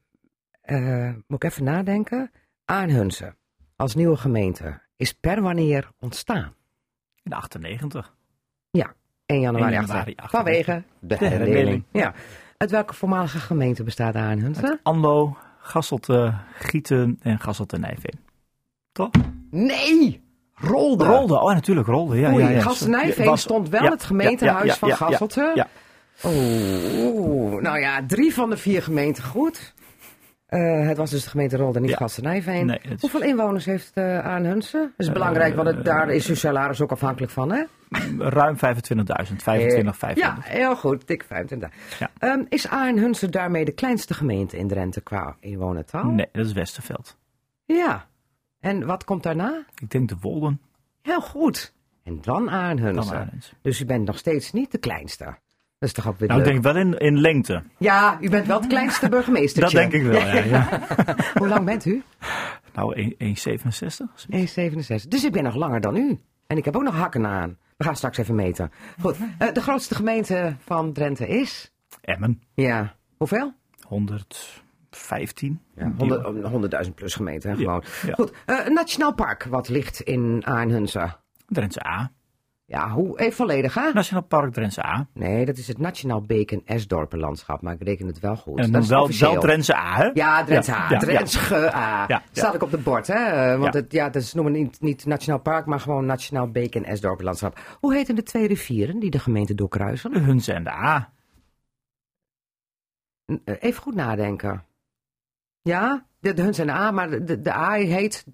eh, 0.69 1.11
moet 1.27 1.45
ik 1.45 1.51
even 1.51 1.65
nadenken? 1.65 2.31
Aarnhunsen, 2.65 3.37
als 3.79 3.95
nieuwe 3.95 4.17
gemeente, 4.17 4.81
is 4.97 5.13
per 5.13 5.43
wanneer 5.43 5.89
ontstaan? 6.01 6.53
In 7.23 7.33
98. 7.33 8.15
1 9.27 9.41
januari, 9.41 9.75
1 9.75 9.81
18. 9.81 9.95
januari 9.95 10.15
98. 10.17 10.31
Vanwege 10.31 10.83
de 11.01 11.17
herdeling. 11.17 11.85
Ja. 11.93 12.15
Uit 12.57 12.71
welke 12.71 12.95
voormalige 12.95 13.39
gemeente 13.39 13.83
bestaat 13.83 14.15
Aarnhunsen? 14.15 14.81
Anlo, 14.83 15.37
Gasselte, 15.59 16.35
Gieten 16.59 17.19
en 17.23 17.39
Gasselte 17.41 17.79
Nijveen. 17.79 18.19
Toch? 18.93 19.11
Nee! 19.51 20.23
Rolde. 20.55 21.05
Rolde, 21.05 21.41
oh 21.41 21.53
natuurlijk, 21.53 21.87
Rolde. 21.87 22.17
Ja, 22.17 22.33
Oei, 22.33 22.45
ja, 22.45 22.51
ja. 22.51 22.61
Gassenijveen 22.61 23.27
Was- 23.27 23.41
stond 23.41 23.69
wel 23.69 23.83
ja, 23.83 23.91
het 23.91 24.05
gemeentehuis 24.05 24.65
ja, 24.65 24.73
ja, 24.73 24.75
van 24.79 24.89
ja, 24.89 24.97
ja, 25.01 25.07
Gasselte. 25.07 25.53
ja. 25.55 25.67
Oeh, 26.25 27.63
nou 27.63 27.79
ja, 27.79 28.07
drie 28.07 28.35
van 28.35 28.51
de 28.51 28.57
vier 28.57 28.83
gemeenten 28.83 29.25
goed. 29.25 29.75
Eh, 30.49 30.87
het 30.87 30.97
was 30.97 31.11
dus 31.11 31.23
de 31.25 31.31
gemeente 31.31 31.57
Rolde, 31.57 31.81
niet 31.81 31.91
Ja. 31.91 31.97
Gassenijveen. 31.97 32.67
Nee, 32.67 32.79
is- 32.83 33.01
Hoeveel 33.01 33.23
inwoners 33.23 33.65
heeft 33.65 33.93
uh, 33.95 34.19
Aanhunsen? 34.27 34.81
Dat 34.97 35.07
is 35.07 35.13
belangrijk, 35.13 35.55
want 35.55 35.69
het, 35.69 35.85
daar 35.85 36.11
is 36.11 36.29
uw 36.29 36.35
salaris 36.35 36.81
ook 36.81 36.91
afhankelijk 36.93 37.33
van, 37.33 37.53
hè? 37.53 37.65
Ruim 38.19 38.57
25.000, 38.57 38.61
25, 39.37 39.97
500. 39.97 40.17
Ja, 40.17 40.37
heel 40.43 40.77
goed, 40.77 41.07
dik 41.07 41.25
25. 41.25 41.71
Ja. 41.99 42.11
Ehm, 42.19 42.45
is 42.49 42.69
Aanhunsen 42.69 43.31
daarmee 43.31 43.65
de 43.65 43.73
kleinste 43.73 44.15
gemeente 44.15 44.57
in 44.57 44.69
Drenthe 44.69 45.01
qua 45.01 45.37
inwonertal? 45.41 46.05
Nee, 46.05 46.29
dat 46.33 46.47
is 46.47 46.53
Westerveld. 46.53 47.17
Ja. 47.65 48.07
En 48.61 48.87
wat 48.87 49.05
komt 49.05 49.23
daarna? 49.23 49.65
Ik 49.81 49.91
denk 49.91 50.09
de 50.09 50.17
Wolden. 50.21 50.61
Heel 51.03 51.21
goed. 51.21 51.75
En 52.05 52.19
dan 52.21 52.51
Aanhunsen. 52.51 53.17
Dan. 53.31 53.41
Dus 53.63 53.81
u 53.81 53.85
bent 53.85 54.05
nog 54.07 54.19
steeds 54.19 54.53
niet 54.53 54.71
de 54.73 54.79
kleinste. 54.79 55.37
Dat 55.79 55.89
is 55.89 55.93
toch 55.95 56.09
ook 56.09 56.19
weer 56.19 56.29
Nou, 56.29 56.41
ik 56.41 56.47
denk 56.47 56.63
wel 56.63 56.77
in, 56.77 56.99
in 56.99 57.21
lengte. 57.21 57.63
Ja, 57.77 58.19
u 58.21 58.31
bent 58.31 58.47
wel 58.47 58.59
het 58.59 58.67
kleinste 58.69 59.09
burgemeester. 59.09 59.63
Dat 59.63 59.71
denk 59.71 59.93
ik 59.93 60.03
wel, 60.03 60.21
ja. 60.21 60.45
ja. 60.45 60.81
Hoe 61.39 61.49
lang 61.49 61.65
bent 61.65 61.85
u? 61.85 62.03
Nou, 62.75 62.95
1 62.95 63.37
1,67. 63.37 64.27
1,67. 65.03 65.09
Dus 65.09 65.25
ik 65.25 65.33
ben 65.33 65.43
nog 65.43 65.55
langer 65.55 65.81
dan 65.81 65.97
u. 65.97 66.19
En 66.47 66.57
ik 66.57 66.65
heb 66.65 66.77
ook 66.77 66.83
nog 66.83 66.95
hakken 66.95 67.27
aan. 67.27 67.57
We 67.77 67.85
gaan 67.85 67.97
straks 67.97 68.19
even 68.19 68.35
meten. 68.35 68.71
Goed, 69.01 69.17
eh, 69.39 69.53
de 69.53 69.61
grootste 69.61 69.95
gemeente 69.95 70.57
van 70.65 70.93
Drenthe 70.93 71.29
is? 71.29 71.73
Emmen, 72.01 72.43
Ja, 72.55 72.95
hoeveel? 73.17 73.53
115. 73.87 75.61
Ja, 75.75 75.93
100 75.97 76.85
100.000 76.87 76.95
plus 76.95 77.15
gemeente, 77.15 77.49
hè, 77.49 77.57
gewoon. 77.57 77.83
ja. 78.07 78.13
Goed, 78.13 78.33
eh, 78.47 78.67
een 78.67 78.73
nationaal 78.73 79.15
park 79.15 79.45
wat 79.45 79.69
ligt 79.69 80.01
in 80.01 80.43
Aanhunsen. 80.47 81.17
Drentse 81.47 81.87
A. 81.87 82.11
Ja, 82.71 82.91
hoe, 82.91 83.19
even 83.19 83.33
volledig, 83.33 83.75
hè? 83.75 83.93
Nationaal 83.93 84.23
Park 84.23 84.53
Drentse 84.53 84.85
A. 84.85 85.07
Nee, 85.13 85.45
dat 85.45 85.57
is 85.57 85.69
het 85.69 85.79
Nationaal 85.79 86.23
Beken 86.23 86.63
Esdorpenlandschap, 86.65 87.63
maar 87.63 87.75
ik 87.75 87.83
reken 87.83 88.07
het 88.07 88.19
wel 88.21 88.37
goed. 88.37 88.59
En 88.59 88.63
dat 88.63 88.73
dan 88.73 88.83
is 88.83 88.89
wel, 88.89 89.03
officieel. 89.03 89.33
wel 89.33 89.41
Drentse 89.41 89.77
A, 89.77 89.95
hè? 89.97 90.11
Ja, 90.15 90.45
Drentse 90.45 90.71
Ja, 90.71 90.79
A. 90.79 90.91
ja, 90.91 90.99
Drentse 90.99 91.75
A. 91.75 92.05
Ja, 92.09 92.23
Staat 92.33 92.55
ook 92.55 92.63
op 92.63 92.71
het 92.71 92.83
bord, 92.85 93.07
hè? 93.07 93.15
Eh, 93.15 93.59
Want. 93.59 93.75
Het, 93.75 93.93
ja, 93.93 94.09
dat 94.09 94.23
is 94.23 94.35
noemen 94.35 94.53
niet, 94.53 94.81
niet 94.81 95.07
Nationaal 95.07 95.41
Park, 95.41 95.67
maar 95.67 95.81
gewoon 95.81 96.07
Nationaal 96.07 96.51
Beken 96.51 96.85
Esdorpenlandschap. 96.85 97.59
Hoe 97.81 97.95
heten 97.95 98.15
de 98.15 98.23
twee 98.23 98.47
rivieren 98.47 98.99
die 98.99 99.11
de 99.11 99.19
gemeente 99.19 99.55
doorkruisen? 99.55 100.13
De 100.13 100.19
Hunze 100.21 100.53
en 100.53 100.65
de 100.65 100.71
A. 100.73 101.13
Eh, 103.45 103.55
Even 103.59 103.83
goed 103.83 103.95
nadenken. 103.95 104.65
Ja, 105.63 106.07
de, 106.21 106.35
de 106.35 106.43
Huns 106.43 106.59
en 106.59 106.67
de 106.67 106.73
A, 106.73 106.91
maar 106.91 107.11
de, 107.25 107.41
de 107.41 107.53
A 107.53 107.73
heet... 107.73 108.27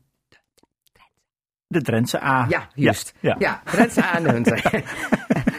De 1.67 1.83
Drentse 1.83 2.23
A. 2.23 2.47
Ja, 2.49 2.69
juist. 2.75 3.15
Ja, 3.21 3.37
Ja, 3.39 3.61
Drentse 3.65 4.05
A 4.05 4.21
Hunten. 4.23 4.61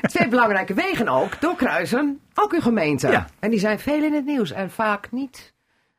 Twee 0.01 0.27
belangrijke 0.27 0.73
wegen 0.73 1.07
ook, 1.07 1.41
doorkruisen, 1.41 2.19
ook 2.33 2.53
uw 2.53 2.61
gemeente. 2.61 3.07
Ja. 3.07 3.27
En 3.39 3.49
die 3.49 3.59
zijn 3.59 3.79
veel 3.79 4.03
in 4.03 4.13
het 4.13 4.25
nieuws 4.25 4.51
en 4.51 4.71
vaak 4.71 5.11
niet 5.11 5.53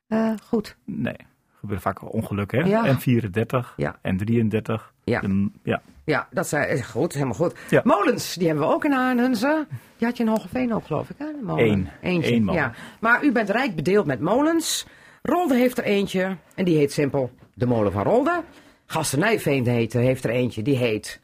eh, 0.07 0.33
goed. 0.49 0.77
Nee, 0.85 1.17
gebeuren 1.59 1.83
vaak 1.83 2.13
ongelukken, 2.13 2.63
hè? 2.63 2.69
Ja. 2.69 2.85
En 2.87 3.01
34 3.01 3.73
Ja. 3.77 3.99
en 4.03 4.17
33. 4.17 4.93
Ja. 5.05 5.23
Ja. 5.63 5.83
Ja, 6.05 6.29
dat 6.31 6.49
zijn 6.49 6.69
is 6.69 6.81
goed, 6.81 7.13
helemaal 7.13 7.35
goed. 7.35 7.55
Ja. 7.71 7.81
Molens, 7.85 8.35
die 8.35 8.47
hebben 8.49 8.67
we 8.69 8.73
ook 8.75 8.85
in 8.85 8.95
Aanhunzen. 8.95 9.67
Die 9.97 10.07
had 10.07 10.17
je 10.17 10.23
in 10.23 10.29
Hogeveen 10.29 10.75
ook, 10.75 10.87
geloof 10.87 11.11
ik, 11.11 11.17
hè? 11.19 11.25
de 11.27 11.43
molen. 11.43 11.65
Eén. 11.69 11.89
Eentje, 12.03 12.33
Eén 12.33 12.45
molen. 12.45 12.61
ja. 12.63 12.73
Maar 13.01 13.25
u 13.25 13.33
bent 13.33 13.51
rijk 13.51 13.75
bedeeld 13.75 14.07
met 14.07 14.21
molens. 14.21 14.87
Rolde 15.23 15.55
heeft 15.55 15.79
er 15.79 15.85
eentje 15.85 16.37
en 16.55 16.65
die 16.65 16.77
heet 16.77 16.93
simpel 16.93 17.31
de 17.55 17.67
molen 17.67 17.93
van 17.93 18.03
Rolde. 18.03 18.43
Gassenijveen 18.87 19.67
heet, 19.67 19.93
heeft 19.93 20.25
er 20.25 20.31
eentje, 20.31 20.63
die 20.63 20.77
heet... 20.77 21.21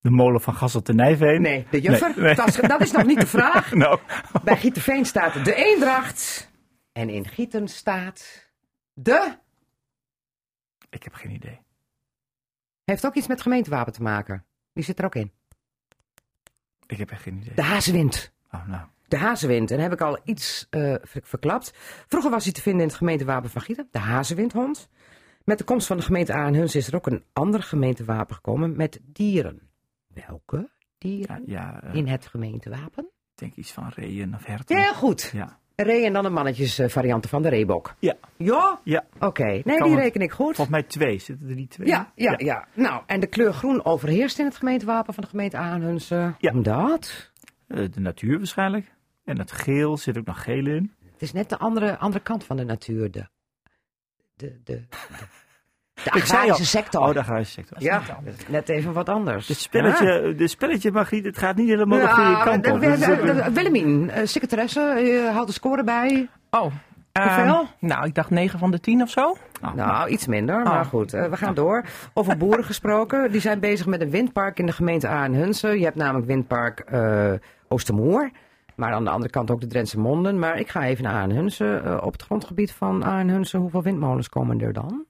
De 0.00 0.10
molen 0.10 0.40
van 0.40 0.70
Nijveen. 0.94 1.42
Nee, 1.42 1.66
de 1.70 1.80
juffer. 1.80 2.08
Nee, 2.08 2.24
nee. 2.24 2.34
Dat, 2.34 2.48
is, 2.48 2.54
dat 2.56 2.80
is 2.80 2.92
nog 2.92 3.04
niet 3.06 3.20
de 3.20 3.26
vraag. 3.26 3.72
Nou, 3.74 3.98
Bij 4.44 4.56
Gieterveen 4.56 5.04
staat 5.04 5.44
de 5.44 5.54
Eendracht. 5.54 6.50
En 6.92 7.08
in 7.08 7.28
Gieten 7.28 7.68
staat 7.68 8.50
de... 8.92 9.36
ik 10.90 11.02
heb 11.02 11.14
geen 11.14 11.30
idee. 11.30 11.60
Heeft 12.84 13.06
ook 13.06 13.14
iets 13.14 13.26
met 13.26 13.42
gemeentewapen 13.42 13.92
te 13.92 14.02
maken. 14.02 14.44
Die 14.72 14.84
zit 14.84 14.98
er 14.98 15.04
ook 15.04 15.14
in. 15.14 15.32
Ik 16.86 16.98
heb 16.98 17.10
echt 17.10 17.22
geen 17.22 17.36
idee. 17.36 17.54
De 17.54 17.62
Hazewind. 17.62 18.32
Oh, 18.52 18.66
nou. 18.68 18.86
De 19.08 19.16
hazenwind. 19.16 19.70
En 19.70 19.76
daar 19.76 19.84
heb 19.90 20.00
ik 20.00 20.06
al 20.06 20.18
iets 20.24 20.66
ver- 20.70 21.00
verklapt. 21.24 21.72
Vroeger 22.08 22.30
was 22.30 22.44
hij 22.44 22.52
te 22.52 22.62
vinden 22.62 22.82
in 22.82 22.88
het 22.88 22.96
gemeentewapen 22.96 23.50
van 23.50 23.62
Gieten. 23.62 23.88
De 23.90 23.98
hazenwindhond. 23.98 24.88
Met 25.48 25.58
de 25.58 25.64
komst 25.64 25.86
van 25.86 25.96
de 25.96 26.02
gemeente 26.02 26.32
Aanhuns 26.32 26.74
is 26.74 26.88
er 26.88 26.94
ook 26.94 27.06
een 27.06 27.24
ander 27.32 27.62
gemeentewapen 27.62 28.34
gekomen 28.34 28.76
met 28.76 29.00
dieren. 29.04 29.60
Welke 30.26 30.70
dieren 30.98 31.42
ja 31.46 31.82
eh, 31.82 31.94
in 31.94 32.06
het 32.06 32.26
gemeentewapen? 32.26 33.04
ik 33.04 33.38
denk 33.38 33.54
iets 33.54 33.72
van 33.72 33.88
reeën 33.94 34.34
of 34.34 34.44
herten. 34.44 34.76
Heel 34.76 34.94
goed. 34.94 35.30
Ja. 35.34 35.58
Ree 35.76 36.04
en 36.04 36.12
dan 36.12 36.24
een 36.24 36.32
mannetjesvariant 36.32 37.26
van 37.26 37.42
de 37.42 37.48
reebok. 37.48 37.94
Ja. 37.98 38.14
Ja? 38.36 38.80
Ja. 38.84 39.04
Oké. 39.18 39.44
Nee, 39.44 39.62
Kan 39.78 39.88
die 39.88 39.96
reken 39.96 40.20
ik 40.20 40.32
goed. 40.32 40.54
Volgens 40.56 40.68
mij 40.68 40.82
twee. 40.82 41.18
Zitten 41.18 41.48
er 41.48 41.56
die 41.56 41.68
twee? 41.68 41.86
Ja, 41.88 42.12
ja, 42.14 42.34
ja, 42.36 42.66
Nou, 42.74 43.02
en 43.06 43.20
de 43.20 43.26
kleur 43.26 43.52
groen 43.52 43.84
overheerst 43.84 44.38
in 44.38 44.44
het 44.44 44.56
gemeentewapen 44.56 45.14
van 45.14 45.22
de 45.22 45.28
gemeente 45.30 45.56
Aanhuns. 45.56 46.10
eh, 46.10 46.28
Ja. 46.38 46.52
Omdat? 46.52 47.32
Eh, 47.66 47.84
de 47.90 48.00
natuur 48.00 48.36
waarschijnlijk. 48.38 48.94
En 49.24 49.38
het 49.38 49.52
geel 49.52 49.96
zit 49.96 50.18
ook 50.18 50.26
nog 50.26 50.42
geel 50.42 50.66
in. 50.66 50.92
Het 51.12 51.22
is 51.22 51.32
net 51.32 51.48
de 51.48 51.58
andere, 51.58 51.98
andere 51.98 52.22
kant 52.22 52.44
van 52.44 52.56
de 52.56 52.64
natuur. 52.64 53.10
De, 53.10 53.28
de, 54.38 54.60
de, 54.64 54.72
de, 54.74 54.82
de 55.94 56.02
Ik 56.04 56.10
zei 56.12 56.22
agrarische 56.22 56.50
al- 56.60 56.64
sector. 56.82 57.00
Oh, 57.02 57.12
de 57.12 57.18
agrarische 57.18 57.52
sector. 57.52 57.82
ja, 57.82 58.02
net 58.48 58.68
even 58.68 58.92
wat 58.92 59.08
anders. 59.08 59.46
Dit 59.46 59.56
spelletje, 59.56 60.34
dit 60.36 60.50
spelletje 60.50 60.90
Margriet, 60.92 61.24
het 61.24 61.38
gaat 61.38 61.56
niet 61.56 61.68
helemaal 61.68 61.98
de 61.98 62.04
Ja, 62.04 62.10
goede 62.12 62.42
kant 62.42 62.64
de- 62.64 62.72
op. 62.72 62.80
de- 62.80 62.96
de- 63.26 63.42
de- 63.44 63.52
Willemien, 63.52 64.10
secretaresse, 64.24 64.80
eh, 64.80 65.32
houdt 65.32 65.46
de 65.48 65.52
score 65.54 65.84
bij. 65.84 66.28
Oh. 66.50 66.60
Hoeveel? 67.12 67.44
ehm, 67.44 67.64
nou, 67.80 68.06
ik 68.06 68.14
dacht 68.14 68.30
9 68.30 68.58
van 68.58 68.70
de 68.70 68.80
10 68.80 69.02
of 69.02 69.10
zo. 69.10 69.36
nou, 69.60 69.76
Nou, 69.76 70.08
iets 70.08 70.26
minder, 70.26 70.62
maar 70.62 70.80
Oh. 70.80 70.86
goed. 70.86 71.12
eh, 71.12 71.24
we 71.26 71.36
gaan 71.36 71.54
door. 71.54 71.84
Over 72.14 72.36
boeren 72.36 72.64
gesproken. 72.72 73.30
Die 73.32 73.40
zijn 73.40 73.60
bezig 73.60 73.86
met 73.86 74.00
een 74.00 74.10
windpark 74.10 74.58
in 74.58 74.66
de 74.66 74.72
gemeente 74.72 75.08
Aanhunsen. 75.08 75.78
Je 75.78 75.84
hebt 75.84 75.96
namelijk 75.96 76.26
windpark 76.26 76.80
eh 76.80 77.32
Oostermoer. 77.68 78.30
Maar 78.78 78.92
aan 78.92 79.04
de 79.04 79.10
andere 79.10 79.30
kant 79.32 79.50
ook 79.50 79.60
de 79.60 79.66
Drentse 79.66 79.98
Monden. 79.98 80.38
Maar 80.38 80.58
ik 80.58 80.68
ga 80.68 80.84
even 80.84 81.04
naar 81.04 81.14
Aanhunsen. 81.14 81.84
Eh, 81.84 81.98
op 82.02 82.12
het 82.12 82.22
grondgebied 82.22 82.72
van 82.72 83.04
Aanhunsen, 83.04 83.60
hoeveel 83.60 83.82
windmolens 83.82 84.28
komen 84.28 84.60
er 84.60 84.72
dan? 84.72 85.04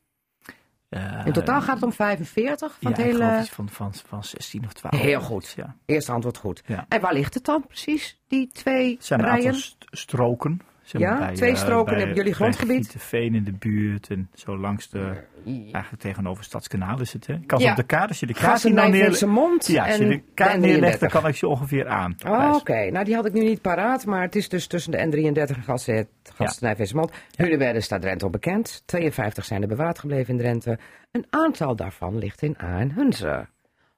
eh, 0.89 1.23
In 1.27 1.33
totaal 1.33 1.61
gaat 1.61 1.75
het 1.75 1.85
om 1.85 1.93
45 1.93 2.79
van 2.81 2.91
ja, 2.91 2.97
het 2.97 3.07
hele... 3.07 3.45
van, 3.51 3.69
van, 3.69 3.95
van 3.95 4.25
16 4.25 4.64
of 4.64 4.73
12. 4.73 5.01
Heel 5.03 5.21
goed. 5.21 5.53
Ja. 5.57 5.77
Eerste 5.87 6.12
antwoord 6.12 6.37
goed. 6.37 6.62
Ja. 6.66 6.87
En 6.89 7.01
waar 7.01 7.12
ligt 7.12 7.35
het 7.35 7.45
dan 7.45 7.66
precies, 7.66 8.21
die 8.29 8.49
twee 8.53 8.95
Het 8.95 9.05
zijn 9.05 9.21
een 9.21 9.27
aantal 9.27 9.53
st- 9.53 9.85
stroken. 9.91 10.61
Zeg 10.89 11.01
Ja, 11.01 11.11
maar, 11.18 11.26
bij, 11.26 11.34
twee 11.34 11.51
eh, 11.51 11.57
stroken 11.57 11.95
bij- 11.95 12.03
op 12.03 12.09
jullie 12.09 12.22
bij 12.22 12.32
grondgebied. 12.32 12.95
Veen 12.99 13.34
in 13.34 13.45
de 13.45 13.53
buurt 13.53 14.09
en 14.11 14.30
zo 14.34 14.59
langs 14.59 14.89
de... 14.89 15.12
Eigenlijk 15.45 15.99
tegenover 16.03 16.45
Stadskanaal 16.45 17.01
is 17.01 17.12
het, 17.12 17.26
hè? 17.26 17.34
Ik 17.34 17.47
kan 17.47 17.59
Ja. 17.59 17.70
op 17.70 17.76
de 17.76 17.82
kaart, 17.82 18.09
als 18.09 18.20
je 18.20 18.26
de 18.26 18.34
kaart 18.34 18.62
dan 18.62 18.72
Nijveense 18.74 19.24
neer... 19.24 19.34
mond 19.34 19.66
Ja, 19.66 19.84
als 19.86 19.97
je 19.97 20.03
en 20.03 20.09
de 20.09 20.22
kaart 20.34 20.53
de 20.53 20.59
neerlegt, 20.59 21.01
dan 21.01 21.09
33. 21.09 21.20
kan 21.20 21.30
ik 21.30 21.34
je 21.36 21.49
ongeveer 21.49 21.89
aan. 21.89 22.16
Oh, 22.26 22.55
Oké, 22.55 22.91
nou 22.91 23.05
die 23.05 23.14
had 23.14 23.26
ik 23.26 23.32
nu 23.32 23.41
niet 23.45 23.61
paraat, 23.62 24.07
maar 24.07 24.22
het 24.22 24.36
is 24.36 24.49
dus 24.49 24.66
tussen 24.66 24.93
de 24.93 24.99
N33 24.99 25.57
en 25.57 25.62
Gasset, 25.62 26.09
Gastenijversmond. 26.34 27.12
Hunebedden 27.36 27.82
staat 27.82 28.01
Drenthe 28.01 28.24
al 28.24 28.30
bekend. 28.30 28.82
52 28.86 29.45
zijn 29.45 29.62
er 29.62 29.68
bewaard 29.68 29.99
gebleven 29.99 30.32
in 30.34 30.41
Drenthe. 30.41 30.78
Een 31.11 31.26
aantal 31.30 31.76
daarvan 31.76 32.18
ligt 32.18 32.43
in 32.43 32.59
Aanhunze. 32.59 33.47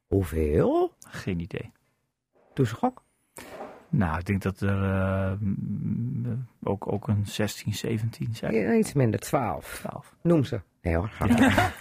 Hoeveel? 0.07 0.95
Geen 1.09 1.41
idee. 1.41 1.73
Doe 2.55 2.67
ze 2.67 2.75
gok. 2.75 3.03
Nou, 3.91 4.19
ik 4.19 4.27
denk 4.27 4.43
dat 4.43 4.61
er 4.61 4.83
eh, 4.85 5.33
ook, 6.63 6.93
ook 6.93 7.09
een 7.09 7.27
16, 7.27 7.75
17 7.75 8.35
zijn. 8.35 8.55
Ja, 8.55 8.75
iets 8.75 8.93
minder, 8.93 9.21
12. 9.21 9.79
12. 9.79 10.15
Noem 10.23 10.45
ze. 10.45 10.61
Nee 10.83 10.97
hoor, 10.97 11.09
grapje. 11.09 11.73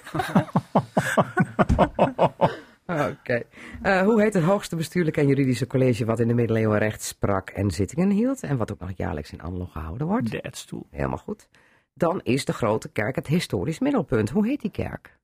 Oké. 3.10 3.44
Eh, 3.82 4.02
hoe 4.02 4.22
heet 4.22 4.34
het 4.34 4.44
hoogste 4.44 4.76
bestuurlijke 4.76 5.20
en 5.20 5.28
juridische 5.28 5.68
college 5.68 6.06
wat 6.06 6.20
in 6.20 6.28
de 6.28 6.34
middeleeuwen 6.34 6.78
recht 6.78 7.02
sprak 7.02 7.50
en 7.50 7.72
zittingen 7.72 8.10
hield 8.10 8.44
en 8.44 8.58
wat 8.58 8.72
ook 8.72 8.80
nog 8.80 8.92
jaarlijks 8.96 9.32
in 9.32 9.42
Anlo 9.42 9.66
gehouden 9.66 10.08
wordt? 10.08 10.32
De 10.32 10.48
stoel. 10.52 10.88
Helemaal 10.92 11.18
goed. 11.18 11.50
Dan 11.94 12.22
is 12.24 12.46
de 12.46 12.54
grote 12.54 12.90
kerk 12.90 13.16
het 13.16 13.28
historisch 13.28 13.80
middelpunt. 13.80 14.30
Hoe 14.30 14.48
heet 14.48 14.62
die 14.62 14.72
kerk? 14.72 15.18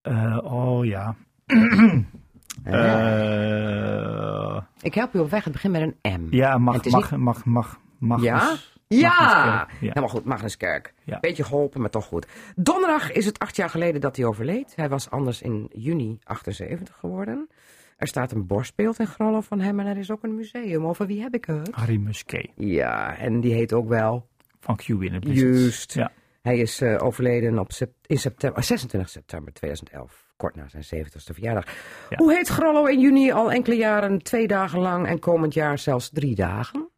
Eh, 0.00 0.38
oh 0.42 0.84
ja. 0.84 1.16
Eh, 2.62 4.60
Ik 4.80 4.94
help 4.94 5.14
u 5.14 5.18
op 5.18 5.30
weg. 5.30 5.44
Het 5.44 5.52
begint 5.52 5.72
met 5.72 5.82
een 6.02 6.20
M. 6.20 6.26
ja, 6.34 6.58
mag, 6.58 6.84
mag, 6.84 7.16
mag, 7.16 7.44
mag, 7.44 7.78
mag. 7.98 8.22
Ja? 8.22 8.54
Ja, 8.88 9.66
helemaal 9.80 10.08
goed. 10.08 10.24
Magnuskerk. 10.24 10.94
Ja. 11.04 11.18
Beetje 11.20 11.44
geholpen, 11.44 11.80
maar 11.80 11.90
toch 11.90 12.04
goed. 12.04 12.26
Donderdag 12.56 13.12
is 13.12 13.26
het 13.26 13.38
acht 13.38 13.56
jaar 13.56 13.70
geleden 13.70 14.00
dat 14.00 14.16
hij 14.16 14.24
overleed. 14.24 14.72
Hij 14.76 14.88
was 14.88 15.10
anders 15.10 15.42
in 15.42 15.68
juni 15.72 16.18
78 16.24 16.96
geworden. 16.96 17.48
Er 17.96 18.06
staat 18.06 18.32
een 18.32 18.46
borstbeeld 18.46 18.98
in 18.98 19.06
Grollo 19.06 19.40
van 19.40 19.60
hem 19.60 19.80
en 19.80 19.86
er 19.86 19.96
is 19.96 20.10
ook 20.10 20.22
een 20.22 20.34
museum. 20.34 20.86
Over 20.86 21.06
wie 21.06 21.20
heb 21.22 21.34
ik 21.34 21.44
het? 21.44 21.68
Harry 21.72 21.96
Musquet 21.96 22.48
Ja, 22.56 23.16
en 23.16 23.40
die 23.40 23.54
heet 23.54 23.72
ook 23.72 23.88
wel. 23.88 24.26
van 24.60 24.76
Q 24.76 24.88
in 24.88 25.12
het. 25.14 25.24
Juist. 25.26 25.94
Ja. 25.94 26.10
Hij 26.42 26.58
is 26.58 26.80
eh, 26.80 27.02
overleden 27.02 27.58
op 27.58 27.70
in 28.06 28.18
september, 28.18 28.62
26 28.62 29.08
september 29.10 29.52
2011, 29.52 30.23
kort 30.36 30.54
na 30.56 30.64
zijn 30.68 31.04
70ste 31.06 31.32
verjaardag. 31.34 31.64
Ja. 32.10 32.16
Hoe 32.16 32.32
heet 32.34 32.48
Grollo 32.48 32.84
in 32.84 33.00
juni 33.00 33.32
al 33.32 33.52
enkele 33.52 33.76
jaren 33.76 34.22
twee 34.22 34.46
dagen 34.46 34.78
lang 34.80 35.06
en 35.06 35.18
komend 35.18 35.54
jaar 35.54 35.78
zelfs 35.78 36.10
drie 36.12 36.34
dagen? 36.34 36.88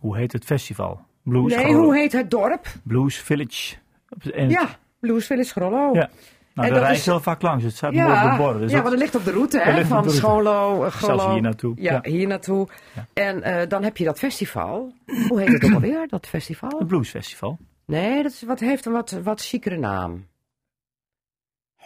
Hoe 0.00 0.16
heet 0.16 0.32
het 0.32 0.44
festival? 0.44 1.00
Blues 1.22 1.54
nee, 1.54 1.64
Grollo. 1.64 1.82
hoe 1.82 1.96
heet 1.96 2.12
het 2.12 2.30
dorp? 2.30 2.66
Blues 2.82 3.16
Village. 3.16 3.76
En, 4.32 4.48
Ja, 4.48 4.68
Blues 5.00 5.26
Village 5.26 5.50
Grollo. 5.50 5.90
Ja. 5.92 6.10
Nou, 6.54 6.68
En 6.68 6.74
daar 6.74 6.80
dat 6.82 6.88
rijd 6.90 6.96
is- 7.00 7.06
heel 7.06 7.20
vaak 7.20 7.42
langs. 7.42 7.64
Het 7.64 7.76
staat 7.76 7.92
mooi 7.92 8.24
op 8.24 8.30
de 8.30 8.36
borden. 8.36 8.60
Dus 8.60 8.70
ja, 8.70 8.76
dat- 8.76 8.86
want 8.90 8.94
het 8.94 9.02
ligt 9.02 9.14
op 9.14 9.24
de 9.24 9.30
route, 9.32 9.56
Dat 9.56 9.66
hè, 9.66 9.72
van 9.84 10.02
de 10.02 10.08
route. 10.08 10.10
Scholo, 10.10 10.84
uh, 10.84 10.90
Grollo. 10.90 11.16
Zelfs 11.18 11.32
hier 11.32 11.42
naartoe. 11.42 11.74
Ja, 11.78 11.92
Ja. 12.02 12.10
hier 12.10 12.26
naartoe. 12.26 12.68
Ja. 12.94 13.06
En 13.12 13.42
eh, 13.42 13.68
dan 13.68 13.82
heb 13.82 13.96
je 13.96 14.04
dat 14.04 14.18
festival. 14.18 14.92
Hoe 15.28 15.40
heet 15.40 15.48
het 15.52 15.64
ook 15.64 15.72
alweer, 15.80 16.08
dat 16.08 16.26
festival? 16.26 16.78
het 16.78 16.86
Blues 16.88 17.10
Festival. 17.10 17.58
Nee, 17.86 18.22
dat 18.22 18.32
is, 18.32 18.42
wat 18.42 18.60
heeft 18.60 18.86
een 18.86 18.92
wat, 18.92 19.10
wat 19.22 19.40
chicere 19.40 19.76
naam. 19.78 20.26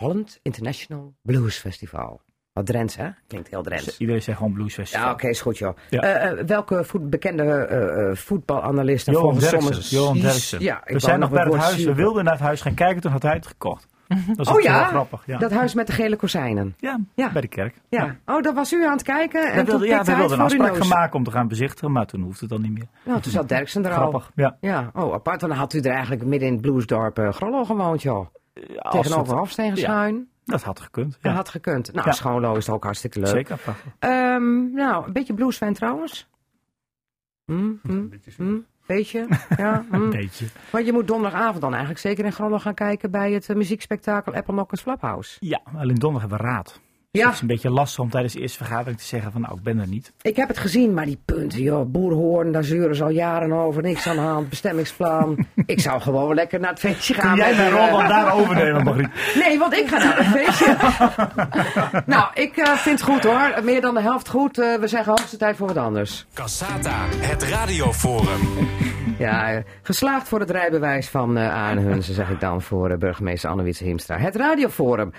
Holland 0.01 0.39
International 0.43 1.15
Blues 1.23 1.57
Festival. 1.59 2.21
Wat 2.53 2.67
Drents, 2.67 2.97
hè? 2.97 3.09
Klinkt 3.27 3.49
heel 3.51 3.63
Drents. 3.63 3.99
Iedereen 3.99 4.23
zegt 4.23 4.39
gewoon 4.39 4.53
Blues 4.53 4.75
Festival. 4.75 5.07
Ja, 5.07 5.13
oké, 5.13 5.29
is 5.29 5.41
goed, 5.41 5.59
joh. 5.59 5.77
Ja. 5.91 6.01
Eh, 6.03 6.31
eh, 6.41 6.47
welke 6.47 6.85
voet, 6.85 7.11
bekende 7.11 7.43
eh, 7.43 8.09
eh, 8.11 8.17
voetbalanalist 8.17 9.07
en 9.09 9.13
Johan 9.13 9.39
Derksen. 9.39 9.97
Johan 9.99 10.19
Derksen. 10.19 10.61
Ja, 10.61 10.81
ik 10.85 10.93
we 10.93 11.01
zijn 11.01 11.21
nog 11.21 11.31
bij 11.31 11.45
het 11.45 11.55
huis. 11.55 11.85
We 11.85 11.95
wilden 11.95 12.25
naar 12.25 12.33
het 12.33 12.43
huis 12.43 12.61
gaan 12.61 12.75
kijken, 12.75 13.01
toen 13.03 13.13
had 13.13 13.23
hij 13.23 13.33
het 13.33 13.47
gekocht. 13.47 13.87
Dat 14.09 14.39
is 14.39 14.47
Oh 14.49 14.55
ook 14.55 14.61
ja? 14.63 14.85
grappig. 14.85 15.23
Ja. 15.27 15.39
Dat 15.39 15.51
huis 15.51 15.75
met 15.75 15.87
de 15.87 15.93
gele 15.93 16.17
kozijnen. 16.17 16.75
Ja, 16.79 16.99
Ja. 17.15 17.33
bij 17.33 17.41
de 17.41 17.49
kerk. 17.49 17.75
Ja. 17.89 18.17
Oh, 18.27 18.43
daar 18.43 18.55
was 18.55 18.73
u 18.73 18.85
aan 18.87 18.93
het 18.93 19.03
kijken 19.03 19.41
en 19.43 19.49
We 19.51 19.57
toen 19.57 19.65
wilden, 19.65 19.89
ja, 19.89 20.03
we 20.03 20.11
hij 20.11 20.19
wilden 20.19 20.39
een 20.39 20.45
afspraak 20.45 20.77
gaan 20.77 20.89
maken 20.89 21.17
om 21.17 21.25
te 21.25 21.31
gaan 21.31 21.49
bezichtigen, 21.49 21.93
maar 21.93 22.07
toen 22.07 22.21
hoefde 22.23 22.41
het 22.41 22.49
dan 22.49 22.63
niet 22.63 22.73
meer. 22.73 22.87
Nou, 23.05 23.21
toen 23.21 23.33
zat 23.33 23.49
Derksen 23.49 23.85
er 23.85 23.91
al. 23.91 23.97
Grappig, 23.97 24.31
ja. 24.35 24.57
Ja, 24.61 24.91
oh, 24.95 25.13
apart. 25.15 25.41
Dan 25.41 25.51
had 25.51 25.73
u 25.73 25.79
er 25.81 25.91
eigenlijk 25.91 26.25
midden 26.25 26.49
in 26.49 26.55
het 26.55 26.63
bluesdorp 26.63 27.19
uh, 27.19 27.33
Grollo 27.33 27.65
gewoond, 27.65 28.03
joh. 28.03 28.27
Tegenover 28.91 29.29
het- 29.33 29.39
Hofsteen 29.39 29.75
ja. 29.75 29.77
schuin. 29.77 30.29
Dat 30.45 30.63
had 30.63 30.81
gekund. 30.81 31.19
Dat 31.21 31.33
had 31.33 31.49
gekund. 31.49 31.93
Nou, 31.93 32.07
Ja. 32.07 32.13
Schoonlo 32.13 32.55
is 32.57 32.69
ook 32.69 32.85
hartstikke 32.85 33.19
leuk. 33.21 33.29
Zeker. 33.29 33.59
Ehm, 33.99 34.73
nou, 34.73 35.07
een 35.07 35.13
beetje 35.13 35.35
bluesfan 35.35 35.73
trouwens. 35.73 36.29
Hm, 37.45 37.73
hm, 37.83 38.07
hm, 38.37 38.57
beetje, 38.87 39.29
ja. 39.57 39.85
Een 39.91 40.11
beetje. 40.11 40.47
Want 40.73 40.87
je 40.87 40.93
moet 40.93 41.07
donderdagavond 41.09 41.61
dan 41.61 41.71
eigenlijk 41.71 42.01
zeker 42.01 42.25
in 42.25 42.33
Grollo 42.33 42.59
gaan 42.59 42.75
kijken 42.75 43.11
bij 43.11 43.33
het 43.33 43.49
eh, 43.49 43.57
muziekspektakel 43.57 44.35
Apple 44.35 44.53
Knockers 44.55 44.81
Flaphouse. 44.81 45.37
Ja, 45.41 45.61
alleen 45.77 45.95
donderdag 45.95 46.31
hebben 46.31 46.47
we 46.47 46.53
raad. 46.53 46.81
Dus 47.13 47.21
Ja. 47.21 47.27
Het 47.27 47.37
is 47.37 47.41
een 47.41 47.47
beetje 47.47 47.71
lastig 47.71 48.05
om 48.05 48.11
tijdens 48.11 48.33
de 48.33 48.41
eerste 48.41 48.59
vergadering 48.59 48.99
te 48.99 49.05
zeggen 49.05 49.33
van 49.33 49.41
nou, 49.41 49.55
ik 49.57 49.63
ben 49.63 49.79
er 49.79 49.89
niet. 49.89 50.13
Ik 50.23 50.37
heb 50.37 50.49
het 50.49 50.59
gezien, 50.59 50.95
maar 50.95 51.05
die 51.05 51.21
punten, 51.25 51.63
joh, 51.63 51.91
boerhoorn, 51.91 52.53
daar 52.53 52.65
zeuren 52.65 52.97
ze 52.97 53.05
al 53.05 53.11
jaren 53.11 53.53
over. 53.53 53.83
Niks 53.83 54.07
aan 54.07 54.17
de 54.17 54.23
hand, 54.23 54.49
bestemmingsplan. 54.49 55.47
ik 55.67 55.81
zou 55.81 56.01
gewoon 56.01 56.35
lekker 56.35 56.61
naar 56.61 56.71
het 56.71 56.79
feestje 56.79 57.15
gaan. 57.15 57.35
Kun 57.35 57.45
jij 57.45 57.49
met, 57.49 57.57
mijn 57.57 57.73
eh, 57.73 57.89
rol 57.89 57.99
dan 57.99 58.09
daar 58.09 58.35
overnemen, 58.35 58.85
Margriet? 58.85 59.09
Nee, 59.45 59.59
want 59.59 59.73
ik 59.73 59.89
ga 59.89 59.99
naar 59.99 60.17
het 60.17 60.27
feestje. 60.27 60.77
nou, 62.15 62.29
ik 62.35 62.57
eh, 62.57 62.73
vind 62.73 63.01
het 63.01 63.09
goed 63.09 63.23
hoor. 63.23 63.65
Meer 63.65 63.81
dan 63.81 63.95
de 63.95 64.01
helft 64.03 64.29
goed. 64.29 64.59
Eh, 64.59 64.75
we 64.75 64.87
zeggen 64.89 65.13
hoogste 65.13 65.37
tijd 65.37 65.57
voor 65.57 65.67
wat 65.67 65.77
anders. 65.77 66.27
Cassata, 66.35 67.07
het 67.09 67.43
radioforum. 67.43 68.41
Ja, 69.21 69.53
eh, 69.53 69.63
geslaagd 69.83 70.29
voor 70.29 70.41
het 70.41 70.51
rijbewijs 70.51 71.09
van 71.09 71.37
eh 71.37 71.67
Arne 71.67 71.81
Hunsen, 71.81 72.15
zeg 72.15 72.31
ik 72.31 72.41
dan, 72.41 72.63
voor 72.63 72.91
eh, 72.91 72.99
burgemeester 72.99 73.51
Annewietse 73.51 73.85
Hiemstra. 73.85 74.19
Het 74.19 74.37
radioforum. 74.37 75.13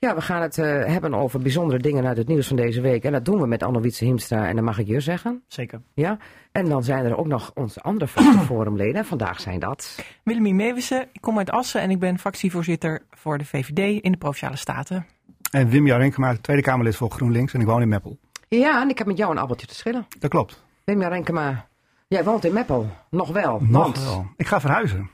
Ja, 0.00 0.14
we 0.14 0.20
gaan 0.20 0.42
het 0.42 0.58
eh, 0.58 0.84
hebben 0.84 1.14
over 1.14 1.40
bijzondere 1.40 1.78
dingen 1.80 2.06
uit 2.06 2.16
het 2.16 2.28
nieuws 2.28 2.46
van 2.46 2.56
deze 2.56 2.80
week. 2.80 3.04
En 3.04 3.12
dat 3.12 3.24
doen 3.24 3.40
we 3.40 3.46
met 3.46 3.62
Annewietse 3.62 4.04
Hiemstra 4.04 4.48
en 4.48 4.54
dan 4.54 4.64
mag 4.64 4.78
ik 4.78 4.86
je 4.86 5.00
zeggen. 5.00 5.42
Zeker. 5.46 5.80
Ja, 5.94 6.18
en 6.52 6.68
dan 6.68 6.84
zijn 6.84 7.04
er 7.04 7.16
ook 7.16 7.26
nog 7.26 7.50
onze 7.54 7.80
andere 7.80 8.06
forumleden. 8.46 8.94
En 8.94 9.04
vandaag 9.04 9.40
zijn 9.40 9.60
dat... 9.60 10.04
Willemien 10.22 10.56
Meewissen, 10.56 11.08
ik 11.12 11.20
kom 11.20 11.38
uit 11.38 11.50
Assen 11.50 11.80
en 11.80 11.90
ik 11.90 11.98
ben 11.98 12.18
fractievoorzitter 12.18 13.02
voor 13.10 13.38
de 13.38 13.44
VVD 13.44 14.02
in 14.02 14.12
de 14.12 14.18
Provinciale 14.18 14.56
Staten. 14.56 15.06
En 15.50 15.68
Wim 15.68 15.86
Jarenkema, 15.86 16.36
Tweede 16.40 16.62
Kamerlid 16.62 16.96
voor 16.96 17.10
GroenLinks 17.10 17.54
en 17.54 17.60
ik 17.60 17.66
woon 17.66 17.82
in 17.82 17.88
Meppel. 17.88 18.18
Ja, 18.48 18.82
en 18.82 18.88
ik 18.88 18.98
heb 18.98 19.06
met 19.06 19.16
jou 19.16 19.30
een 19.30 19.38
appeltje 19.38 19.66
te 19.66 19.74
schillen. 19.74 20.06
Dat 20.18 20.30
klopt. 20.30 20.64
Wim 20.84 21.02
Renkema, 21.02 21.66
jij 22.08 22.24
woont 22.24 22.44
in 22.44 22.52
Meppel. 22.52 22.90
Nog 23.10 23.28
wel. 23.28 23.60
Nog 23.60 23.82
want 23.82 24.04
wel. 24.04 24.26
Ik 24.36 24.46
ga 24.46 24.60
verhuizen. 24.60 25.10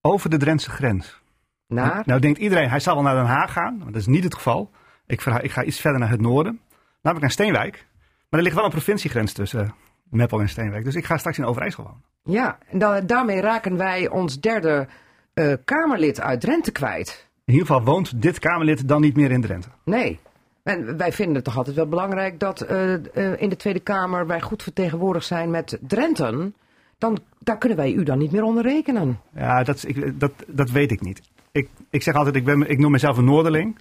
Over 0.00 0.30
de 0.30 0.36
Drentse 0.36 0.70
grens. 0.70 1.20
Naar? 1.68 2.02
Nou 2.06 2.20
denkt 2.20 2.38
iedereen, 2.38 2.68
hij 2.68 2.80
zal 2.80 2.94
wel 2.94 3.02
naar 3.02 3.14
Den 3.14 3.24
Haag 3.24 3.52
gaan. 3.52 3.76
Maar 3.78 3.86
dat 3.92 4.00
is 4.00 4.06
niet 4.06 4.24
het 4.24 4.34
geval. 4.34 4.70
Ik, 5.06 5.24
ik 5.24 5.50
ga 5.50 5.62
iets 5.64 5.80
verder 5.80 6.00
naar 6.00 6.10
het 6.10 6.20
noorden. 6.20 6.60
Namelijk 7.02 7.20
naar 7.20 7.30
Steenwijk. 7.30 7.86
Maar 8.28 8.38
er 8.40 8.42
ligt 8.42 8.54
wel 8.56 8.64
een 8.64 8.70
provinciegrens 8.70 9.32
tussen 9.32 9.60
eh, 9.64 9.70
Meppel 10.10 10.40
en 10.40 10.48
Steenwijk. 10.48 10.84
Dus 10.84 10.94
ik 10.94 11.04
ga 11.04 11.16
straks 11.16 11.38
in 11.38 11.44
Overijssel 11.44 11.82
wonen. 11.84 12.02
Ja, 12.22 12.58
en 12.68 12.78
da- 12.78 13.00
daarmee 13.00 13.40
raken 13.40 13.76
wij 13.76 14.08
ons 14.08 14.40
derde 14.40 14.86
eh, 15.34 15.52
Kamerlid 15.64 16.20
uit 16.20 16.40
Drenthe 16.40 16.70
kwijt. 16.72 17.28
In 17.44 17.52
ieder 17.52 17.66
geval 17.66 17.84
woont 17.84 18.22
dit 18.22 18.38
Kamerlid 18.38 18.88
dan 18.88 19.00
niet 19.00 19.16
meer 19.16 19.30
in 19.30 19.40
Drenthe. 19.40 19.68
Nee. 19.84 20.18
En 20.62 20.96
wij 20.96 21.12
vinden 21.12 21.34
het 21.34 21.44
toch 21.44 21.56
altijd 21.56 21.76
wel 21.76 21.86
belangrijk 21.88 22.40
dat 22.40 22.60
eh, 22.60 22.92
in 23.36 23.48
de 23.48 23.56
Tweede 23.56 23.80
Kamer 23.80 24.26
wij 24.26 24.40
goed 24.40 24.62
vertegenwoordigd 24.62 25.26
zijn 25.26 25.50
met 25.50 25.78
Drenten. 25.80 26.54
Dan, 26.98 27.18
daar 27.38 27.58
kunnen 27.58 27.78
wij 27.78 27.92
u 27.92 28.02
dan 28.02 28.18
niet 28.18 28.32
meer 28.32 28.42
onder 28.42 28.62
rekenen. 28.62 29.20
Ja, 29.34 29.62
dat, 29.62 29.84
ik, 29.88 30.20
dat, 30.20 30.32
dat 30.46 30.70
weet 30.70 30.90
ik 30.92 31.00
niet. 31.00 31.20
Ik, 31.56 31.68
ik 31.90 32.02
zeg 32.02 32.14
altijd, 32.14 32.36
ik, 32.36 32.44
ben, 32.44 32.70
ik 32.70 32.78
noem 32.78 32.90
mezelf 32.90 33.16
een 33.16 33.24
Noorderling. 33.24 33.78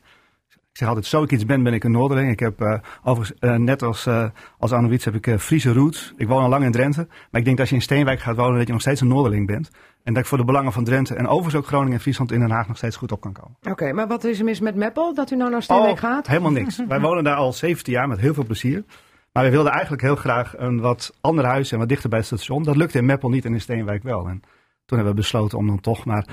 Ik 0.50 0.82
zeg 0.82 0.88
altijd, 0.88 1.06
zo 1.06 1.24
ik 1.24 1.32
iets 1.32 1.46
ben, 1.46 1.64
ben 1.64 1.74
ik 1.74 1.84
een 1.84 1.92
Noorderling. 1.92 2.32
Ik 2.32 2.40
heb 2.40 2.62
eh, 2.62 2.80
overigens, 3.04 3.40
eh, 3.40 3.56
net 3.56 3.84
als, 3.84 4.06
eh 4.06 4.26
als 4.60 4.72
heb 4.72 5.16
ik 5.16 5.40
Friese 5.40 5.74
roots. 5.74 6.14
Ik 6.18 6.28
woon 6.28 6.44
al 6.44 6.50
lang 6.50 6.64
in 6.64 6.72
Drenthe. 6.72 7.08
Maar 7.08 7.42
ik 7.42 7.46
denk 7.46 7.58
dat 7.58 7.60
als 7.60 7.70
je 7.70 7.76
in 7.76 7.82
Steenwijk 7.82 8.20
gaat 8.20 8.36
wonen, 8.36 8.58
dat 8.58 8.68
je 8.68 8.74
nog 8.74 8.82
steeds 8.82 9.02
een 9.02 9.08
Noorderling 9.08 9.48
bent. 9.48 9.70
En 10.04 10.14
dat 10.14 10.24
ik 10.24 10.30
voor 10.30 10.38
de 10.38 10.46
belangen 10.46 10.72
van 10.72 10.84
Drenthe 10.84 11.16
en 11.16 11.28
overigens 11.28 11.56
ook 11.56 11.66
Groningen 11.66 11.94
en 11.94 12.00
Friesland 12.00 12.32
in 12.32 12.40
Den 12.40 12.52
Haag 12.52 12.68
nog 12.68 12.78
steeds 12.78 12.96
goed 12.96 13.12
op 13.12 13.22
kan 13.22 13.34
komen. 13.34 13.58
Oké, 13.70 13.92
maar 13.92 14.08
wat 14.08 14.24
is 14.24 14.40
er 14.40 14.46
mis 14.46 14.60
met 14.60 14.76
Meppel 14.76 15.14
dat 15.14 15.32
u 15.32 15.36
nou 15.36 15.52
naar 15.52 15.64
Steenwijk 15.64 15.94
Oh, 15.94 16.00
gaat? 16.00 16.28
Helemaal 16.28 16.52
niks. 16.52 16.82
Wij 16.88 17.00
wonen 17.00 17.24
daar 17.24 17.36
al 17.36 17.54
17 17.54 17.94
jaar 17.94 18.08
met 18.08 18.20
heel 18.20 18.34
veel 18.34 18.46
plezier. 18.46 18.84
Maar 19.32 19.44
we 19.44 19.50
wilden 19.50 19.72
eigenlijk 19.72 20.02
heel 20.02 20.16
graag 20.16 20.54
een 20.58 20.80
wat 20.80 21.18
ander 21.22 21.46
huis 21.46 21.72
en 21.72 21.78
wat 21.78 21.90
dichter 21.90 22.10
bij 22.10 22.20
het 22.20 22.28
station. 22.28 22.64
Dat 22.64 22.76
lukte 22.76 22.98
in 22.98 23.06
Meppel 23.06 23.30
niet 23.30 23.46
en 23.46 23.54
in 23.54 23.62
Steenwijk 23.62 24.04
wel. 24.04 24.28
En 24.28 24.42
toen 24.86 24.98
hebben 24.98 25.16
we 25.16 25.22
besloten 25.22 25.58
om 25.58 25.68
dan 25.68 25.80
toch 25.80 26.06
maar 26.06 26.28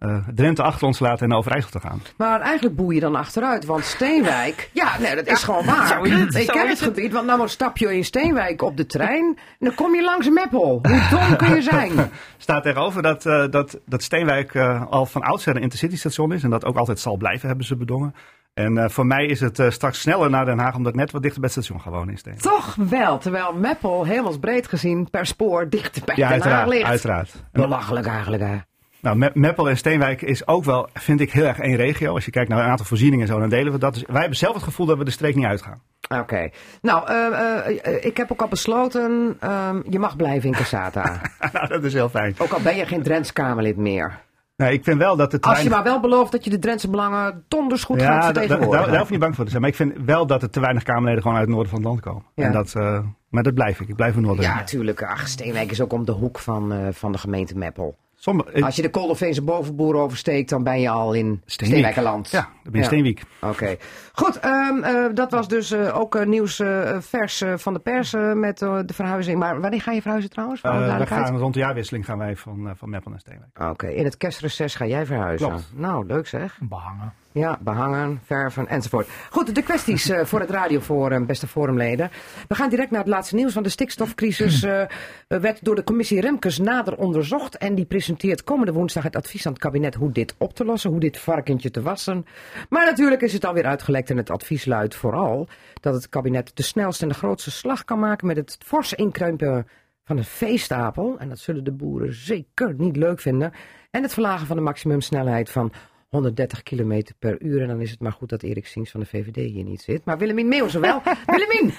eh, 0.00 0.16
Drenthe 0.34 0.62
achter 0.62 0.86
ons 0.86 0.96
te 0.96 1.02
laten 1.02 1.22
en 1.22 1.28
naar 1.28 1.38
Overijssel 1.38 1.70
te 1.70 1.80
gaan. 1.80 2.02
Maar 2.16 2.40
eigenlijk 2.40 2.76
boei 2.76 2.94
je 2.94 3.00
dan 3.00 3.14
achteruit, 3.14 3.64
want 3.64 3.84
Steenwijk... 3.84 4.70
Ja, 4.72 4.98
nee, 4.98 5.14
dat 5.14 5.26
is 5.26 5.42
gewoon 5.42 5.64
waar. 5.64 5.86
zo 5.96 6.02
is 6.02 6.12
het, 6.12 6.34
ik 6.34 6.46
zo 6.46 6.52
ken 6.52 6.64
is 6.64 6.70
het 6.70 6.80
het. 6.80 6.88
gebied, 6.88 7.12
want 7.12 7.26
nou 7.26 7.48
stap 7.48 7.76
je 7.76 7.96
in 7.96 8.04
Steenwijk 8.04 8.62
op 8.62 8.76
de 8.76 8.86
trein... 8.86 9.24
en 9.36 9.66
dan 9.66 9.74
kom 9.74 9.94
je 9.94 10.02
langs 10.02 10.28
Meppel. 10.28 10.80
Hoe 10.82 11.02
dom 11.10 11.36
kun 11.36 11.54
je 11.54 11.62
zijn? 11.62 11.92
staat 12.38 12.62
tegenover 12.62 13.02
dat, 13.02 13.26
eh, 13.26 13.44
dat, 13.50 13.78
dat 13.86 14.02
Steenwijk 14.02 14.54
eh, 14.54 14.86
al 14.90 15.06
van 15.06 15.22
oudsher 15.22 15.56
een 15.56 15.62
intercity 15.62 15.96
station 15.96 16.32
is. 16.32 16.42
En 16.42 16.50
dat 16.50 16.64
ook 16.64 16.76
altijd 16.76 17.00
zal 17.00 17.16
blijven, 17.16 17.48
hebben 17.48 17.66
ze 17.66 17.76
bedongen. 17.76 18.14
En 18.54 18.78
eh, 18.78 18.88
voor 18.88 19.06
mij 19.06 19.26
is 19.26 19.40
het 19.40 19.58
eh, 19.58 19.70
straks 19.70 20.00
sneller 20.00 20.30
naar 20.30 20.44
Den 20.44 20.58
Haag, 20.58 20.74
omdat 20.74 20.92
ik 20.92 20.98
net 20.98 21.10
wat 21.10 21.22
dichter 21.22 21.40
bij 21.40 21.50
het 21.54 21.64
station 21.64 22.08
in 22.08 22.18
Steenwijk. 22.18 22.44
Toch 22.44 22.74
wel, 22.74 23.18
terwijl 23.18 23.52
Meppel 23.52 24.04
hemelsbreed 24.04 24.68
gezien 24.68 25.10
per 25.10 25.26
spoor 25.26 25.68
dichter 25.68 26.02
bij 26.04 26.14
Ja, 26.16 26.28
Den 26.28 26.40
Haag 26.40 26.46
uiteraard. 26.46 26.68
ligt. 26.68 26.84
uiteraard. 26.88 27.32
En, 27.52 27.60
Belachelijk 27.60 28.06
eigenlijk, 28.06 28.42
hè? 28.42 28.56
Nou, 29.00 29.16
Me- 29.16 29.30
Meppel 29.34 29.68
en 29.68 29.76
Steenwijk 29.76 30.22
is 30.22 30.46
ook 30.46 30.64
wel, 30.64 30.88
vind 30.94 31.20
ik, 31.20 31.32
heel 31.32 31.44
erg 31.44 31.58
één 31.58 31.76
regio. 31.76 32.14
Als 32.14 32.24
je 32.24 32.30
kijkt 32.30 32.48
naar 32.48 32.58
een 32.64 32.70
aantal 32.70 32.86
voorzieningen 32.86 33.26
en 33.26 33.32
zo, 33.32 33.40
dan 33.40 33.48
delen 33.48 33.72
we 33.72 33.78
dat. 33.78 33.94
Dus 33.94 34.04
wij 34.06 34.20
hebben 34.20 34.38
zelf 34.38 34.54
het 34.54 34.62
gevoel 34.62 34.86
dat 34.86 34.98
we 34.98 35.04
de 35.04 35.10
streek 35.10 35.34
niet 35.34 35.44
uitgaan. 35.44 35.80
Oké. 36.18 36.50
Nou, 36.82 37.08
eh, 37.08 37.86
eh, 37.86 38.04
ik 38.04 38.16
heb 38.16 38.32
ook 38.32 38.40
al 38.40 38.48
besloten, 38.48 39.36
ehm, 39.40 39.80
je 39.88 39.98
mag 39.98 40.16
blijven 40.16 40.48
in 40.48 40.54
Casata. 40.54 41.20
nou, 41.52 41.66
dat 41.68 41.84
is 41.84 41.92
heel 41.92 42.08
fijn. 42.08 42.34
ook 42.38 42.52
al 42.52 42.60
ben 42.60 42.76
je 42.76 42.86
geen 42.86 43.02
Drents 43.02 43.32
Kamerlid 43.32 43.76
meer. 43.76 44.18
Nee, 44.56 44.72
ik 44.72 44.84
vind 44.84 44.98
wel 44.98 45.16
dat 45.16 45.30
de 45.30 45.40
Als 45.40 45.60
je 45.60 45.70
maar 45.70 45.82
wel 45.82 46.00
belooft 46.00 46.32
dat 46.32 46.44
je 46.44 46.50
de 46.50 46.58
Drentse 46.58 46.90
belangen 46.90 47.44
donders 47.48 47.84
goed 47.84 48.02
gaat 48.02 48.08
ja, 48.08 48.24
vertegenwoordigen. 48.24 48.78
daar, 48.78 48.86
daar 48.86 48.98
hoef 48.98 49.06
je 49.06 49.12
niet 49.12 49.22
bang 49.22 49.34
voor 49.34 49.44
te 49.44 49.50
zijn. 49.50 49.62
Maar 49.62 49.70
ik 49.70 49.76
vind 49.76 49.92
wel 50.04 50.26
dat 50.26 50.42
er 50.42 50.50
te 50.50 50.60
weinig 50.60 50.82
Kamerleden 50.82 51.22
gewoon 51.22 51.36
uit 51.36 51.46
het 51.46 51.54
noorden 51.54 51.72
van 51.72 51.80
het 51.80 51.88
land 51.88 52.00
komen. 52.00 52.24
Ja. 52.34 52.44
En 52.44 52.52
dat, 52.52 52.74
eh, 52.74 53.00
maar 53.28 53.42
dat 53.42 53.54
blijf 53.54 53.80
ik. 53.80 53.88
Ik 53.88 53.96
blijf 53.96 54.16
een 54.16 54.22
Noorder. 54.22 54.44
Ja, 54.44 54.64
tuurlijk. 54.64 55.02
Ach, 55.02 55.28
Steenwijk 55.28 55.70
is 55.70 55.80
ook 55.80 55.92
om 55.92 56.04
de 56.04 56.12
hoek 56.12 56.38
van, 56.38 56.92
van 56.92 57.12
de 57.12 57.18
gemeente 57.18 57.56
Meppel. 57.58 57.96
Sommige, 58.22 58.64
Als 58.64 58.76
je 58.76 58.82
de 58.82 58.90
Kolderveense 58.90 59.42
bovenboer 59.42 59.94
oversteekt, 59.96 60.48
dan 60.50 60.62
ben 60.62 60.80
je 60.80 60.88
al 60.88 61.12
in 61.12 61.42
Steenwijkerland. 61.46 62.30
Ja, 62.30 62.40
dan 62.40 62.50
ben 62.62 62.72
je 62.72 62.78
Ja. 62.78 62.84
Steenwiek. 62.84 63.22
Oké. 63.40 63.76
Goed, 64.12 64.38
ehm, 64.38 64.82
eh, 64.82 65.04
dat 65.14 65.30
was 65.30 65.48
dus 65.48 65.70
eh, 65.70 65.98
ook 65.98 66.14
eh, 66.14 66.26
nieuws 66.26 66.58
eh, 66.60 66.96
vers 67.00 67.40
eh, 67.40 67.52
van 67.56 67.72
de 67.72 67.78
pers 67.78 68.14
eh, 68.14 68.32
met 68.32 68.62
eh, 68.62 68.78
de 68.86 68.94
verhuizing. 68.94 69.38
Maar 69.38 69.60
wanneer 69.60 69.80
ga 69.82 69.92
je 69.92 70.00
verhuizen 70.00 70.30
trouwens? 70.30 70.60
Eh, 70.60 70.98
we 70.98 71.06
gaan 71.06 71.36
rond 71.38 71.54
de 71.54 71.60
jaarwisseling 71.60 72.04
gaan 72.04 72.18
wij 72.18 72.36
van, 72.36 72.68
eh, 72.68 72.72
van 72.76 72.90
Meppel 72.90 73.10
naar 73.10 73.20
Steenwijk. 73.20 73.70
Oké, 73.70 73.86
in 73.86 74.04
het 74.04 74.16
kerstreces 74.16 74.74
ga 74.74 74.86
jij 74.86 75.06
verhuizen. 75.06 75.48
Klopt. 75.48 75.72
Nou, 75.74 76.06
leuk 76.06 76.26
zeg. 76.26 76.58
Behangen. 76.62 77.12
Ja, 77.32 77.58
behangen, 77.60 78.20
verven 78.24 78.68
enzovoort. 78.68 79.08
Goed, 79.30 79.54
de 79.54 79.62
kwesties 79.62 80.08
eh, 80.08 80.24
voor 80.24 80.40
het 80.40 80.50
radioforum, 80.50 81.26
beste 81.26 81.46
forumleden. 81.46 82.10
We 82.48 82.54
gaan 82.54 82.70
direct 82.70 82.90
naar 82.90 83.00
het 83.00 83.08
laatste 83.08 83.34
nieuws, 83.34 83.52
want 83.54 83.66
de 83.66 83.72
stikstofcrisis 83.72 84.62
eh, 84.62 84.82
werd 85.26 85.64
door 85.64 85.74
de 85.74 85.84
commissie 85.84 86.20
Remkes 86.20 86.58
nader 86.58 86.96
onderzocht. 86.96 87.56
En 87.56 87.74
die 87.74 87.84
presenteert 87.84 88.44
komende 88.44 88.72
woensdag 88.72 89.02
het 89.02 89.16
advies 89.16 89.46
aan 89.46 89.52
het 89.52 89.60
kabinet 89.60 89.94
hoe 89.94 90.12
dit 90.12 90.34
op 90.38 90.54
te 90.54 90.64
lossen, 90.64 90.90
hoe 90.90 91.00
dit 91.00 91.18
varkentje 91.18 91.70
te 91.70 91.82
wassen. 91.82 92.26
Maar 92.68 92.84
natuurlijk 92.84 93.22
is 93.22 93.32
het 93.32 93.44
alweer 93.44 93.66
uitgelekt 93.66 94.10
en 94.10 94.16
het 94.16 94.30
advies 94.30 94.64
luidt 94.64 94.94
vooral 94.94 95.48
dat 95.80 95.94
het 95.94 96.08
kabinet 96.08 96.50
de 96.54 96.62
snelste 96.62 97.02
en 97.02 97.08
de 97.08 97.14
grootste 97.14 97.50
slag 97.50 97.84
kan 97.84 97.98
maken 97.98 98.26
met 98.26 98.36
het 98.36 98.56
forse 98.64 98.96
inkruimpen 98.96 99.66
van 100.04 100.16
een 100.16 100.24
veestapel. 100.24 101.18
En 101.18 101.28
dat 101.28 101.38
zullen 101.38 101.64
de 101.64 101.72
boeren 101.72 102.14
zeker 102.14 102.74
niet 102.76 102.96
leuk 102.96 103.20
vinden. 103.20 103.52
En 103.90 104.02
het 104.02 104.12
verlagen 104.12 104.46
van 104.46 104.56
de 104.56 104.62
maximumsnelheid 104.62 105.50
van 105.50 105.72
130 106.10 106.62
km 106.62 107.02
per 107.18 107.42
uur. 107.42 107.62
En 107.62 107.68
dan 107.68 107.80
is 107.80 107.90
het 107.90 108.00
maar 108.00 108.12
goed 108.12 108.28
dat 108.28 108.42
Erik 108.42 108.66
Sings 108.66 108.90
van 108.90 109.00
de 109.00 109.06
VVD 109.06 109.36
hier 109.36 109.64
niet 109.64 109.82
zit. 109.82 110.04
Maar 110.04 110.18
Willemien 110.18 110.48
Meeuwse 110.48 110.80
wel. 110.80 111.02
Willemien! 111.26 111.74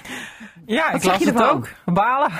Ja, 0.66 0.86
Wat 0.86 0.94
ik 0.94 1.02
zeg 1.02 1.12
las 1.12 1.22
je 1.22 1.32
het 1.32 1.42
ook. 1.42 1.68
Balen. 1.84 2.30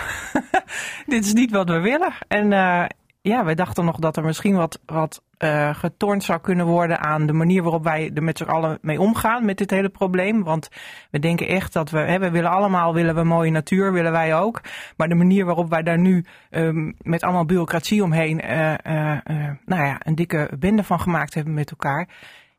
Dit 1.06 1.24
is 1.24 1.32
niet 1.32 1.50
wat 1.50 1.68
we 1.68 1.80
willen. 1.80 2.12
En 2.28 2.52
eh, 2.52 2.84
ja, 3.20 3.44
wij 3.44 3.54
dachten 3.54 3.84
nog 3.84 3.98
dat 3.98 4.16
er 4.16 4.24
misschien 4.24 4.56
wat, 4.56 4.80
wat 4.86 5.22
eh 5.42 5.74
getornd 5.74 6.24
zou 6.24 6.40
kunnen 6.40 6.66
worden 6.66 6.98
aan 7.00 7.26
de 7.26 7.32
manier 7.32 7.62
waarop 7.62 7.84
wij 7.84 8.10
er 8.14 8.22
met 8.22 8.38
z'n 8.38 8.44
allen 8.44 8.78
mee 8.80 9.00
omgaan 9.00 9.44
met 9.44 9.58
dit 9.58 9.70
hele 9.70 9.88
probleem. 9.88 10.44
Want 10.44 10.68
we 11.10 11.18
denken 11.18 11.48
echt 11.48 11.72
dat 11.72 11.90
we, 11.90 11.98
hè, 11.98 12.18
we 12.18 12.30
willen 12.30 12.50
allemaal 12.50 12.94
willen 12.94 13.14
we 13.14 13.24
mooie 13.24 13.50
natuur, 13.50 13.92
willen 13.92 14.12
wij 14.12 14.36
ook. 14.36 14.60
Maar 14.96 15.08
de 15.08 15.14
manier 15.14 15.44
waarop 15.44 15.70
wij 15.70 15.82
daar 15.82 15.98
nu 15.98 16.24
ehm, 16.50 16.92
met 17.00 17.22
allemaal 17.22 17.44
bureaucratie 17.44 18.02
omheen 18.02 18.40
eh, 18.40 18.72
eh, 18.72 19.18
nou 19.64 19.84
ja, 19.84 20.00
een 20.02 20.14
dikke 20.14 20.50
bende 20.58 20.84
van 20.84 21.00
gemaakt 21.00 21.34
hebben 21.34 21.54
met 21.54 21.70
elkaar. 21.70 22.08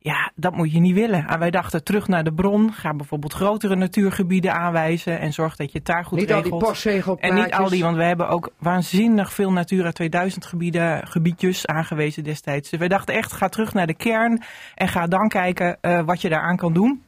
Ja, 0.04 0.32
dat 0.36 0.56
moet 0.56 0.72
je 0.72 0.80
niet 0.80 0.94
willen. 0.94 1.28
En 1.28 1.40
wij 1.40 1.52
dachten 1.52 1.84
terug 1.84 2.08
naar 2.08 2.24
de 2.24 2.34
bron. 2.34 2.74
Ga 2.74 2.94
bijvoorbeeld 2.94 3.34
grotere 3.34 3.76
natuurgebieden 3.76 4.54
aanwijzen. 4.54 5.20
En 5.20 5.34
zorg 5.34 5.56
dat 5.56 5.72
je 5.72 5.78
het 5.78 5.88
daar 5.88 6.06
goed 6.06 6.20
niet 6.20 6.32
al 6.32 6.42
regelt. 6.42 6.60
die 6.60 6.70
postzegelplaatjes. 6.70 7.40
En 7.40 7.46
niet 7.46 7.54
al 7.54 7.70
die, 7.70 7.84
want 7.84 7.96
we 7.96 8.04
hebben 8.04 8.30
ook 8.30 8.50
waanzinnig 8.58 9.34
veel 9.34 9.52
Natura 9.52 9.92
2000 9.92 10.46
gebieden, 10.46 11.08
gebiedjes 11.08 11.66
aangewezen 11.68 12.24
destijds. 12.24 12.70
Dus 12.70 12.80
wij 12.80 12.88
dachten 12.88 13.16
echt, 13.16 13.32
ga 13.32 13.50
terug 13.50 13.74
naar 13.74 13.88
de 13.88 13.94
kern 13.94 14.42
en 14.76 14.88
ga 14.88 15.08
dan 15.08 15.28
kijken 15.28 15.78
eh, 15.82 16.02
wat 16.06 16.22
je 16.22 16.30
daaraan 16.30 16.58
kan 16.58 16.74
doen. 16.74 17.04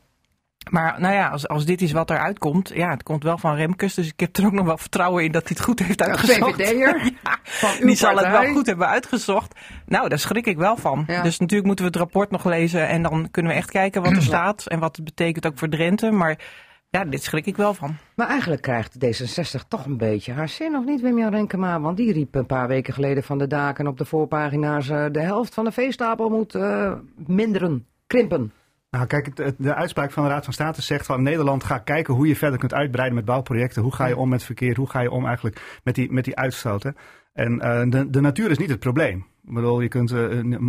Maar 0.69 0.95
nou 0.99 1.13
ja, 1.13 1.27
als, 1.27 1.47
als 1.47 1.65
dit 1.65 1.81
is 1.81 1.91
wat 1.91 2.09
eruit 2.09 2.39
komt, 2.39 2.71
ja, 2.73 2.89
het 2.89 3.03
komt 3.03 3.23
wel 3.23 3.37
van 3.37 3.55
Remkes, 3.55 3.93
dus 3.93 4.07
ik 4.07 4.19
heb 4.19 4.37
er 4.37 4.45
ook 4.45 4.51
nog 4.51 4.65
wel 4.65 4.77
vertrouwen 4.77 5.23
in 5.23 5.31
dat 5.31 5.41
hij 5.41 5.51
het 5.55 5.65
goed 5.65 5.79
heeft 5.79 6.01
uitgezocht. 6.01 6.55
VVD'er 6.55 7.11
Ja, 7.23 7.37
van 7.43 7.87
die 7.87 7.95
zal 7.95 8.17
het 8.17 8.27
wel 8.27 8.45
goed 8.53 8.65
hebben 8.65 8.87
uitgezocht. 8.87 9.59
Nou, 9.85 10.09
daar 10.09 10.19
schrik 10.19 10.45
ik 10.45 10.57
wel 10.57 10.77
van. 10.77 11.03
Ja. 11.07 11.21
Dus 11.21 11.39
natuurlijk 11.39 11.67
moeten 11.67 11.85
we 11.85 11.91
het 11.91 11.99
rapport 11.99 12.31
nog 12.31 12.45
lezen 12.45 12.87
en 12.87 13.01
dan 13.01 13.31
kunnen 13.31 13.51
we 13.51 13.57
echt 13.57 13.71
kijken 13.71 14.01
wat 14.01 14.11
er 14.11 14.21
staat 14.21 14.65
en 14.65 14.79
wat 14.79 14.95
het 14.95 15.05
betekent 15.05 15.45
ook 15.45 15.57
voor 15.57 15.69
Drenthe. 15.69 16.11
Maar 16.11 16.37
ja, 16.89 17.05
dit 17.05 17.23
schrik 17.23 17.45
ik 17.45 17.57
wel 17.57 17.73
van. 17.73 17.95
Maar 18.15 18.27
eigenlijk 18.27 18.61
krijgt 18.61 18.95
D66 19.05 19.67
toch 19.67 19.85
een 19.85 19.97
beetje 19.97 20.33
haar 20.33 20.49
zin, 20.49 20.75
of 20.75 20.85
niet, 20.85 21.01
Wim-Jan 21.01 21.31
Renkema? 21.31 21.79
Want 21.79 21.97
die 21.97 22.13
riep 22.13 22.35
een 22.35 22.45
paar 22.45 22.67
weken 22.67 22.93
geleden 22.93 23.23
van 23.23 23.37
de 23.37 23.47
daken 23.47 23.87
op 23.87 23.97
de 23.97 24.05
voorpagina's... 24.05 24.89
eh, 24.89 25.05
de 25.11 25.21
helft 25.21 25.53
van 25.53 25.65
de 25.65 25.71
veestapel 25.71 26.29
moet 26.29 26.55
eh, 26.55 26.91
minderen, 27.15 27.85
krimpen. 28.07 28.53
Nou, 28.95 29.07
kijk, 29.07 29.55
de 29.57 29.73
uitspraak 29.73 30.11
van 30.11 30.23
de 30.23 30.29
Raad 30.29 30.43
van 30.43 30.53
State 30.53 30.81
zegt 30.81 31.05
van 31.05 31.23
Nederland 31.23 31.63
ga 31.63 31.77
kijken 31.77 32.13
hoe 32.13 32.27
je 32.27 32.35
verder 32.35 32.59
kunt 32.59 32.73
uitbreiden 32.73 33.15
met 33.15 33.25
bouwprojecten. 33.25 33.81
Hoe 33.81 33.93
ga 33.93 34.05
je 34.05 34.17
om 34.17 34.29
met 34.29 34.43
verkeer? 34.43 34.75
Hoe 34.75 34.89
ga 34.89 34.99
je 34.99 35.11
om 35.11 35.25
eigenlijk 35.25 35.79
met 35.83 35.95
die, 35.95 36.11
met 36.11 36.23
die 36.23 36.35
uitstoten? 36.35 36.95
En 37.33 37.61
eh, 37.61 37.81
de, 37.89 38.09
de 38.09 38.21
natuur 38.21 38.51
is 38.51 38.57
niet 38.57 38.69
het 38.69 38.79
probleem. 38.79 39.25
Ik 39.47 39.53
bedoel, 39.53 39.81
je 39.81 39.87
kunt 39.87 40.11
eh, 40.11 40.19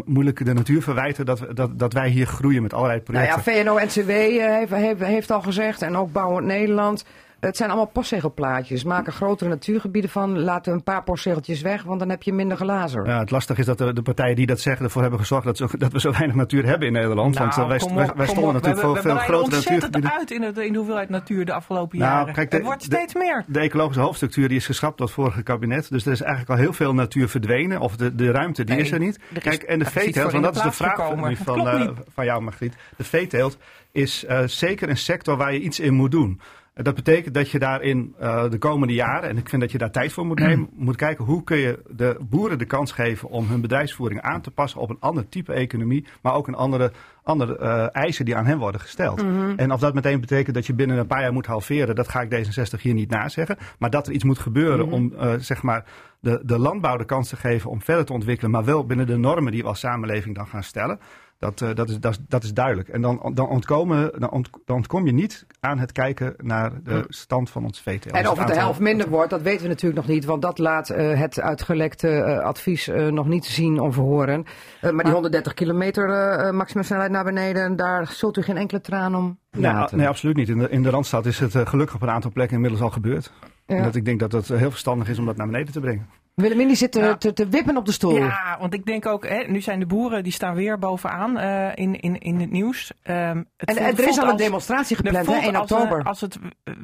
moeilijk 0.05 0.45
de 0.45 0.53
natuur 0.53 0.83
verwijten 0.83 1.27
dat, 1.27 1.47
dat, 1.55 1.79
dat 1.79 1.93
wij 1.93 2.09
hier 2.09 2.27
groeien 2.27 2.63
met 2.63 2.75
allerlei 2.75 3.01
Nou 3.07 3.25
ja, 3.25 3.39
projecten. 3.39 3.65
VNO-NCW 3.65 4.11
eh, 4.11 4.57
heeft, 4.57 4.71
heeft, 4.71 5.01
heeft 5.01 5.31
al 5.31 5.43
gezegd, 5.43 5.83
en 5.83 5.97
ook 5.97 6.13
Bouwend 6.13 6.47
Nederland... 6.47 7.05
Het 7.41 7.57
zijn 7.57 7.69
allemaal 7.71 7.87
postzegelplaatjes. 7.87 8.85
Maak 8.85 9.07
er 9.07 9.13
grotere 9.13 9.51
natuurgebieden 9.51 10.11
van. 10.11 10.39
Laat 10.41 10.67
een 10.67 10.83
paar 10.83 11.03
postzegeltjes 11.03 11.61
weg, 11.61 11.83
want 11.83 11.99
dan 11.99 12.09
heb 12.09 12.23
je 12.23 12.33
minder 12.33 12.57
glazer. 12.57 13.07
Ja, 13.07 13.19
het 13.19 13.31
lastige 13.31 13.61
is 13.61 13.67
dat 13.67 13.79
de, 13.79 13.93
de 13.93 14.03
partijen 14.03 14.37
die 14.37 14.47
dat 14.47 14.61
zeggen 14.61 14.85
ervoor 14.85 15.03
hebben 15.03 15.21
gezorgd 15.21 15.45
dat, 15.45 15.57
zo, 15.57 15.67
dat 15.79 15.93
we 15.93 16.01
zo 16.01 16.11
weinig 16.11 16.35
natuur 16.37 16.67
hebben 16.67 16.87
in 16.87 16.93
Nederland. 16.93 17.35
Nou, 17.35 17.47
Want 17.49 17.61
eh, 17.63 17.69
wij, 17.69 17.79
stonden 17.79 18.05
natuurlijk 18.53 18.65
we, 18.65 18.81
voor 18.81 18.95
we, 18.95 19.01
veel 19.01 19.15
we 19.15 19.19
grotere 19.21 19.57
natuurgebieden. 19.57 20.13
uit 20.13 20.31
in, 20.31 20.43
het, 20.43 20.59
in 20.59 20.73
de 20.73 20.79
hoeveelheid 20.79 21.09
natuur 21.09 21.45
de 21.45 21.53
afgelopen 21.53 21.99
Nou, 21.99 22.11
jaren. 22.13 22.35
kijk, 22.35 22.51
de- 22.51 22.57
het 22.57 22.65
wordt 22.65 22.81
de- 22.91 22.97
steeds 22.97 23.15
meer. 23.15 23.45
De 23.47 23.61
ecologische 23.61 24.01
hoofdstructuur 24.03 24.49
die 24.49 24.57
is 24.57 24.67
geschrapt 24.67 24.99
door 24.99 25.07
het 25.07 25.15
vorige 25.17 25.43
kabinet. 25.43 25.91
Dus 25.91 26.07
er 26.07 26.13
is 26.13 26.21
eigenlijk 26.21 26.51
al 26.51 26.57
heel 26.65 26.73
veel 26.73 26.95
natuur 26.95 27.29
verdwenen. 27.29 27.81
Of 27.81 27.97
de, 27.97 28.15
de 28.15 28.31
ruimte, 28.31 28.65
die 28.65 28.75
Nee, 28.75 28.85
is 28.85 28.91
er 28.91 28.99
niet. 28.99 29.17
er 29.31 29.37
is- 29.37 29.43
Kijk, 29.43 29.63
en 29.63 29.79
de 29.79 29.85
veeteelt, 29.85 30.33
want 30.33 30.45
dat 30.45 30.57
is 30.57 30.63
de 30.63 30.73
vraag 30.73 30.97
van, 30.97 31.37
van, 31.37 31.69
eh, 31.69 31.89
van 32.15 32.25
jou, 32.25 32.43
Margriet. 32.43 32.75
De 32.97 33.05
veeteelt 33.05 33.57
is 33.93 34.25
eh, 34.25 34.41
zeker 34.47 34.89
een 34.89 34.97
sector 34.97 35.37
waar 35.37 35.53
je 35.53 35.61
iets 35.61 35.81
in 35.81 35.95
moet 35.95 36.11
doen. 36.11 36.41
Dat 36.83 36.95
betekent 36.95 37.35
dat 37.35 37.51
je 37.51 37.59
daarin 37.59 38.15
eh, 38.19 38.51
de 38.51 38.59
komende 38.59 38.95
jaren, 38.95 39.29
en 39.29 39.37
ik 39.37 39.49
vind 39.49 39.63
dat 39.63 39.73
je 39.73 39.79
daar 39.79 39.91
tijd 39.91 40.13
voor 40.13 40.27
moet 40.27 40.39
nemen, 40.39 40.69
moet 40.87 40.97
kijken 40.97 41.25
hoe 41.25 41.45
kun 41.45 41.57
je 41.57 41.83
de 41.89 42.17
boeren 42.21 42.59
de 42.59 42.65
kans 42.65 42.93
geven 42.93 43.29
om 43.29 43.49
hun 43.49 43.61
bedrijfsvoering 43.61 44.21
aan 44.21 44.41
te 44.41 44.51
passen 44.51 44.81
op 44.81 44.91
een 44.91 45.01
ander 45.01 45.29
type 45.29 45.53
economie, 45.53 46.07
maar 46.23 46.35
ook 46.35 46.49
een 46.49 46.55
andere, 46.55 46.93
andere 47.23 47.59
eh, 47.59 47.87
eisen 47.93 48.25
die 48.25 48.37
aan 48.37 48.47
hen 48.47 48.59
worden 48.59 48.81
gesteld. 48.81 49.25
En 49.57 49.73
of 49.73 49.81
dat 49.81 49.95
meteen 49.95 50.21
betekent 50.21 50.55
dat 50.55 50.67
je 50.67 50.75
binnen 50.75 50.99
een 50.99 51.07
paar 51.07 51.21
jaar 51.21 51.33
moet 51.33 51.47
halveren, 51.47 51.95
dat 51.95 52.09
ga 52.09 52.21
ik 52.21 52.35
D66 52.35 52.81
hier 52.81 52.95
niet 52.95 53.11
nazeggen. 53.11 53.57
Maar 53.79 53.91
dat 53.91 54.07
er 54.07 54.13
iets 54.13 54.25
moet 54.25 54.39
gebeuren 54.39 54.91
om 54.91 55.13
eh, 55.13 55.33
zeg 55.39 55.63
maar 55.63 55.85
de, 56.21 56.41
de 56.45 56.59
landbouw 56.59 56.97
de 56.97 57.05
kans 57.05 57.29
te 57.29 57.37
geven 57.37 57.71
om 57.71 57.83
verder 57.83 58.05
te 58.05 58.13
ontwikkelen, 58.13 58.51
maar 58.51 58.65
wel 58.65 58.87
binnen 58.87 59.07
de 59.07 59.17
normen 59.17 59.53
die 59.53 59.63
we 59.63 59.69
als 59.69 59.81
samenleving 59.81 60.35
dan 60.35 60.47
gaan 60.47 60.63
stellen. 60.63 60.99
Dat, 61.39 61.61
eh, 61.61 61.75
dat, 61.75 61.89
is, 61.89 61.99
dat, 62.01 62.13
is, 62.13 62.19
dat 62.29 62.43
is 62.43 62.53
duidelijk. 62.55 62.89
En 62.89 63.01
dan, 63.01 63.31
dan, 63.35 63.49
ontkomen, 63.49 64.11
dan, 64.21 64.31
ont- 64.31 64.51
dan 64.65 64.77
ontkom 64.77 65.07
je 65.07 65.13
niet 65.13 65.47
aan 65.61 65.79
het 65.79 65.93
kijken 65.93 66.35
naar 66.43 66.73
de 66.83 67.05
stand 67.09 67.51
van 67.51 67.65
ons 67.65 67.81
veeteelt. 67.81 68.15
En 68.15 68.23
Dus 68.23 68.31
of 68.33 68.39
het 68.39 68.47
de 68.49 68.55
helft 68.55 68.81
minder 68.81 69.09
wordt, 69.09 69.31
dat 69.31 69.43
weten 69.43 69.63
we 69.63 69.69
natuurlijk 69.69 70.07
nog 70.07 70.15
niet. 70.15 70.25
Want 70.25 70.43
dat 70.43 70.59
laat 70.59 70.91
eh, 70.91 71.19
het 71.21 71.41
uitgelekte 71.41 72.09
eh, 72.09 72.39
advies 72.39 72.89
eh, 72.89 73.07
nog 73.07 73.27
niet 73.27 73.45
zien 73.45 73.81
of 73.81 73.97
horen. 73.97 74.45
Eh, 74.81 74.91
maar 74.91 75.05
die 75.05 75.13
130 75.13 75.55
kilometer 75.55 76.11
eh, 76.11 76.51
maximumsnelheid 76.53 77.11
naar 77.11 77.25
beneden, 77.25 77.77
daar 77.77 78.07
zult 78.07 78.37
u 78.37 78.43
geen 78.43 78.57
enkele 78.57 78.81
traan 78.81 79.15
om 79.15 79.39
Nee, 79.51 79.71
a- 79.71 79.73
laten. 79.75 79.99
nee, 79.99 80.09
absoluut 80.09 80.37
niet. 80.37 80.49
In 80.49 80.59
de, 80.59 80.69
in 80.71 80.83
de 80.83 80.91
Randstad 80.91 81.27
is 81.27 81.39
het 81.39 81.57
gelukkig 81.69 81.95
op 81.97 82.03
een 82.03 82.11
aantal 82.11 82.31
plekken 82.33 82.55
inmiddels 82.57 82.83
al 82.83 82.91
gebeurd. 82.91 83.33
Ja. 83.67 83.77
En 83.77 83.83
dat 83.83 83.95
ik 83.95 84.05
denk 84.05 84.21
dat 84.21 84.33
het 84.33 84.49
heel 84.49 84.71
verstandig 84.71 85.09
is 85.09 85.19
om 85.19 85.27
dat 85.27 85.37
naar 85.37 85.47
beneden 85.47 85.73
te 85.73 85.81
brengen. 85.81 86.07
Willemien 86.37 86.67
die 86.67 86.77
zit 86.77 86.93
te, 86.93 87.01
Ja. 87.01 87.17
te, 87.17 87.33
te 87.33 87.49
wippen 87.49 87.77
op 87.77 87.87
de 87.87 87.93
stoel. 87.93 88.17
Ja, 88.17 88.57
want 88.61 88.75
ik 88.75 88.85
denk 88.87 89.07
ook, 89.07 89.29
hè, 89.29 89.45
nu 89.47 89.61
zijn 89.61 89.79
de 89.81 89.87
boeren, 89.87 90.23
die 90.23 90.33
staan 90.33 90.55
weer 90.55 90.79
bovenaan 90.79 91.39
eh, 91.39 91.69
in, 91.75 92.01
in, 92.01 92.19
in 92.19 92.41
het 92.41 92.51
nieuws. 92.51 92.93
Ehm, 93.03 93.37
het 93.57 93.69
En, 93.69 93.75
voelt- 93.77 93.89
en 93.89 93.97
er 94.05 94.09
is 94.09 94.19
al 94.19 94.29
een 94.29 94.37
demonstratie 94.37 94.97
gepland, 94.97 95.17
hè, 95.17 95.25
voelt 95.25 95.43
1 95.43 95.55
als, 95.57 95.71
eh, 95.71 95.77
oktober. 95.77 96.03
Als 96.05 96.21
het, 96.21 96.39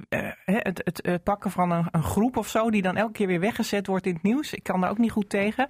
eh, 0.08 0.18
eh, 0.26 0.32
het, 0.44 0.80
het, 0.84 1.00
eh, 1.00 1.14
pakken 1.24 1.50
van 1.50 1.70
een, 1.70 1.86
een 1.90 2.02
groep 2.02 2.36
of 2.36 2.48
zo, 2.48 2.70
die 2.70 2.82
dan 2.82 2.96
elke 2.96 3.12
keer 3.12 3.26
weer 3.26 3.40
weggezet 3.40 3.86
wordt 3.86 4.06
in 4.06 4.14
het 4.14 4.22
nieuws. 4.22 4.52
Ik 4.52 4.62
kan 4.62 4.80
daar 4.80 4.90
ook 4.90 4.98
niet 4.98 5.10
goed 5.12 5.28
tegen. 5.28 5.68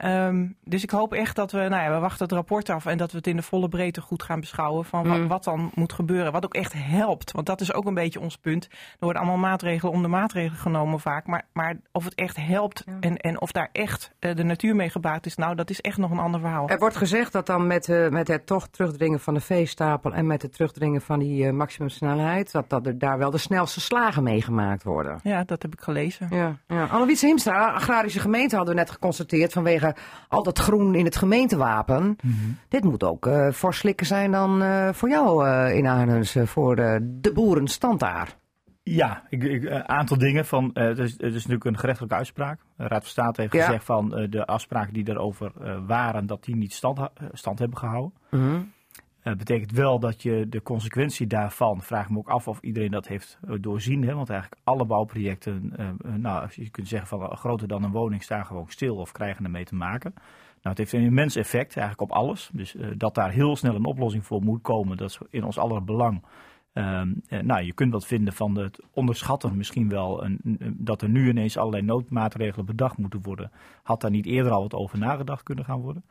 Ehm, 0.00 0.46
dus 0.64 0.82
ik 0.82 0.90
hoop 0.90 1.12
echt 1.12 1.36
dat 1.36 1.52
we, 1.52 1.58
nou 1.58 1.82
ja, 1.82 1.92
we 1.92 1.98
wachten 1.98 2.22
het 2.24 2.32
rapport 2.34 2.68
af 2.70 2.86
en 2.86 2.98
dat 2.98 3.10
we 3.10 3.16
het 3.16 3.26
in 3.26 3.36
de 3.36 3.42
volle 3.42 3.68
breedte 3.68 4.00
goed 4.00 4.22
gaan 4.22 4.40
beschouwen 4.40 4.84
van 4.84 5.08
Mm. 5.08 5.28
wat, 5.28 5.44
dan 5.44 5.70
moet 5.74 5.92
gebeuren. 5.92 6.32
Wat 6.32 6.44
ook 6.44 6.54
echt 6.54 6.72
helpt, 6.76 7.32
want 7.32 7.46
dat 7.46 7.60
is 7.60 7.72
ook 7.72 7.84
een 7.84 7.94
beetje 7.94 8.20
ons 8.20 8.36
punt. 8.36 8.64
Er 8.70 8.96
worden 8.98 9.22
allemaal 9.22 9.38
maatregelen 9.40 9.92
om 9.94 10.02
de 10.02 10.08
maatregelen 10.08 10.58
genomen 10.58 11.00
vaak, 11.00 11.26
maar, 11.26 11.42
maar 11.52 11.76
of 11.92 12.04
het 12.04 12.14
echt 12.14 12.36
helpt 12.36 12.84
en, 13.00 13.16
en 13.16 13.40
of 13.40 13.52
daar 13.52 13.68
echt 13.72 14.12
eh, 14.18 14.34
de 14.34 14.42
natuur 14.44 14.76
mee 14.76 14.90
gebaat 14.90 15.26
is, 15.26 15.36
nou 15.36 15.54
dat 15.54 15.70
is 15.70 15.80
echt 15.80 15.96
nog 15.96 16.10
een 16.10 16.18
ander 16.18 16.40
verhaal. 16.40 16.68
Er 16.68 16.78
wordt 16.78 16.96
gezegd 16.96 17.32
dat 17.32 17.46
dan 17.46 17.66
met, 17.66 17.88
eh, 17.88 18.08
met 18.08 18.28
het 18.28 18.46
toch 18.46 18.68
terugdringen 18.68 19.20
van 19.20 19.34
de 19.34 19.40
veestapel 19.40 20.14
en 20.14 20.26
met 20.26 20.42
het 20.42 20.52
terugdringen 20.52 21.00
van 21.00 21.18
die 21.18 21.46
eh, 21.46 21.52
maximumsnelheid, 21.52 22.52
dat, 22.52 22.68
dat 22.70 22.86
er 22.86 22.98
daar 22.98 23.18
wel 23.18 23.30
de 23.30 23.38
snelste 23.38 23.80
slagen 23.80 24.22
mee 24.22 24.42
gemaakt 24.42 24.82
worden. 24.82 25.20
Ja, 25.22 25.44
dat 25.44 25.62
heb 25.62 25.72
ik 25.72 25.80
gelezen. 25.80 26.26
Ja, 26.30 26.56
ja. 26.68 26.84
Annewietse 26.84 27.26
Himstra, 27.26 27.72
agrarische 27.72 28.20
gemeente 28.20 28.56
hadden 28.56 28.74
we 28.74 28.80
net 28.80 28.90
geconstateerd 28.90 29.52
vanwege 29.52 29.89
al 30.28 30.42
dat 30.42 30.58
groen 30.58 30.94
in 30.94 31.04
het 31.04 31.16
gemeentewapen. 31.16 32.16
Dit 32.68 32.84
moet 32.84 33.04
ook 33.04 33.26
eh 33.26 33.50
voor 33.52 33.74
slikken 33.74 34.06
zijn 34.06 34.30
dan 34.30 34.62
eh, 34.62 34.88
voor 34.92 35.08
jou 35.08 35.46
eh, 35.46 35.76
in 35.76 35.86
Arnhens, 35.86 36.34
eh, 36.34 36.46
voor 36.46 36.76
eh, 36.76 36.96
de 37.02 37.32
boerenstand 37.32 38.00
daar. 38.00 38.38
Ja, 38.82 39.22
een 39.28 39.88
aantal 39.88 40.18
dingen. 40.18 40.46
Van, 40.46 40.72
eh, 40.74 40.84
het, 40.84 40.98
is, 40.98 41.10
het 41.12 41.20
is 41.22 41.32
natuurlijk 41.34 41.64
een 41.64 41.78
gerechtelijke 41.78 42.16
uitspraak. 42.16 42.60
De 42.76 42.82
Raad 42.86 43.00
van 43.02 43.10
State 43.10 43.40
heeft 43.40 43.52
Ja. 43.52 43.64
gezegd 43.64 43.84
van 43.84 44.14
eh, 44.16 44.30
de 44.30 44.46
afspraken 44.46 44.92
die 44.92 45.04
daarover 45.04 45.52
eh, 45.62 45.76
waren, 45.86 46.26
dat 46.26 46.44
die 46.44 46.56
niet 46.56 46.72
stand, 46.72 46.98
eh, 46.98 47.06
stand 47.32 47.58
hebben 47.58 47.78
gehouden. 47.78 48.12
Mhm. 48.30 48.60
Eh, 49.22 49.34
betekent 49.34 49.72
wel 49.72 49.98
dat 49.98 50.22
je 50.22 50.48
de 50.48 50.62
consequentie 50.62 51.26
daarvan, 51.26 51.82
vraag 51.82 52.10
me 52.10 52.18
ook 52.18 52.28
af 52.28 52.48
of 52.48 52.60
iedereen 52.60 52.90
dat 52.90 53.08
heeft 53.08 53.38
eh, 53.48 53.54
doorzien. 53.60 54.02
Hè? 54.02 54.14
Want 54.14 54.30
eigenlijk 54.30 54.60
alle 54.64 54.84
bouwprojecten, 54.84 55.72
eh, 55.76 56.14
nou, 56.14 56.42
als 56.42 56.54
je 56.54 56.70
kunt 56.70 56.88
zeggen 56.88 57.08
van 57.08 57.36
groter 57.36 57.68
dan 57.68 57.82
een 57.82 57.90
woning, 57.90 58.22
staan 58.22 58.46
gewoon 58.46 58.68
stil 58.68 58.96
of 58.96 59.12
krijgen 59.12 59.44
ermee 59.44 59.64
te 59.64 59.74
maken. 59.74 60.12
Nou, 60.62 60.76
het 60.76 60.78
heeft 60.78 60.92
een 60.92 61.10
immens 61.10 61.36
effect 61.36 61.76
eigenlijk 61.76 62.10
op 62.10 62.16
alles. 62.16 62.50
Dus 62.52 62.76
dat 62.96 63.14
daar 63.14 63.30
heel 63.30 63.56
snel 63.56 63.74
een 63.74 63.84
oplossing 63.84 64.26
voor 64.26 64.42
moet 64.42 64.62
komen, 64.62 64.96
dat 64.96 65.10
is 65.10 65.18
in 65.30 65.44
ons 65.44 65.58
aller 65.58 65.84
belang. 65.84 66.22
Ehm, 66.72 67.12
eh, 67.28 67.40
nou, 67.40 67.62
je 67.62 67.72
kunt 67.72 67.92
wat 67.92 68.06
vinden 68.06 68.32
van 68.32 68.56
het 68.58 68.80
onderschatten 68.90 69.56
misschien 69.56 69.88
wel 69.88 70.28
dat 70.72 71.02
er 71.02 71.08
nu 71.08 71.28
ineens 71.28 71.56
allerlei 71.56 71.82
noodmaatregelen 71.82 72.66
bedacht 72.66 72.98
moeten 72.98 73.22
worden. 73.22 73.50
Had 73.82 74.00
daar 74.00 74.10
niet 74.10 74.26
eerder 74.26 74.52
al 74.52 74.62
wat 74.62 74.74
over 74.74 74.98
nagedacht 74.98 75.42
kunnen 75.42 75.64
gaan 75.64 75.80
worden? 75.80 76.04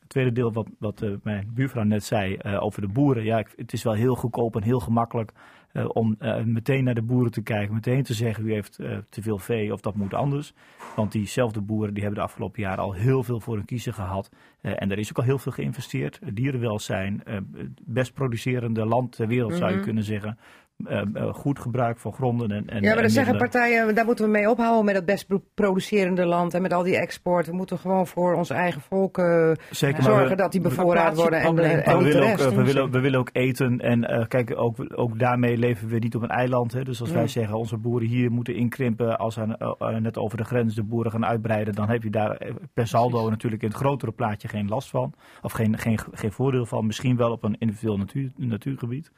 Het 0.00 0.08
tweede 0.08 0.32
deel 0.32 0.52
wat, 0.52 0.68
wat 0.78 1.02
eh, 1.02 1.10
mijn 1.22 1.50
buurvrouw 1.54 1.82
net 1.84 2.04
zei 2.04 2.34
eh, 2.36 2.62
over 2.62 2.80
de 2.80 2.88
boeren. 2.88 3.24
Ja, 3.24 3.38
ik, 3.38 3.52
het 3.56 3.72
is 3.72 3.82
wel 3.82 3.92
heel 3.94 4.14
goedkoop 4.14 4.56
en 4.56 4.62
heel 4.62 4.80
gemakkelijk 4.80 5.32
eh, 5.72 5.84
om 5.92 6.16
meteen 6.44 6.84
naar 6.84 6.94
de 6.94 7.02
boeren 7.02 7.32
te 7.32 7.42
kijken. 7.42 7.74
Meteen 7.74 8.02
te 8.02 8.14
zeggen 8.14 8.46
u 8.46 8.52
heeft 8.52 8.76
te 9.08 9.22
veel 9.22 9.38
vee 9.38 9.72
of 9.72 9.80
dat 9.80 9.94
moet 9.94 10.14
anders. 10.14 10.52
Want 10.96 11.12
diezelfde 11.12 11.60
boeren 11.60 11.94
die 11.94 12.02
hebben 12.02 12.20
de 12.20 12.26
afgelopen 12.26 12.62
jaren 12.62 12.84
al 12.84 12.92
heel 12.92 13.22
veel 13.22 13.40
voor 13.40 13.56
hun 13.56 13.64
kiezen 13.64 13.94
gehad. 13.94 14.30
Eh, 14.60 14.72
en 14.76 14.90
er 14.90 14.98
is 14.98 15.10
ook 15.10 15.18
al 15.18 15.24
heel 15.24 15.38
veel 15.38 15.52
geïnvesteerd. 15.52 16.20
Dierenwelzijn, 16.32 17.22
het 17.24 17.80
best 17.84 18.12
producerende 18.14 18.86
land 18.86 19.12
ter 19.12 19.26
wereld 19.26 19.54
zou 19.54 19.70
je 19.70 19.76
Mhm. 19.76 19.84
kunnen 19.84 20.04
zeggen. 20.04 20.38
Eh, 20.84 21.00
eh, 21.14 21.34
goed 21.34 21.58
gebruik 21.58 21.98
van 21.98 22.12
gronden 22.12 22.50
en, 22.50 22.66
en 22.68 22.82
ja, 22.82 22.92
maar 22.92 23.00
dan 23.02 23.10
zeggen 23.10 23.36
partijen, 23.36 23.94
daar 23.94 24.04
moeten 24.04 24.24
we 24.24 24.30
mee 24.30 24.50
ophouden 24.50 24.84
met 24.84 24.94
het 24.94 25.04
best 25.04 25.26
pro- 25.26 25.42
producerende 25.54 26.24
land 26.26 26.54
en 26.54 26.62
met 26.62 26.72
al 26.72 26.82
die 26.82 26.96
export. 26.96 27.46
We 27.46 27.52
moeten 27.52 27.78
gewoon 27.78 28.06
voor 28.06 28.34
ons 28.34 28.50
eigen 28.50 28.80
volk 28.80 29.18
eh, 29.18 29.52
Zeker, 29.70 30.02
zorgen 30.02 30.28
we- 30.28 30.34
dat 30.36 30.52
die 30.52 30.60
bevoorraad 30.60 31.16
worden 31.16 31.40
en, 31.40 31.54
we, 31.54 31.62
willen 31.62 32.22
ook, 32.22 32.38
rest. 32.38 32.54
we, 32.54 32.62
willen, 32.64 32.90
we 32.90 33.00
willen 33.00 33.18
ook 33.18 33.30
eten. 33.32 33.80
En 33.80 34.04
eh, 34.04 34.26
kijk, 34.28 34.58
ook, 34.58 34.76
ook 34.94 35.18
daarmee 35.18 35.56
leven 35.56 35.88
we 35.88 35.98
niet 35.98 36.14
op 36.14 36.22
een 36.22 36.28
eiland. 36.28 36.72
Hè. 36.72 36.84
Dus 36.84 37.00
als 37.00 37.10
wij 37.10 37.28
zeggen 37.28 37.56
onze 37.58 37.76
boeren 37.76 38.08
hier 38.08 38.30
moeten 38.30 38.54
inkrimpen. 38.54 39.18
Als 39.18 39.38
aan, 39.38 39.56
net 40.02 40.18
over 40.18 40.36
de 40.36 40.44
grens 40.44 40.74
de 40.74 40.82
boeren 40.82 41.12
gaan 41.12 41.26
uitbreiden. 41.26 41.74
Dan 41.74 41.88
heb 41.88 42.02
je 42.02 42.10
daar 42.10 42.40
per 42.74 42.86
saldo 42.86 43.30
natuurlijk 43.30 43.62
in 43.62 43.68
het 43.68 43.76
grotere 43.76 44.12
plaatje 44.12 44.48
geen 44.48 44.68
last 44.68 44.90
van. 44.90 45.12
Of 45.42 45.52
geen, 45.52 45.78
geen, 45.78 45.98
geen 46.12 46.32
voordeel 46.32 46.66
van. 46.66 46.86
Misschien 46.86 47.16
wel 47.16 47.30
op 47.32 47.44
een 47.44 47.56
individueel 47.58 47.98
natuur, 47.98 48.30
natuurgebied. 48.36 49.10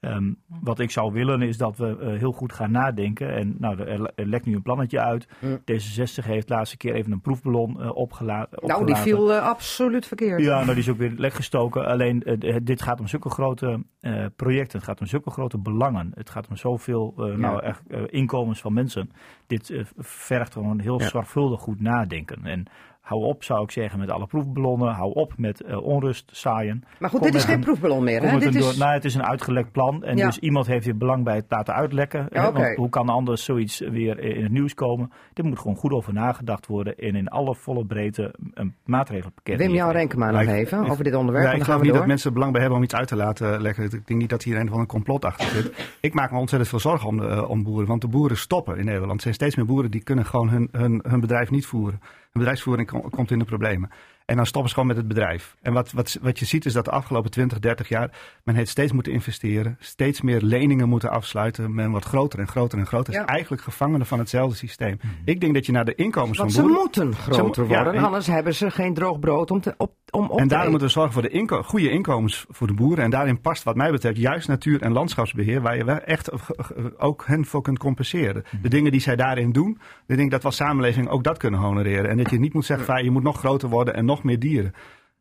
Ehm, 0.00 0.32
wat 0.46 0.78
ik 0.78 0.90
zou 0.90 1.12
willen 1.12 1.42
is 1.42 1.56
dat 1.58 1.76
we 1.76 1.98
eh, 2.00 2.18
heel 2.18 2.32
goed 2.32 2.52
gaan 2.52 2.70
nadenken. 2.70 3.34
En 3.34 3.54
nou, 3.58 3.78
er, 3.80 4.12
er 4.14 4.26
lekt 4.26 4.46
nu 4.46 4.54
een 4.54 4.62
plannetje 4.62 5.00
uit. 5.00 5.28
Mm. 5.40 5.58
D66 5.58 6.24
heeft 6.24 6.48
de 6.48 6.54
laatste 6.54 6.76
keer 6.76 6.94
even 6.94 7.12
een 7.12 7.20
proefballon 7.20 7.80
eh 7.80 7.96
opgela- 7.96 8.48
Nou, 8.60 8.86
die 8.86 8.96
viel 8.96 9.32
eh, 9.34 9.42
absoluut 9.42 10.06
verkeerd. 10.06 10.40
ja, 10.42 10.54
nou 10.54 10.66
die 10.66 10.76
is 10.76 10.88
ook 10.88 10.96
weer 10.98 11.12
lek 11.16 11.32
gestoken. 11.32 11.86
Alleen 11.86 12.38
dit 12.62 12.82
gaat 12.82 13.00
om 13.00 13.06
zulke 13.06 13.30
grote 13.30 13.82
projecten. 14.36 14.78
Het 14.78 14.86
gaat 14.88 15.00
om 15.00 15.06
zulke 15.06 15.30
grote 15.30 15.58
belangen. 15.58 16.12
Het 16.14 16.30
gaat 16.30 16.48
om 16.48 16.56
zoveel 16.56 17.14
nou, 17.36 17.62
echt, 17.62 17.82
inkomens 18.06 18.60
van 18.60 18.72
mensen. 18.72 19.10
Dit 19.46 19.72
vergt 19.96 20.52
gewoon 20.52 20.80
heel 20.80 21.00
Ja. 21.00 21.08
zorgvuldig 21.08 21.60
goed 21.60 21.80
nadenken. 21.80 22.44
En 22.44 22.66
hou 23.08 23.24
op, 23.24 23.44
zou 23.44 23.62
ik 23.62 23.70
zeggen, 23.70 23.98
met 23.98 24.10
alle 24.10 24.26
proefballonnen. 24.26 24.92
Hou 24.94 25.12
op 25.14 25.32
met 25.36 25.60
eh, 25.62 25.82
onrust 25.82 26.30
zaaien. 26.32 26.84
Maar 26.98 27.10
goed, 27.10 27.18
Kom 27.20 27.28
dit 27.30 27.38
is 27.38 27.44
geen 27.44 27.54
een- 27.54 27.60
proefballon 27.60 28.04
meer. 28.04 28.22
Hè? 28.22 28.38
Dit 28.38 28.52
door- 28.52 28.70
is... 28.70 28.76
nou, 28.76 28.92
het 28.92 29.04
is 29.04 29.14
een 29.14 29.22
uitgelekt 29.24 29.72
plan. 29.72 30.04
En 30.04 30.16
Ja. 30.16 30.26
dus 30.26 30.38
iemand 30.38 30.66
heeft 30.66 30.84
hier 30.84 30.96
belang 30.96 31.24
bij 31.24 31.36
het 31.36 31.44
laten 31.48 31.74
uitlekken. 31.74 32.26
Ja, 32.30 32.40
Hè, 32.42 32.48
oké. 32.48 32.60
Want 32.62 32.76
hoe 32.76 32.88
kan 32.88 33.08
anders 33.08 33.44
zoiets 33.44 33.78
weer 33.78 34.18
in 34.20 34.42
het 34.42 34.52
nieuws 34.52 34.74
komen? 34.74 35.12
Dit 35.32 35.44
moet 35.44 35.58
gewoon 35.58 35.76
goed 35.76 35.92
over 35.92 36.12
nagedacht 36.12 36.66
worden. 36.66 36.96
En 36.96 37.14
in 37.14 37.28
alle 37.28 37.54
volle 37.54 37.84
breedte 37.84 38.34
een 38.54 38.74
maatregelenpakket. 38.84 39.58
Wim, 39.58 39.70
jouw. 39.74 39.90
Renkema 39.90 40.24
nog 40.26 40.34
Maar 40.34 40.44
ik- 40.44 40.50
even 40.64 40.84
ik- 40.84 40.90
over 40.90 41.04
dit 41.04 41.14
onderwerp. 41.14 41.46
Ja, 41.46 41.52
ik 41.52 41.62
geloof 41.62 41.80
niet 41.80 41.88
door. 41.90 41.98
dat 41.98 42.06
mensen 42.06 42.26
er 42.28 42.32
belang 42.34 42.52
bij 42.52 42.60
hebben 42.60 42.78
om 42.78 42.84
iets 42.84 42.94
uit 42.94 43.08
te 43.08 43.16
laten 43.16 43.60
leggen. 43.62 43.84
Ik 43.84 43.90
denk 44.06 44.20
niet 44.20 44.30
dat 44.30 44.42
hier 44.42 44.56
een 44.60 44.68
van 44.68 44.80
een 44.80 44.86
complot 44.86 45.24
achter 45.24 45.46
zit. 45.46 45.96
Ik 46.00 46.14
maak 46.14 46.30
me 46.30 46.38
ontzettend 46.38 46.70
veel 46.70 46.80
zorgen 46.80 47.08
om, 47.08 47.16
de, 47.16 47.26
eh, 47.26 47.50
om 47.50 47.62
boeren. 47.62 47.86
Want 47.86 48.00
de 48.00 48.08
boeren 48.08 48.36
stoppen 48.36 48.78
in 48.78 48.84
Nederland. 48.84 49.12
Er 49.14 49.20
zijn 49.20 49.34
steeds 49.34 49.56
meer 49.56 49.66
boeren 49.66 49.90
die 49.90 50.02
kunnen 50.02 50.24
gewoon 50.26 50.48
hun, 50.48 50.68
hun, 50.72 51.04
hun 51.08 51.20
bedrijf 51.20 51.50
niet 51.50 51.66
voeren. 51.66 52.00
Hun 52.32 52.42
bedrijfsvoering 52.42 52.88
kom- 52.90 53.10
komt 53.10 53.30
in 53.30 53.38
de 53.38 53.44
problemen. 53.44 53.90
En 54.24 54.36
dan 54.36 54.46
stoppen 54.46 54.68
ze 54.68 54.74
gewoon 54.74 54.88
met 54.94 54.98
het 54.98 55.08
bedrijf. 55.08 55.56
En 55.62 55.72
wat, 55.72 55.92
wat, 55.92 56.18
wat 56.22 56.38
je 56.38 56.44
ziet 56.44 56.64
is 56.66 56.72
dat 56.72 56.84
de 56.84 56.90
afgelopen 56.90 57.30
20, 57.30 57.58
30 57.58 57.88
jaar... 57.88 58.10
men 58.44 58.54
heeft 58.54 58.70
steeds 58.70 58.92
moeten 58.92 59.12
investeren. 59.12 59.76
Steeds 59.80 60.20
meer 60.20 60.40
leningen 60.42 60.88
moeten 60.88 61.10
afsluiten. 61.10 61.74
Men 61.74 61.90
wordt 61.90 62.06
groter 62.06 62.38
en 62.38 62.48
groter 62.48 62.78
en 62.78 62.86
groter. 62.86 63.12
Ja. 63.14 63.20
is 63.20 63.26
eigenlijk 63.26 63.62
gevangenen 63.62 64.06
van 64.06 64.18
hetzelfde 64.18 64.56
systeem. 64.56 65.00
Ik 65.24 65.40
denk 65.40 65.54
dat 65.54 65.66
je 65.66 65.72
naar 65.72 65.84
de 65.84 65.94
inkomens 65.94 66.38
Want 66.38 66.52
van 66.52 66.62
ze 66.62 66.66
boeren... 66.68 66.80
moeten 66.82 67.14
groter 67.14 67.66
worden, 67.66 67.94
en- 67.94 68.04
anders 68.04 68.26
hebben 68.26 68.54
ze 68.54 68.70
geen 68.70 68.94
droog 68.94 69.18
brood 69.18 69.50
om, 69.50 69.60
te, 69.60 69.74
op, 69.76 69.92
om 70.10 70.24
op 70.24 70.30
En 70.30 70.42
te 70.42 70.48
daarom 70.48 70.58
eten. 70.58 70.70
moeten 70.70 70.86
we 70.86 70.92
zorgen 70.92 71.12
voor 71.12 71.22
de 71.22 71.28
inko 71.28 71.62
goede 71.62 71.90
inkomens 71.90 72.46
voor 72.48 72.66
de 72.66 72.72
boeren. 72.74 73.04
En 73.04 73.10
daarin 73.10 73.40
past 73.40 73.62
wat 73.62 73.76
mij 73.76 73.90
betreft 73.90 74.16
juist 74.16 74.48
natuur- 74.48 74.82
en 74.82 74.92
landschapsbeheer... 74.92 75.60
waar 75.60 75.76
je 75.76 75.84
wel 75.84 75.98
echt 75.98 76.30
ook 76.98 77.24
hen 77.26 77.44
voor 77.44 77.62
kunt 77.62 77.78
compenseren. 77.78 78.44
De 78.62 78.68
dingen 78.68 78.92
die 78.92 79.00
zij 79.00 79.16
daarin 79.16 79.52
doen, 79.52 79.80
ik 80.06 80.16
denk 80.16 80.30
dat 80.30 80.40
we 80.40 80.46
als 80.46 80.56
samenleving 80.56 81.08
ook 81.08 81.24
dat 81.24 81.38
kunnen 81.38 81.60
honoreren. 81.60 82.10
En 82.10 82.16
dat 82.16 82.30
je 82.30 82.38
niet 82.38 82.54
moet 82.54 82.64
zeggen, 82.64 82.86
van, 82.86 83.04
je 83.04 83.10
moet 83.10 83.22
nog 83.22 83.38
groter 83.38 83.68
worden 83.68 83.94
en 83.94 84.04
nog 84.04 84.22
meer 84.22 84.38
dieren. 84.38 84.74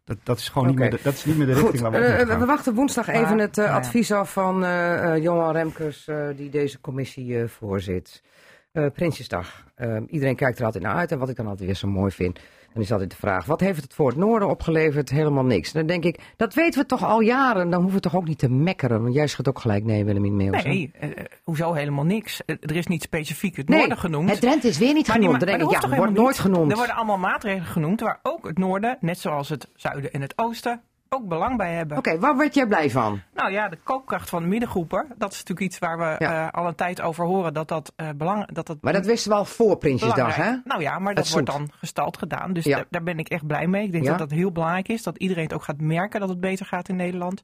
Dat, 0.06 0.18
dat, 0.24 0.38
is 0.38 0.50
gewoon 0.50 0.68
niet 0.68 0.78
meer 0.78 0.90
de, 0.90 1.00
dat 1.04 1.14
is 1.14 1.26
niet 1.26 1.38
meer 1.38 1.46
de 1.46 1.54
richting 1.54 1.72
Goed, 1.72 1.82
waar 1.82 1.92
we 1.92 1.98
op 1.98 2.04
eh, 2.04 2.10
moeten 2.10 2.28
we 2.28 2.38
gaan. 2.38 2.48
wachten 2.48 2.74
woensdag 2.74 3.08
Maar, 3.08 3.16
even 3.16 3.38
het 3.38 3.58
eh, 3.58 3.66
nou 3.66 3.76
ja. 3.78 3.82
advies 3.82 4.12
af 4.12 4.34
van 4.34 4.64
eh 4.64 5.16
eh, 5.16 5.24
Johan 5.24 5.52
Remkes, 5.52 6.08
eh, 6.08 6.28
die 6.36 6.50
deze 6.50 6.82
commissie 6.82 7.40
eh, 7.42 7.48
voorzit. 7.48 8.24
Eh, 8.72 8.86
Prinsjesdag. 8.94 9.66
Iedereen 10.08 10.36
kijkt 10.36 10.60
er 10.60 10.66
altijd 10.66 10.84
naar 10.84 10.96
uit. 10.96 11.12
En 11.12 11.20
wat 11.20 11.30
ik 11.30 11.36
dan 11.36 11.48
altijd 11.48 11.66
weer 11.66 11.76
zo 11.78 11.88
mooi 11.88 12.12
vind, 12.12 12.40
dan 12.74 12.82
is 12.84 12.92
altijd 12.92 13.10
de 13.10 13.16
vraag: 13.18 13.46
wat 13.46 13.60
heeft 13.60 13.82
het 13.82 13.94
voor 13.94 14.08
het 14.08 14.18
noorden 14.18 14.50
opgeleverd? 14.50 15.10
Helemaal 15.10 15.44
niks. 15.44 15.72
Dan 15.72 15.86
denk 15.86 16.04
ik, 16.04 16.20
dat 16.36 16.54
weten 16.54 16.82
we 16.82 16.88
toch 16.88 17.04
al 17.06 17.20
jaren. 17.20 17.70
Dan 17.70 17.80
hoeven 17.82 17.96
we 18.02 18.10
toch 18.10 18.16
ook 18.16 18.28
niet 18.28 18.40
te 18.40 18.50
mekkeren. 18.50 19.02
Want 19.02 19.14
jij 19.14 19.28
schudt 19.28 19.48
ook 19.50 19.60
gelijk 19.60 19.84
nee, 19.84 20.06
Willemien 20.06 20.54
hè? 20.54 20.62
Nee, 20.62 20.92
eh, 21.00 21.10
hoezo 21.44 21.74
helemaal 21.74 22.06
niks? 22.06 22.46
Eh, 22.46 22.56
er 22.60 22.76
is 22.76 22.88
niet 22.88 23.02
specifiek 23.02 23.56
het 23.56 23.70
Nee, 23.70 23.80
noorden 23.80 23.98
genoemd. 23.98 24.30
het 24.30 24.42
Drenthe 24.42 24.68
is 24.68 24.78
weer 24.78 24.94
niet 24.94 25.08
Maar 25.08 25.16
genoemd. 25.16 25.46
maar 25.46 25.60
ja, 25.60 25.96
wordt 25.98 26.14
nooit 26.14 26.40
genoemd. 26.40 26.72
Er 26.72 26.78
worden 26.78 26.96
allemaal 26.96 27.18
maatregelen 27.18 27.66
genoemd 27.68 28.00
waar 28.00 28.20
ook 28.24 28.48
het 28.48 28.58
noorden, 28.58 28.98
net 29.00 29.20
zoals 29.20 29.50
het 29.50 29.68
zuiden 29.76 30.12
en 30.14 30.22
het 30.22 30.34
oosten, 30.36 30.82
ook 31.10 31.28
belang 31.28 31.58
bij 31.58 31.74
hebben. 31.74 31.98
Oké, 31.98 32.20
waar 32.20 32.38
werd 32.38 32.54
jij 32.54 32.68
blij 32.68 32.90
van? 32.90 33.22
Nou 33.34 33.52
ja, 33.52 33.70
de 33.70 33.78
koopkracht 33.84 34.30
van 34.30 34.42
de 34.42 34.48
middengroepen, 34.48 35.06
dat 35.18 35.32
is 35.32 35.38
natuurlijk 35.38 35.68
iets 35.68 35.80
waar 35.80 35.98
we 35.98 36.16
Ja. 36.26 36.48
eh, 36.48 36.52
al 36.62 36.68
een 36.68 36.76
tijd 36.76 37.02
over 37.02 37.26
horen 37.26 37.54
dat 37.54 37.68
dat, 37.68 37.94
eh 37.96 38.08
belang, 38.16 38.52
dat, 38.52 38.68
dat 38.68 38.78
Maar 38.82 38.94
dat 38.94 39.06
wisten 39.06 39.32
we 39.32 39.38
al 39.38 39.46
voor 39.46 39.78
Prinsjesdag, 39.78 40.36
hè? 40.36 40.52
Nou 40.64 40.82
ja, 40.82 41.00
maar 41.00 41.16
dat 41.16 41.30
wordt 41.30 41.48
dan 41.48 41.70
gestald 41.72 42.18
gedaan. 42.18 42.54
Dus 42.54 42.64
Ja. 42.66 42.84
daar, 42.90 43.04
ben 43.04 43.20
ik 43.20 43.28
echt 43.30 43.48
blij 43.48 43.68
mee. 43.68 43.84
Ik 43.86 43.92
denk 43.92 44.04
Ja. 44.04 44.10
dat 44.10 44.20
dat 44.30 44.32
heel 44.38 44.52
belangrijk 44.52 44.88
is. 44.88 45.04
Dat 45.04 45.18
iedereen 45.18 45.44
het 45.44 45.54
ook 45.54 45.64
gaat 45.64 45.82
merken 45.82 46.20
dat 46.20 46.30
het 46.30 46.40
beter 46.40 46.66
gaat 46.66 46.90
in 46.90 46.96
Nederland. 46.96 47.42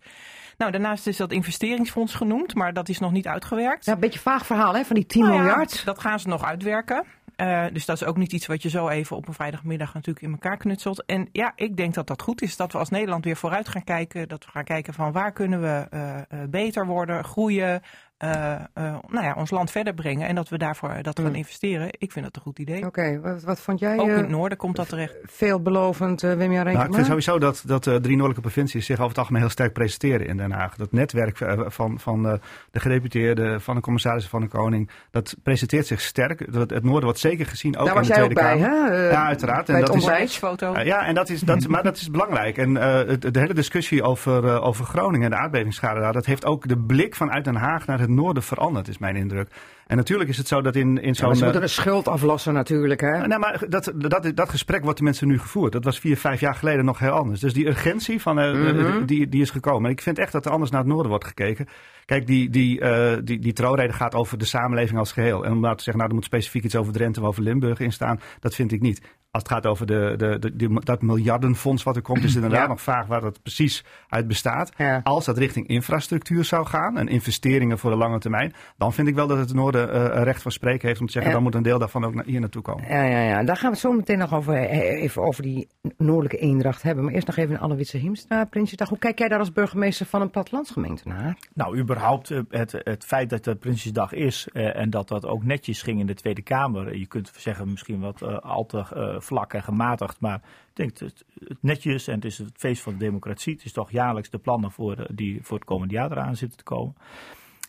Nou, 0.58 0.72
daarnaast 0.72 1.08
is 1.08 1.18
dat 1.18 1.32
investeringsfonds 1.32 2.14
genoemd, 2.14 2.56
maar 2.56 2.74
dat 2.74 2.90
is 2.90 3.00
nog 3.00 3.12
niet 3.12 3.28
uitgewerkt. 3.28 3.86
Ja, 3.86 3.94
een 3.94 4.00
beetje 4.00 4.20
vaag 4.20 4.46
verhaal, 4.46 4.76
hè? 4.76 4.84
Van 4.84 4.96
die 4.96 5.06
10 5.06 5.22
Nou 5.22 5.34
ja, 5.34 5.40
miljard. 5.42 5.86
Dat 5.86 6.00
gaan 6.00 6.20
ze 6.20 6.28
nog 6.28 6.44
uitwerken. 6.44 7.04
Eh, 7.44 7.66
dus 7.74 7.86
dat 7.86 7.96
is 7.96 8.08
ook 8.08 8.18
niet 8.18 8.34
iets 8.34 8.46
wat 8.46 8.62
je 8.62 8.70
zo 8.70 8.88
even 8.88 9.16
op 9.16 9.28
een 9.28 9.34
vrijdagmiddag 9.34 9.94
natuurlijk 9.94 10.26
in 10.26 10.32
elkaar 10.32 10.58
knutselt. 10.58 11.06
En 11.06 11.30
ja, 11.32 11.54
ik 11.56 11.78
denk 11.78 11.94
dat 11.94 12.08
dat 12.08 12.22
goed 12.22 12.42
is. 12.42 12.56
Dat 12.56 12.72
we 12.72 12.78
als 12.78 12.90
Nederland 12.90 13.26
weer 13.26 13.36
vooruit 13.36 13.68
gaan 13.68 13.84
kijken. 13.84 14.28
Dat 14.28 14.46
we 14.46 14.52
gaan 14.52 14.64
kijken 14.64 14.94
van 14.94 15.12
waar 15.12 15.32
kunnen 15.32 15.62
we 15.62 15.88
eh, 15.90 16.20
eh, 16.20 16.50
beter 16.50 16.86
worden, 16.86 17.24
groeien. 17.24 17.82
Eh, 18.24 18.52
eh, 18.74 18.96
nou 19.08 19.26
ja, 19.26 19.34
ons 19.38 19.50
land 19.52 19.72
verder 19.72 19.94
brengen. 19.94 20.28
En 20.28 20.36
dat 20.36 20.50
we 20.50 20.58
daarvoor 20.58 20.90
eh, 20.90 21.04
dat 21.04 21.20
gaan 21.20 21.30
Mm. 21.30 21.36
investeren. 21.36 21.88
Ik 21.98 22.12
vind 22.12 22.26
dat 22.26 22.36
een 22.36 22.42
goed 22.42 22.60
idee. 22.60 22.86
Oké, 22.86 23.20
wat, 23.22 23.44
wat 23.44 23.60
vond 23.60 23.80
jij 23.80 23.98
Ook 24.00 24.08
in 24.08 24.14
het 24.14 24.30
noorden 24.30 24.58
komt 24.58 24.76
dat 24.76 24.90
terecht. 24.90 25.16
veelbelovend, 25.26 26.22
Wim 26.22 26.52
Jan 26.52 26.66
Nou, 26.66 26.86
ik 26.88 26.94
vind 26.94 27.06
sowieso 27.06 27.40
dat, 27.40 27.64
dat 27.66 27.84
de 27.84 28.00
drie 28.00 28.16
noordelijke 28.16 28.42
provincies 28.42 28.86
zich 28.86 28.96
over 28.96 29.10
het 29.10 29.18
algemeen 29.18 29.42
heel 29.42 29.50
sterk 29.50 29.74
presenteren 29.74 30.28
in 30.28 30.38
Den 30.38 30.52
Haag. 30.52 30.76
Dat 30.76 30.92
netwerk 30.92 31.38
van, 31.68 32.00
van 32.00 32.28
eh, 32.28 32.34
de 32.72 32.80
gedeputeerden, 32.80 33.62
van 33.62 33.76
de 33.76 33.82
commissarissen 33.82 34.32
van 34.32 34.42
de 34.42 34.48
Koning, 34.48 34.90
dat 35.12 35.36
presenteert 35.44 35.88
zich 35.88 36.02
sterk. 36.02 36.54
Dat- 36.54 36.70
Het 36.70 36.84
noorden 36.84 37.04
wordt 37.04 37.20
zeker 37.20 37.46
gezien 37.46 37.78
ook 37.78 37.86
Daar 37.86 37.94
in 37.96 38.00
was 38.02 38.08
de 38.08 38.14
jij 38.14 38.24
ook 38.24 38.32
Tweede 38.32 38.58
bij, 38.60 38.70
Kamer. 38.70 38.92
hè? 38.92 39.10
Ja, 39.10 39.26
uiteraard. 39.26 39.66
Bij 39.66 39.76
En 39.76 39.82
dat 39.86 39.96
is. 39.96 40.42
Uh, 40.62 40.86
ja, 40.86 41.06
en 41.06 41.16
dat 41.16 41.30
is, 41.30 41.42
dat, 41.42 41.68
maar 41.68 41.84
dat 41.84 41.96
is 41.96 42.10
belangrijk. 42.12 42.58
En 42.58 42.70
uh, 42.70 42.80
de 43.20 43.40
hele 43.40 43.54
discussie 43.54 44.04
over, 44.04 44.44
uh, 44.44 44.66
over 44.66 44.86
Groningen 44.86 45.24
en 45.26 45.30
de 45.32 45.38
aardbevingsschade 45.44 46.00
daar, 46.00 46.14
dat 46.14 46.26
heeft 46.26 46.46
ook 46.46 46.68
de 46.68 46.78
blik 46.78 47.16
vanuit 47.16 47.44
Den 47.46 47.56
Haag 47.56 47.86
naar 47.86 48.00
het 48.00 48.10
noorden 48.14 48.44
veranderd, 48.44 48.88
is 48.88 48.98
mijn 48.98 49.16
indruk. 49.16 49.56
En 49.94 50.00
natuurlijk 50.00 50.30
is 50.30 50.38
het 50.38 50.48
zo 50.48 50.62
dat 50.62 50.76
in, 50.76 50.98
in 51.02 51.08
Ja, 51.08 51.14
zo'n... 51.14 51.34
ze 51.34 51.38
uh, 51.38 51.44
moeten 51.44 51.62
de 51.62 51.68
schuld 51.68 52.08
aflossen 52.08 52.54
natuurlijk, 52.54 53.02
hè? 53.02 53.28
nou, 53.28 53.40
maar 53.40 53.64
dat, 53.70 53.92
dat, 53.96 54.32
dat 54.36 54.50
gesprek 54.50 54.84
wordt 54.84 54.98
de 54.98 55.04
mensen 55.04 55.28
nu 55.28 55.40
gevoerd. 55.40 55.72
Dat 55.72 55.84
was 55.84 56.00
vier, 56.00 56.18
vijf 56.18 56.40
jaar 56.40 56.56
geleden 56.56 56.86
nog 56.86 57.00
heel 57.00 57.12
anders. 57.12 57.40
Dus 57.40 57.54
die 57.54 57.68
urgentie 57.68 58.22
van, 58.22 58.40
uh, 58.40 58.52
Mhm. 58.74 59.06
die, 59.06 59.30
die 59.30 59.42
is 59.42 59.50
gekomen. 59.50 59.86
En 59.86 59.92
ik 59.92 60.02
vind 60.02 60.20
echt 60.20 60.32
dat 60.32 60.46
er 60.46 60.52
anders 60.52 60.72
naar 60.72 60.80
het 60.80 60.90
noorden 60.90 61.10
wordt 61.10 61.26
gekeken. 61.26 61.68
Kijk, 62.06 62.28
die, 62.28 62.50
die, 62.50 62.82
uh, 62.82 63.12
die, 63.24 63.40
die 63.40 63.54
troonrede 63.54 63.94
gaat 63.94 64.16
over 64.16 64.38
de 64.38 64.46
samenleving 64.46 65.00
als 65.00 65.12
geheel. 65.12 65.46
En 65.46 65.52
om 65.52 65.60
nou 65.60 65.76
te 65.76 65.84
zeggen, 65.84 65.98
nou, 65.98 66.10
er 66.10 66.16
moet 66.16 66.26
specifiek 66.26 66.64
iets 66.64 66.76
over 66.76 66.94
Drenthe 66.94 67.22
of 67.22 67.28
over 67.28 67.44
Limburg 67.44 67.80
in 67.80 67.92
staan. 67.92 68.20
Dat 68.40 68.56
vind 68.56 68.72
ik 68.72 68.82
niet. 68.82 69.02
Als 69.32 69.44
het 69.44 69.52
gaat 69.52 69.66
over 69.66 69.86
de, 69.86 70.14
de, 70.18 70.52
de, 70.56 70.80
dat 70.84 71.02
miljardenfonds 71.02 71.84
wat 71.84 71.96
er 71.96 72.02
komt, 72.02 72.18
is 72.24 72.24
het 72.24 72.36
inderdaad 72.36 72.62
Ja. 72.62 72.68
nog 72.68 72.82
vaag 72.82 73.08
waar 73.08 73.22
dat 73.22 73.42
precies 73.42 73.84
uit 74.08 74.28
bestaat. 74.28 74.72
Ja. 74.78 75.00
Als 75.04 75.26
dat 75.26 75.38
richting 75.38 75.68
infrastructuur 75.68 76.44
zou 76.46 76.66
gaan 76.66 76.98
en 76.98 77.08
investeringen 77.08 77.78
voor 77.78 77.92
de 77.92 77.98
lange 77.98 78.20
termijn, 78.20 78.54
dan 78.78 78.94
vind 78.94 79.08
ik 79.08 79.16
wel 79.16 79.28
dat 79.28 79.38
het 79.38 79.54
noorden 79.54 79.83
eh, 79.83 79.83
recht 80.24 80.42
van 80.42 80.52
spreken 80.52 80.88
heeft 80.88 81.00
om 81.00 81.06
te 81.06 81.12
zeggen, 81.12 81.32
Ja. 81.32 81.38
dan 81.38 81.46
moet 81.46 81.56
een 81.56 81.64
deel 81.64 81.80
daarvan 81.80 82.04
ook 82.06 82.14
naar, 82.14 82.26
hier 82.26 82.40
naartoe 82.40 82.62
komen. 82.62 82.88
Ja, 82.90 83.04
ja, 83.04 83.20
ja. 83.20 83.44
Daar 83.44 83.56
gaan 83.56 83.66
we 83.66 83.72
het 83.72 83.80
zo 83.86 83.92
meteen 83.92 84.18
nog 84.18 84.34
over, 84.34 84.54
eh, 84.54 85.02
even 85.04 85.22
over 85.22 85.44
die 85.44 85.68
noordelijke 85.98 86.38
eendracht 86.38 86.82
hebben. 86.82 87.04
Maar 87.04 87.14
eerst 87.14 87.28
nog 87.28 87.36
even 87.36 87.60
Anne 87.60 87.76
Witse 87.76 87.98
Hiemstra, 87.98 88.46
Prinsjesdag. 88.46 88.90
Hoe 88.90 88.98
kijk 88.98 89.20
jij 89.20 89.28
daar 89.28 89.40
als 89.40 89.52
burgemeester 89.52 90.06
van 90.06 90.22
een 90.22 90.30
plattelandsgemeente 90.30 91.08
naar? 91.08 91.38
Nou, 91.54 91.78
überhaupt 91.80 92.32
eh, 92.32 92.40
het, 92.50 92.72
het 92.84 93.06
feit 93.06 93.30
dat 93.30 93.46
het 93.46 93.60
Prinsjesdag 93.60 94.14
is 94.14 94.48
eh, 94.54 94.76
en 94.76 94.90
dat 94.90 95.08
dat 95.08 95.26
ook 95.26 95.44
netjes 95.44 95.82
ging 95.82 96.00
in 96.00 96.06
de 96.06 96.14
Tweede 96.14 96.42
Kamer. 96.42 96.98
Je 96.98 97.08
kunt 97.08 97.32
zeggen 97.38 97.70
misschien 97.70 98.00
wat 98.00 98.22
eh, 98.22 98.38
al 98.38 98.66
te 98.66 98.78
eh, 98.94 99.20
vlak 99.20 99.54
en 99.54 99.64
gematigd, 99.64 100.20
maar 100.20 100.36
ik 100.36 100.76
denk 100.76 100.98
het, 101.00 101.24
het 101.48 101.58
netjes 101.62 102.08
en 102.08 102.16
het 102.16 102.26
is 102.26 102.38
het 102.38 102.52
feest 102.56 102.82
van 102.82 102.94
de 102.94 103.00
democratie. 103.00 103.54
Het 103.54 103.66
is 103.66 103.72
toch 103.74 103.92
jaarlijks 103.92 104.30
de 104.30 104.38
plannen 104.38 104.72
voor, 104.72 104.94
eh, 104.98 105.06
die 105.14 105.40
voor 105.44 105.58
het 105.58 105.66
komende 105.68 105.94
jaar 105.94 106.12
eraan 106.12 106.36
zitten 106.36 106.58
te 106.58 106.64
komen. 106.64 106.96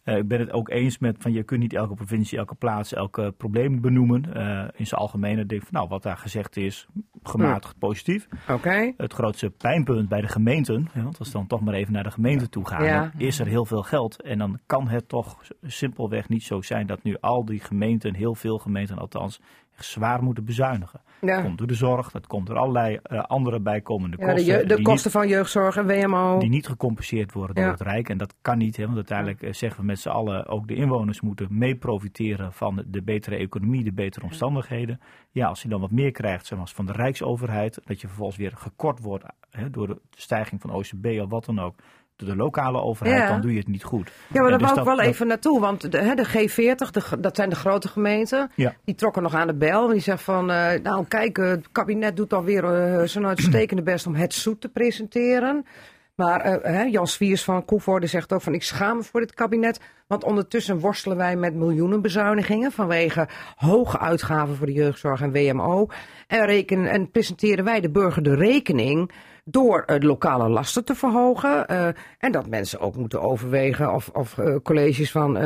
Eh, 0.04 0.16
ik 0.16 0.28
ben 0.28 0.40
het 0.40 0.52
ook 0.52 0.68
eens 0.70 0.98
met 0.98 1.16
van 1.18 1.32
je 1.32 1.42
kunt 1.42 1.60
niet 1.60 1.72
elke 1.74 1.94
provincie, 1.94 2.38
elke 2.38 2.54
plaats, 2.54 2.92
elke 2.94 3.34
probleem 3.36 3.80
benoemen. 3.80 4.34
Eh, 4.34 4.68
in 4.76 4.86
zijn 4.86 5.00
algemeen 5.00 5.36
denk 5.36 5.50
ik 5.50 5.62
van 5.62 5.68
nou, 5.72 5.88
wat 5.88 6.02
daar 6.02 6.16
gezegd 6.16 6.56
is, 6.56 6.86
gematigd 7.22 7.78
positief. 7.78 8.28
Oké. 8.48 8.92
Het 8.96 9.12
grootste 9.12 9.50
pijnpunt 9.50 10.08
bij 10.08 10.20
de 10.20 10.28
gemeenten, 10.28 10.88
want 10.94 11.18
als 11.18 11.28
we 11.28 11.34
dan 11.38 11.46
toch 11.46 11.60
maar 11.60 11.74
even 11.74 11.92
naar 11.92 12.02
de 12.02 12.10
gemeente 12.10 12.48
toe 12.48 12.66
gaan, 12.66 12.84
Ja. 12.84 13.10
is 13.16 13.38
er 13.38 13.46
heel 13.46 13.64
veel 13.64 13.82
geld. 13.82 14.22
En 14.22 14.38
dan 14.38 14.58
kan 14.66 14.88
het 14.88 15.08
toch 15.08 15.38
simpelweg 15.62 16.28
niet 16.28 16.42
zo 16.42 16.62
zijn 16.62 16.86
dat 16.86 17.02
nu 17.02 17.16
al 17.20 17.44
die 17.44 17.60
gemeenten, 17.60 18.14
heel 18.14 18.34
veel 18.34 18.58
gemeenten 18.58 18.98
althans, 18.98 19.40
echt 19.76 19.86
zwaar 19.86 20.22
moeten 20.22 20.44
bezuinigen. 20.44 21.00
Dat 21.20 21.42
komt 21.42 21.58
door 21.58 21.66
de 21.66 21.74
zorg, 21.74 22.10
dat 22.10 22.26
komt 22.26 22.46
door 22.46 22.56
allerlei 22.56 22.98
eh, 23.02 23.22
andere 23.22 23.60
bijkomende 23.60 24.16
Ja, 24.18 24.26
de, 24.26 24.32
kosten. 24.34 24.68
de 24.68 24.74
die 24.74 24.84
kosten 24.84 25.10
van 25.10 25.28
jeugdzorg 25.28 25.76
en 25.76 25.86
WMO. 25.86 26.38
die 26.38 26.48
niet 26.48 26.66
gecompenseerd 26.66 27.32
worden 27.32 27.56
door 27.56 27.70
het 27.72 27.80
Rijk. 27.80 28.08
En 28.08 28.18
dat 28.18 28.34
kan 28.42 28.58
niet, 28.58 28.76
hè, 28.76 28.84
want 28.84 28.96
uiteindelijk 28.96 29.42
eh, 29.42 29.52
zeggen 29.52 29.80
we 29.80 29.86
met 29.86 29.98
z'n 29.98 30.08
allen, 30.08 30.46
ook 30.46 30.68
de 30.68 30.74
inwoners 30.74 31.20
moeten 31.20 31.46
mee 31.50 31.76
profiteren 31.76 32.52
van 32.52 32.84
de 32.86 33.02
betere 33.02 33.36
economie, 33.36 33.84
de 33.84 33.92
betere 33.92 34.24
omstandigheden. 34.24 35.00
Ja, 35.30 35.46
als 35.46 35.62
je 35.62 35.68
dan 35.68 35.80
wat 35.80 35.90
meer 35.90 36.10
krijgt, 36.10 36.46
zeg 36.46 36.58
maar, 36.58 36.68
van 36.74 36.86
de 36.86 36.92
Rijksoverheid, 36.92 37.80
dat 37.84 38.00
je 38.00 38.06
vervolgens 38.06 38.38
weer 38.38 38.52
gekort 38.56 39.00
wordt 39.00 39.24
hè, 39.50 39.70
door 39.70 39.86
de 39.86 40.00
stijging 40.10 40.60
van 40.60 40.70
OCB 40.70 41.06
of 41.22 41.30
wat 41.30 41.44
dan 41.44 41.58
ook, 41.58 41.74
de 42.16 42.36
lokale 42.36 42.80
overheid, 42.82 43.18
Ja. 43.18 43.28
dan 43.28 43.40
doe 43.40 43.52
je 43.52 43.58
het 43.58 43.68
niet 43.68 43.84
goed. 43.84 44.10
Ja, 44.32 44.40
maar 44.40 44.50
daar 44.50 44.58
dus 44.58 44.68
wou 44.68 44.80
ik 44.80 44.86
wel 44.86 44.96
dat- 44.96 45.06
even 45.06 45.26
naartoe. 45.26 45.60
Want 45.60 45.90
de, 45.92 45.98
hè, 45.98 46.14
de 46.14 46.24
G40, 46.26 46.90
de, 46.90 47.00
g- 47.00 47.14
dat 47.18 47.36
zijn 47.36 47.48
de 47.48 47.56
grote 47.56 47.88
gemeenten. 47.88 48.50
Ja. 48.54 48.74
Die 48.84 48.94
trokken 48.94 49.22
nog 49.22 49.34
aan 49.34 49.46
de 49.46 49.54
bel. 49.54 49.86
Die 49.88 50.00
zegt 50.00 50.22
van, 50.22 50.50
eh, 50.50 50.80
nou 50.82 51.04
kijk, 51.08 51.38
eh, 51.38 51.48
het 51.48 51.68
kabinet 51.72 52.16
doet 52.16 52.30
dan 52.30 52.44
weer 52.44 52.64
eh, 52.64 53.06
zijn 53.06 53.26
uitstekende 53.26 53.82
best 53.92 54.06
om 54.06 54.14
het 54.14 54.34
zoet 54.34 54.60
te 54.60 54.68
presenteren. 54.68 55.66
Maar 56.14 56.44
hè, 56.62 56.82
Jan 56.82 57.06
Swiers 57.06 57.44
van 57.44 57.64
Koevoorde 57.64 58.06
zegt 58.06 58.32
ook 58.32 58.42
van, 58.42 58.54
ik 58.54 58.62
schaam 58.62 58.96
me 58.96 59.02
voor 59.02 59.20
dit 59.20 59.34
kabinet. 59.34 59.80
Want 60.06 60.24
ondertussen 60.24 60.78
worstelen 60.78 61.16
wij 61.16 61.36
met 61.36 61.54
miljoenen 61.54 62.02
bezuinigingen 62.02 62.72
vanwege 62.72 63.28
hoge 63.56 63.98
uitgaven 63.98 64.56
voor 64.56 64.66
de 64.66 64.72
jeugdzorg 64.72 65.20
en 65.20 65.32
WMO. 65.32 65.86
En, 66.26 66.46
rekenen, 66.46 66.90
en 66.90 67.10
presenteren 67.10 67.64
wij 67.64 67.80
de 67.80 67.90
burger 67.90 68.22
de 68.22 68.34
rekening 68.34 69.10
door 69.44 69.82
eh, 69.86 70.00
de 70.00 70.06
lokale 70.06 70.48
lasten 70.48 70.84
te 70.84 70.94
verhogen. 70.94 71.66
eh, 71.66 71.88
en 72.18 72.32
dat 72.32 72.48
mensen 72.48 72.80
ook 72.80 72.96
moeten 72.96 73.22
overwegen 73.22 73.94
of, 73.94 74.08
of 74.12 74.38
eh, 74.38 74.54
colleges 74.62 75.10
van 75.10 75.38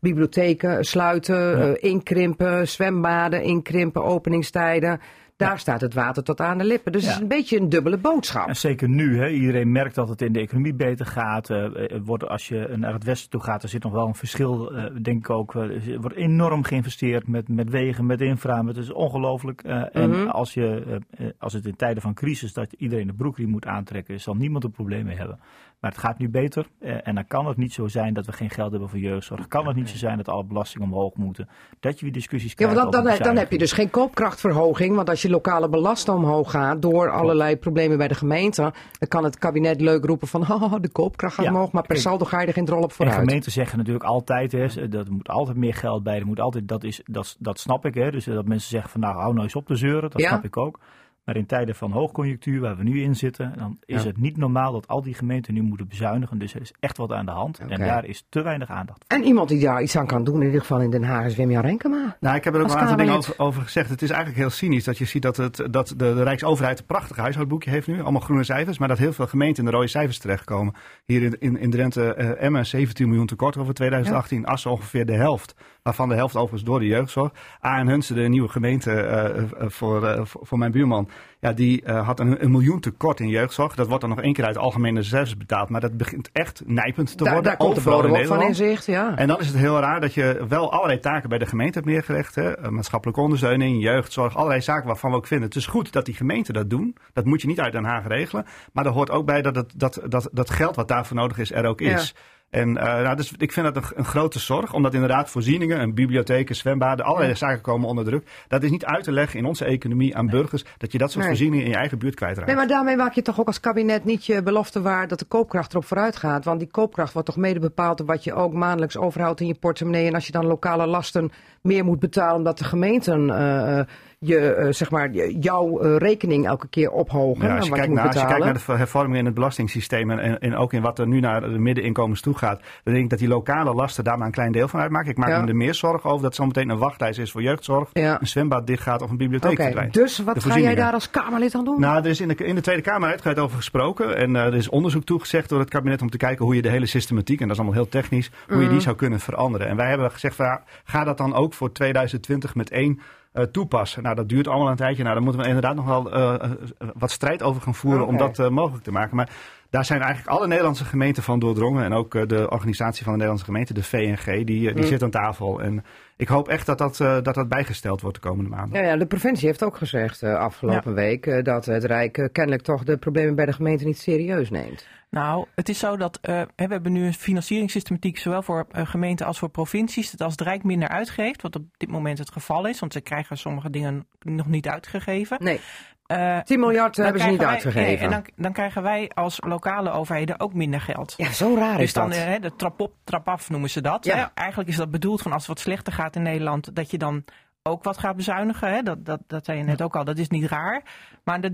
bibliotheken 0.00 0.84
sluiten, 0.84 1.60
eh, 1.60 1.90
inkrimpen, 1.90 2.68
zwembaden 2.68 3.42
inkrimpen, 3.42 4.04
openingstijden. 4.04 5.00
Daar 5.36 5.58
staat 5.58 5.80
het 5.80 5.94
water 5.94 6.22
tot 6.22 6.40
aan 6.40 6.58
de 6.58 6.64
lippen. 6.64 6.92
Dus 6.92 7.02
het 7.04 7.14
is 7.14 7.20
een 7.20 7.28
beetje 7.28 7.60
een 7.60 7.68
dubbele 7.68 7.98
boodschap. 7.98 8.48
En 8.48 8.56
zeker 8.56 8.88
nu, 8.88 9.18
hè, 9.18 9.28
iedereen 9.28 9.72
merkt 9.72 9.94
dat 9.94 10.08
het 10.08 10.22
in 10.22 10.32
de 10.32 10.40
economie 10.40 10.74
beter 10.74 11.06
gaat. 11.06 11.50
Eh, 11.50 11.66
wordt, 12.04 12.28
als 12.28 12.48
je 12.48 12.72
naar 12.76 12.92
het 12.92 13.04
westen 13.04 13.30
toe 13.30 13.40
gaat, 13.42 13.62
er 13.62 13.68
zit 13.68 13.82
nog 13.82 13.92
wel 13.92 14.06
een 14.06 14.14
verschil, 14.14 14.72
denk 15.02 15.18
ik 15.18 15.30
ook. 15.30 15.54
Er 15.54 16.00
wordt 16.00 16.16
enorm 16.16 16.62
geïnvesteerd 16.64 17.26
met, 17.28 17.48
met 17.48 17.70
wegen, 17.70 18.06
met 18.06 18.20
infra. 18.20 18.64
Het 18.64 18.76
is 18.76 18.92
ongelooflijk. 18.92 19.62
En 19.62 20.10
Mhm. 20.10 20.28
als, 20.28 20.54
je, 20.54 21.00
als 21.38 21.52
het 21.52 21.66
in 21.66 21.76
tijden 21.76 22.02
van 22.02 22.14
crisis, 22.14 22.52
dat 22.52 22.72
iedereen 22.72 23.06
de 23.06 23.12
broekriem 23.14 23.50
moet 23.50 23.66
aantrekken, 23.66 24.20
zal 24.20 24.34
niemand 24.34 24.64
een 24.64 24.70
probleem 24.70 25.04
mee 25.04 25.16
hebben. 25.16 25.38
Maar 25.86 25.94
het 25.94 26.04
gaat 26.04 26.18
nu 26.18 26.28
beter. 26.28 26.66
eh, 26.80 27.06
en 27.06 27.14
dan 27.14 27.26
kan 27.26 27.46
het 27.46 27.56
niet 27.56 27.72
zo 27.72 27.86
zijn 27.88 28.14
dat 28.14 28.26
we 28.26 28.32
geen 28.32 28.50
geld 28.50 28.70
hebben 28.70 28.88
voor 28.88 28.98
jeugdzorg. 28.98 29.46
Kan 29.48 29.66
het 29.66 29.76
niet 29.76 29.88
zo 29.88 29.96
zijn 29.96 30.16
dat 30.16 30.28
alle 30.28 30.44
belastingen 30.44 30.88
omhoog 30.88 31.14
moeten. 31.14 31.48
Dat 31.80 31.98
je 31.98 32.04
weer 32.04 32.14
discussies 32.14 32.50
Ja, 32.50 32.56
krijgt 32.56 32.74
want 32.76 32.92
dan, 32.92 33.04
dan, 33.04 33.18
dan 33.18 33.36
heb 33.36 33.50
je 33.50 33.58
dus 33.58 33.72
geen 33.72 33.90
koopkrachtverhoging. 33.90 34.94
Want 34.96 35.08
als 35.08 35.22
je 35.22 35.30
lokale 35.30 35.68
belasting 35.68 36.16
omhoog 36.16 36.50
gaat 36.50 36.82
door 36.82 37.10
allerlei 37.10 37.56
problemen 37.56 37.98
bij 37.98 38.08
de 38.08 38.14
gemeente, 38.14 38.62
dan 38.98 39.08
kan 39.08 39.24
het 39.24 39.38
kabinet 39.38 39.80
leuk 39.80 40.04
roepen 40.04 40.28
van 40.28 40.40
oh, 40.52 40.74
de 40.80 40.88
koopkracht 40.88 41.34
gaat 41.34 41.44
Ja, 41.44 41.50
omhoog, 41.50 41.72
maar 41.72 41.86
per 41.86 41.96
saldo 41.96 42.24
ga 42.24 42.40
je 42.40 42.46
er 42.46 42.52
geen 42.52 42.64
drol 42.64 42.82
op 42.82 42.90
En 42.90 42.94
vooruit. 42.96 43.18
gemeenten 43.18 43.52
zeggen 43.52 43.78
natuurlijk 43.78 44.04
altijd, 44.04 44.52
hè, 44.52 44.88
dat 44.88 45.06
er 45.06 45.12
moet 45.12 45.28
altijd 45.28 45.56
meer 45.56 45.74
geld 45.74 46.02
bij. 46.02 46.18
Er 46.18 46.26
moet 46.26 46.40
altijd, 46.40 46.68
dat, 46.68 46.84
is, 46.84 47.00
dat, 47.04 47.36
dat 47.38 47.58
snap 47.58 47.86
ik. 47.86 47.94
Hè, 47.94 48.10
dus 48.10 48.24
dat 48.24 48.46
mensen 48.46 48.68
zeggen 48.70 48.90
van 48.90 49.00
nou 49.00 49.14
hou 49.16 49.30
nou 49.32 49.42
eens 49.44 49.56
op 49.56 49.66
te 49.66 49.74
zeuren. 49.76 50.10
Dat 50.10 50.20
Ja. 50.20 50.28
snap 50.28 50.44
ik 50.44 50.56
ook. 50.56 50.78
Maar 51.26 51.36
in 51.36 51.46
tijden 51.46 51.74
van 51.74 51.92
hoogconjunctuur, 51.92 52.60
waar 52.60 52.76
we 52.76 52.82
nu 52.82 53.02
in 53.02 53.16
zitten, 53.16 53.52
dan 53.58 53.76
is 53.84 54.02
Ja. 54.02 54.08
het 54.08 54.16
niet 54.16 54.36
normaal 54.36 54.72
dat 54.72 54.88
al 54.88 55.02
die 55.02 55.14
gemeenten 55.14 55.54
nu 55.54 55.62
moeten 55.62 55.88
bezuinigen. 55.88 56.38
Dus 56.38 56.54
er 56.54 56.60
is 56.60 56.72
echt 56.80 56.96
wat 56.96 57.12
aan 57.12 57.24
de 57.26 57.32
hand. 57.32 57.58
En 57.58 57.78
daar 57.80 58.04
is 58.04 58.26
te 58.28 58.42
weinig 58.42 58.68
aandacht 58.68 59.04
voor. 59.08 59.18
En 59.18 59.24
iemand 59.24 59.48
die 59.48 59.60
daar 59.60 59.82
iets 59.82 59.96
aan 59.96 60.06
kan 60.06 60.24
doen, 60.24 60.40
in 60.40 60.46
ieder 60.46 60.60
geval 60.60 60.80
in 60.80 60.90
Den 60.90 61.02
Haag, 61.04 61.24
is 61.26 61.36
Wim-Jan 61.36 61.62
Renkema. 61.62 62.16
Nou, 62.20 62.36
ik 62.36 62.44
heb 62.44 62.54
er 62.54 62.60
ook 62.60 62.70
een 62.70 62.76
aantal 62.76 62.96
dingen 62.96 63.16
over, 63.16 63.34
over 63.36 63.62
gezegd. 63.62 63.90
Het 63.90 64.02
is 64.02 64.10
eigenlijk 64.10 64.38
heel 64.40 64.50
cynisch 64.50 64.84
dat 64.84 64.98
je 64.98 65.04
ziet 65.04 65.22
dat, 65.22 65.36
het, 65.36 65.66
dat 65.70 65.88
de, 65.88 65.94
de 65.96 66.22
Rijksoverheid 66.22 66.78
een 66.78 66.86
prachtig 66.86 67.16
huishoudboekje 67.16 67.70
heeft 67.70 67.86
nu. 67.86 68.02
Allemaal 68.02 68.20
groene 68.20 68.44
cijfers. 68.44 68.78
Maar 68.78 68.88
dat 68.88 68.98
heel 68.98 69.12
veel 69.12 69.26
gemeenten 69.26 69.64
in 69.64 69.70
de 69.70 69.76
rode 69.76 69.88
cijfers 69.88 70.18
terechtkomen. 70.18 70.74
Hier 71.04 71.22
in, 71.22 71.36
in, 71.38 71.58
in 71.58 71.70
Drenthe, 71.70 72.14
eh, 72.14 72.44
Emmen 72.44 72.66
17 72.66 73.08
miljoen 73.08 73.26
tekort 73.26 73.56
over 73.56 73.74
2018. 73.74 74.46
Assen 74.46 74.70
ongeveer 74.70 75.06
de 75.06 75.14
helft. 75.14 75.54
Waarvan 75.86 76.08
de 76.08 76.14
helft 76.14 76.34
overigens 76.34 76.64
door 76.64 76.78
de 76.78 76.86
jeugdzorg. 76.86 77.32
A 77.64 77.78
en 77.78 77.88
Hunsen, 77.88 78.14
de 78.14 78.28
nieuwe 78.28 78.48
gemeente 78.48 78.92
eh, 78.92 79.38
eh, 79.38 79.44
voor, 79.58 80.06
eh, 80.06 80.24
voor 80.24 80.46
voor 80.46 80.58
mijn 80.58 80.72
buurman. 80.72 81.08
Ja, 81.40 81.52
die 81.52 81.82
had 81.86 82.20
een, 82.20 82.42
een 82.42 82.50
miljoen 82.50 82.80
tekort 82.80 83.20
in 83.20 83.28
jeugdzorg. 83.28 83.74
Dat 83.74 83.86
wordt 83.86 84.00
dan 84.00 84.10
nog 84.10 84.20
één 84.20 84.32
keer 84.32 84.44
uit 84.44 84.54
de 84.54 84.60
algemene 84.60 85.00
reserves 85.00 85.36
betaald. 85.36 85.68
Maar 85.68 85.80
dat 85.80 85.96
begint 85.96 86.30
echt 86.32 86.62
nijpend 86.64 87.16
te 87.16 87.24
worden. 87.24 87.42
daar 87.42 87.56
komt 87.56 87.74
de 87.74 87.80
bodem 87.80 88.10
ook 88.10 88.16
van 88.16 88.16
in 88.16 88.28
Nederland. 88.28 88.56
zicht, 88.56 88.86
ja. 88.86 89.16
En 89.16 89.28
dan 89.28 89.38
is 89.40 89.46
het 89.46 89.56
heel 89.56 89.78
raar 89.80 90.00
dat 90.00 90.14
je 90.14 90.44
wel 90.48 90.72
allerlei 90.72 90.98
taken 90.98 91.28
bij 91.28 91.38
de 91.38 91.46
gemeente 91.46 91.78
hebt 91.78 91.90
neergelegd. 91.90 92.34
Hè? 92.34 92.70
Maatschappelijke 92.70 93.20
ondersteuning, 93.20 93.82
jeugdzorg, 93.82 94.36
allerlei 94.36 94.60
zaken 94.60 94.86
waarvan 94.86 95.10
we 95.10 95.16
ook 95.16 95.26
vinden. 95.26 95.46
Het 95.46 95.56
is 95.56 95.66
goed 95.66 95.92
dat 95.92 96.04
die 96.04 96.14
gemeenten 96.14 96.54
dat 96.54 96.70
doen. 96.70 96.96
Dat 97.12 97.24
moet 97.24 97.40
je 97.40 97.46
niet 97.46 97.60
uit 97.60 97.72
Den 97.72 97.84
Haag 97.84 98.06
regelen. 98.06 98.46
Maar 98.72 98.86
er 98.86 98.92
hoort 98.92 99.10
ook 99.10 99.26
bij 99.26 99.42
dat, 99.42 99.56
het, 99.56 99.72
dat, 99.76 100.00
dat, 100.08 100.28
dat 100.32 100.50
geld 100.50 100.76
wat 100.76 100.88
daarvoor 100.88 101.16
nodig 101.16 101.38
is 101.38 101.52
er 101.52 101.66
ook 101.66 101.80
is. 101.80 102.14
En 102.50 102.76
eh, 102.76 103.02
nou, 103.02 103.16
dus 103.16 103.32
ik 103.36 103.52
vind 103.52 103.74
dat 103.74 103.76
een, 103.76 103.98
een 103.98 104.04
grote 104.04 104.38
zorg, 104.38 104.72
omdat 104.72 104.94
inderdaad 104.94 105.30
voorzieningen, 105.30 105.78
en 105.78 105.94
bibliotheken, 105.94 106.56
zwembaden, 106.56 107.04
allerlei 107.04 107.34
zaken 107.34 107.60
komen 107.60 107.88
onder 107.88 108.04
druk. 108.04 108.44
Dat 108.48 108.62
is 108.62 108.70
niet 108.70 108.84
uit 108.84 109.04
te 109.04 109.12
leggen 109.12 109.38
in 109.38 109.44
onze 109.44 109.64
economie 109.64 110.16
aan 110.16 110.26
burgers, 110.26 110.64
dat 110.78 110.92
je 110.92 110.98
dat 110.98 111.10
soort 111.10 111.24
Nee. 111.24 111.34
voorzieningen 111.34 111.64
in 111.64 111.70
je 111.70 111.76
eigen 111.76 111.98
buurt 111.98 112.14
kwijtraakt. 112.14 112.46
Nee, 112.46 112.56
maar 112.56 112.66
daarmee 112.66 112.96
maak 112.96 113.12
je 113.12 113.22
toch 113.22 113.40
ook 113.40 113.46
als 113.46 113.60
kabinet 113.60 114.04
niet 114.04 114.26
je 114.26 114.42
belofte 114.42 114.82
waar 114.82 115.08
dat 115.08 115.18
de 115.18 115.24
koopkracht 115.24 115.70
erop 115.72 115.84
vooruit 115.84 116.16
gaat. 116.16 116.44
Want 116.44 116.58
die 116.58 116.70
koopkracht 116.70 117.12
wordt 117.12 117.28
toch 117.28 117.36
mede 117.36 117.60
bepaald 117.60 117.98
door 117.98 118.06
wat 118.06 118.24
je 118.24 118.34
ook 118.34 118.52
maandelijks 118.52 118.96
overhoudt 118.96 119.40
in 119.40 119.46
je 119.46 119.54
portemonnee. 119.54 120.06
En 120.06 120.14
als 120.14 120.26
je 120.26 120.32
dan 120.32 120.46
lokale 120.46 120.86
lasten 120.86 121.30
meer 121.66 121.84
moet 121.84 121.98
betalen 121.98 122.36
omdat 122.36 122.58
de 122.58 122.64
gemeenten 122.64 123.30
eh, 123.30 123.78
eh, 123.78 123.86
je, 124.18 124.38
eh, 124.38 124.72
zeg 124.72 124.90
maar, 124.90 125.10
jouw 125.40 125.78
rekening 125.98 126.46
elke 126.46 126.68
keer 126.68 126.90
ophogen. 126.90 127.46
Ja, 127.48 127.56
als, 127.56 127.66
je 127.66 127.72
kijkt 127.72 127.92
naar, 127.92 128.06
als 128.06 128.20
je 128.20 128.26
kijkt 128.26 128.44
naar 128.44 128.54
de 128.66 128.72
hervormingen 128.72 129.18
in 129.18 129.24
het 129.24 129.34
belastingssysteem 129.34 130.10
en, 130.10 130.18
en, 130.18 130.38
en 130.40 130.56
ook 130.56 130.72
in 130.72 130.82
wat 130.82 130.98
er 130.98 131.06
nu 131.06 131.20
naar 131.20 131.40
de 131.40 131.58
middeninkomens 131.58 132.20
toe 132.20 132.34
gaat, 132.38 132.60
dan 132.82 132.92
denk 132.92 133.04
ik 133.04 133.10
dat 133.10 133.18
die 133.18 133.28
lokale 133.28 133.74
lasten 133.74 134.04
daar 134.04 134.18
maar 134.18 134.26
een 134.26 134.32
klein 134.32 134.52
deel 134.52 134.68
van 134.68 134.80
uitmaken. 134.80 135.10
Ik 135.10 135.16
maak 135.16 135.28
Ja. 135.28 135.40
me 135.40 135.48
er 135.48 135.56
meer 135.56 135.74
zorgen 135.74 136.10
over 136.10 136.22
dat 136.22 136.34
zometeen 136.34 136.68
een 136.68 136.78
wachtlijst 136.78 137.18
is 137.18 137.30
voor 137.30 137.42
jeugdzorg, 137.42 137.88
Ja. 137.92 138.20
een 138.20 138.26
zwembad 138.26 138.66
dichtgaat 138.66 139.02
of 139.02 139.10
een 139.10 139.16
bibliotheek 139.16 139.60
verdwijnt. 139.62 139.94
dus 139.94 140.18
wat 140.18 140.44
ga 140.44 140.58
jij 140.58 140.74
daar 140.74 140.92
als 140.92 141.10
Kamerlid 141.10 141.54
aan 141.54 141.64
doen? 141.64 141.80
Nou, 141.80 141.98
er 141.98 142.06
is 142.10 142.20
in 142.20 142.28
de, 142.28 142.34
in 142.34 142.54
de 142.54 142.60
Tweede 142.60 142.82
Kamer 142.82 143.08
uitgebreid 143.08 143.38
over 143.38 143.56
gesproken. 143.56 144.16
En 144.16 144.34
er 144.36 144.54
is 144.54 144.68
onderzoek 144.68 145.04
toegezegd 145.04 145.48
door 145.48 145.60
het 145.60 145.68
kabinet 145.70 146.02
om 146.02 146.10
te 146.10 146.16
kijken 146.16 146.44
hoe 146.44 146.54
je 146.54 146.62
de 146.62 146.68
hele 146.70 146.86
systematiek, 146.86 147.40
en 147.40 147.48
dat 147.48 147.56
is 147.56 147.62
allemaal 147.62 147.80
heel 147.80 147.88
technisch, 147.90 148.30
hoe 148.46 148.56
Mhm. 148.56 148.64
je 148.64 148.70
die 148.70 148.80
zou 148.80 148.96
kunnen 148.96 149.20
veranderen. 149.20 149.66
En 149.68 149.76
wij 149.76 149.88
hebben 149.88 150.10
gezegd, 150.10 150.34
van, 150.36 150.58
ga 150.84 151.04
dat 151.04 151.18
dan 151.18 151.34
ook 151.34 151.54
voor 151.56 151.72
2020 151.72 152.54
met 152.54 152.70
één 152.70 153.00
eh, 153.36 153.44
toepassen. 153.44 154.02
Nou, 154.02 154.14
dat 154.14 154.28
duurt 154.28 154.48
allemaal 154.48 154.70
een 154.70 154.76
tijdje. 154.76 155.02
Nou, 155.02 155.14
daar 155.14 155.24
moeten 155.24 155.42
we 155.42 155.46
inderdaad 155.46 155.74
nog 155.76 155.86
wel 155.86 156.12
eh, 156.12 156.34
eh, 156.34 156.50
wat 156.94 157.10
strijd 157.10 157.42
over 157.42 157.62
gaan 157.62 157.74
voeren 157.74 158.06
om 158.06 158.16
dat 158.16 158.50
mogelijk 158.50 158.84
te 158.84 158.92
maken. 158.92 159.16
Maar 159.16 159.30
daar 159.70 159.84
zijn 159.84 160.00
eigenlijk 160.00 160.36
alle 160.36 160.46
Nederlandse 160.46 160.84
gemeenten 160.84 161.22
van 161.22 161.38
doordrongen. 161.38 161.84
En 161.84 161.92
ook 161.92 162.28
de 162.28 162.50
organisatie 162.50 163.02
van 163.02 163.12
de 163.12 163.18
Nederlandse 163.18 163.44
gemeenten, 163.44 163.74
de 163.74 163.82
VNG, 163.82 164.24
die, 164.24 164.44
die 164.44 164.72
Mm. 164.72 164.82
zit 164.82 165.02
aan 165.02 165.10
tafel. 165.10 165.62
En 165.62 165.84
ik 166.16 166.28
hoop 166.28 166.48
echt 166.48 166.66
dat 166.66 166.78
dat, 166.78 166.96
dat, 166.96 167.34
dat 167.34 167.48
bijgesteld 167.48 168.00
wordt 168.00 168.22
de 168.22 168.28
komende 168.28 168.50
maanden. 168.50 168.80
Ja, 168.82 168.86
ja, 168.86 168.96
de 168.96 169.06
provincie 169.06 169.46
heeft 169.46 169.64
ook 169.64 169.76
gezegd 169.76 170.22
afgelopen 170.22 170.94
week 170.94 171.44
dat 171.44 171.66
het 171.66 171.84
Rijk 171.84 172.28
kennelijk 172.32 172.62
toch 172.62 172.84
de 172.84 172.96
problemen 172.96 173.34
bij 173.34 173.46
de 173.46 173.52
gemeente 173.52 173.84
niet 173.84 173.98
serieus 173.98 174.50
neemt. 174.50 174.86
Nou, 175.10 175.46
het 175.54 175.68
is 175.68 175.78
zo 175.78 175.96
dat 175.96 176.18
eh, 176.22 176.40
we 176.56 176.64
hebben 176.66 176.92
nu 176.92 177.06
een 177.06 177.14
financieringssystematiek 177.14 178.18
zowel 178.18 178.42
voor 178.42 178.66
eh, 178.70 178.86
gemeenten 178.86 179.26
als 179.26 179.38
voor 179.38 179.48
provincies. 179.48 180.10
Dat 180.10 180.20
als 180.20 180.32
het 180.32 180.40
Rijk 180.40 180.64
minder 180.64 180.88
uitgeeft, 180.88 181.42
wat 181.42 181.56
op 181.56 181.64
dit 181.76 181.90
moment 181.90 182.18
het 182.18 182.30
geval 182.32 182.66
is, 182.66 182.80
want 182.80 182.92
ze 182.92 183.00
krijgen 183.00 183.38
sommige 183.38 183.70
dingen 183.70 184.06
nog 184.20 184.46
niet 184.46 184.68
uitgegeven. 184.68 185.36
Nee. 185.40 185.60
Eh, 186.06 186.38
10 186.40 186.60
miljard 186.60 186.94
dan 186.96 187.04
hebben 187.04 187.22
ze 187.22 187.28
niet 187.28 187.38
wij- 187.38 187.46
uitgegeven. 187.48 187.82
nee, 187.82 187.96
en 187.98 188.10
dan, 188.10 188.24
dan 188.36 188.52
krijgen 188.52 188.82
wij 188.82 189.10
als 189.14 189.38
lokale 189.46 189.90
overheden 189.90 190.40
ook 190.40 190.54
minder 190.54 190.80
geld. 190.80 191.14
Ja, 191.16 191.30
zo 191.32 191.54
raar 191.56 191.74
Dus 191.76 191.82
is 191.84 191.92
dan 191.92 192.08
dat. 192.10 192.18
eh, 192.18 192.24
hè, 192.24 192.38
de 192.38 192.56
trap 192.56 192.80
op, 192.80 192.92
trap 193.04 193.28
af 193.28 193.50
noemen 193.50 193.70
ze 193.70 193.80
dat. 193.80 194.04
Ja. 194.04 194.16
Hè? 194.16 194.24
Eigenlijk 194.34 194.68
is 194.68 194.76
dat 194.76 194.90
bedoeld 194.90 195.22
van 195.22 195.32
als 195.32 195.40
het 195.46 195.50
wat 195.50 195.60
slechter 195.60 195.92
gaat 195.92 196.16
in 196.16 196.22
Nederland, 196.22 196.76
dat 196.76 196.90
je 196.90 196.98
dan 196.98 197.24
ook 197.66 197.84
wat 197.84 197.98
gaat 197.98 198.16
bezuinigen. 198.16 198.70
Hè? 198.74 198.82
Dat, 198.82 199.04
dat, 199.04 199.20
dat 199.26 199.44
zei 199.44 199.58
je 199.58 199.64
net 199.64 199.82
ook 199.82 199.96
al, 199.96 200.04
dat 200.04 200.18
is 200.18 200.28
niet 200.28 200.44
raar. 200.44 200.82
Maar 201.24 201.40
dat, 201.40 201.52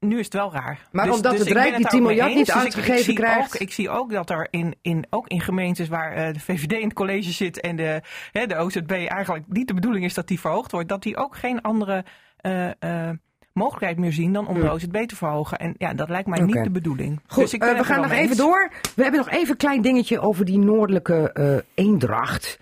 nu 0.00 0.18
is 0.18 0.24
het 0.24 0.34
wel 0.34 0.52
raar. 0.52 0.88
Maar 0.92 1.10
omdat 1.10 1.38
het 1.38 1.46
ik 1.46 1.54
ben 1.54 1.62
Rijk 1.62 1.74
die 1.74 1.82
daar 1.82 1.90
10 1.92 2.00
ook 2.00 2.06
mee 2.06 2.16
miljard 2.16 2.34
niet 2.34 2.86
Dus 2.86 3.06
ik- 3.08 3.14
krijgt. 3.14 3.54
Ook, 3.54 3.60
ik 3.60 3.72
zie 3.72 3.90
ook 3.90 4.12
dat 4.12 4.30
er 4.30 4.48
in, 4.50 4.74
in, 4.82 5.06
ook 5.10 5.28
in 5.28 5.40
gemeentes 5.40 5.88
waar 5.88 6.12
eh, 6.12 6.32
de 6.32 6.40
VVD 6.40 6.72
in 6.72 6.84
het 6.84 6.92
college 6.92 7.32
zit 7.32 7.60
en 7.60 7.76
de, 7.76 8.02
hè, 8.32 8.46
de 8.46 8.56
OZB 8.56 8.90
eigenlijk 8.90 9.44
niet 9.48 9.68
de 9.68 9.74
bedoeling 9.74 10.04
is 10.04 10.14
dat 10.14 10.28
die 10.28 10.40
verhoogd 10.40 10.72
wordt, 10.72 10.88
dat 10.88 11.02
die 11.02 11.16
ook 11.16 11.36
geen 11.36 11.62
andere 11.62 12.04
eh, 12.36 12.70
eh, 12.82 13.16
mogelijkheid 13.52 13.98
meer 13.98 14.12
zien 14.12 14.32
dan 14.32 14.46
om 14.46 14.60
de 14.60 14.70
OZB 14.70 15.06
te 15.06 15.16
verhogen. 15.16 15.58
En 15.58 15.74
ja, 15.78 15.94
dat 15.94 16.08
lijkt 16.08 16.28
mij 16.28 16.40
niet 16.40 16.64
de 16.64 16.70
bedoeling. 16.70 17.20
Goed, 17.26 17.42
dus 17.42 17.52
ik 17.52 17.62
we 17.62 17.68
het 17.68 17.86
gaan 17.86 18.00
nog 18.00 18.10
even 18.12 18.36
door. 18.36 18.72
We 18.94 19.02
hebben 19.02 19.20
nog 19.20 19.30
even 19.30 19.50
een 19.50 19.56
klein 19.56 19.82
dingetje 19.82 20.20
over 20.20 20.44
die 20.44 20.58
noordelijke 20.58 21.64
eendracht. 21.74 22.58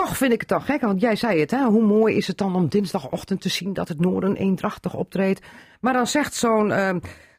Toch 0.00 0.16
vind 0.16 0.32
ik 0.32 0.40
het 0.40 0.48
dan 0.48 0.62
gek, 0.62 0.80
want 0.80 1.00
jij 1.00 1.16
zei 1.16 1.40
het, 1.40 1.50
hè? 1.50 1.64
hoe 1.64 1.82
mooi 1.82 2.16
is 2.16 2.26
het 2.26 2.38
dan 2.38 2.54
om 2.54 2.68
dinsdagochtend 2.68 3.40
te 3.40 3.48
zien 3.48 3.72
dat 3.72 3.88
het 3.88 4.00
noorden 4.00 4.36
eendrachtig 4.36 4.94
optreedt. 4.94 5.40
Maar 5.80 5.92
dan 5.92 6.06
zegt 6.06 6.34
zo'n 6.34 6.72
eh, 6.72 6.88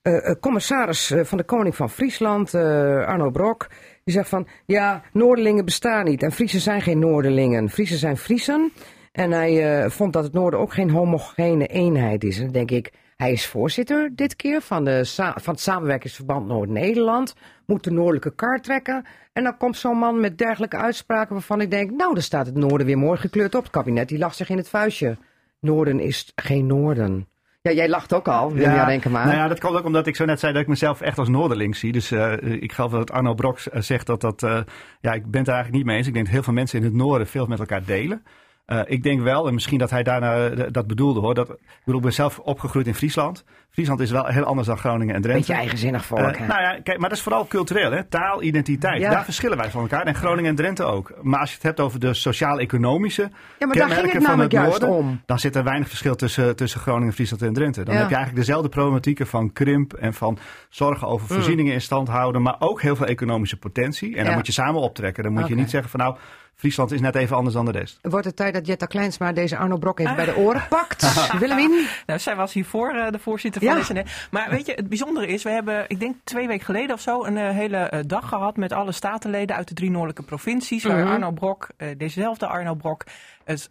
eh, 0.01 0.29
eh, 0.29 0.35
commissaris 0.39 1.11
eh, 1.11 1.23
van 1.23 1.37
de 1.37 1.43
Koning 1.43 1.75
van 1.75 1.89
Friesland, 1.89 2.55
Arno 2.55 3.29
Brok, 3.29 3.67
die 4.03 4.13
zegt 4.13 4.29
van, 4.29 4.47
ja, 4.65 5.01
Noorderlingen 5.13 5.65
bestaan 5.65 6.05
niet 6.05 6.23
en 6.23 6.31
Friesen 6.31 6.59
zijn 6.59 6.81
geen 6.81 6.99
Noorderlingen. 6.99 7.69
Friesen 7.69 7.97
zijn 7.97 8.17
Friesen. 8.17 8.71
En 9.11 9.31
hij 9.31 9.89
vond 9.89 10.13
dat 10.13 10.23
het 10.23 10.33
noorden 10.33 10.59
ook 10.59 10.73
geen 10.73 10.89
homogene 10.89 11.67
eenheid 11.67 12.23
is. 12.23 12.39
En 12.39 12.51
denk 12.51 12.71
ik, 12.71 12.91
hij 13.21 13.31
is 13.31 13.47
voorzitter 13.47 14.11
dit 14.15 14.35
keer 14.35 14.61
van, 14.61 14.83
de 14.83 15.05
van 15.35 15.53
het 15.53 15.59
samenwerkingsverband 15.59 16.47
Noord-Nederland. 16.47 17.35
Moet 17.65 17.83
de 17.83 17.91
noordelijke 17.91 18.35
kaart 18.35 18.63
trekken. 18.63 19.05
En 19.33 19.43
dan 19.43 19.57
komt 19.57 19.77
zo'n 19.77 19.97
man 19.97 20.19
met 20.19 20.37
dergelijke 20.37 20.77
uitspraken 20.77 21.33
waarvan 21.33 21.61
ik 21.61 21.71
denk... 21.71 21.91
nou, 21.91 22.13
dan 22.13 22.23
staat 22.23 22.45
het 22.45 22.55
noorden 22.55 22.87
weer 22.87 22.97
mooi 22.97 23.19
gekleurd 23.19 23.55
op. 23.55 23.63
Het 23.63 23.71
kabinet 23.71 24.07
die 24.07 24.17
lacht 24.17 24.35
zich 24.35 24.49
in 24.49 24.57
het 24.57 24.69
vuistje. 24.69 25.17
Noorden 25.59 25.99
is 25.99 26.31
geen 26.35 26.65
noorden. 26.65 27.27
Ja, 27.61 27.71
jij 27.71 27.89
lacht 27.89 28.13
ook 28.13 28.27
al, 28.27 28.53
Wilja 28.53 28.75
ja, 28.75 28.85
denken 28.85 29.11
maar. 29.11 29.25
Nou 29.25 29.37
ja, 29.37 29.47
dat 29.47 29.59
komt 29.59 29.77
ook 29.77 29.85
omdat 29.85 30.07
ik 30.07 30.15
zo 30.15 30.25
net 30.25 30.39
zei 30.39 30.53
dat 30.53 30.61
ik 30.61 30.67
mezelf 30.67 31.01
echt 31.01 31.17
als 31.17 31.29
Noorderling 31.29 31.75
zie. 31.75 31.91
Dus 31.91 32.11
eh, 32.11 32.33
ik 32.41 32.71
geloof 32.71 32.91
dat 32.91 33.11
Arno 33.11 33.33
Brok 33.33 33.59
eh, 33.59 33.81
zegt 33.81 34.05
dat 34.05 34.21
dat... 34.21 34.43
eh, 34.43 34.61
ja, 35.01 35.13
ik 35.13 35.25
ben 35.31 35.39
het 35.39 35.47
er 35.47 35.53
eigenlijk 35.53 35.71
niet 35.71 35.85
mee 35.85 35.97
eens. 35.97 36.07
Ik 36.07 36.13
denk 36.13 36.25
dat 36.25 36.33
heel 36.33 36.43
veel 36.43 36.53
mensen 36.53 36.79
in 36.79 36.85
het 36.85 36.93
noorden 36.93 37.27
veel 37.27 37.45
met 37.45 37.59
elkaar 37.59 37.83
delen. 37.83 38.23
Eh, 38.71 38.79
ik 38.85 39.03
denk 39.03 39.21
wel, 39.21 39.47
en 39.47 39.53
misschien 39.53 39.79
dat 39.79 39.89
hij 39.89 40.03
daarna 40.03 40.49
eh, 40.49 40.67
dat 40.71 40.87
bedoelde 40.87 41.19
hoor. 41.19 41.33
Dat, 41.33 41.49
ik 41.49 41.81
bedoel, 41.83 41.99
ik 41.99 42.05
ben 42.05 42.13
zelf 42.13 42.39
opgegroeid 42.39 42.87
in 42.87 42.95
Friesland. 42.95 43.43
Friesland 43.71 43.99
is 43.99 44.11
wel 44.11 44.25
heel 44.25 44.43
anders 44.43 44.67
dan 44.67 44.77
Groningen 44.77 45.15
en 45.15 45.21
Drenthe. 45.21 45.39
Beetje 45.47 45.61
eigenzinnig 45.61 46.05
volk, 46.05 46.19
Eh, 46.19 46.39
hè? 46.39 46.47
nou 46.47 46.61
ja, 46.61 46.79
kijk, 46.83 46.99
maar 46.99 47.09
dat 47.09 47.17
is 47.17 47.23
vooral 47.23 47.47
cultureel, 47.47 47.91
hè? 47.91 48.03
taal, 48.03 48.43
identiteit. 48.43 49.01
Ja. 49.01 49.09
Daar 49.09 49.23
verschillen 49.23 49.57
wij 49.57 49.69
van 49.71 49.81
elkaar. 49.81 50.05
En 50.05 50.15
Groningen 50.15 50.49
en 50.49 50.55
Drenthe 50.55 50.83
ook. 50.83 51.11
Maar 51.21 51.39
als 51.39 51.49
je 51.49 51.55
het 51.55 51.63
hebt 51.63 51.79
over 51.79 51.99
de 51.99 52.13
sociaal-economische 52.13 53.21
Ja, 53.21 53.29
maar 53.67 53.75
daar 53.75 53.75
ging 53.75 53.77
kenmerken 53.87 54.03
het 54.03 54.13
van 54.13 54.21
namelijk 54.37 54.51
het 54.51 54.61
juist 54.61 54.79
noorden, 54.81 54.97
om. 54.97 55.21
dan 55.25 55.39
zit 55.39 55.55
er 55.55 55.63
weinig 55.63 55.87
verschil 55.87 56.15
tussen, 56.15 56.55
tussen 56.55 56.79
Groningen, 56.79 57.13
Friesland 57.13 57.41
en 57.41 57.53
Drenthe. 57.53 57.83
Dan 57.83 57.93
Ja. 57.93 57.99
heb 57.99 58.09
je 58.09 58.15
eigenlijk 58.15 58.45
dezelfde 58.45 58.69
problematieken 58.69 59.27
van 59.27 59.53
krimp 59.53 59.93
en 59.93 60.13
van 60.13 60.37
zorgen 60.69 61.07
over 61.07 61.27
voorzieningen 61.27 61.73
in 61.73 61.81
stand 61.81 62.07
houden, 62.07 62.41
maar 62.41 62.55
ook 62.59 62.81
heel 62.81 62.95
veel 62.95 63.05
economische 63.05 63.57
potentie. 63.57 64.09
En 64.15 64.19
dan 64.23 64.29
Mm. 64.31 64.37
Moet 64.37 64.45
je 64.45 64.51
samen 64.61 64.81
optrekken. 64.81 65.23
Dan 65.23 65.33
moet 65.33 65.47
je 65.47 65.55
niet 65.55 65.69
zeggen 65.69 65.89
van 65.89 65.99
nou, 65.99 66.15
Friesland 66.55 66.91
is 66.91 67.01
net 67.01 67.15
even 67.15 67.35
anders 67.35 67.55
dan 67.55 67.65
de 67.65 67.71
rest. 67.71 67.99
Wordt 68.01 68.25
het 68.25 68.35
tijd 68.35 68.53
dat 68.53 68.67
Jetta 68.67 68.85
Kleinsma 68.85 69.31
deze 69.31 69.57
Arno 69.57 69.77
Brok 69.77 69.99
even 69.99 70.15
bij 70.15 70.25
de 70.25 70.35
oren 70.35 70.63
pakt? 70.69 71.29
Willemien? 71.39 71.85
Nou, 72.05 72.19
zij 72.19 72.35
was 72.35 72.53
hiervoor 72.53 72.89
eh, 72.93 73.11
de 73.11 73.19
voorzitter 73.19 73.60
Ja. 73.61 73.83
van. 73.83 74.03
Maar 74.31 74.49
weet 74.49 74.65
je, 74.65 74.73
het 74.73 74.89
bijzondere 74.89 75.27
is, 75.27 75.43
we 75.43 75.49
hebben, 75.49 75.85
ik 75.87 75.99
denk 75.99 76.15
twee 76.23 76.47
weken 76.47 76.65
geleden 76.65 76.95
of 76.95 77.01
zo, 77.01 77.23
een 77.23 77.37
eh, 77.37 77.49
hele 77.49 77.77
eh, 77.77 77.99
dag 78.05 78.29
gehad 78.29 78.57
met 78.57 78.73
alle 78.73 78.91
statenleden 78.91 79.55
uit 79.55 79.67
de 79.67 79.73
drie 79.73 79.89
noordelijke 79.89 80.23
provincies. 80.23 80.83
Waar 80.83 80.97
Mhm. 80.97 81.11
Arno 81.11 81.31
Brok, 81.31 81.69
eh, 81.77 81.87
dezezelfde 81.97 82.47
Arno 82.47 82.75
Brok, 82.75 83.03
het 83.43 83.67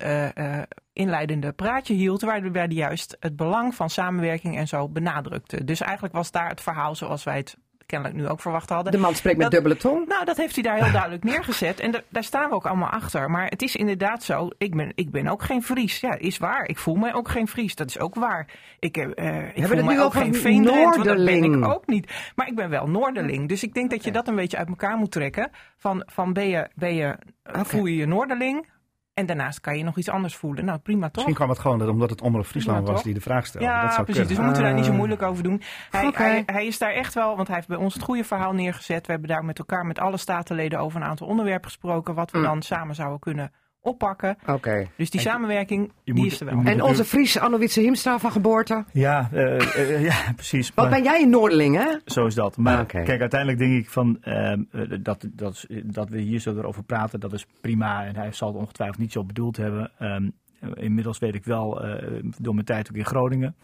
inleidende 0.93 1.53
praatje 1.53 1.95
hield. 1.95 2.23
Waarbij 2.23 2.63
hij 2.63 2.75
juist 2.75 3.17
het 3.21 3.37
belang 3.37 3.75
van 3.75 3.91
samenwerking 3.91 4.57
en 4.57 4.69
zo 4.69 4.89
benadrukte. 4.89 5.65
Dus 5.65 5.81
eigenlijk 5.81 6.15
was 6.15 6.31
daar 6.31 6.49
het 6.49 6.61
verhaal 6.61 6.95
zoals 6.95 7.25
wij 7.25 7.37
het 7.37 7.57
kennelijk 7.91 8.19
nu 8.19 8.29
ook 8.29 8.41
verwacht 8.41 8.69
hadden. 8.69 8.93
De 8.93 8.99
man 8.99 9.15
spreekt 9.15 9.37
met 9.37 9.45
Dat- 9.51 9.55
dubbele 9.55 9.77
tong. 9.81 10.09
Nou, 10.09 10.25
dat 10.25 10.37
heeft 10.37 10.55
hij 10.55 10.63
daar 10.65 10.77
heel 10.83 10.93
duidelijk 10.93 11.25
neergezet. 11.25 11.81
En 11.81 11.91
da- 11.91 12.01
daar 12.09 12.25
staan 12.25 12.49
we 12.49 12.55
ook 12.55 12.67
allemaal 12.67 12.89
achter. 12.89 13.31
Maar 13.31 13.47
het 13.47 13.63
is 13.63 13.77
inderdaad 13.77 14.23
zo. 14.23 14.49
Ik 14.59 14.77
ben, 14.77 14.93
ik 14.95 15.11
ben 15.11 15.27
ook 15.29 15.43
geen 15.43 15.63
Fries. 15.63 16.01
Ja, 16.01 16.19
is 16.19 16.39
waar. 16.39 16.69
Ik 16.69 16.79
voel 16.79 16.95
mij 16.95 17.15
ook 17.15 17.29
geen 17.29 17.49
Fries. 17.49 17.75
Dat 17.75 17.89
is 17.89 17.99
ook 17.99 18.15
waar. 18.15 18.49
Ik, 18.79 18.97
eh, 18.97 19.57
ik 19.57 19.67
voel 19.67 19.77
nu 19.77 19.83
mij 19.85 20.03
ook 20.03 20.13
geen 20.13 20.35
Veendrent. 20.35 20.95
Want 20.97 21.05
dat 21.05 21.25
ben 21.25 21.45
ik 21.45 21.65
ook 21.65 21.87
niet. 21.87 22.13
Maar 22.35 22.47
ik 22.49 22.55
ben 22.57 22.71
wel 22.71 22.87
Noorderling. 22.89 23.49
Dus 23.49 23.63
ik 23.63 23.75
denk 23.75 23.91
dat 23.91 24.05
je 24.05 24.13
dat 24.13 24.29
een 24.29 24.35
beetje 24.37 24.57
uit 24.57 24.69
elkaar 24.69 24.97
moet 24.97 25.11
trekken. 25.11 25.51
Van, 25.77 26.03
van 26.07 26.33
ben 26.33 26.49
je, 26.49 26.69
ben 26.75 26.95
je, 26.95 27.17
voel 27.45 27.87
je 27.87 27.97
je 27.97 28.07
Noorderling? 28.07 28.67
En 29.15 29.27
daarnaast 29.27 29.61
kan 29.61 29.79
je 29.79 29.85
nog 29.85 29.97
iets 29.99 30.09
anders 30.09 30.37
voelen. 30.37 30.65
Nou, 30.65 30.79
prima 30.79 31.05
toch? 31.07 31.15
Misschien 31.15 31.35
kwam 31.35 31.49
het 31.49 31.59
gewoon 31.59 31.89
omdat 31.89 32.11
het 32.11 32.21
Omroep 32.23 32.47
Friesland 32.47 32.89
was 32.89 33.03
die 33.03 33.15
de 33.15 33.21
vraag 33.21 33.47
stelde. 33.47 33.67
Ja, 33.67 33.83
dat 33.83 33.93
zou 33.93 34.05
precies. 34.05 34.27
Dus 34.29 34.37
we 34.37 34.43
moeten 34.43 34.63
daar 34.63 34.75
niet 34.75 34.85
zo 34.85 34.91
Ah. 34.91 34.97
moeilijk 34.97 35.23
over 35.23 35.43
doen. 35.43 35.63
Hij, 35.91 36.43
hij 36.47 36.67
is 36.67 36.79
daar 36.79 36.93
echt 36.93 37.15
wel, 37.15 37.37
want 37.37 37.47
hij 37.47 37.57
heeft 37.57 37.69
bij 37.69 37.77
ons 37.77 37.95
het 37.95 38.03
goede 38.03 38.25
verhaal 38.25 38.53
neergezet. 38.53 39.07
We 39.07 39.13
hebben 39.13 39.29
daar 39.31 39.45
met 39.45 39.59
elkaar, 39.59 39.87
met 39.87 39.99
alle 39.99 40.17
statenleden, 40.17 40.79
over 40.79 41.01
een 41.01 41.07
aantal 41.07 41.27
onderwerpen 41.27 41.69
gesproken. 41.71 42.15
Wat 42.15 42.31
we 42.31 42.39
Mm. 42.39 42.45
dan 42.45 42.63
samen 42.63 42.95
zouden 42.95 43.19
kunnen 43.19 43.53
oppakken. 43.83 44.37
Oké. 44.47 44.87
Dus 44.97 45.11
die 45.11 45.21
samenwerking, 45.21 45.93
je 46.05 46.13
die 46.13 46.23
moet- 46.23 46.33
is 46.33 46.41
er 46.41 46.47
wel. 46.47 46.61
En 46.65 46.83
onze 46.83 47.05
Fries 47.05 47.39
Anne-Wietse 47.39 47.81
Hiemstra 47.81 48.19
van 48.19 48.33
geboorte. 48.33 48.85
Ja, 48.93 49.29
eh, 49.33 49.77
eh, 49.97 50.03
ja 50.05 50.15
precies. 50.37 50.73
Wat 50.75 50.85
Maar- 50.91 50.95
ben 50.95 51.03
jij 51.13 51.23
een 51.23 51.31
Noorderling, 51.31 51.77
hè? 51.77 51.87
Zo 52.05 52.27
is 52.27 52.35
dat. 52.35 52.57
Maar 52.57 52.87
kijk, 52.87 53.21
uiteindelijk 53.21 53.59
denk 53.59 53.79
ik 53.85 53.91
van 53.91 54.19
ehm, 54.21 54.63
eh, 54.73 54.83
dat, 55.03 55.27
dat, 55.33 55.67
dat 55.85 56.09
we 56.09 56.21
hier 56.21 56.41
zo 56.41 56.57
erover 56.57 56.83
praten, 56.83 57.21
dat 57.21 57.33
is 57.33 57.47
prima. 57.61 58.05
En 58.05 58.17
hij 58.17 58.33
zal 58.33 58.49
het 58.49 58.57
ongetwijfeld 58.57 58.99
niet 58.99 59.13
zo 59.13 59.25
bedoeld 59.25 59.57
hebben. 59.57 59.91
Ehm, 59.99 60.29
eh, 60.61 60.69
inmiddels 60.75 61.19
weet 61.19 61.35
ik 61.35 61.45
wel, 61.45 61.85
eh, 61.85 62.23
door 62.39 62.55
mijn 62.55 62.67
tijd 62.67 62.89
ook 62.91 62.97
in 62.97 63.05
Groningen, 63.07 63.55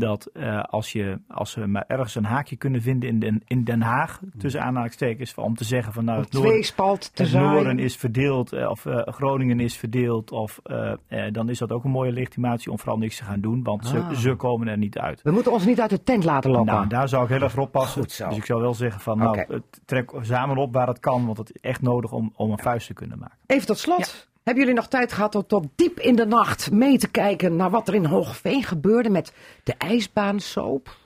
dat 0.00 0.26
eh, 0.26 0.62
als, 0.62 0.92
je, 0.92 1.18
als 1.28 1.54
we 1.54 1.66
maar 1.66 1.84
ergens 1.86 2.14
een 2.14 2.24
haakje 2.24 2.56
kunnen 2.56 2.82
vinden 2.82 3.08
in 3.08 3.18
Den, 3.18 3.42
in 3.46 3.64
Den 3.64 3.82
Haag, 3.82 4.20
tussen 4.38 4.62
aanhalingstekens, 4.62 5.34
om 5.34 5.54
te 5.54 5.64
zeggen 5.64 5.92
van 5.92 6.04
nou, 6.04 6.20
het 6.20 6.30
te 6.30 7.22
het 7.22 7.32
noorden 7.32 7.78
is 7.78 7.96
verdeeld, 7.96 8.52
eh, 8.52 8.70
of 8.70 8.86
eh, 8.86 9.02
Groningen 9.06 9.60
is 9.60 9.76
verdeeld, 9.76 10.30
of, 10.30 10.60
dan 11.32 11.48
is 11.48 11.58
dat 11.58 11.72
ook 11.72 11.84
een 11.84 11.90
mooie 11.90 12.12
legitimatie 12.12 12.70
om 12.70 12.78
vooral 12.78 12.98
niks 12.98 13.16
te 13.16 13.24
gaan 13.24 13.40
doen, 13.40 13.62
want 13.62 13.84
Ah. 13.84 14.10
ze, 14.10 14.20
ze 14.20 14.34
komen 14.34 14.68
er 14.68 14.78
niet 14.78 14.98
uit. 14.98 15.22
We 15.22 15.30
moeten 15.30 15.52
ons 15.52 15.64
niet 15.66 15.80
uit 15.80 15.90
de 15.90 16.02
tent 16.02 16.24
laten 16.24 16.50
lokken. 16.50 16.74
Nou, 16.74 16.86
daar 16.86 17.08
zou 17.08 17.22
ik 17.24 17.28
heel 17.28 17.40
erg 17.40 17.52
voor 17.52 17.62
oppassen. 17.62 18.00
Goed 18.02 18.12
zo. 18.12 18.28
Dus 18.28 18.36
ik 18.36 18.44
zou 18.44 18.60
wel 18.60 18.74
zeggen 18.74 19.00
van, 19.00 19.18
nou, 19.18 19.60
trek 19.84 20.12
samen 20.20 20.56
op 20.56 20.72
waar 20.72 20.88
het 20.88 21.00
kan, 21.00 21.26
want 21.26 21.38
het 21.38 21.50
is 21.54 21.60
echt 21.60 21.82
nodig 21.82 22.12
om, 22.12 22.32
om 22.36 22.50
een 22.50 22.58
vuist 22.58 22.86
te 22.86 22.94
kunnen 22.94 23.18
maken. 23.18 23.36
Even 23.46 23.66
tot 23.66 23.78
slot. 23.78 24.28
Hebben 24.44 24.62
jullie 24.64 24.78
nog 24.78 24.88
tijd 24.88 25.12
gehad 25.12 25.34
om 25.34 25.46
tot 25.46 25.66
diep 25.76 25.98
in 26.00 26.16
de 26.16 26.26
nacht 26.26 26.70
mee 26.70 26.98
te 26.98 27.08
kijken 27.08 27.56
naar 27.56 27.70
wat 27.70 27.88
er 27.88 27.94
in 27.94 28.04
Hoogveen 28.04 28.62
gebeurde 28.62 29.10
met 29.10 29.32
de 29.64 29.74
ijsbaansoap? 29.78 30.96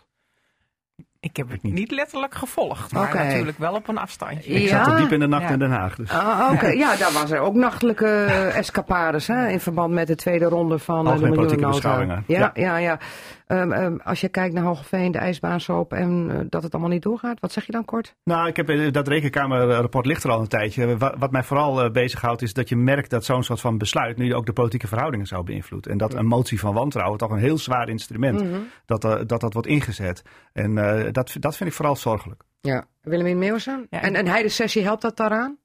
Ik 1.20 1.36
heb 1.36 1.51
het 1.51 1.62
niet 1.62 1.90
letterlijk 1.90 2.35
gevolgd, 2.35 2.93
maar 2.93 3.15
natuurlijk 3.15 3.59
wel 3.59 3.74
op 3.74 3.89
een 3.89 3.98
afstandje. 3.98 4.51
Ik 4.52 4.62
Ja? 4.69 4.85
zat 4.85 4.93
er 4.94 5.01
diep 5.01 5.12
in 5.12 5.20
de 5.20 5.27
nacht 5.27 5.43
Ja. 5.43 5.51
in 5.51 5.59
Den 5.59 5.70
Haag. 5.70 5.94
Dus. 5.97 6.11
Ah, 6.11 6.51
Oké, 6.52 6.66
ja, 6.69 6.97
daar 6.97 7.12
was 7.12 7.31
er 7.31 7.39
ook 7.40 7.55
nachtelijke 7.55 8.24
escapades 8.55 9.27
hè, 9.27 9.48
in 9.48 9.61
verband 9.61 9.93
met 9.94 10.06
de 10.06 10.15
tweede 10.15 10.44
ronde 10.44 10.78
van 10.78 11.06
eh, 11.06 11.19
de 11.19 11.28
miljoenennota. 11.28 12.23
Ja, 12.27 12.51
ja, 12.55 12.77
Ja. 12.77 12.98
Ehm, 13.47 13.73
ehm, 13.73 13.97
als 14.05 14.21
je 14.21 14.29
kijkt 14.29 14.55
naar 14.55 14.65
Hoogveen, 14.65 15.12
de 15.12 15.19
ijsbaansoap 15.19 15.93
en 15.93 16.27
eh, 16.31 16.39
dat 16.49 16.62
het 16.62 16.73
allemaal 16.73 16.91
niet 16.91 17.03
doorgaat, 17.03 17.41
wat 17.41 17.53
zeg 17.53 17.66
je 17.66 17.73
dan 17.73 17.85
kort? 17.85 18.15
Nou, 18.25 18.49
ik 18.49 18.57
heb, 18.57 18.69
eh, 18.69 18.93
dat 18.93 19.09
rekenkamerrapport 19.09 20.07
ligt 20.07 20.25
er 20.25 20.31
al 20.31 20.41
een 20.41 20.49
tijdje. 20.49 20.97
Wat, 20.97 21.15
wat 21.19 21.31
mij 21.31 21.43
vooral 21.43 21.83
eh, 21.85 21.91
bezighoudt 21.91 22.43
is 22.43 22.53
dat 22.53 22.69
je 22.69 22.77
merkt 22.77 23.11
dat 23.11 23.25
zo'n 23.25 23.43
soort 23.43 23.61
van 23.61 23.79
besluit 23.79 24.16
nu 24.16 24.35
ook 24.35 24.47
de 24.47 24.53
politieke 24.53 24.87
verhoudingen 24.87 25.27
zou 25.27 25.45
beïnvloeden. 25.45 25.93
En 25.93 25.99
dat 25.99 26.15
een 26.15 26.27
motie 26.27 26.61
van 26.61 26.75
wantrouwen 26.75 27.19
toch 27.19 27.31
een 27.31 27.39
heel 27.39 27.59
zwaar 27.59 27.89
instrument, 27.89 28.41
Mhm. 28.43 28.61
dat, 28.87 29.03
dat 29.03 29.41
dat 29.41 29.53
wordt 29.53 29.69
ingezet. 29.69 30.23
En 30.53 30.79
eh, 30.79 31.12
dat, 31.12 31.37
dat 31.41 31.57
vind 31.57 31.69
ik 31.71 31.75
vooral 31.77 31.97
zorgelijk. 31.97 32.43
Ja, 32.61 32.85
Willemien 33.03 33.39
Meeuwsen. 33.39 33.87
Ja, 33.91 34.01
en, 34.01 34.11
ik- 34.11 34.16
en 34.16 34.27
hij 34.27 34.43
de 34.43 34.49
sessie 34.49 34.83
helpt 34.83 35.03
dat 35.03 35.16
daaraan? 35.16 35.57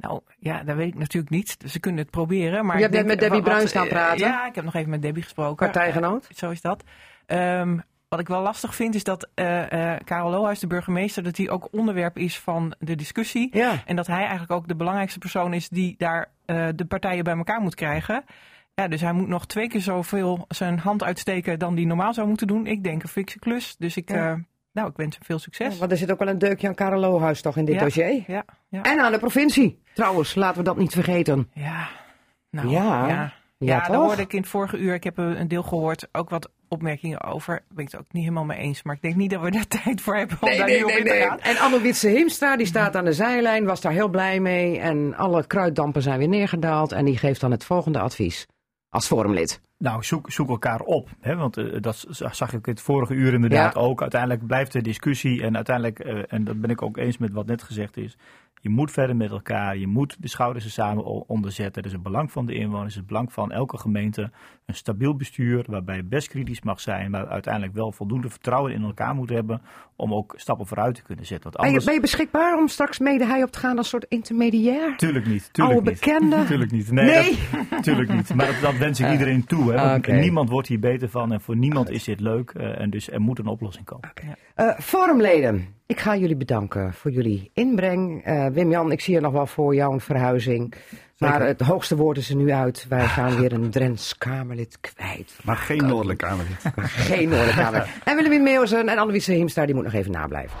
Nou, 0.00 0.20
ja, 0.38 0.62
dat 0.62 0.76
weet 0.76 0.88
ik 0.88 0.94
natuurlijk 0.98 1.32
niet. 1.32 1.60
Dus 1.60 1.72
ze 1.72 1.80
kunnen 1.80 2.00
het 2.00 2.10
proberen. 2.10 2.66
Maar 2.66 2.80
Je 2.80 2.88
denk, 2.88 3.06
met 3.06 3.18
Debbie 3.20 3.38
wat- 3.40 3.42
Bruin 3.48 3.60
wat- 3.60 3.68
staan 3.70 3.84
eh, 3.84 3.90
praten. 3.90 4.18
Ja, 4.26 4.46
ik 4.46 4.54
heb 4.54 4.64
nog 4.64 4.74
even 4.74 4.90
met 4.90 5.02
Debbie 5.02 5.22
gesproken. 5.22 5.56
Partijgenoot? 5.70 6.28
Zo 6.34 6.50
is 6.50 6.60
dat. 6.60 6.84
Ehm, 7.26 7.78
wat 8.08 8.20
ik 8.20 8.28
wel 8.28 8.42
lastig 8.42 8.74
vind 8.74 8.94
is 8.94 9.04
dat 9.04 9.28
eh 9.34 9.92
eh 9.94 10.00
Karel 10.04 10.30
Lohuis, 10.30 10.58
de 10.58 10.66
burgemeester, 10.66 11.22
dat 11.22 11.36
hij 11.36 11.50
ook 11.50 11.68
onderwerp 11.70 12.18
is 12.18 12.38
van 12.38 12.74
de 12.78 12.94
discussie. 12.94 13.48
Ja. 13.56 13.82
En 13.86 13.96
dat 13.96 14.06
hij 14.06 14.20
eigenlijk 14.20 14.50
ook 14.50 14.68
de 14.68 14.76
belangrijkste 14.76 15.18
persoon 15.18 15.54
is 15.54 15.68
die 15.68 15.94
daar 15.98 16.30
de 16.74 16.84
partijen 16.88 17.24
bij 17.24 17.36
elkaar 17.36 17.60
moet 17.60 17.74
krijgen. 17.74 18.24
Ja, 18.74 18.88
dus 18.88 19.00
hij 19.00 19.12
moet 19.12 19.28
nog 19.28 19.46
twee 19.46 19.68
keer 19.68 19.80
zoveel 19.80 20.44
zijn 20.48 20.78
hand 20.78 21.02
uitsteken 21.02 21.58
dan 21.58 21.74
die 21.74 21.86
normaal 21.86 22.14
zou 22.14 22.28
moeten 22.28 22.46
doen. 22.46 22.66
Ik 22.66 22.84
denk 22.84 23.02
een 23.02 23.08
fikse 23.08 23.38
klus. 23.38 23.76
Dus 23.76 23.96
ik, 23.96 24.10
Ja. 24.10 24.38
Nou, 24.78 24.90
ik 24.90 24.96
wens 24.96 25.14
hem 25.16 25.24
veel 25.24 25.38
succes. 25.38 25.78
Want 25.78 25.90
er 25.90 25.96
zit 25.96 26.10
ook 26.12 26.18
wel 26.18 26.28
een 26.28 26.38
deukje 26.38 26.68
aan 26.68 26.74
Karel 26.74 27.00
Lohuis 27.00 27.40
toch 27.42 27.56
in 27.56 27.64
dit 27.64 27.74
Ja. 27.74 27.80
dossier? 27.82 28.24
Ja, 28.26 28.44
ja. 28.68 28.82
En 28.82 29.00
aan 29.00 29.12
de 29.12 29.18
provincie. 29.18 29.82
Trouwens, 29.94 30.34
laten 30.34 30.58
we 30.58 30.64
dat 30.64 30.76
niet 30.76 30.92
vergeten. 30.92 31.50
Ja, 31.54 31.88
nou, 32.50 32.68
Ja. 32.68 33.06
ja. 33.08 33.08
Ja, 33.08 33.32
Ja, 33.80 33.88
daar 33.88 33.96
hoorde 33.96 34.22
ik 34.22 34.32
in 34.32 34.40
het 34.40 34.48
vorige 34.48 34.76
uur, 34.76 34.94
ik 34.94 35.04
heb 35.04 35.18
een 35.18 35.48
deel 35.48 35.62
gehoord, 35.62 36.08
ook 36.12 36.30
wat 36.30 36.50
opmerkingen 36.68 37.22
over. 37.22 37.60
Ben 37.74 37.84
ik 37.84 37.90
het 37.90 38.00
ook 38.00 38.06
niet 38.12 38.22
helemaal 38.22 38.44
mee 38.44 38.58
eens. 38.58 38.82
Maar 38.82 38.94
ik 38.94 39.02
denk 39.02 39.14
niet 39.14 39.30
dat 39.30 39.40
we 39.40 39.50
daar 39.50 39.66
tijd 39.84 40.00
voor 40.00 40.16
hebben 40.16 40.36
om 40.40 40.48
Nee, 40.48 40.58
daar 40.58 40.66
nee, 40.66 40.76
nu 40.76 40.82
op 40.82 40.88
nee, 40.88 40.98
in 40.98 41.04
te 41.04 41.10
nee. 41.10 41.20
gaan. 41.22 41.40
En 41.40 41.58
Anne 41.58 41.80
Witse 41.80 42.08
Himstra, 42.08 42.56
die 42.56 42.66
staat 42.66 42.96
aan 42.96 43.04
de 43.04 43.12
zijlijn, 43.12 43.64
was 43.64 43.80
daar 43.80 43.92
heel 43.92 44.08
blij 44.08 44.40
mee. 44.40 44.78
En 44.78 45.14
alle 45.16 45.46
kruiddampen 45.46 46.02
zijn 46.02 46.18
weer 46.18 46.28
neergedaald. 46.28 46.92
En 46.92 47.04
die 47.04 47.18
geeft 47.18 47.40
dan 47.40 47.50
het 47.50 47.64
volgende 47.64 47.98
advies. 47.98 48.46
Als 48.88 49.06
forumlid. 49.06 49.60
Nou, 49.78 50.02
zoek, 50.04 50.30
zoek 50.30 50.48
elkaar 50.48 50.80
op. 50.80 51.08
Hè? 51.20 51.36
Want 51.36 51.56
eh, 51.56 51.80
dat 51.80 52.06
zag 52.10 52.52
ik 52.52 52.66
het 52.66 52.80
vorige 52.80 53.14
uur 53.14 53.32
inderdaad 53.32 53.74
Ja. 53.74 53.80
ook. 53.80 54.00
Uiteindelijk 54.00 54.46
blijft 54.46 54.72
de 54.72 54.82
discussie. 54.82 55.42
En 55.42 55.56
uiteindelijk, 55.56 55.98
eh, 55.98 56.22
en 56.28 56.44
dat 56.44 56.60
ben 56.60 56.70
ik 56.70 56.82
ook 56.82 56.96
eens 56.96 57.18
met 57.18 57.32
wat 57.32 57.46
net 57.46 57.62
gezegd 57.62 57.96
is. 57.96 58.16
Je 58.60 58.68
moet 58.68 58.90
verder 58.90 59.16
met 59.16 59.30
elkaar. 59.30 59.76
Je 59.76 59.86
moet 59.86 60.16
de 60.20 60.28
schouders 60.28 60.64
er 60.64 60.70
samen 60.70 61.04
o- 61.06 61.24
onder 61.26 61.52
zetten. 61.52 61.74
Dat 61.82 61.84
is 61.84 61.92
het 61.92 62.02
belang 62.02 62.32
van 62.32 62.46
de 62.46 62.54
inwoners. 62.54 62.86
Het 62.94 62.96
het 62.96 63.06
belang 63.06 63.32
van 63.32 63.52
elke 63.52 63.78
gemeente. 63.78 64.30
Een 64.66 64.74
stabiel 64.74 65.16
bestuur 65.16 65.64
waarbij 65.68 65.96
je 65.96 66.04
best 66.04 66.28
kritisch 66.28 66.62
mag 66.62 66.80
zijn. 66.80 67.10
Maar 67.10 67.28
uiteindelijk 67.28 67.74
wel 67.74 67.92
voldoende 67.92 68.28
vertrouwen 68.28 68.72
in 68.72 68.82
elkaar 68.82 69.14
moet 69.14 69.28
hebben. 69.30 69.62
Om 69.96 70.14
ook 70.14 70.34
stappen 70.36 70.66
vooruit 70.66 70.94
te 70.94 71.02
kunnen 71.02 71.26
zetten. 71.26 71.44
Want 71.50 71.56
Ben 71.56 71.64
je, 71.64 71.70
anders... 71.70 71.84
ben 71.84 71.94
je 71.94 72.00
beschikbaar 72.00 72.56
om 72.58 72.68
straks 72.68 72.98
mede 72.98 73.26
hij 73.26 73.42
op 73.42 73.50
te 73.50 73.58
gaan 73.58 73.76
als 73.78 73.88
soort 73.88 74.06
intermediair? 74.08 74.96
Tuurlijk 74.96 75.26
niet. 75.26 75.48
Tuurlijk 75.52 75.76
Oude 75.76 75.90
niet. 75.90 76.00
bekende? 76.00 76.44
Tuurlijk 76.50 76.70
niet. 76.70 76.90
Nee, 76.90 77.04
Nee. 77.06 77.38
Dat, 77.70 77.82
tuurlijk 77.82 78.12
niet. 78.12 78.34
Maar 78.34 78.46
dat, 78.46 78.60
dat 78.60 78.76
wens 78.76 79.00
ik 79.00 79.10
iedereen 79.12 79.44
toe. 79.44 79.72
Hè? 79.72 80.12
Niemand 80.12 80.48
wordt 80.50 80.68
hier 80.68 80.80
beter 80.80 81.08
van 81.08 81.32
en 81.32 81.40
voor 81.40 81.56
niemand 81.56 81.90
is 81.90 82.04
dit 82.04 82.20
leuk. 82.20 82.50
eh, 82.50 82.80
en 82.80 82.90
dus 82.90 83.10
er 83.10 83.20
moet 83.20 83.38
een 83.38 83.46
oplossing 83.46 83.84
komen. 83.86 84.10
Eh, 84.54 84.78
forumleden, 84.78 85.66
ik 85.88 86.00
ga 86.00 86.16
jullie 86.16 86.36
bedanken 86.36 86.94
voor 86.94 87.10
jullie 87.10 87.50
inbreng. 87.54 88.24
Eh, 88.24 88.46
Wim-Jan, 88.46 88.92
ik 88.92 89.00
zie 89.00 89.14
je 89.14 89.20
nog 89.20 89.32
wel 89.32 89.46
voor 89.46 89.74
jou 89.74 89.92
een 89.92 90.00
verhuizing. 90.00 90.74
Maar 91.18 91.42
het 91.42 91.60
hoogste 91.60 91.96
woord 91.96 92.16
is 92.16 92.28
er 92.28 92.36
nu 92.36 92.52
uit. 92.52 92.86
Wij 92.88 93.04
gaan 93.16 93.36
weer 93.36 93.52
een 93.52 93.70
Drents 93.70 94.18
Kamerlid 94.18 94.78
kwijt. 94.80 95.38
Maar 95.44 95.56
geen 95.56 95.86
Noordelijk 95.86 96.18
Kamerlid. 96.18 96.62
Geen 97.08 97.28
Noordelijk 97.28 97.56
Kamer. 97.56 97.88
En 98.04 98.16
Willemien 98.16 98.42
Meeuwsen 98.42 98.88
en 98.88 98.98
Anneliese 98.98 99.32
Hiemstra, 99.32 99.66
die 99.66 99.74
moet 99.74 99.84
nog 99.84 99.92
even 99.92 100.10
nablijven. 100.10 100.58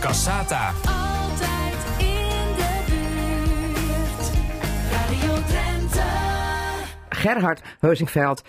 Cassata. 0.00 0.68
Altijd 0.68 1.74
in 1.98 2.54
de 2.56 2.82
buurt. 2.86 4.30
Radio 4.90 5.42
Drenthe. 5.46 6.02
Gerhard 7.08 7.62
Heusingveld, 7.80 8.42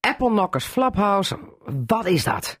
Apple 0.00 0.28
Knockers 0.28 0.64
Flaphouse. 0.64 1.38
Wat 1.86 2.06
is 2.06 2.24
dat? 2.24 2.59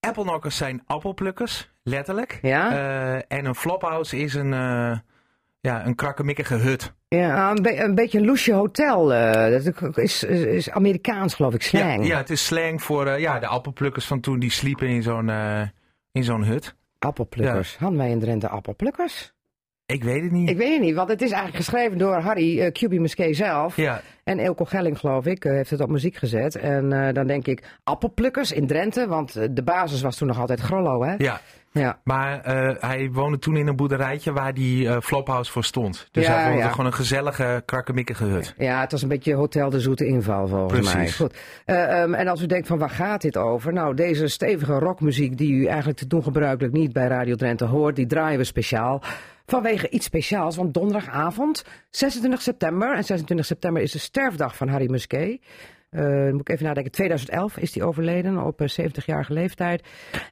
Appelnokkers 0.00 0.56
zijn 0.56 0.82
appelplukkers, 0.86 1.70
letterlijk. 1.82 2.38
Ja? 2.42 2.70
Eh, 2.72 3.38
en 3.38 3.44
een 3.44 3.54
flophouse 3.54 4.16
is 4.16 4.34
een, 4.34 4.52
eh, 4.52 4.98
ja, 5.60 5.86
een 5.86 5.94
krakkemikkige 5.94 6.54
hut. 6.54 6.92
Ja, 7.08 7.50
een, 7.50 7.62
be- 7.62 7.82
een 7.82 7.94
beetje 7.94 8.18
een 8.18 8.24
loesje 8.24 8.52
hotel. 8.52 9.14
eh, 9.14 9.50
dat 9.50 9.96
is, 9.96 10.22
is, 10.22 10.42
is 10.44 10.70
Amerikaans, 10.70 11.34
geloof 11.34 11.54
ik, 11.54 11.62
slang. 11.62 11.96
Ja, 12.02 12.10
ja, 12.12 12.16
het 12.16 12.30
is 12.30 12.44
slang 12.46 12.82
voor 12.82 13.18
ja, 13.18 13.38
de 13.38 13.46
appelplukkers 13.46 14.06
van 14.06 14.20
toen 14.20 14.38
die 14.38 14.50
sliepen 14.50 14.88
in 14.88 15.02
zo'n 15.02 15.28
in 16.12 16.24
zo'n 16.24 16.44
hut. 16.44 16.74
Appelplukkers. 16.98 17.76
Hadden 17.76 17.98
wij 17.98 18.10
in 18.10 18.18
Drenthe 18.20 18.48
appelplukkers? 18.48 19.32
Ik 19.90 20.04
weet 20.04 20.22
het 20.22 20.32
niet. 20.32 20.50
Ik 20.50 20.56
weet 20.56 20.72
het 20.72 20.80
niet, 20.80 20.94
want 20.94 21.08
het 21.08 21.22
is 21.22 21.30
eigenlijk 21.30 21.64
geschreven 21.64 21.98
door 21.98 22.14
Harry 22.14 22.58
uh, 22.58 22.66
QB 22.66 22.98
Musquet 22.98 23.36
zelf. 23.36 23.76
Ja, 23.76 24.00
En 24.24 24.38
Eelco 24.38 24.64
Gelling, 24.64 24.98
geloof 24.98 25.26
ik, 25.26 25.44
eh, 25.44 25.52
heeft 25.52 25.70
het 25.70 25.80
op 25.80 25.88
muziek 25.88 26.16
gezet. 26.16 26.56
En 26.56 26.92
eh, 26.92 27.14
dan 27.14 27.26
denk 27.26 27.46
ik, 27.46 27.62
appelplukkers 27.84 28.52
in 28.52 28.66
Drenthe, 28.66 29.06
want 29.08 29.36
eh, 29.36 29.48
de 29.50 29.62
basis 29.62 30.02
was 30.02 30.16
toen 30.16 30.28
nog 30.28 30.38
altijd 30.38 30.60
Grollo, 30.60 31.04
hè? 31.04 31.14
ja. 31.18 31.40
Ja. 31.72 31.98
Maar 32.04 32.40
eh, 32.40 32.74
hij 32.80 33.10
woonde 33.12 33.38
toen 33.38 33.56
in 33.56 33.66
een 33.66 33.76
boerderijtje 33.76 34.32
waar 34.32 34.54
die 34.54 34.88
eh, 34.88 35.00
flophouse 35.00 35.52
voor 35.52 35.64
stond. 35.64 36.08
Dus 36.10 36.26
Ja, 36.26 36.34
hij 36.34 36.44
woonde 36.48 36.62
ja. 36.62 36.70
gewoon 36.70 36.86
een 36.86 36.92
gezellige, 36.92 37.62
krakkemikkige 37.64 38.24
hut. 38.24 38.54
Ja, 38.58 38.80
het 38.80 38.92
was 38.92 39.02
een 39.02 39.08
beetje 39.08 39.34
Hotel 39.34 39.70
de 39.70 39.80
Zoete 39.80 40.06
Inval 40.06 40.46
volgens 40.48 40.72
Precies. 40.72 40.94
mij. 40.94 41.10
Goed. 41.10 41.36
Eh, 41.64 42.02
ehm, 42.02 42.14
en 42.14 42.28
als 42.28 42.42
u 42.42 42.46
denkt 42.46 42.66
van 42.66 42.78
waar 42.78 42.90
gaat 42.90 43.20
dit 43.22 43.36
over? 43.36 43.72
Nou, 43.72 43.94
deze 43.94 44.28
stevige 44.28 44.78
rockmuziek 44.78 45.36
die 45.38 45.52
u 45.52 45.66
eigenlijk 45.66 45.98
te 45.98 46.06
doen 46.06 46.22
gebruikelijk 46.22 46.72
niet 46.74 46.92
bij 46.92 47.06
Radio 47.06 47.34
Drenthe 47.34 47.64
hoort, 47.64 47.96
die 47.96 48.06
draaien 48.06 48.38
we 48.38 48.44
speciaal. 48.44 49.02
Vanwege 49.50 49.88
iets 49.88 50.06
speciaals, 50.06 50.56
want 50.56 50.74
donderdagavond, 50.74 51.64
26 51.90 52.42
september, 52.42 52.94
en 52.94 53.04
26 53.04 53.46
september 53.46 53.82
is 53.82 53.92
de 53.92 53.98
sterfdag 53.98 54.56
van 54.56 54.68
Harry 54.68 54.90
Musquet. 54.90 55.40
Eh, 55.90 56.02
dan 56.02 56.32
moet 56.32 56.40
ik 56.40 56.48
even 56.48 56.64
nadenken, 56.64 56.92
2011 56.92 57.56
is 57.56 57.74
hij 57.74 57.84
overleden 57.84 58.44
op 58.44 58.60
eh, 58.60 58.68
70-jarige 58.68 59.32
leeftijd. 59.32 59.82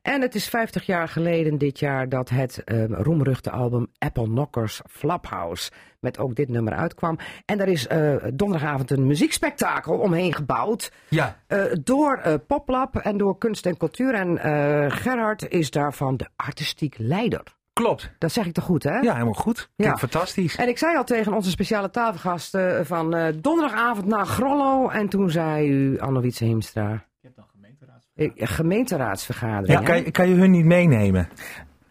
En 0.02 0.20
het 0.20 0.34
is 0.34 0.48
50 0.48 0.86
jaar 0.86 1.08
geleden 1.08 1.58
dit 1.58 1.78
jaar 1.78 2.08
dat 2.08 2.28
het 2.28 2.64
eh, 2.64 2.84
roemruchte 2.84 3.50
album 3.50 3.86
Apple 3.98 4.24
Knockers 4.24 4.80
Flaphouse 4.90 5.70
met 6.00 6.18
ook 6.18 6.34
dit 6.34 6.48
nummer 6.48 6.72
uitkwam. 6.72 7.18
En 7.44 7.58
daar 7.58 7.68
is 7.68 7.86
eh, 7.86 8.16
donderdagavond 8.34 8.90
een 8.90 9.06
muziekspektakel 9.06 9.98
omheen 9.98 10.34
gebouwd. 10.34 10.92
Ja, 11.08 11.38
eh, 11.46 11.62
door 11.82 12.16
eh, 12.16 12.34
Poplab 12.46 12.96
en 12.96 13.16
door 13.16 13.38
Kunst 13.38 13.66
en 13.66 13.76
Cultuur. 13.76 14.14
En 14.14 14.38
eh, 14.38 14.90
Gerhard 14.90 15.48
is 15.48 15.70
daarvan 15.70 16.16
de 16.16 16.28
artistiek 16.36 16.94
leider. 16.98 17.56
Klopt. 17.78 18.10
Dat 18.18 18.32
zeg 18.32 18.46
ik 18.46 18.52
toch 18.52 18.64
goed, 18.64 18.82
hè? 18.82 18.98
Ja, 18.98 19.12
helemaal 19.12 19.32
goed. 19.32 19.58
Ja. 19.58 19.66
Klinkt 19.76 19.98
fantastisch. 19.98 20.56
En 20.56 20.68
ik 20.68 20.78
zei 20.78 20.96
al 20.96 21.04
tegen 21.04 21.32
onze 21.32 21.50
speciale 21.50 21.90
tafelgast 21.90 22.54
eh, 22.54 22.80
van 22.82 23.14
eh, 23.14 23.34
donderdagavond 23.40 24.06
naar 24.06 24.26
Grollo. 24.26 24.88
En 24.88 25.08
toen 25.08 25.30
zei 25.30 25.68
u, 25.68 25.98
Anne-Wietse 25.98 26.44
Heemstra... 26.44 26.90
Je 26.90 26.98
hebt 27.20 27.36
dan 27.36 27.46
gemeenteraads. 27.52 28.06
Gemeenteraadsvergadering. 28.54 29.86
Ja, 29.86 29.94
hè? 29.94 30.02
kan, 30.02 30.10
kan 30.10 30.28
je 30.28 30.34
hun 30.34 30.50
niet 30.50 30.64
meenemen? 30.64 31.28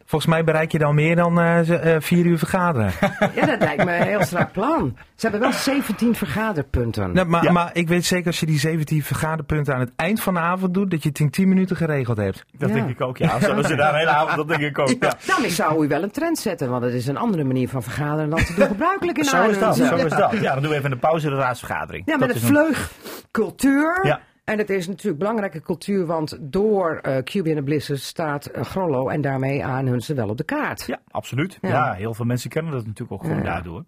Volgens 0.10 0.32
mij 0.32 0.44
bereik 0.44 0.72
je 0.72 0.78
dan 0.78 0.96
meer 0.96 1.16
dan 1.16 1.40
eh, 1.40 1.96
eh, 1.96 2.02
vier 2.02 2.26
uur 2.26 2.38
vergaderen. 2.38 2.92
Ja, 3.36 3.46
dat 3.46 3.60
lijkt 3.60 3.86
me 3.86 3.96
een 3.96 4.04
heel 4.04 4.24
strak 4.24 4.52
plan. 4.52 4.98
Ze 5.16 5.28
hebben 5.28 5.40
wel 5.50 5.52
17 5.60 6.16
vergaderpunten. 6.16 7.12
Nee, 7.14 7.26
maar, 7.26 7.44
Ja. 7.44 7.52
maar 7.52 7.70
ik 7.74 7.88
weet 7.88 8.06
zeker 8.06 8.28
als 8.28 8.40
je 8.40 8.46
die 8.46 8.60
17 8.60 9.04
vergaderpunten 9.04 9.74
aan 9.74 9.80
het 9.80 9.92
eind 9.96 10.22
van 10.22 10.34
de 10.34 10.40
avond 10.40 10.74
doet, 10.74 10.92
dat 10.92 11.04
je 11.04 11.10
het 11.10 11.20
in 11.20 11.30
10 11.30 11.48
minuten 11.50 11.76
geregeld 11.76 12.18
hebt. 12.18 12.46
Dat 12.58 12.70
Ja. 12.70 12.76
denk 12.76 12.90
ik 12.90 13.02
ook, 13.02 13.18
ja. 13.18 13.28
Als, 13.32 13.68
je 13.68 13.76
daar 13.76 13.94
een 13.94 14.00
hele 14.00 14.10
avond, 14.10 14.36
dat 14.36 14.48
denk 14.48 14.62
ik 14.62 14.80
ook. 14.80 14.90
Ja. 15.00 15.14
Nou, 15.28 15.44
ik 15.44 15.52
zou 15.52 15.86
u 15.86 15.88
wel 15.88 16.04
een 16.04 16.12
trend 16.12 16.38
zetten, 16.40 16.70
want 16.70 16.84
het 16.84 16.94
is 16.94 17.08
een 17.08 17.18
andere 17.18 17.44
manier 17.44 17.70
van 17.70 17.84
vergaderen 17.84 18.30
dan 18.30 18.40
te 18.44 18.54
doen 18.54 18.68
gebruikelijk 18.68 19.18
in 19.18 19.24
Zo 19.24 19.44
is 19.50 19.60
dat, 19.60 19.76
zo 19.76 19.96
is 19.96 20.12
dat. 20.12 20.32
Ja, 20.42 20.54
dan 20.54 20.62
doen 20.62 20.72
we 20.72 20.78
even 20.78 20.92
een 20.92 21.00
pauze 21.00 21.28
in 21.28 21.34
de 21.34 21.40
raadsvergadering. 21.40 22.04
Ja, 22.06 22.18
Dat 22.18 22.28
met 22.28 22.36
een 22.36 22.42
vleug 22.42 22.92
cultuur. 23.32 24.00
Ja. 24.04 24.20
En 24.48 24.58
het 24.58 24.70
is 24.70 24.88
natuurlijk 24.88 25.18
belangrijke 25.20 25.62
cultuur, 25.62 26.06
want 26.06 26.38
door 26.42 27.00
eh 27.02 27.16
en 27.16 27.56
de 27.56 27.64
Blizzard 27.64 28.00
staat 28.00 28.46
eh, 28.46 28.64
Grollo 28.64 29.08
en 29.10 29.22
daarmee 29.22 29.66
Aanhunsen 29.66 30.16
wel 30.16 30.30
op 30.30 30.38
de 30.38 30.44
kaart. 30.44 30.84
Ja, 30.86 31.00
absoluut. 31.12 31.58
Ja. 31.62 31.70
Ja. 31.70 31.94
heel 31.94 32.14
veel 32.14 32.26
mensen 32.26 32.50
kennen 32.50 32.72
dat 32.72 32.86
natuurlijk 32.86 33.12
ook 33.12 33.22
gewoon 33.22 33.38
Ja. 33.44 33.44
daardoor. 33.44 33.84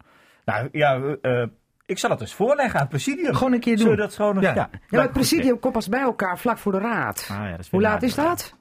Nou 0.45 0.69
ja, 0.71 1.01
eh, 1.21 1.43
ik 1.85 1.97
zal 1.97 2.09
het 2.09 2.21
eens 2.21 2.33
voorleggen 2.33 2.73
aan 2.75 2.79
het 2.81 2.89
presidium. 2.89 3.33
Gewoon 3.33 3.53
een 3.53 3.59
keer 3.59 3.77
Zullen 3.77 3.91
we 3.91 3.97
doen. 3.97 4.05
dat 4.07 4.15
gewoon 4.15 4.35
nog- 4.35 4.43
Ja. 4.43 4.53
ja. 4.53 4.69
Ja, 4.71 4.79
maar 4.89 5.01
het 5.01 5.11
presidium 5.11 5.59
komt 5.59 5.73
pas 5.73 5.89
bij 5.89 6.01
elkaar 6.01 6.37
vlak 6.39 6.57
voor 6.57 6.71
de 6.71 6.79
raad. 6.79 7.27
Ah, 7.31 7.37
ja, 7.37 7.51
dat 7.51 7.59
is 7.59 7.69
Hoe 7.69 7.81
laat 7.81 8.03
is 8.03 8.15
dat? 8.15 8.55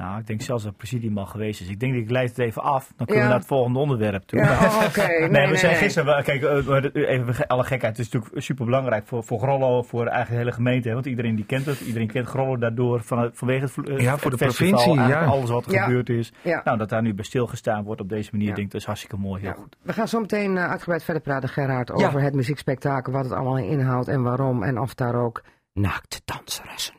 Nou, 0.00 0.18
ik 0.20 0.26
denk 0.26 0.42
zelfs 0.42 0.62
dat 0.62 0.70
het 0.72 0.80
presidium 0.80 1.18
al 1.18 1.26
geweest 1.26 1.60
is. 1.60 1.68
Ik 1.68 1.80
denk 1.80 1.92
dat 1.92 2.02
ik 2.02 2.10
leid 2.10 2.28
het 2.28 2.38
even 2.38 2.62
af. 2.62 2.92
Dan 2.96 3.06
kunnen 3.06 3.16
Ja. 3.16 3.22
we 3.22 3.28
naar 3.28 3.38
het 3.38 3.46
volgende 3.46 3.78
onderwerp 3.78 4.22
toe. 4.22 4.38
Ja, 4.38 4.52
oh, 4.52 4.82
oké. 4.88 5.06
Nee, 5.06 5.18
Nee, 5.18 5.28
nee, 5.28 5.48
we 5.48 5.56
zijn 5.56 5.72
nee. 5.72 5.80
gisteren, 5.80 6.24
kijk, 6.24 6.42
eh, 6.42 6.58
we- 6.58 7.06
even 7.06 7.46
alle 7.46 7.62
gekheid, 7.62 7.96
het 7.96 8.06
is 8.06 8.12
natuurlijk 8.12 8.42
super 8.42 8.64
belangrijk 8.64 9.06
voor, 9.06 9.24
voor 9.24 9.38
Grollo, 9.38 9.82
voor 9.82 10.00
eigenlijk 10.06 10.30
de 10.30 10.36
hele 10.36 10.52
gemeente, 10.52 10.88
hè, 10.88 10.94
want 10.94 11.06
iedereen 11.06 11.34
die 11.34 11.44
kent 11.46 11.66
het, 11.66 11.80
iedereen 11.80 12.06
kent 12.10 12.26
Grollo 12.26 12.56
daardoor, 12.58 13.02
van, 13.02 13.30
vanwege 13.32 13.64
het, 13.64 13.88
eh, 13.88 13.98
Ja, 13.98 14.10
het 14.12 14.20
voor 14.20 14.30
de 14.30 14.36
festival, 14.38 14.82
provincie, 14.84 15.08
ja. 15.08 15.24
alles 15.24 15.50
wat 15.50 15.66
er 15.66 15.72
Ja. 15.72 15.84
gebeurd 15.84 16.08
is. 16.08 16.32
Ja. 16.42 16.60
Nou, 16.64 16.78
dat 16.78 16.88
daar 16.88 17.02
nu 17.02 17.14
bij 17.14 17.24
stilgestaan 17.24 17.84
wordt 17.84 18.00
op 18.00 18.08
deze 18.08 18.28
manier, 18.32 18.48
Ja. 18.48 18.54
denk 18.54 18.66
ik, 18.66 18.72
dat 18.72 18.80
is 18.80 18.86
hartstikke 18.86 19.16
mooi, 19.16 19.40
heel 19.40 19.50
Ja. 19.50 19.56
goed. 19.56 19.76
We 19.82 19.92
gaan 19.92 20.08
zo 20.08 20.20
meteen 20.20 20.56
eh, 20.56 20.70
uitgebreid 20.70 21.04
verder 21.04 21.22
praten, 21.22 21.48
Gerhard, 21.48 21.92
Ja. 21.96 22.06
over 22.06 22.20
het 22.22 22.34
muziekspektakel, 22.34 23.12
wat 23.12 23.24
het 23.24 23.32
allemaal 23.32 23.58
inhoudt 23.58 24.08
en 24.08 24.22
waarom. 24.22 24.62
En 24.62 24.78
of 24.80 24.94
daar 24.94 25.14
ook 25.14 25.42
naakte 25.72 26.20
danseressen. 26.24 26.94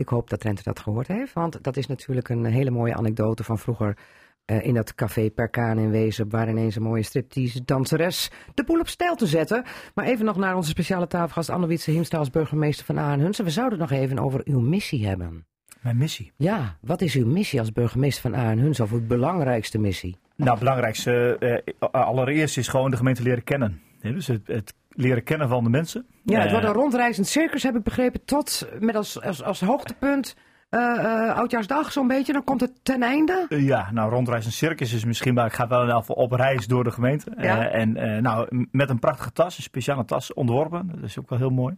Ik 0.00 0.08
hoop 0.08 0.30
dat 0.30 0.40
Trente 0.40 0.62
dat 0.62 0.80
gehoord 0.80 1.08
heeft, 1.08 1.32
want 1.32 1.62
dat 1.62 1.76
is 1.76 1.86
natuurlijk 1.86 2.28
een 2.28 2.44
hele 2.44 2.70
mooie 2.70 2.94
anekdote 2.94 3.44
van 3.44 3.58
vroeger 3.58 3.96
eh, 4.44 4.66
in 4.66 4.74
dat 4.74 4.94
café 4.94 5.30
Perkaan 5.30 5.78
in 5.78 5.90
Wezen, 5.90 6.28
waar 6.28 6.48
ineens 6.48 6.76
een 6.76 6.82
mooie 6.82 7.02
striptease 7.02 7.64
danseres 7.64 8.30
de 8.54 8.64
boel 8.64 8.80
op 8.80 8.88
stijl 8.88 9.14
te 9.14 9.26
zetten. 9.26 9.64
Maar 9.94 10.04
even 10.04 10.24
nog 10.24 10.36
naar 10.36 10.56
onze 10.56 10.68
speciale 10.68 11.06
tafelgast 11.06 11.50
Anne-Wietse 11.50 11.90
Hiemstra 11.90 12.18
als 12.18 12.30
burgemeester 12.30 12.84
van 12.84 12.98
Aanhunsen. 12.98 13.44
We 13.44 13.50
zouden 13.50 13.80
het 13.80 13.90
nog 13.90 13.98
even 13.98 14.18
over 14.18 14.40
uw 14.44 14.60
missie 14.60 15.06
hebben. 15.06 15.46
Mijn 15.80 15.96
missie. 15.96 16.32
Ja, 16.36 16.76
wat 16.80 17.00
is 17.00 17.14
uw 17.14 17.26
missie 17.26 17.60
als 17.60 17.72
burgemeester 17.72 18.30
van 18.30 18.40
Aanhunsen, 18.40 18.84
of 18.84 18.92
uw 18.92 19.06
belangrijkste 19.06 19.78
missie? 19.78 20.16
Nou, 20.36 20.50
het 20.50 20.58
belangrijkste 20.58 21.36
eh, 21.38 21.88
allereerst 21.90 22.58
is 22.58 22.68
gewoon 22.68 22.90
de 22.90 22.96
gemeente 22.96 23.22
leren 23.22 23.44
kennen. 23.44 23.80
Dus 24.00 24.26
het, 24.26 24.46
het 24.46 24.74
leren 24.88 25.22
kennen 25.22 25.48
van 25.48 25.64
de 25.64 25.70
mensen. 25.70 26.06
Ja, 26.22 26.36
het 26.36 26.46
Eh, 26.46 26.52
wordt 26.52 26.66
een 26.66 26.72
rondreizend 26.72 27.26
circus, 27.26 27.62
heb 27.62 27.76
ik 27.76 27.82
begrepen, 27.82 28.24
tot 28.24 28.68
met 28.78 28.96
als, 28.96 29.22
als, 29.22 29.42
als 29.42 29.60
hoogtepunt 29.60 30.36
eh, 30.68 30.80
eh, 30.80 31.36
Oudjaarsdag 31.36 31.92
zo'n 31.92 32.08
beetje. 32.08 32.32
Dan 32.32 32.44
komt 32.44 32.60
het 32.60 32.72
ten 32.82 33.02
einde. 33.02 33.46
Ja, 33.48 33.90
nou 33.92 34.10
rondreis 34.10 34.46
een 34.46 34.52
circus 34.52 34.92
is 34.92 35.04
misschien, 35.04 35.34
maar 35.34 35.46
ik 35.46 35.52
ga 35.52 35.68
wel 35.68 35.78
in 35.78 35.86
ieder 35.86 36.00
geval 36.00 36.16
op 36.16 36.32
reis 36.32 36.66
door 36.66 36.84
de 36.84 36.90
gemeente. 36.90 37.32
Ja. 37.36 37.68
En 37.68 38.22
nou, 38.22 38.66
met 38.70 38.90
een 38.90 38.98
prachtige 38.98 39.32
tas, 39.32 39.56
een 39.56 39.62
speciale 39.62 40.04
tas 40.04 40.32
ontworpen. 40.34 40.90
Dat 40.94 41.02
is 41.02 41.18
ook 41.18 41.28
wel 41.28 41.38
heel 41.38 41.50
mooi. 41.50 41.76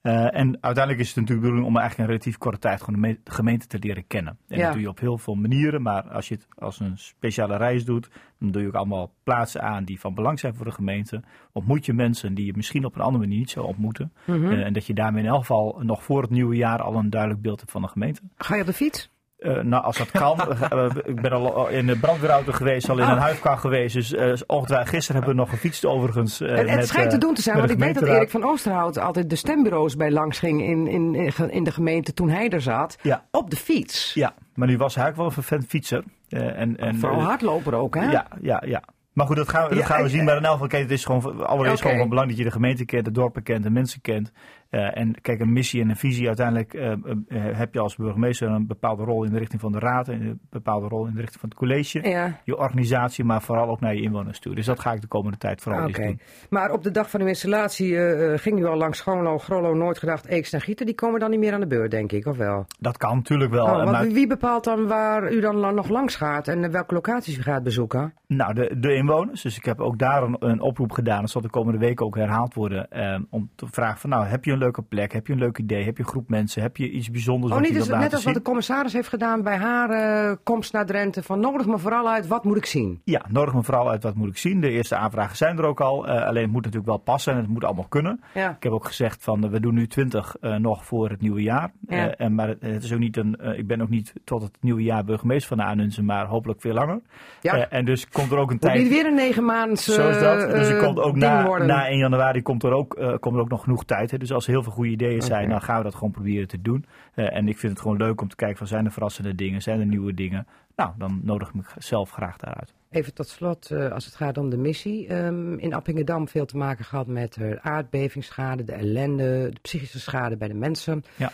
Eh, 0.00 0.34
en 0.36 0.58
uiteindelijk 0.60 0.98
is 0.98 1.06
het 1.08 1.16
natuurlijk 1.16 1.28
de 1.28 1.34
bedoeling 1.46 1.66
om 1.66 1.76
eigenlijk 1.76 2.08
in 2.08 2.14
relatief 2.14 2.38
korte 2.38 2.58
tijd 2.58 2.80
gewoon 2.82 3.00
de 3.00 3.06
me- 3.08 3.20
de 3.24 3.30
gemeente 3.30 3.66
te 3.66 3.78
leren 3.78 4.06
kennen. 4.06 4.38
En 4.48 4.58
Ja. 4.58 4.64
dat 4.64 4.72
doe 4.72 4.82
je 4.82 4.88
op 4.88 4.98
heel 5.00 5.18
veel 5.18 5.34
manieren, 5.34 5.82
maar 5.82 6.02
als 6.02 6.28
je 6.28 6.34
het 6.34 6.46
als 6.58 6.80
een 6.80 6.98
speciale 6.98 7.56
reis 7.56 7.84
doet, 7.84 8.10
dan 8.38 8.50
doe 8.50 8.62
je 8.62 8.68
ook 8.68 8.74
allemaal 8.74 9.12
plaatsen 9.22 9.62
aan 9.62 9.84
die 9.84 10.00
van 10.00 10.14
belang 10.14 10.38
zijn 10.38 10.54
voor 10.54 10.64
de 10.64 10.72
gemeente. 10.72 11.22
Ontmoet 11.52 11.86
je 11.86 11.92
mensen 11.92 12.34
die 12.34 12.46
je 12.46 12.52
misschien 12.56 12.84
op 12.84 12.94
een 12.94 13.00
andere 13.00 13.22
manier 13.24 13.38
niet 13.38 13.50
zou 13.50 13.66
ontmoeten. 13.66 14.12
Mhm. 14.26 14.44
Eh, 14.50 14.64
en 14.64 14.72
dat 14.72 14.86
je 14.86 14.94
daarmee 14.94 15.22
in 15.22 15.28
elk 15.28 15.40
geval 15.40 15.80
nog 15.82 16.02
voor 16.02 16.22
het 16.22 16.30
nieuwe 16.30 16.56
jaar 16.56 16.82
al 16.82 16.94
een 16.96 17.10
duidelijk 17.10 17.42
beeld 17.42 17.58
hebt 17.60 17.72
van 17.72 17.82
de 17.82 17.88
gemeente. 17.88 18.20
Ga 18.36 18.54
je 18.54 18.60
op 18.60 18.66
de 18.66 18.72
fiets? 18.72 19.10
Eh, 19.40 19.62
nou, 19.62 19.84
als 19.84 19.96
dat 19.96 20.10
kan. 20.10 20.38
Eh, 20.70 20.86
ik 21.04 21.20
ben 21.20 21.32
al 21.32 21.68
in 21.68 21.86
de 21.86 21.98
brandweerauto 21.98 22.52
geweest, 22.52 22.88
al 22.88 22.98
in 22.98 23.04
Oh. 23.04 23.10
een 23.10 23.18
huifkar 23.18 23.58
geweest. 23.58 23.94
Dus 23.94 24.46
ongetwijfeld 24.46 24.88
gisteren 24.88 25.16
hebben 25.16 25.36
we 25.36 25.40
nog 25.40 25.50
gefietst 25.50 25.84
overigens. 25.84 26.40
En 26.40 26.56
het 26.56 26.76
met, 26.76 26.88
schijnt 26.88 27.10
te 27.10 27.18
doen 27.18 27.34
te 27.34 27.42
zijn, 27.42 27.58
want 27.58 27.70
ik 27.70 27.78
weet 27.78 27.94
dat. 27.94 28.08
Erik 28.08 28.30
van 28.30 28.44
Oosterhout 28.44 28.98
altijd 28.98 29.30
de 29.30 29.36
stembureaus 29.36 29.96
bij 29.96 30.10
langs 30.10 30.38
ging 30.38 30.62
in, 30.62 30.86
in, 30.86 31.32
in 31.50 31.64
de 31.64 31.72
gemeente 31.72 32.12
toen 32.12 32.28
hij 32.28 32.48
er 32.48 32.60
zat. 32.60 32.98
Ja. 33.02 33.24
Op 33.30 33.50
de 33.50 33.56
fiets. 33.56 34.14
Ja, 34.14 34.34
maar 34.54 34.68
nu 34.68 34.76
was 34.76 34.94
hij 34.94 35.08
ook 35.08 35.16
wel 35.16 35.24
een 35.26 35.32
vervent 35.32 35.66
fietser. 35.66 36.04
En, 36.28 36.76
en, 36.76 36.98
Vooral 36.98 37.20
hardloper 37.22 37.74
ook, 37.74 37.94
hè? 37.94 38.10
Ja, 38.10 38.26
ja, 38.40 38.62
ja. 38.66 38.82
Maar 39.12 39.26
goed, 39.26 39.36
dat 39.36 39.48
gaan 39.48 39.68
we, 39.68 39.74
dat 39.74 39.84
gaan 39.84 40.02
we 40.02 40.08
zien. 40.08 40.24
Maar 40.24 40.36
in 40.36 40.44
elk 40.44 40.58
geval, 40.60 40.80
het 40.80 40.90
is 40.90 41.04
gewoon 41.04 41.46
allereerst 41.46 41.78
Oké. 41.78 41.82
gewoon 41.82 41.98
van 41.98 42.08
belang 42.08 42.28
dat 42.28 42.38
je 42.38 42.44
de 42.44 42.50
gemeente 42.50 42.84
kent, 42.84 43.04
de 43.04 43.10
dorpen 43.10 43.42
kent, 43.42 43.62
de 43.62 43.70
mensen 43.70 44.00
kent. 44.00 44.32
Eh, 44.70 44.96
en 44.96 45.20
kijk, 45.20 45.40
een 45.40 45.52
missie 45.52 45.82
en 45.82 45.88
een 45.88 45.96
visie, 45.96 46.26
uiteindelijk 46.26 46.74
eh, 46.74 46.92
eh, 46.92 46.98
heb 47.28 47.74
je 47.74 47.80
als 47.80 47.96
burgemeester 47.96 48.48
een 48.48 48.66
bepaalde 48.66 49.04
rol 49.04 49.24
in 49.24 49.32
de 49.32 49.38
richting 49.38 49.60
van 49.60 49.72
de 49.72 49.78
raad 49.78 50.08
en 50.08 50.20
een 50.22 50.40
bepaalde 50.50 50.88
rol 50.88 51.06
in 51.06 51.14
de 51.14 51.20
richting 51.20 51.40
van 51.40 51.48
het 51.48 51.58
college. 51.58 52.08
Ja. 52.08 52.40
Je 52.44 52.56
organisatie, 52.56 53.24
maar 53.24 53.42
vooral 53.42 53.68
ook 53.68 53.80
naar 53.80 53.94
je 53.94 54.02
inwoners 54.02 54.38
toe. 54.38 54.54
Dus 54.54 54.66
dat 54.66 54.80
ga 54.80 54.92
ik 54.92 55.00
de 55.00 55.06
komende 55.06 55.38
tijd 55.38 55.60
vooral 55.60 55.88
Oké. 55.88 56.02
eens 56.02 56.06
doen. 56.06 56.20
Maar 56.50 56.70
op 56.70 56.82
de 56.82 56.90
dag 56.90 57.10
van 57.10 57.20
uw 57.20 57.26
installatie 57.26 57.96
ging 58.38 58.58
u 58.58 58.64
al 58.64 58.76
langs 58.76 58.98
Schoonlo, 58.98 59.38
Grollo, 59.38 59.74
Nooit 59.74 59.98
gedacht, 59.98 60.26
Eeks 60.26 60.52
en 60.52 60.60
Gieten. 60.60 60.86
Die 60.86 60.94
komen 60.94 61.20
dan 61.20 61.30
niet 61.30 61.38
meer 61.40 61.52
aan 61.52 61.60
de 61.60 61.66
beurt, 61.66 61.90
denk 61.90 62.12
ik, 62.12 62.26
of 62.26 62.36
wel? 62.36 62.66
Dat 62.78 62.96
kan 62.96 63.16
natuurlijk 63.16 63.50
wel. 63.50 63.64
Oh, 63.64 63.84
maar, 63.84 64.08
wie- 64.08 64.26
bepaalt 64.26 64.64
dan 64.64 64.86
waar 64.86 65.32
u 65.32 65.40
dan 65.40 65.74
nog 65.74 65.88
langs 65.88 66.16
gaat 66.16 66.48
en 66.48 66.70
welke 66.70 66.94
locaties 66.94 67.38
u 67.38 67.42
gaat 67.42 67.62
bezoeken? 67.62 68.14
Nou, 68.26 68.54
de, 68.54 68.76
de 68.78 68.94
inwoners. 68.94 69.42
Dus 69.42 69.56
ik 69.56 69.64
heb 69.64 69.80
ook 69.80 69.98
daar 69.98 70.22
een, 70.22 70.36
een 70.38 70.60
oproep 70.60 70.92
gedaan. 70.92 71.20
Dat 71.20 71.30
zal 71.30 71.40
de 71.40 71.50
komende 71.50 71.78
weken 71.78 72.06
ook 72.06 72.16
herhaald 72.16 72.54
worden. 72.54 72.88
om 73.30 73.50
te 73.54 73.66
vragen 73.70 73.98
van, 74.00 74.10
nou, 74.10 74.26
heb 74.26 74.44
je 74.44 74.52
een 74.52 74.59
leuke 74.60 74.82
plek? 74.82 75.12
Heb 75.12 75.26
je 75.26 75.32
een 75.32 75.38
leuk 75.38 75.58
idee? 75.58 75.84
Heb 75.84 75.96
je 75.96 76.02
een 76.02 76.08
groep 76.08 76.28
mensen? 76.28 76.62
Heb 76.62 76.76
je 76.76 76.90
iets 76.90 77.10
bijzonders 77.10 77.52
Oh, 77.52 77.58
wat 77.58 77.68
niet 77.68 77.86
wilt 77.86 78.00
net 78.00 78.12
als 78.14 78.24
wat 78.24 78.34
de 78.34 78.42
commissaris 78.42 78.92
heeft 78.92 79.08
gedaan 79.08 79.42
bij 79.42 79.56
haar 79.56 79.90
eh, 79.90 80.36
komst 80.42 80.72
naar 80.72 80.86
Drenthe. 80.86 81.22
Van 81.22 81.40
nodig 81.40 81.66
me 81.66 81.78
vooral 81.78 82.08
uit, 82.10 82.26
wat 82.26 82.44
moet 82.44 82.56
ik 82.56 82.66
zien? 82.66 83.00
Ja, 83.04 83.24
nodig 83.28 83.54
me 83.54 83.62
vooral 83.62 83.90
uit 83.90 84.02
wat 84.02 84.14
moet 84.14 84.28
ik 84.28 84.36
zien. 84.38 84.60
De 84.60 84.70
eerste 84.70 84.96
aanvragen 84.96 85.36
zijn 85.36 85.58
er 85.58 85.64
ook 85.64 85.80
al. 85.80 86.06
eh, 86.06 86.26
alleen 86.26 86.42
het 86.42 86.52
moet 86.52 86.62
natuurlijk 86.64 86.88
wel 86.90 86.98
passen 86.98 87.32
en 87.32 87.38
het 87.38 87.48
moet 87.48 87.64
allemaal 87.64 87.86
kunnen. 87.88 88.20
Ja. 88.34 88.50
Ik 88.50 88.62
heb 88.62 88.72
ook 88.72 88.86
gezegd 88.86 89.22
van 89.24 89.44
eh, 89.44 89.50
we 89.50 89.60
doen 89.60 89.74
nu 89.74 89.86
20 89.86 90.36
eh, 90.40 90.54
nog 90.56 90.84
voor 90.84 91.10
het 91.10 91.20
nieuwe 91.20 91.42
jaar. 91.42 91.72
Ja. 91.88 92.14
En, 92.14 92.34
maar 92.34 92.48
het, 92.48 92.60
het 92.60 92.82
is 92.84 92.92
ook 92.92 92.98
niet 92.98 93.16
een, 93.16 93.56
ik 93.56 93.66
ben 93.66 93.80
ook 93.80 93.88
niet 93.88 94.12
tot 94.24 94.42
het 94.42 94.56
nieuwe 94.60 94.82
jaar 94.82 95.04
burgemeester 95.04 95.56
van 95.56 95.66
Aanunzen, 95.66 96.04
maar 96.04 96.26
hopelijk 96.26 96.60
veel 96.60 96.72
langer. 96.74 97.00
Ja. 97.40 97.68
En 97.68 97.84
dus 97.84 98.08
komt 98.08 98.30
er 98.32 98.38
ook 98.38 98.50
een 98.50 98.58
tijd. 98.58 98.78
niet 98.78 98.88
weer 98.88 99.06
een 99.06 99.14
negen 99.14 99.44
maands 99.44 99.84
Zo 99.84 100.08
is 100.08 100.18
dat. 100.20 100.50
Dus 100.50 100.68
er 100.68 100.82
komt 100.84 100.98
ook 100.98 101.16
na, 101.16 101.44
worden. 101.44 101.66
na 101.66 101.86
1 101.88 101.98
januari 101.98 102.42
komt 102.42 102.62
er, 102.62 102.72
ook, 102.72 103.16
komt 103.20 103.34
er 103.34 103.40
ook 103.40 103.48
nog 103.48 103.62
genoeg 103.62 103.84
tijd. 103.84 104.10
Hè. 104.10 104.18
Dus 104.18 104.32
als 104.32 104.46
er 104.50 104.56
heel 104.56 104.64
veel 104.64 104.72
goede 104.72 104.90
ideeën 104.90 105.22
zijn, 105.22 105.48
dan 105.48 105.62
gaan 105.62 105.76
we 105.76 105.82
dat 105.82 105.94
gewoon 105.94 106.10
proberen 106.10 106.48
te 106.48 106.62
doen. 106.62 106.84
Eh, 107.14 107.36
en 107.36 107.48
ik 107.48 107.58
vind 107.58 107.72
het 107.72 107.80
gewoon 107.80 107.96
leuk 107.96 108.20
om 108.20 108.28
te 108.28 108.36
kijken 108.36 108.58
van 108.58 108.66
zijn 108.66 108.84
er 108.84 108.92
verrassende 108.92 109.34
dingen, 109.34 109.62
zijn 109.62 109.80
er 109.80 109.86
nieuwe 109.86 110.14
dingen. 110.14 110.46
Nou, 110.76 110.92
dan 110.98 111.20
nodig 111.22 111.48
ik 111.48 111.54
mezelf 111.54 112.10
graag 112.10 112.36
daaruit. 112.36 112.74
Even 112.90 113.14
tot 113.14 113.28
slot, 113.28 113.70
eh, 113.70 113.92
als 113.92 114.04
het 114.04 114.14
gaat 114.14 114.38
om 114.38 114.50
de 114.50 114.56
missie. 114.56 115.06
ehm, 115.06 115.58
in 115.58 115.74
Appingedam 115.74 116.28
veel 116.28 116.46
te 116.46 116.56
maken 116.56 116.84
gehad 116.84 117.06
met 117.06 117.34
de 117.34 117.58
aardbevingsschade, 117.62 118.64
de 118.64 118.72
ellende, 118.72 119.48
de 119.52 119.60
psychische 119.62 120.00
schade 120.00 120.36
bij 120.36 120.48
de 120.48 120.54
mensen. 120.54 121.04
Ja. 121.16 121.32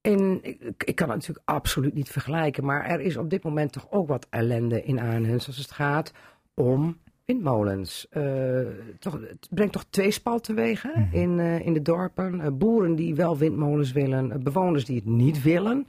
En 0.00 0.38
ik, 0.42 0.84
ik 0.84 0.94
kan 0.94 1.08
het 1.08 1.16
natuurlijk 1.18 1.48
absoluut 1.48 1.94
niet 1.94 2.10
vergelijken, 2.10 2.64
maar 2.64 2.84
er 2.84 3.00
is 3.00 3.16
op 3.16 3.30
dit 3.30 3.42
moment 3.42 3.72
toch 3.72 3.86
ook 3.90 4.08
wat 4.08 4.26
ellende 4.30 4.82
in 4.82 5.00
Arnhem 5.00 5.32
als 5.34 5.56
het 5.56 5.70
gaat 5.70 6.12
om 6.54 6.98
windmolens. 7.24 8.06
Eh, 8.10 8.22
toch, 8.98 9.12
het 9.12 9.48
brengt 9.50 9.72
toch 9.72 9.84
tweespalt 9.90 10.44
teweeg 10.44 10.84
Mhm. 10.84 11.14
in, 11.16 11.38
eh, 11.40 11.66
in 11.66 11.72
de 11.72 11.82
dorpen. 11.82 12.40
Eh, 12.40 12.50
boeren 12.52 12.94
die 12.94 13.14
wel 13.14 13.38
windmolens 13.38 13.92
willen, 13.92 14.42
bewoners 14.42 14.84
die 14.84 14.96
het 14.96 15.04
niet 15.06 15.42
willen. 15.42 15.86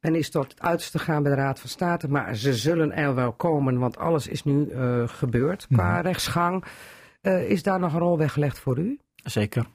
Men 0.00 0.14
is 0.14 0.30
tot 0.30 0.50
het 0.50 0.60
uiterste 0.60 0.98
gegaan 0.98 1.22
bij 1.22 1.34
de 1.34 1.40
Raad 1.40 1.60
van 1.60 1.68
State, 1.68 2.08
maar 2.08 2.34
ze 2.36 2.54
zullen 2.54 2.92
er 2.92 3.14
wel 3.14 3.32
komen, 3.32 3.78
want 3.78 3.98
alles 3.98 4.26
is 4.28 4.44
nu 4.44 4.68
gebeurd 5.06 5.66
qua 5.72 5.92
Mhm. 5.96 6.02
rechtsgang. 6.06 6.64
Eh, 7.20 7.50
is 7.50 7.62
daar 7.62 7.78
nog 7.80 7.92
een 7.92 7.98
rol 7.98 8.18
weggelegd 8.18 8.58
voor 8.58 8.78
u? 8.78 8.98
Zeker. 9.14 9.66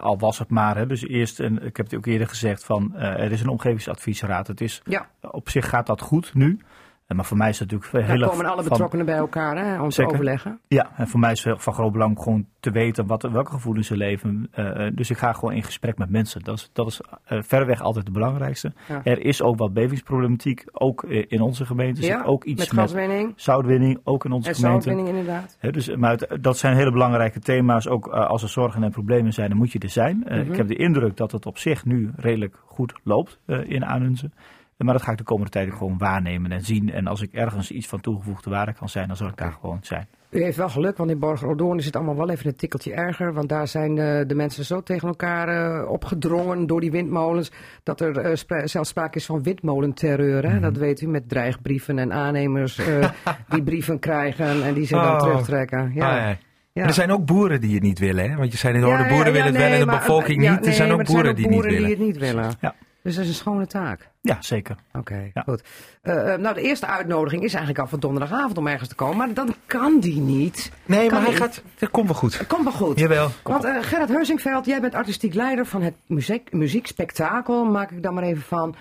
Al 0.00 0.18
was 0.18 0.38
het 0.38 0.50
maar. 0.50 0.76
Hè. 0.76 0.86
Dus 0.86 1.06
eerst, 1.08 1.40
en 1.40 1.62
ik 1.62 1.76
heb 1.76 1.86
het 1.86 1.94
ook 1.96 2.06
eerder 2.06 2.26
gezegd, 2.28 2.64
van, 2.64 2.94
eh, 2.94 3.02
er 3.24 3.32
is 3.32 3.40
een 3.40 3.48
omgevingsadviesraad. 3.48 4.46
Het 4.46 4.60
is, 4.60 4.82
Ja. 4.84 5.10
Op 5.30 5.48
zich 5.48 5.68
gaat 5.68 5.86
dat 5.86 6.00
goed 6.00 6.34
nu. 6.34 6.58
Eh, 7.06 7.16
maar 7.16 7.24
voor 7.24 7.36
mij 7.36 7.48
is 7.48 7.58
het 7.58 7.70
natuurlijk 7.70 7.92
heel 8.06 8.18
Daar 8.18 8.20
erg 8.28 8.30
komen 8.30 8.46
alle 8.52 8.62
van- 8.62 8.70
betrokkenen 8.70 9.06
bij 9.06 9.16
elkaar 9.16 9.56
hè, 9.64 9.82
om 9.82 9.90
Zeker. 9.90 10.06
te 10.12 10.18
overleggen. 10.18 10.60
Ja, 10.68 10.90
en 10.96 11.08
voor 11.08 11.20
mij 11.20 11.32
is 11.32 11.44
het 11.44 11.62
van 11.62 11.72
groot 11.72 11.92
belang 11.92 12.18
gewoon 12.22 12.46
te 12.60 12.70
weten 12.70 13.06
wat, 13.06 13.22
welke 13.22 13.50
gevoelens 13.50 13.86
ze 13.86 13.96
leven. 13.96 14.48
Eh, 14.50 14.86
eh, 14.86 14.92
dus 14.96 15.10
ik 15.10 15.16
ga 15.16 15.32
gewoon 15.32 15.54
in 15.54 15.62
gesprek 15.62 15.98
met 15.98 16.10
mensen. 16.10 16.44
Dat 16.44 16.54
is, 16.56 16.70
dat 16.72 16.86
is 16.86 17.00
eh, 17.24 17.42
verreweg 17.42 17.80
altijd 17.80 18.04
het 18.04 18.14
belangrijkste. 18.14 18.72
Ja. 18.88 19.00
Er 19.04 19.24
is 19.24 19.42
ook 19.42 19.58
wat 19.58 19.72
bevingsproblematiek, 19.72 20.64
ook 20.72 21.02
in 21.04 21.40
onze 21.40 21.66
gemeente. 21.66 22.02
Ja, 22.02 22.16
zit 22.18 22.26
ook 22.26 22.44
iets 22.44 22.58
met 22.60 22.72
met, 22.72 22.80
gaswinning 22.90 23.32
zoutwinning, 23.36 24.00
ook 24.04 24.24
in 24.24 24.32
onze 24.32 24.48
en 24.48 24.54
gemeente. 24.54 24.82
zoutwinning 24.82 25.18
inderdaad. 25.18 25.58
Dus, 25.60 25.96
maar 25.96 26.10
het- 26.10 26.38
dat 26.40 26.58
zijn 26.58 26.76
hele 26.76 26.92
belangrijke 26.92 27.38
thema's. 27.40 27.88
Ook 27.88 28.06
als 28.08 28.42
er 28.42 28.48
zorgen 28.48 28.82
en 28.82 28.90
problemen 28.90 29.32
zijn, 29.32 29.48
dan 29.48 29.58
moet 29.58 29.72
je 29.72 29.78
er 29.78 29.88
zijn. 29.88 30.24
Eh, 30.26 30.38
Mhm. 30.40 30.50
Ik 30.50 30.56
heb 30.56 30.68
de 30.68 30.76
indruk 30.76 31.16
dat 31.16 31.32
het 31.32 31.46
op 31.46 31.58
zich 31.58 31.84
nu 31.84 32.10
redelijk 32.16 32.56
goed 32.64 32.94
loopt 33.04 33.38
in 33.46 33.84
Aanunzen. 33.84 34.32
Maar 34.76 34.94
dat 34.94 35.02
ga 35.02 35.10
ik 35.12 35.18
de 35.18 35.24
komende 35.24 35.50
tijd 35.50 35.68
ook 35.70 35.76
gewoon 35.76 35.98
waarnemen 35.98 36.52
en 36.52 36.64
zien. 36.64 36.92
En 36.92 37.06
als 37.06 37.22
ik 37.22 37.32
ergens 37.32 37.70
iets 37.70 37.86
van 37.86 38.00
toegevoegde 38.00 38.50
waarde 38.50 38.72
kan 38.72 38.88
zijn, 38.88 39.06
dan 39.08 39.16
zal 39.16 39.28
ik 39.28 39.36
daar 39.36 39.52
gewoon 39.60 39.78
zijn. 39.82 40.06
U 40.30 40.42
heeft 40.42 40.56
wel 40.56 40.68
geluk, 40.68 40.96
want 40.96 41.10
in 41.10 41.18
Borger-Odoorn 41.18 41.78
is 41.78 41.84
het 41.84 41.96
allemaal 41.96 42.16
wel 42.16 42.30
even 42.30 42.46
een 42.46 42.56
tikkeltje 42.56 42.92
erger. 42.94 43.32
Want 43.32 43.48
daar 43.48 43.68
zijn 43.68 43.98
eh, 43.98 44.26
de 44.26 44.34
mensen 44.34 44.64
zo 44.64 44.82
tegen 44.82 45.08
elkaar 45.08 45.48
eh, 45.48 45.90
opgedrongen 45.90 46.66
door 46.66 46.80
die 46.80 46.90
windmolens. 46.90 47.52
Dat 47.82 48.00
er 48.00 48.18
eh, 48.18 48.34
spra- 48.34 48.66
zelfs 48.66 48.88
sprake 48.88 49.18
is 49.18 49.26
van 49.26 49.42
windmolenterreur. 49.42 50.50
Hè? 50.50 50.60
Dat 50.60 50.76
weet 50.76 51.00
u, 51.00 51.08
met 51.08 51.28
dreigbrieven 51.28 51.98
en 51.98 52.12
aannemers 52.12 52.78
eh, 52.78 53.10
die 53.48 53.62
brieven 53.62 53.98
krijgen 53.98 54.64
en 54.64 54.74
die 54.74 54.86
zich 54.86 55.02
dan 55.02 55.12
Oh. 55.12 55.18
terugtrekken. 55.18 55.90
Ja. 55.94 56.28
Ah, 56.30 56.36
ja. 56.72 56.84
Er 56.84 56.92
zijn 56.92 57.10
ook 57.12 57.24
boeren 57.24 57.60
die 57.60 57.74
het 57.74 57.82
niet 57.82 57.98
willen, 57.98 58.30
hè? 58.30 58.36
Want 58.36 58.52
je 58.52 58.58
zei 58.58 58.72
net, 58.74 58.84
oh, 58.84 58.98
de 58.98 59.08
boeren 59.08 59.26
ja, 59.26 59.32
willen 59.32 59.46
het 59.46 59.56
wel 59.56 59.70
en 59.72 59.78
de 59.78 59.86
maar- 59.86 59.98
bevolking 59.98 60.42
ja, 60.42 60.54
niet. 60.54 60.66
Er 60.66 60.72
zijn 60.72 60.92
ook 60.92 61.04
boeren 61.04 61.34
die 61.36 61.48
niet 61.48 61.62
die 61.62 61.86
het 61.86 61.98
niet 61.98 62.18
willen. 62.18 62.52
Ja. 62.60 62.74
Dus 63.06 63.14
dat 63.14 63.24
is 63.24 63.30
een 63.30 63.36
schone 63.36 63.66
taak. 63.66 64.08
Ja, 64.20 64.36
zeker. 64.40 64.76
Oké, 64.92 65.30
Ja. 65.34 65.42
goed. 65.42 65.62
Eh, 66.02 66.32
eh, 66.32 66.40
nou, 66.40 66.54
de 66.54 66.60
eerste 66.60 66.86
uitnodiging 66.86 67.42
is 67.42 67.50
eigenlijk 67.54 67.78
al 67.82 67.86
voor 67.88 68.00
donderdagavond 68.00 68.58
om 68.58 68.66
ergens 68.66 68.88
te 68.88 68.94
komen. 68.94 69.16
Maar 69.16 69.34
dan 69.34 69.54
kan 69.66 70.00
die 70.00 70.20
niet. 70.20 70.72
Nee, 70.86 70.98
Kan 71.08 71.10
maar 71.10 71.20
hij 71.20 71.30
niet. 71.30 71.40
gaat... 71.42 71.62
Dat 71.78 71.90
komt 71.90 72.06
wel 72.06 72.16
goed. 72.16 72.46
Komt 72.46 72.62
wel 72.64 72.72
goed. 72.72 72.98
Jawel. 72.98 73.28
Want 73.42 73.64
eh, 73.64 73.76
Gerrit 73.80 74.08
Heusingveld, 74.08 74.66
jij 74.66 74.80
bent 74.80 74.94
artistiek 74.94 75.34
leider 75.34 75.66
van 75.66 75.82
het 75.82 75.94
muziek, 76.06 76.52
muziekspektakel, 76.52 77.64
maak 77.64 77.90
ik 77.90 78.02
dan 78.02 78.14
maar 78.14 78.22
even 78.24 78.42
van, 78.42 78.74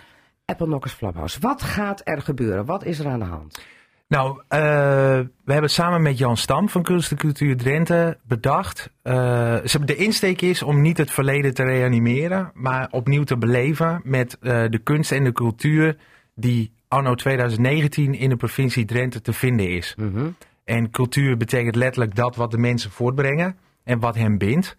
Apple 0.46 0.66
Knockers 0.66 0.94
Flaphouse. 0.94 1.40
Wat 1.40 1.62
gaat 1.62 2.02
er 2.04 2.22
gebeuren? 2.22 2.66
Wat 2.66 2.84
is 2.84 3.00
er 3.00 3.08
aan 3.08 3.20
de 3.20 3.26
hand? 3.26 3.60
Nou, 4.08 4.42
eh, 4.48 4.60
we 5.46 5.52
hebben 5.52 5.70
samen 5.70 6.02
met 6.02 6.18
Jan 6.18 6.38
Stam 6.38 6.70
van 6.70 6.84
Kunst 6.84 7.12
en 7.12 7.18
Cultuur 7.18 7.58
Drenthe 7.58 8.18
bedacht. 8.24 8.90
eh, 9.02 9.64
de 9.86 9.96
insteek 9.96 10.42
is 10.42 10.64
om 10.64 10.82
niet 10.82 10.98
het 10.98 11.12
verleden 11.12 11.54
te 11.54 11.64
reanimeren, 11.64 12.52
maar 12.54 12.88
opnieuw 12.92 13.24
te 13.24 13.38
beleven 13.38 14.02
met 14.04 14.38
eh, 14.42 14.64
de 14.70 14.78
kunst 14.78 15.12
en 15.12 15.24
de 15.24 15.32
cultuur 15.32 15.98
die 16.36 16.72
anno 16.88 17.16
2019 17.16 18.14
in 18.14 18.30
de 18.30 18.36
provincie 18.36 18.86
Drenthe 18.86 19.22
te 19.22 19.34
vinden 19.34 19.70
is. 19.70 19.96
En 20.64 20.92
cultuur 20.92 21.38
betekent 21.38 21.76
letterlijk 21.76 22.16
dat 22.16 22.36
wat 22.36 22.52
de 22.52 22.58
mensen 22.58 22.92
voortbrengen 22.92 23.58
en 23.84 24.00
wat 24.00 24.16
hen 24.16 24.38
bindt. 24.38 24.76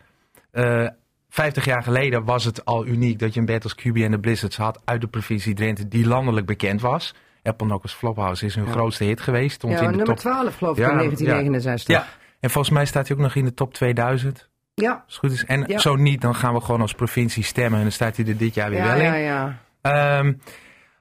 50 1.28 1.64
jaar 1.64 1.82
geleden 1.82 2.24
was 2.24 2.44
het 2.44 2.64
al 2.64 2.86
uniek 2.86 3.18
dat 3.18 3.34
je 3.34 3.40
een 3.40 3.46
band 3.46 3.62
als 3.62 3.74
QB 3.74 3.96
en 3.96 4.10
de 4.10 4.20
Blizzards 4.20 4.56
had 4.56 4.80
uit 4.84 5.00
de 5.00 5.06
provincie 5.06 5.54
Drenthe 5.54 5.88
die 5.88 6.06
landelijk 6.06 6.46
bekend 6.46 6.80
was. 6.80 7.14
Apple 7.46 7.66
Knockers 7.66 7.92
Flophouse 7.92 8.44
is 8.46 8.54
hun 8.54 8.64
Ja. 8.64 8.70
grootste 8.70 9.04
hit 9.04 9.20
geweest. 9.20 9.54
Stond 9.54 9.72
Ja, 9.72 9.78
in 9.78 9.84
de 9.84 9.96
nummer 9.96 10.06
top. 10.14 10.18
12 10.18 10.56
geloof 10.56 10.76
ik 10.78 10.84
Ja, 10.84 10.90
in 10.90 10.96
1969. 10.96 11.94
Ja, 11.96 12.06
en 12.40 12.50
volgens 12.50 12.74
mij 12.74 12.86
staat 12.86 13.08
hij 13.08 13.16
ook 13.16 13.22
nog 13.22 13.34
in 13.34 13.44
de 13.44 13.54
top 13.54 13.74
2000. 13.74 14.48
Ja, 14.74 14.90
Als 14.92 15.02
het 15.06 15.16
goed 15.16 15.32
is. 15.32 15.44
En 15.44 15.64
Ja. 15.66 15.78
zo 15.78 15.94
niet, 15.96 16.20
dan 16.20 16.34
gaan 16.34 16.54
we 16.54 16.60
gewoon 16.60 16.80
als 16.80 16.92
provincie 16.92 17.42
stemmen 17.44 17.76
en 17.76 17.82
dan 17.82 17.92
staat 17.92 18.16
hij 18.16 18.26
er 18.26 18.36
dit 18.36 18.54
jaar 18.54 18.70
weer 18.70 18.78
ja, 18.78 18.86
wel 18.86 18.96
in. 18.96 19.02
ja, 19.04 19.14
ja. 19.14 19.58
Ehm, 19.80 20.32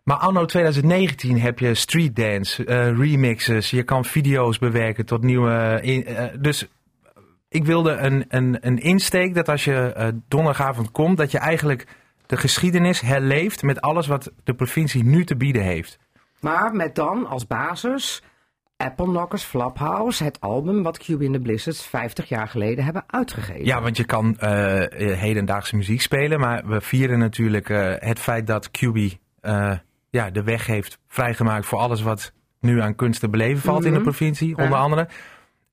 maar 0.04 0.18
anno 0.18 0.46
2019 0.46 1.40
heb 1.42 1.60
je 1.60 1.74
street 1.74 2.16
dance, 2.16 2.66
eh, 2.66 2.98
remixes, 2.98 3.70
je 3.70 3.84
kan 3.84 4.06
video's 4.06 4.58
bewerken 4.60 5.06
tot 5.06 5.24
nieuwe. 5.24 5.80
in- 5.82 6.06
eh, 6.06 6.26
dus 6.40 6.68
ik 7.50 7.66
wilde 7.66 7.92
een, 7.92 8.26
een, 8.28 8.58
een 8.62 8.78
insteek 8.80 9.34
dat 9.36 9.50
als 9.50 9.64
je 9.64 9.94
eh, 9.94 10.08
donderdagavond 10.28 10.92
komt, 10.92 11.18
dat 11.18 11.32
je 11.32 11.38
eigenlijk 11.38 11.88
de 12.26 12.38
geschiedenis 12.38 13.02
herleeft 13.02 13.64
met 13.64 13.82
alles 13.82 14.08
wat 14.08 14.32
de 14.44 14.54
provincie 14.54 15.04
nu 15.04 15.26
te 15.26 15.36
bieden 15.36 15.62
heeft. 15.64 16.00
Maar 16.40 16.74
met 16.76 16.95
dan 16.95 17.28
als 17.28 17.48
basis 17.48 18.24
Apple 18.78 19.06
Knockers 19.06 19.44
Flophouse, 19.44 20.24
het 20.24 20.41
album 20.41 20.84
wat 20.84 20.98
QB 20.99 21.22
and 21.22 21.34
the 21.34 21.40
Blizzards 21.40 21.86
50 21.86 22.30
jaar 22.30 22.48
geleden 22.48 22.84
hebben 22.84 23.03
uitgegeven. 23.07 23.66
Ja, 23.66 23.82
want 23.82 23.98
je 23.98 24.06
kan 24.06 24.38
eh, 24.40 24.84
eh, 25.12 25.20
hedendaagse 25.20 25.76
muziek 25.76 26.02
spelen, 26.02 26.40
maar 26.40 26.68
we 26.68 26.82
vieren 26.82 27.20
natuurlijk 27.20 27.70
eh, 27.70 27.94
het 27.95 28.20
feit 28.20 28.48
dat 28.48 28.70
QB 28.72 28.98
ja, 30.10 30.30
de 30.30 30.44
weg 30.44 30.66
heeft 30.68 30.99
vrijgemaakt 31.07 31.66
voor 31.66 31.80
alles 31.80 32.02
wat 32.02 32.32
nu 32.60 32.82
aan 32.82 32.95
kunst 32.95 33.20
te 33.20 33.30
beleven 33.30 33.62
valt 33.62 33.84
in 33.86 33.90
de 33.91 33.95
Mhm. 33.99 34.03
provincie, 34.07 34.53
Ja. 34.57 34.64
onder 34.64 34.80
andere. 34.80 35.07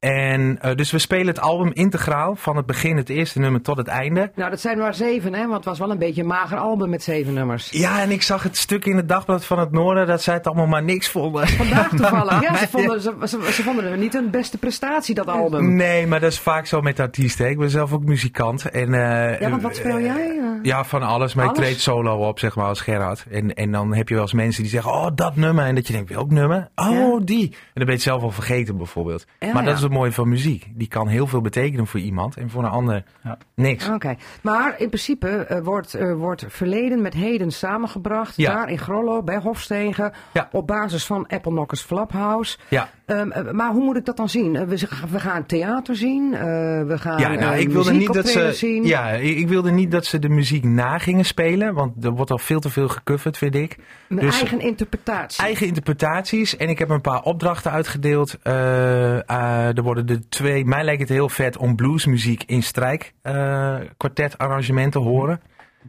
En 0.02 0.58
eh, 0.60 0.74
dus 0.74 0.90
we 0.90 0.98
spelen 0.98 1.26
het 1.26 1.40
album 1.40 1.70
integraal, 1.72 2.34
van 2.36 2.56
het 2.56 2.66
begin, 2.66 2.96
het 2.96 3.08
eerste 3.08 3.38
nummer 3.38 3.62
tot 3.62 3.76
het 3.76 3.86
einde. 3.86 4.30
Nou, 4.34 4.50
dat 4.50 4.60
zijn 4.60 4.78
maar 4.78 4.94
zeven, 4.94 5.32
hè? 5.34 5.40
Want 5.42 5.54
het 5.54 5.64
was 5.64 5.78
wel 5.78 5.90
een 5.90 5.98
beetje 5.98 6.20
een 6.20 6.26
mager 6.26 6.58
album 6.58 6.90
met 6.90 7.02
zeven 7.02 7.34
nummers. 7.34 7.70
Ja, 7.70 8.00
en 8.00 8.10
ik 8.10 8.22
zag 8.22 8.42
het 8.42 8.56
stuk 8.56 8.84
in 8.84 8.96
het 8.96 9.08
dagblad 9.08 9.44
van 9.44 9.58
het 9.58 9.70
Noorden 9.72 10.06
dat 10.06 10.22
zij 10.22 10.34
het 10.34 10.46
allemaal 10.46 10.66
maar 10.66 10.82
niks 10.82 11.08
vonden. 11.08 11.48
Vandaag 11.48 11.88
toevallig. 11.96 12.42
Ja, 12.42 12.56
ze 12.56 12.68
vonden, 12.68 13.00
ze, 13.00 13.14
ze, 13.24 13.52
ze 13.52 13.62
vonden 13.62 13.90
het 13.90 14.00
niet 14.00 14.14
een 14.14 14.30
beste 14.30 14.58
prestatie, 14.58 15.14
dat 15.14 15.26
album. 15.26 15.76
Nee, 15.76 16.06
maar 16.06 16.20
dat 16.20 16.32
is 16.32 16.38
vaak 16.38 16.66
zo 16.66 16.80
met 16.80 17.00
artiesten. 17.00 17.44
hè. 17.44 17.50
Ik 17.50 17.58
ben 17.58 17.70
zelf 17.70 17.92
ook 17.92 18.04
muzikant. 18.04 18.64
En, 18.70 18.94
eh, 18.94 19.40
Ja, 19.40 19.50
want 19.50 19.62
wat 19.62 19.76
speel 19.76 20.00
jij? 20.00 20.38
Eh, 20.38 20.51
Ja, 20.62 20.84
van 20.84 21.02
alles. 21.02 21.34
Maar 21.34 21.44
Alles? 21.46 21.58
ik 21.58 21.64
treed 21.64 21.80
solo 21.80 22.28
op, 22.28 22.38
zeg 22.38 22.56
maar, 22.56 22.66
als 22.66 22.80
Gerard. 22.80 23.24
En, 23.30 23.54
en 23.54 23.72
dan 23.72 23.94
heb 23.94 24.08
je 24.08 24.14
wel 24.14 24.22
eens 24.22 24.32
mensen 24.32 24.62
die 24.62 24.70
zeggen, 24.72 24.92
oh, 24.92 25.06
dat 25.14 25.36
nummer. 25.36 25.64
En 25.64 25.74
dat 25.74 25.86
je 25.86 25.92
denkt, 25.92 26.10
welk 26.10 26.30
nummer? 26.30 26.68
Oh, 26.74 27.20
die. 27.24 27.44
En 27.48 27.50
dan 27.50 27.58
ben 27.74 27.86
je 27.86 27.92
het 27.92 28.02
zelf 28.02 28.22
al 28.22 28.30
vergeten, 28.30 28.76
bijvoorbeeld. 28.76 29.24
Ja, 29.38 29.46
maar 29.46 29.62
dat 29.62 29.70
ja. 29.70 29.76
is 29.76 29.82
het 29.82 29.92
mooie 29.92 30.12
van 30.12 30.28
muziek. 30.28 30.66
Die 30.74 30.88
kan 30.88 31.08
heel 31.08 31.26
veel 31.26 31.40
betekenen 31.40 31.86
voor 31.86 32.00
iemand. 32.00 32.36
En 32.36 32.50
voor 32.50 32.62
een 32.64 32.70
ander 32.70 33.04
Ja. 33.22 33.38
niks. 33.54 33.88
Oké, 33.88 34.16
maar 34.42 34.74
in 34.78 34.88
principe 34.88 35.28
eh, 35.28 35.60
wordt, 35.62 35.94
eh, 35.94 36.14
wordt 36.14 36.44
verleden 36.48 37.02
met 37.02 37.14
heden 37.14 37.50
samengebracht. 37.52 38.36
Ja. 38.36 38.54
Daar 38.54 38.70
in 38.70 38.78
Grollo, 38.78 39.22
bij 39.22 39.38
Hofstegen. 39.38 40.12
Ja. 40.32 40.48
Op 40.52 40.66
basis 40.66 41.06
van 41.06 41.26
Apple 41.28 41.50
Knockers 41.52 41.80
Flophouse. 41.82 42.58
Ja. 42.68 42.88
Ehm, 43.06 43.30
eh, 43.30 43.52
maar 43.52 43.70
hoe 43.72 43.84
moet 43.84 43.96
ik 43.96 44.04
dat 44.04 44.16
dan 44.16 44.28
zien? 44.28 44.52
We, 44.66 44.88
we 45.10 45.20
gaan 45.20 45.46
theater 45.46 45.96
zien. 45.96 46.34
eh, 46.34 46.40
we 46.86 46.94
gaan 46.98 47.18
Ja, 47.18 47.28
nou, 47.34 47.56
ik 47.56 47.68
wilde 47.68 47.92
niet 47.92 48.12
dat 48.12 48.28
ze. 48.28 48.52
zien. 48.52 48.84
Ja, 48.84 49.08
ik 49.08 49.36
ik 49.42 49.48
wilde 49.48 49.70
niet 49.70 49.90
dat 49.90 50.04
ze 50.06 50.18
de 50.18 50.28
muziek 50.28 50.51
na 50.60 50.98
gingen 50.98 51.24
spelen. 51.24 51.74
Want 51.74 52.04
er 52.04 52.10
wordt 52.10 52.30
al 52.30 52.38
veel 52.38 52.60
te 52.60 52.70
veel 52.70 52.88
gecoverd, 52.88 53.38
vind 53.38 53.54
ik. 53.54 53.76
Mijn 54.08 54.26
dus- 54.26 54.40
eigen 54.40 54.60
interpretatie. 54.60 55.42
Eigen 55.44 55.66
interpretaties. 55.66 56.56
En 56.56 56.68
ik 56.68 56.78
heb 56.78 56.88
een 56.88 57.00
paar 57.00 57.22
opdrachten 57.22 57.70
uitgedeeld. 57.70 58.38
Eh, 58.42 59.28
eh, 59.28 59.76
er 59.76 59.82
worden 59.82 60.06
de 60.06 60.28
twee. 60.28 60.64
Mij 60.64 60.84
lijkt 60.84 61.00
het 61.00 61.10
heel 61.10 61.28
vet 61.28 61.56
om 61.56 61.76
bluesmuziek 61.76 62.42
in 62.46 62.62
strijk 62.62 63.12
eh 63.22 63.76
kwartetarrangementen 63.96 65.00
te 65.02 65.08
horen. 65.08 65.40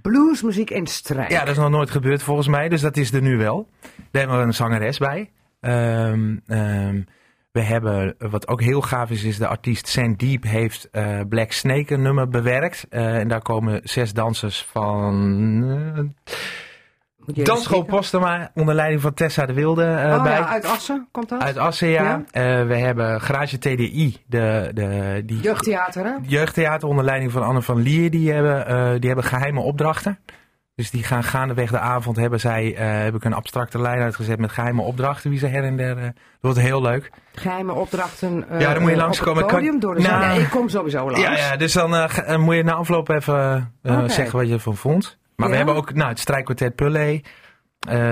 Bluesmuziek 0.02 0.70
in 0.70 0.88
strijd. 0.88 1.32
Ja, 1.32 1.40
dat 1.40 1.50
is 1.50 1.58
nog 1.58 1.70
nooit 1.70 1.92
gebeurd 1.92 2.24
volgens 2.24 2.48
mij. 2.48 2.70
Dus 2.70 2.82
dat 2.82 2.98
is 2.98 3.14
er 3.14 3.22
nu 3.22 3.38
wel. 3.38 3.68
Daar 3.82 4.22
hebben 4.22 4.40
we 4.40 4.46
een 4.46 4.54
zangeres 4.54 4.98
bij. 4.98 5.30
Ehm, 5.60 6.38
ehm, 6.48 7.02
we 7.54 7.62
hebben, 7.62 8.16
wat 8.18 8.48
ook 8.48 8.62
heel 8.62 8.82
gaaf 8.82 9.10
is, 9.10 9.24
is 9.24 9.38
de 9.38 9.48
artiest 9.48 9.88
Sandeep 9.88 10.44
heeft 10.44 10.90
eh, 10.92 11.20
Black 11.30 11.52
Snake 11.52 11.94
een 11.94 12.02
nummer 12.02 12.28
bewerkt. 12.30 12.86
Eh, 12.90 13.18
en 13.18 13.28
daar 13.28 13.42
komen 13.42 13.80
zes 13.84 14.14
dansers 14.14 14.66
van 14.72 15.14
uh, 15.64 16.04
even 17.28 17.44
Dansschool. 17.44 17.84
Postema 17.84 18.52
onder 18.54 18.76
leiding 18.76 19.02
van 19.02 19.14
Tessa 19.14 19.46
de 19.46 19.54
Wilde 19.54 19.84
eh, 19.86 20.16
Oh 20.16 20.24
bij. 20.24 20.32
ja, 20.32 20.48
uit 20.48 20.66
Assen 20.66 21.08
komt 21.12 21.30
dat? 21.30 21.42
Uit 21.42 21.58
Assen, 21.58 21.88
ja. 21.88 22.04
Ja. 22.04 22.24
Eh, 22.32 22.68
we 22.68 22.76
hebben 22.78 23.22
Garage 23.22 23.58
TDI, 23.58 24.18
de, 24.26 24.72
de, 24.74 25.22
die 25.26 25.40
Jeugdtheater, 25.40 26.06
hè? 26.06 26.14
jeugdtheater 26.22 26.88
onder 26.88 27.06
leiding 27.06 27.32
van 27.32 27.44
Anne 27.44 27.62
van 27.62 27.82
Lier. 27.82 28.12
Die 28.12 28.32
hebben, 28.32 28.68
eh, 28.68 28.92
die 29.00 29.08
hebben 29.08 29.24
geheime 29.24 29.60
opdrachten. 29.62 30.20
Dus 30.76 30.92
die 30.92 31.04
gaan 31.04 31.24
gaandeweg 31.24 31.70
de 31.72 31.80
avond 31.80 32.16
hebben 32.18 32.40
zij, 32.40 32.76
eh, 32.76 33.04
heb 33.04 33.16
ik 33.16 33.24
een 33.24 33.34
abstracte 33.34 33.80
lijn 33.82 34.02
uitgezet 34.02 34.40
met 34.40 34.52
geheime 34.52 34.82
opdrachten. 34.82 35.30
Wie 35.30 35.40
ze 35.40 35.48
her 35.48 35.64
en 35.64 35.78
der. 35.78 35.98
eh, 35.98 36.04
dat 36.04 36.14
wordt 36.42 36.60
heel 36.60 36.82
leuk. 36.82 37.12
Geheime 37.34 37.74
opdrachten 37.74 38.50
eh, 38.50 38.60
Ja, 38.60 38.74
dan 38.74 38.82
moet 38.82 38.92
je 38.92 38.98
langskomen. 38.98 39.44
op 39.44 39.50
het 39.50 39.58
podium 39.58 39.72
Kan- 39.72 39.80
door 39.80 39.96
de 39.96 40.02
zaal. 40.02 40.20
Nou, 40.20 40.40
ik 40.42 40.50
kom 40.50 40.70
sowieso 40.70 41.06
langs. 41.06 41.20
Ja, 41.22 41.36
ja, 41.38 41.56
dus 41.58 41.74
dan 41.74 41.90
moet 42.42 42.56
je 42.56 42.64
na 42.64 42.74
afloop 42.74 43.10
even 43.10 43.74
zeggen 44.06 44.32
wat 44.38 44.48
je 44.48 44.54
ervan 44.54 44.76
vond. 44.78 45.18
Maar 45.36 45.50
we 45.50 45.56
hebben 45.56 45.76
ook 45.76 45.94
nou, 45.94 46.10
het 46.10 46.20
strijkkwartet 46.20 46.76
Pulley. 46.76 47.24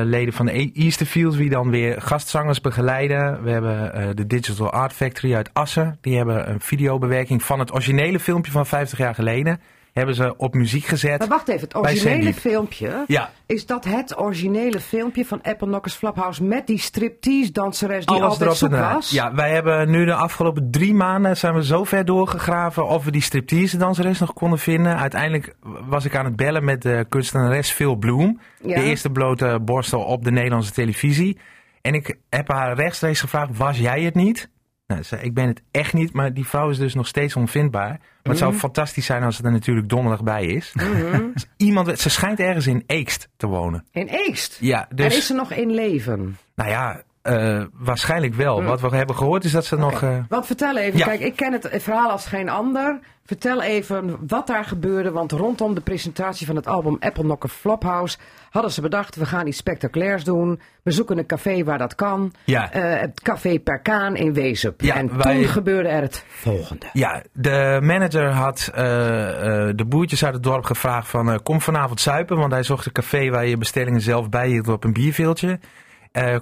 leden 0.03 0.33
van 0.33 0.45
de 0.45 0.59
E- 0.59 0.71
Easterfield, 0.73 1.37
die 1.37 1.49
dan 1.49 1.69
weer 1.69 2.01
gastzangers 2.01 2.61
begeleiden. 2.61 3.43
We 3.43 3.49
hebben 3.51 4.15
de 4.15 4.27
Digital 4.27 4.71
Art 4.71 4.93
Factory 4.93 5.35
uit 5.35 5.49
Assen. 5.53 5.97
Die 6.01 6.17
hebben 6.17 6.49
een 6.49 6.59
videobewerking 6.59 7.43
van 7.43 7.59
het 7.59 7.73
originele 7.73 8.19
filmpje 8.19 8.51
van 8.51 8.65
50 8.65 8.97
jaar 8.97 9.15
geleden. 9.15 9.61
Hebben 9.93 10.15
ze 10.15 10.37
op 10.37 10.53
muziek 10.53 10.85
gezet. 10.85 11.19
Maar 11.19 11.27
wacht 11.27 11.47
even, 11.47 11.61
het 11.61 11.75
originele 11.75 12.33
filmpje, 12.33 13.03
Ja, 13.07 13.31
is 13.45 13.65
dat 13.65 13.85
het 13.85 14.17
originele 14.17 14.79
filmpje 14.79 15.25
van 15.25 15.41
Apple 15.41 15.67
Knockers 15.67 15.95
Flophouse 15.95 16.43
met 16.43 16.67
die 16.67 16.79
striptease 16.79 17.51
danseres 17.51 18.05
die 18.05 18.15
alles 18.15 18.29
altijd 18.31 18.57
zoek 18.57 18.75
was? 18.75 19.09
Ja, 19.09 19.33
wij 19.33 19.51
hebben 19.51 19.89
nu 19.89 20.05
de 20.05 20.13
afgelopen 20.13 20.71
drie 20.71 20.93
maanden 20.93 21.37
zijn 21.37 21.53
we 21.53 21.65
zo 21.65 21.83
ver 21.83 22.05
doorgegraven 22.05 22.87
of 22.87 23.05
we 23.05 23.11
die 23.11 23.21
striptease 23.21 23.77
danseres 23.77 24.19
nog 24.19 24.33
konden 24.33 24.59
vinden. 24.59 24.97
Uiteindelijk 24.97 25.55
was 25.87 26.05
ik 26.05 26.15
aan 26.15 26.25
het 26.25 26.35
bellen 26.35 26.63
met 26.63 26.81
de 26.81 27.05
kunstenares 27.09 27.71
Phil 27.71 27.95
Bloem. 27.95 28.39
Ja. 28.63 28.75
De 28.75 28.83
eerste 28.83 29.09
blote 29.09 29.59
borstel 29.61 30.01
op 30.01 30.23
de 30.23 30.31
Nederlandse 30.31 30.71
televisie. 30.71 31.37
En 31.81 31.93
ik 31.93 32.17
heb 32.29 32.47
haar 32.51 32.75
rechtstreeks 32.75 33.19
gevraagd, 33.21 33.57
was 33.57 33.77
jij 33.77 34.01
het 34.01 34.15
niet? 34.15 34.49
Nou, 34.91 35.03
zei, 35.03 35.21
ik 35.21 35.33
ben 35.33 35.47
het 35.47 35.61
echt 35.71 35.93
niet, 35.93 36.13
maar 36.13 36.33
die 36.33 36.47
vrouw 36.47 36.69
is 36.69 36.77
dus 36.77 36.93
nog 36.93 37.07
steeds 37.07 37.35
onvindbaar. 37.35 37.89
Maar 37.89 37.99
het 38.23 38.37
zou 38.37 38.53
fantastisch 38.53 39.05
zijn 39.05 39.23
als 39.23 39.35
ze 39.35 39.43
er 39.43 39.51
natuurlijk 39.51 39.89
donderdag 39.89 40.23
bij 40.23 40.45
is. 40.45 40.73
Mhm. 40.73 41.21
Iemand, 41.57 41.99
ze 41.99 42.09
schijnt 42.09 42.39
ergens 42.39 42.67
in 42.67 42.83
Eekst 42.87 43.29
te 43.37 43.47
wonen. 43.47 43.85
In 43.91 44.07
Eekst. 44.07 44.57
Ja, 44.59 44.89
En 44.89 44.95
dus... 44.95 45.17
is 45.17 45.25
ze 45.25 45.33
nog 45.33 45.51
in 45.51 45.71
leven? 45.71 46.37
Nou 46.55 46.69
ja, 46.69 47.01
eh, 47.21 47.63
waarschijnlijk 47.73 48.33
wel. 48.33 48.57
Hmm. 48.57 48.65
Wat 48.65 48.81
we 48.81 48.95
hebben 48.95 49.15
gehoord 49.15 49.43
is 49.43 49.51
dat 49.51 49.65
ze 49.65 49.75
nog... 49.77 50.01
eh, 50.03 50.17
Want 50.29 50.45
vertel 50.45 50.77
even, 50.77 50.97
Ja. 50.99 51.05
kijk, 51.05 51.19
ik 51.19 51.35
ken 51.35 51.53
het 51.53 51.69
verhaal 51.83 52.09
als 52.09 52.25
geen 52.25 52.49
ander. 52.49 52.99
Vertel 53.25 53.61
even 53.61 54.17
wat 54.27 54.47
daar 54.47 54.65
gebeurde, 54.65 55.11
want 55.11 55.31
rondom 55.31 55.73
de 55.75 55.81
presentatie 55.81 56.47
van 56.47 56.55
het 56.55 56.67
album 56.67 56.97
Apple 56.99 57.23
Knocker 57.23 57.49
Flophouse 57.49 58.17
hadden 58.51 58.71
ze 58.71 58.81
bedacht, 58.81 59.15
we 59.15 59.25
gaan 59.25 59.47
iets 59.47 59.57
spectaculairs 59.57 60.23
doen. 60.23 60.61
We 60.83 60.91
zoeken 60.91 61.17
een 61.17 61.25
café 61.25 61.63
waar 61.63 61.77
dat 61.77 61.95
kan. 61.95 62.33
Ja. 62.43 62.71
Eh, 62.71 62.99
het 63.01 63.21
café 63.21 63.59
Perkaan 63.59 64.15
in 64.15 64.33
Wezup. 64.33 64.81
Ja, 64.81 64.95
en 64.95 65.17
wij- 65.17 65.35
toen 65.35 65.43
gebeurde 65.45 65.89
er 65.89 66.01
het 66.01 66.25
volgende. 66.27 66.85
ja, 66.93 67.23
de 67.33 67.79
manager 67.81 68.29
had 68.31 68.71
eh, 68.73 69.67
eh, 69.67 69.75
de 69.75 69.85
boertjes 69.85 70.25
uit 70.25 70.33
het 70.33 70.43
dorp 70.43 70.63
gevraagd 70.63 71.07
van... 71.07 71.43
kom 71.43 71.61
vanavond 71.61 72.01
zuipen, 72.01 72.37
want 72.37 72.51
hij 72.51 72.63
zocht 72.63 72.85
een 72.85 72.91
café 72.91 73.29
waar 73.29 73.45
je 73.45 73.57
bestellingen 73.57 74.01
zelf 74.01 74.29
bijhield 74.29 74.67
op 74.67 74.83
een 74.83 74.93
bierveeltje. 74.93 75.59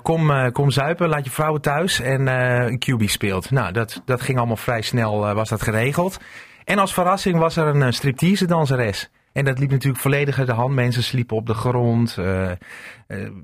Kom, 0.02 0.52
kom 0.52 0.72
zuipen, 0.72 1.10
laat 1.10 1.26
je 1.26 1.31
vrouwen 1.31 1.61
thuis 1.61 1.99
en 1.99 2.27
een 2.27 2.80
QB 2.80 3.03
speelt. 3.10 3.52
Nou, 3.52 3.72
dat, 3.72 4.02
dat 4.06 4.22
ging 4.22 4.38
allemaal 4.38 4.56
vrij 4.57 4.81
snel, 4.81 5.34
was 5.34 5.49
dat 5.49 5.61
geregeld. 5.61 6.18
En 6.65 6.77
als 6.80 6.94
verrassing 6.94 7.38
was 7.38 7.56
er 7.57 7.68
een 7.68 7.94
striptease 7.94 8.45
danseres. 8.45 9.10
En 9.34 9.46
dat 9.46 9.60
liep 9.60 9.70
natuurlijk 9.72 10.02
volledig 10.02 10.38
uit 10.38 10.48
de 10.48 10.54
hand. 10.54 10.74
Mensen 10.76 11.04
sliepen 11.04 11.38
op 11.38 11.46
de 11.46 11.54
grond. 11.54 12.18
eh, 12.18 12.26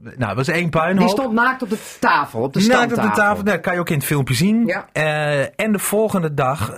nou, 0.02 0.26
het 0.28 0.36
was 0.36 0.48
één 0.48 0.70
puinhoop. 0.70 1.08
Die 1.08 1.18
stond 1.18 1.34
naakt 1.34 1.62
op 1.62 1.70
de 1.70 1.96
tafel, 2.00 2.42
op 2.42 2.54
de 2.54 2.60
Naakt 2.60 2.72
standtafel. 2.74 3.04
op 3.10 3.16
de 3.16 3.22
tafel, 3.22 3.44
dat 3.44 3.60
kan 3.60 3.74
je 3.74 3.80
ook 3.80 3.90
in 3.90 3.96
het 3.98 4.06
filmpje 4.06 4.34
zien. 4.34 4.66
Ja. 4.66 4.88
Eh, 4.92 5.40
en 5.60 5.72
de 5.72 5.80
volgende 5.80 6.34
dag, 6.34 6.70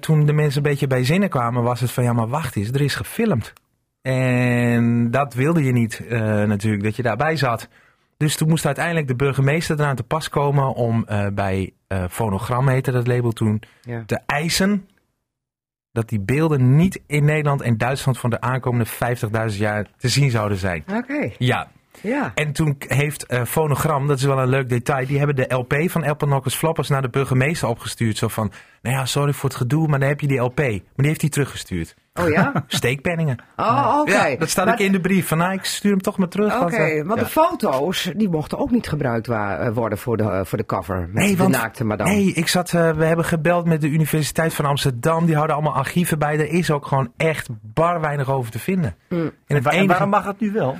toen 0.00 0.26
de 0.26 0.32
mensen 0.32 0.56
een 0.64 0.70
beetje 0.70 0.86
bij 0.86 1.04
zinnen 1.04 1.28
kwamen, 1.28 1.62
was 1.62 1.80
het 1.80 1.90
van 1.90 2.04
ja, 2.04 2.12
maar 2.12 2.28
wacht 2.28 2.56
eens, 2.56 2.68
er 2.68 2.80
is 2.80 2.94
gefilmd. 2.94 3.52
En 4.02 5.10
dat 5.10 5.34
wilde 5.34 5.64
je 5.64 5.72
niet 5.72 6.02
natuurlijk, 6.46 6.82
dat 6.82 6.96
je 6.96 7.02
daarbij 7.02 7.36
zat. 7.36 7.68
Dus 8.16 8.36
toen 8.36 8.48
moest 8.48 8.66
uiteindelijk 8.66 9.08
de 9.08 9.14
burgemeester 9.16 9.80
eraan 9.80 9.96
te 9.96 10.02
pas 10.02 10.28
komen 10.28 10.74
om 10.74 11.06
bij 11.34 11.72
Fonogram, 12.10 12.68
heette 12.68 12.92
dat 12.92 13.06
label 13.06 13.32
toen, 13.32 13.62
Ja. 13.82 14.02
te 14.06 14.20
eisen 14.26 14.88
dat 15.94 16.08
die 16.08 16.20
beelden 16.20 16.76
niet 16.76 17.00
in 17.06 17.24
Nederland 17.24 17.62
en 17.62 17.78
Duitsland 17.78 18.18
van 18.18 18.30
de 18.30 18.40
aankomende 18.40 18.90
50.000 19.52 19.58
jaar 19.58 19.86
te 19.96 20.08
zien 20.08 20.30
zouden 20.30 20.58
zijn. 20.58 20.84
Oké, 20.96 21.30
Ja, 21.38 21.68
ja. 22.02 22.32
en 22.34 22.52
toen 22.52 22.76
heeft 22.78 23.26
eh 23.26 23.42
Fonogram, 23.44 24.06
dat 24.06 24.18
is 24.18 24.24
wel 24.24 24.38
een 24.38 24.48
leuk 24.48 24.68
detail, 24.68 25.06
die 25.06 25.18
hebben 25.18 25.36
de 25.36 25.54
LP 25.54 25.74
van 25.86 26.04
Apple 26.04 26.26
Knockers 26.26 26.54
Floppers 26.54 26.88
naar 26.88 27.02
de 27.02 27.08
burgemeester 27.08 27.68
opgestuurd. 27.68 28.16
Zo 28.16 28.28
van, 28.28 28.52
nou 28.82 28.96
ja, 28.96 29.04
sorry 29.04 29.32
voor 29.32 29.48
het 29.48 29.58
gedoe, 29.58 29.88
maar 29.88 29.98
dan 29.98 30.08
heb 30.08 30.20
je 30.20 30.26
die 30.26 30.38
LP. 30.40 30.58
Maar 30.58 30.66
die 30.96 31.06
heeft 31.06 31.20
hij 31.20 31.30
teruggestuurd. 31.30 31.94
Oh 32.20 32.28
ja? 32.28 32.52
Steekpenningen. 32.66 33.36
Oh, 33.56 33.96
oké. 34.00 34.12
Ja, 34.28 34.36
dat 34.36 34.48
staat 34.50 34.64
Maar- 34.64 34.74
ook 34.74 34.80
in 34.80 34.92
de 34.92 35.00
brief. 35.00 35.28
Van, 35.28 35.38
nou, 35.38 35.52
ik 35.52 35.64
stuur 35.64 35.90
hem 35.90 36.00
toch 36.00 36.18
maar 36.18 36.28
terug. 36.28 36.52
Oké, 36.54 36.60
want, 36.60 36.72
eh, 36.74 37.04
want 37.06 37.18
ja. 37.20 37.24
de 37.24 37.30
foto's, 37.30 38.10
die 38.16 38.28
mochten 38.28 38.58
ook 38.58 38.70
niet 38.70 38.88
gebruikt 38.88 39.28
eh, 39.28 39.68
worden 39.74 39.98
voor 39.98 40.16
de, 40.16 40.42
voor 40.44 40.58
de 40.58 40.66
cover. 40.66 41.00
Met 41.00 41.12
Nee, 41.12 41.30
de 41.30 41.36
want- 41.36 41.50
naakte 41.54 41.84
madame. 41.84 42.10
Nee, 42.10 42.32
ik 42.32 42.48
zat, 42.48 42.70
we 42.70 42.78
hebben 43.04 43.24
gebeld 43.24 43.66
met 43.66 43.80
de 43.80 43.88
Universiteit 43.88 44.54
van 44.54 44.64
Amsterdam. 44.64 45.24
Die 45.26 45.34
houden 45.34 45.56
allemaal 45.56 45.74
archieven 45.74 46.18
bij. 46.18 46.38
Er 46.38 46.48
is 46.48 46.70
ook 46.70 46.86
gewoon 46.86 47.12
echt 47.16 47.48
bar 47.62 48.00
weinig 48.00 48.30
over 48.30 48.50
te 48.50 48.58
vinden. 48.58 48.96
Mm. 49.08 49.30
En 49.46 49.64
en 49.64 49.86
waarom 49.86 50.08
mag 50.10 50.24
het 50.24 50.40
nu 50.40 50.52
wel? 50.52 50.76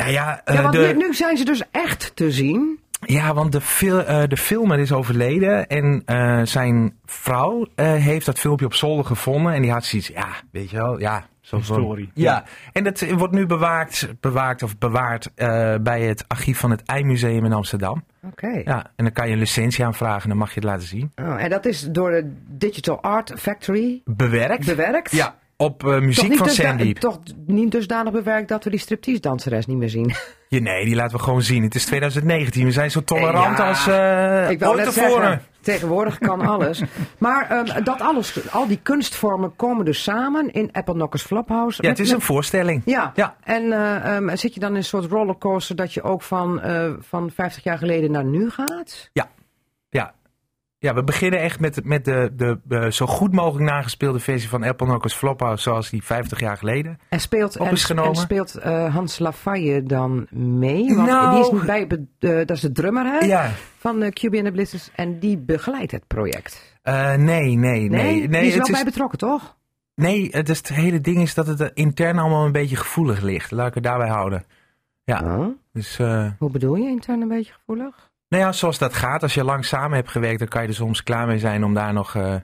Nou 0.00 0.12
ja, 0.12 0.40
eh, 0.44 0.54
Ja, 0.54 0.62
want 0.62 0.74
de, 0.74 0.92
nu, 0.96 1.06
nu 1.06 1.14
zijn 1.14 1.36
ze 1.36 1.44
dus 1.44 1.62
echt 1.70 2.12
te 2.16 2.30
zien. 2.30 2.78
Ja, 3.06 3.34
want 3.34 3.52
de, 3.52 3.60
fil 3.60 4.04
eh, 4.04 4.22
de 4.28 4.36
filmer 4.36 4.78
is 4.78 4.92
overleden 4.92 5.66
en 5.66 6.02
eh, 6.06 6.40
zijn 6.44 6.96
vrouw 7.04 7.66
eh, 7.74 7.92
heeft 7.94 8.26
dat 8.26 8.38
filmpje 8.38 8.66
op 8.66 8.74
zolder 8.74 9.04
gevonden. 9.04 9.52
En 9.52 9.62
die 9.62 9.70
had 9.70 9.84
zoiets, 9.84 10.08
ja, 10.08 10.28
weet 10.52 10.70
je 10.70 10.76
wel, 10.76 11.00
ja. 11.00 11.28
Zo 11.40 11.58
van- 11.60 11.76
Historie. 11.76 12.10
Ja, 12.14 12.44
en 12.72 12.84
dat 12.84 13.10
wordt 13.10 13.32
nu 13.34 13.46
bewaakt, 13.46 14.08
bewaakt 14.20 14.62
of 14.62 14.78
bewaard 14.78 15.30
eh, 15.34 15.74
bij 15.82 16.00
het 16.02 16.24
archief 16.28 16.58
van 16.58 16.70
het 16.70 16.82
Eimmuseum 16.84 17.44
in 17.44 17.52
Amsterdam. 17.52 18.04
Oké. 18.22 18.62
Ja, 18.64 18.84
en 18.96 19.04
dan 19.04 19.12
kan 19.12 19.26
je 19.26 19.32
een 19.32 19.38
licentie 19.38 19.84
aanvragen 19.84 20.22
en 20.22 20.28
dan 20.28 20.38
mag 20.38 20.48
je 20.48 20.54
het 20.54 20.64
laten 20.64 20.86
zien. 20.88 21.12
Oh, 21.16 21.42
en 21.42 21.50
dat 21.50 21.66
is 21.66 21.80
door 21.90 22.10
de 22.10 22.32
Digital 22.48 23.02
Art 23.02 23.32
Factory 23.36 24.02
Bewerkt? 24.04 24.66
bewerkt? 24.66 25.10
Ja, 25.12 25.34
op 25.60 25.86
eh, 25.86 25.98
muziek 26.00 26.36
van 26.36 26.46
dusda- 26.46 26.62
Sandy. 26.68 26.92
toch 26.92 27.18
niet 27.46 27.70
dusdanig 27.70 28.12
bewerkt 28.12 28.48
dat 28.48 28.64
we 28.64 28.70
die 28.70 28.78
striptease-danseres 28.78 29.66
niet 29.66 29.76
meer 29.76 29.88
zien. 29.88 30.14
Ja, 30.48 30.60
nee, 30.60 30.84
die 30.84 30.94
laten 30.94 31.16
we 31.16 31.22
gewoon 31.22 31.42
zien. 31.42 31.62
Het 31.62 31.74
is 31.74 31.84
2019. 31.84 32.64
We 32.64 32.70
zijn 32.70 32.90
zo 32.90 33.04
tolerant 33.04 33.58
Ja, 33.58 33.68
als 33.68 33.86
eh 33.86 34.50
Ik 34.50 34.64
ooit 34.64 34.84
tevoren. 34.84 35.10
zeggen, 35.22 35.42
tegenwoordig 35.60 36.18
kan 36.18 36.40
alles. 36.40 36.82
Maar 37.18 37.50
ehm, 37.50 37.84
dat 37.84 38.00
alles, 38.00 38.50
al 38.52 38.66
die 38.66 38.78
kunstvormen 38.82 39.56
komen 39.56 39.84
dus 39.84 40.02
samen 40.02 40.52
in 40.52 40.68
Apple 40.72 40.94
Knockers 40.94 41.22
Flophouse. 41.22 41.82
Ja, 41.82 41.88
het 41.88 41.98
is 41.98 42.10
een 42.10 42.20
voorstelling. 42.20 42.82
Ja, 42.84 43.12
Ja. 43.14 43.36
en 43.44 43.72
eh, 43.72 44.16
ehm, 44.16 44.36
zit 44.36 44.54
je 44.54 44.60
dan 44.60 44.70
in 44.70 44.76
een 44.76 44.84
soort 44.84 45.10
rollercoaster 45.10 45.76
dat 45.76 45.92
je 45.94 46.02
ook 46.02 46.22
van, 46.22 46.60
van 47.00 47.30
50 47.34 47.62
jaar 47.64 47.78
geleden 47.78 48.10
naar 48.10 48.24
nu 48.24 48.50
gaat? 48.50 49.10
Ja. 49.12 49.28
Ja, 50.82 50.94
we 50.94 51.04
beginnen 51.04 51.40
echt 51.40 51.60
met, 51.60 51.84
met 51.84 52.04
de, 52.04 52.30
de, 52.36 52.58
de 52.64 52.92
zo 52.92 53.06
goed 53.06 53.32
mogelijk 53.32 53.70
nagespeelde 53.70 54.18
versie 54.20 54.48
van 54.48 54.62
Apple 54.62 54.86
Knockers 54.86 55.14
Flophouse 55.14 55.62
zoals 55.62 55.90
die 55.90 56.04
50 56.04 56.40
jaar 56.40 56.56
geleden. 56.56 56.98
En 57.08 57.20
speelt, 57.20 57.58
Op 57.58 57.66
en, 57.66 57.72
is 57.72 57.84
genomen. 57.84 58.10
en 58.10 58.16
speelt 58.16 58.54
eh, 58.54 58.94
Hans 58.94 59.18
Lafaye 59.18 59.82
dan 59.82 60.26
mee? 60.30 60.94
Want 60.94 61.08
Nou. 61.08 61.34
die 61.50 61.58
is 61.60 61.64
bij, 61.64 61.86
dat 62.44 62.50
is 62.56 62.60
de 62.60 62.72
drummer 62.72 63.04
hè, 63.04 63.26
Ja. 63.26 63.50
van 63.78 64.02
uh, 64.02 64.08
QB 64.08 64.34
and 64.34 64.44
the 64.44 64.50
Blizzards 64.52 64.90
en 64.94 65.18
die 65.18 65.38
begeleidt 65.38 65.92
het 65.92 66.06
project. 66.06 66.78
Eh, 66.82 67.14
nee, 67.14 67.56
nee, 67.56 67.88
nee. 67.88 67.88
Nee, 67.88 68.28
die 68.28 68.40
is 68.40 68.56
wel 68.56 68.66
bij 68.70 68.84
betrokken 68.84 69.18
toch? 69.18 69.56
Nee, 69.94 70.28
het, 70.30 70.48
is, 70.48 70.58
het 70.58 70.68
hele 70.68 71.00
ding 71.00 71.18
is 71.22 71.34
dat 71.34 71.46
het 71.46 71.70
intern 71.74 72.18
allemaal 72.18 72.44
een 72.46 72.52
beetje 72.52 72.76
gevoelig 72.76 73.20
ligt. 73.20 73.50
Laat 73.50 73.68
ik 73.68 73.74
het 73.74 73.82
daarbij 73.82 74.08
houden. 74.08 74.44
Ja, 75.04 75.36
Oh, 75.38 75.46
dus... 75.72 75.98
eh, 75.98 76.26
hoe 76.38 76.50
bedoel 76.50 76.74
je 76.76 76.88
intern 76.88 77.20
een 77.20 77.28
beetje 77.28 77.52
gevoelig? 77.52 78.09
Nou 78.30 78.42
ja, 78.42 78.52
zoals 78.52 78.78
dat 78.78 78.94
gaat. 78.94 79.22
Als 79.22 79.34
je 79.34 79.44
lang 79.44 79.64
samen 79.64 79.96
hebt 79.96 80.10
gewerkt, 80.10 80.38
dan 80.38 80.48
kan 80.48 80.62
je 80.62 80.68
er 80.68 80.74
soms 80.74 81.02
klaar 81.02 81.26
mee 81.26 81.38
zijn 81.38 81.64
om 81.64 81.74
daar 81.74 81.92
nog 81.92 82.14
eh, 82.14 82.34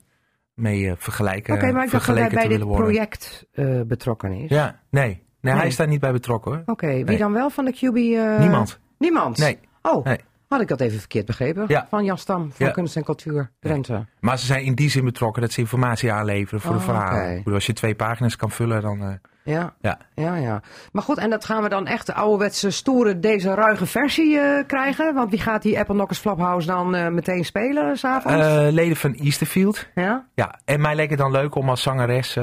mee 0.54 0.86
eh, 0.90 0.92
vergelijken, 0.96 1.54
Oké, 1.54 1.72
maar 1.72 1.84
ik 1.84 1.90
dacht 1.90 2.06
dat 2.06 2.16
hij 2.16 2.28
bij 2.28 2.48
dit 2.48 2.58
project 2.58 3.46
eh, 3.52 3.80
betrokken 3.86 4.32
is. 4.32 4.50
Ja, 4.50 4.80
nee. 4.90 5.04
nee. 5.06 5.24
Nee. 5.40 5.54
hij 5.54 5.66
is 5.66 5.76
daar 5.76 5.88
niet 5.88 6.00
bij 6.00 6.12
betrokken 6.12 6.52
hoor. 6.52 6.62
Oké, 6.66 6.86
wie 6.86 7.04
Nee. 7.04 7.18
dan 7.18 7.32
wel 7.32 7.50
van 7.50 7.64
de 7.64 7.72
QB? 7.72 7.94
Niemand. 8.40 8.80
Niemand? 8.98 9.38
Nee. 9.38 9.58
Oh, 9.82 10.04
Nee. 10.04 10.18
Had 10.48 10.60
ik 10.60 10.68
dat 10.68 10.80
even 10.80 10.98
verkeerd 10.98 11.26
begrepen? 11.26 11.64
Ja. 11.68 11.86
Van 11.90 12.04
Jan 12.04 12.18
Stam, 12.18 12.52
van 12.52 12.66
Ja. 12.66 12.72
Kunst 12.72 12.96
en 12.96 13.04
Cultuur, 13.04 13.50
Drenthe. 13.60 14.04
Maar 14.20 14.38
ze 14.38 14.46
zijn 14.46 14.64
in 14.64 14.74
die 14.74 14.90
zin 14.90 15.04
betrokken 15.04 15.42
dat 15.42 15.52
ze 15.52 15.60
informatie 15.60 16.12
aanleveren 16.12 16.60
voor 16.60 16.72
de 16.72 16.78
Oh, 16.78 16.84
verhalen. 16.84 17.20
oké. 17.22 17.30
Ik 17.30 17.36
bedoel, 17.38 17.54
als 17.54 17.66
je 17.66 17.72
twee 17.72 17.94
pagina's 17.94 18.36
kan 18.36 18.50
vullen, 18.50 18.82
dan... 18.82 19.00
eh, 19.02 19.08
Ja. 19.54 19.74
Ja. 19.80 19.98
ja, 20.14 20.34
ja. 20.36 20.62
Maar 20.92 21.02
goed, 21.02 21.18
en 21.18 21.30
dat 21.30 21.44
gaan 21.44 21.62
we 21.62 21.68
dan 21.68 21.86
echt 21.86 22.06
de 22.06 22.14
ouderwetse, 22.14 22.70
stoere, 22.70 23.18
deze 23.20 23.54
ruige 23.54 23.86
versie 23.86 24.38
eh, 24.38 24.66
krijgen? 24.66 25.14
Want 25.14 25.30
wie 25.30 25.40
gaat 25.40 25.62
die 25.62 25.78
Apple 25.78 25.94
Knockers 25.94 26.18
Flophouse 26.18 26.66
dan 26.66 26.94
eh, 26.94 27.08
meteen 27.08 27.44
spelen 27.44 27.96
s'avonds? 27.96 28.46
leden 28.74 28.96
van 28.96 29.14
Easterfield. 29.14 29.86
ja? 29.94 30.26
Ja, 30.34 30.58
en 30.64 30.80
mij 30.80 30.94
leek 30.94 31.10
het 31.10 31.18
dan 31.18 31.30
leuk 31.30 31.54
om 31.54 31.68
als 31.68 31.82
zangeres 31.82 32.38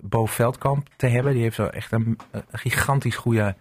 Bo 0.00 0.26
Veldkamp 0.26 0.88
te 0.96 1.06
hebben. 1.06 1.32
Die 1.32 1.42
heeft 1.42 1.56
wel 1.56 1.70
echt 1.70 1.92
een, 1.92 2.18
een 2.30 2.42
gigantisch 2.52 3.16
goede, 3.16 3.54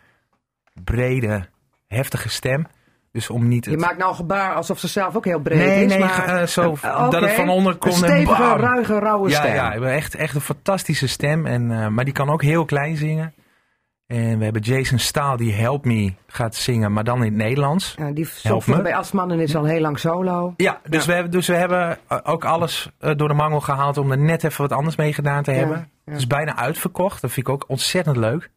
brede, 0.84 1.46
heftige 1.88 2.30
stem. 2.30 2.66
Dus 3.12 3.30
om 3.30 3.48
niet... 3.48 3.66
Je 3.66 3.72
het- 3.72 3.80
maakt 3.80 3.98
nou 3.98 4.10
een 4.10 4.16
gebaar 4.16 4.54
alsof 4.56 4.80
ze 4.80 4.88
zelf 4.88 5.16
ook 5.16 5.26
heel 5.26 5.40
breed 5.40 5.58
nee, 5.58 5.86
is. 5.86 5.90
nee, 5.92 6.00
maar... 6.00 6.26
eh, 6.42 6.46
zo 6.48 6.78
Eh, 6.82 7.10
dat 7.10 7.22
het 7.22 7.32
van 7.32 7.50
onder 7.50 7.76
komt 7.76 7.96
Een 7.96 8.04
en 8.04 8.10
stevige, 8.10 8.56
ruige, 8.56 9.00
rauwe 9.00 9.30
Ja, 9.30 9.36
stem. 9.40 9.54
ja, 9.54 9.80
ben 9.80 9.92
echt, 9.94 10.16
echt 10.16 10.36
een 10.36 10.42
fantastische 10.42 11.08
stem. 11.08 11.46
En, 11.46 11.72
eh, 11.72 11.88
maar 11.88 12.06
die 12.06 12.14
kan 12.14 12.30
ook 12.30 12.42
heel 12.42 12.66
klein 12.66 12.96
zingen. 12.98 13.34
En 14.08 14.38
we 14.38 14.44
hebben 14.44 14.62
Jason 14.62 15.00
Staal 15.00 15.38
die 15.38 15.54
Help 15.54 15.86
Me 15.86 16.14
gaat 16.28 16.56
zingen, 16.56 16.94
maar 16.94 17.04
dan 17.04 17.18
in 17.18 17.24
het 17.24 17.34
Nederlands. 17.34 17.96
Ja, 17.98 18.12
die 18.12 18.28
me. 18.66 18.82
bij 18.82 18.96
Asmannen 18.96 19.40
is 19.40 19.56
al 19.56 19.64
heel 19.66 19.82
lang 19.82 20.00
solo. 20.00 20.54
Ja, 20.58 20.80
dus, 20.90 21.06
We, 21.06 21.14
hebben, 21.14 21.32
dus 21.32 21.48
we 21.48 21.56
hebben 21.56 21.98
ook 22.24 22.46
alles 22.46 22.90
door 23.00 23.28
de 23.28 23.34
mangel 23.34 23.60
gehaald 23.60 23.98
om 23.98 24.12
er 24.12 24.18
net 24.18 24.44
even 24.44 24.62
wat 24.62 24.72
anders 24.72 24.96
mee 24.96 25.14
gedaan 25.14 25.44
te 25.44 25.52
Ja, 25.52 25.58
hebben. 25.58 25.78
ja. 25.78 26.12
Het 26.12 26.18
is 26.18 26.28
bijna 26.28 26.56
uitverkocht. 26.56 27.22
Dat 27.22 27.32
vind 27.32 27.48
ik 27.48 27.54
ook 27.54 27.64
ontzettend 27.68 28.18
leuk. 28.18 28.50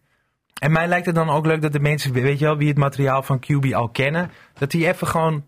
En 0.61 0.73
mij 0.73 0.87
lijkt 0.87 1.07
het 1.07 1.15
dan 1.15 1.31
ook 1.31 1.47
leuk 1.47 1.63
dat 1.63 1.73
de 1.73 1.81
mensen, 1.81 2.13
weet 2.13 2.39
je 2.39 2.45
wel, 2.45 2.57
wie 2.57 2.69
het 2.69 2.79
materiaal 2.79 3.23
van 3.23 3.41
QB 3.41 3.73
al 3.73 3.89
kennen, 3.89 4.31
dat 4.59 4.71
die 4.71 4.87
even 4.87 5.07
gewoon 5.07 5.45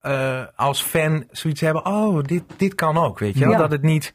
eh, 0.00 0.44
als 0.56 0.82
fan 0.82 1.24
zoiets 1.30 1.60
hebben. 1.60 1.86
Oh, 1.86 2.22
dit, 2.22 2.42
dit 2.56 2.74
kan 2.74 2.96
ook, 2.96 3.18
weet 3.18 3.34
je 3.34 3.40
wel. 3.40 3.50
Ja. 3.50 3.58
Dat 3.58 3.70
het 3.70 3.82
niet, 3.82 4.14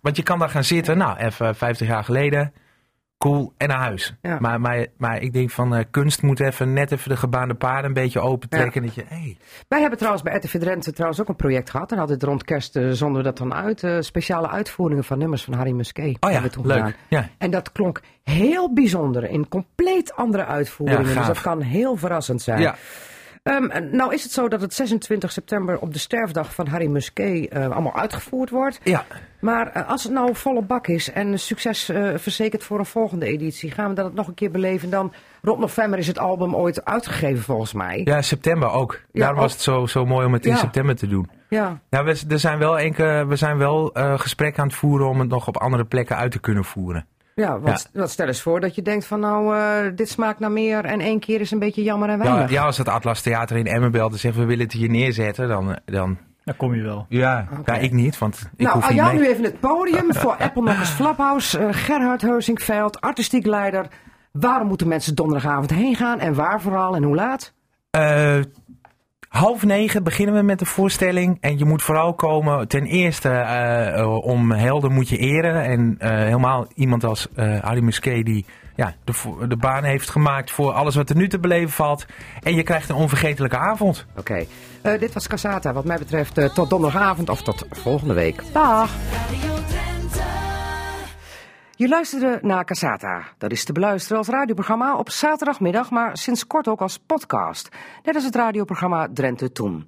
want 0.00 0.16
je 0.16 0.22
kan 0.22 0.38
daar 0.38 0.50
gaan 0.50 0.64
zitten, 0.64 0.98
nou, 0.98 1.18
even 1.18 1.54
50 1.54 1.86
jaar 1.86 2.04
geleden. 2.04 2.52
Cool, 3.30 3.52
en 3.56 3.68
naar 3.68 3.78
huis. 3.78 4.14
Ja. 4.22 4.38
Maar, 4.40 4.60
maar, 4.60 4.86
maar 4.96 5.22
ik 5.22 5.32
denk 5.32 5.50
van 5.50 5.74
eh, 5.74 5.84
kunst 5.90 6.22
moet 6.22 6.40
even 6.40 6.72
net 6.72 6.92
even 6.92 7.08
de 7.08 7.16
gebaande 7.16 7.54
paarden 7.54 7.84
een 7.84 7.92
beetje 7.92 8.20
opentrekken. 8.20 8.82
Dat 8.82 8.94
je, 8.94 9.04
hey, 9.08 9.36
Wij 9.68 9.80
hebben 9.80 9.98
trouwens 9.98 10.24
bij 10.24 10.36
RTV 10.36 10.58
Drenthe 10.58 10.92
trouwens 10.92 11.20
ook 11.20 11.28
een 11.28 11.36
project 11.36 11.70
gehad. 11.70 11.92
En 11.92 11.98
altijd 11.98 12.22
rond 12.22 12.44
kerst 12.44 12.76
eh, 12.76 12.88
zonden 12.90 13.18
we 13.18 13.22
dat 13.22 13.38
dan 13.38 13.54
uit. 13.54 13.82
eh, 13.82 13.96
speciale 14.00 14.48
uitvoeringen 14.48 15.04
van 15.04 15.18
nummers 15.18 15.44
van 15.44 15.54
Harry 15.54 15.72
Musquet. 15.72 16.16
oh 16.20 16.30
ja, 16.30 16.48
toen 16.48 16.66
leuk. 16.66 16.76
gedaan. 16.76 16.94
Ja. 17.08 17.28
En 17.38 17.50
dat 17.50 17.72
klonk 17.72 18.00
heel 18.22 18.72
bijzonder 18.72 19.30
in 19.30 19.48
compleet 19.48 20.14
andere 20.16 20.44
uitvoeringen. 20.44 21.08
Ja, 21.08 21.14
dus 21.14 21.26
dat 21.26 21.40
kan 21.40 21.60
heel 21.60 21.96
verrassend 21.96 22.42
zijn. 22.42 22.60
Ja. 22.60 22.74
Ehm, 23.44 23.96
nou 23.96 24.14
is 24.14 24.22
het 24.22 24.32
zo 24.32 24.48
dat 24.48 24.60
het 24.60 24.74
26 24.74 25.32
september 25.32 25.78
op 25.78 25.92
de 25.92 25.98
sterfdag 25.98 26.54
van 26.54 26.66
Harry 26.66 26.86
Musquet 26.86 27.48
eh, 27.48 27.70
allemaal 27.70 27.94
uitgevoerd 27.96 28.50
wordt. 28.50 28.80
Ja, 28.82 29.04
Maar 29.40 29.72
eh, 29.72 29.88
als 29.90 30.02
het 30.02 30.12
nou 30.12 30.34
volle 30.34 30.62
bak 30.62 30.86
is 30.86 31.12
en 31.12 31.38
succes 31.38 31.88
eh, 31.88 32.10
verzekerd 32.16 32.64
voor 32.64 32.78
een 32.78 32.86
volgende 32.86 33.26
editie, 33.26 33.70
gaan 33.70 33.88
we 33.88 33.94
dat 33.94 34.14
nog 34.14 34.26
een 34.28 34.34
keer 34.34 34.50
beleven. 34.50 34.90
Dan 34.90 35.12
rond 35.42 35.60
november 35.60 35.98
is 35.98 36.06
het 36.06 36.18
album 36.18 36.54
ooit 36.54 36.84
uitgegeven 36.84 37.42
volgens 37.44 37.72
mij. 37.72 38.00
Ja, 38.04 38.22
september 38.22 38.70
ook. 38.70 39.00
Ja, 39.12 39.20
Daarom 39.20 39.38
was 39.40 39.52
het 39.52 39.60
zo, 39.60 39.86
zo 39.86 40.06
mooi 40.06 40.26
om 40.26 40.32
het 40.32 40.44
in 40.46 40.52
Ja. 40.52 40.58
september 40.58 40.96
te 40.96 41.06
doen. 41.06 41.30
Ja. 41.48 41.80
Ja, 41.90 42.04
we, 42.04 42.22
er 42.28 42.38
zijn 42.38 42.58
wel, 42.58 42.78
enkele, 42.78 43.26
we 43.26 43.36
zijn 43.36 43.58
wel 43.58 43.90
gesprekken 43.94 44.62
aan 44.62 44.68
het 44.68 44.76
voeren 44.76 45.08
om 45.08 45.20
het 45.20 45.28
nog 45.28 45.48
op 45.48 45.56
andere 45.56 45.84
plekken 45.84 46.16
uit 46.16 46.30
te 46.32 46.40
kunnen 46.40 46.64
voeren. 46.64 47.06
Ja, 47.34 47.60
want, 47.60 47.90
want 47.92 48.10
stel 48.10 48.26
eens 48.26 48.40
voor 48.42 48.60
dat 48.60 48.74
je 48.74 48.82
denkt 48.82 49.06
van 49.06 49.20
nou, 49.20 49.56
eh, 49.56 49.96
dit 49.96 50.08
smaakt 50.08 50.38
naar 50.38 50.50
meer 50.52 50.84
en 50.84 51.00
één 51.00 51.20
keer 51.20 51.40
is 51.40 51.50
een 51.50 51.58
beetje 51.58 51.82
jammer 51.82 52.08
en 52.08 52.18
Ja, 52.18 52.24
weinig. 52.24 52.50
ja, 52.50 52.64
als 52.64 52.78
het 52.78 52.88
Atlas 52.88 53.20
Theater 53.20 53.56
in 53.56 53.66
Emmen 53.66 53.92
belt 53.92 54.12
en 54.12 54.18
zegt 54.18 54.36
we 54.36 54.44
willen 54.44 54.64
het 54.64 54.72
hier 54.72 54.90
neerzetten, 54.90 55.48
dan... 55.48 55.70
eh, 55.74 55.76
dan 55.84 56.18
Daar 56.44 56.54
kom 56.54 56.74
je 56.74 56.82
wel. 56.82 57.06
ja, 57.08 57.48
ja, 57.64 57.74
ik 57.74 57.92
niet, 57.92 58.18
want 58.18 58.50
ik 58.56 58.60
nou, 58.66 58.74
hoef 58.74 58.84
aan 58.84 58.90
niet 58.94 58.98
jou 58.98 59.14
nu 59.14 59.26
even 59.26 59.44
het 59.44 59.60
podium 59.60 60.14
voor 60.14 60.36
Apple 60.36 60.62
Knockers 60.62 60.90
Flaphouse. 60.90 61.58
eh, 61.58 61.68
Gerhard 61.70 62.22
Heusingveld, 62.22 63.00
artistiek 63.00 63.46
leider. 63.46 63.86
Waarom 64.32 64.68
moeten 64.68 64.88
mensen 64.88 65.14
donderdagavond 65.14 65.70
heen 65.70 65.94
gaan 65.96 66.18
en 66.18 66.34
waar 66.34 66.60
vooral 66.60 66.94
en 66.96 67.02
hoe 67.02 67.14
laat? 67.14 67.52
Eh, 67.90 68.38
half 69.34 69.64
negen 69.64 70.02
beginnen 70.02 70.34
we 70.34 70.42
met 70.42 70.58
de 70.58 70.64
voorstelling. 70.66 71.38
En 71.40 71.58
je 71.58 71.64
moet 71.64 71.82
vooral 71.82 72.14
komen, 72.14 72.68
ten 72.68 72.84
eerste 72.84 73.28
eh, 73.28 73.98
eh, 73.98 74.24
om 74.24 74.52
helden 74.52 74.92
moet 74.92 75.08
je 75.08 75.16
eren. 75.18 75.62
En 75.62 75.96
eh, 75.98 76.10
helemaal 76.10 76.66
iemand 76.74 77.04
als 77.04 77.28
eh 77.34 77.60
Harry 77.60 77.82
Musquet 77.82 78.24
die 78.24 78.44
ja, 78.76 78.94
de, 79.04 79.12
de 79.48 79.56
baan 79.56 79.84
heeft 79.84 80.10
gemaakt 80.10 80.50
voor 80.50 80.72
alles 80.72 80.94
wat 80.94 81.10
er 81.10 81.16
nu 81.16 81.28
te 81.28 81.38
beleven 81.38 81.70
valt. 81.70 82.06
En 82.42 82.54
je 82.54 82.62
krijgt 82.62 82.88
een 82.88 82.96
onvergetelijke 82.96 83.58
avond. 83.58 84.06
Oké, 84.16 84.44
Eh, 84.82 84.98
dit 84.98 85.12
was 85.12 85.26
Casata. 85.26 85.72
Wat 85.72 85.84
mij 85.84 85.98
betreft 85.98 86.54
tot 86.54 86.70
donderdagavond 86.70 87.28
of 87.28 87.42
tot 87.42 87.66
volgende 87.70 88.14
week. 88.14 88.42
Dag! 88.52 88.90
Je 91.76 91.88
luisterde 91.88 92.38
naar 92.42 92.64
Casata. 92.64 93.22
Dat 93.38 93.50
is 93.50 93.64
te 93.64 93.72
beluisteren 93.72 94.18
als 94.18 94.28
radioprogramma 94.28 94.96
op 94.96 95.10
zaterdagmiddag, 95.10 95.90
maar 95.90 96.16
sinds 96.16 96.46
kort 96.46 96.68
ook 96.68 96.80
als 96.80 96.98
podcast. 96.98 97.68
Net 98.02 98.14
als 98.14 98.24
het 98.24 98.34
radioprogramma 98.34 99.08
Drenthe 99.12 99.52
Toen. 99.52 99.84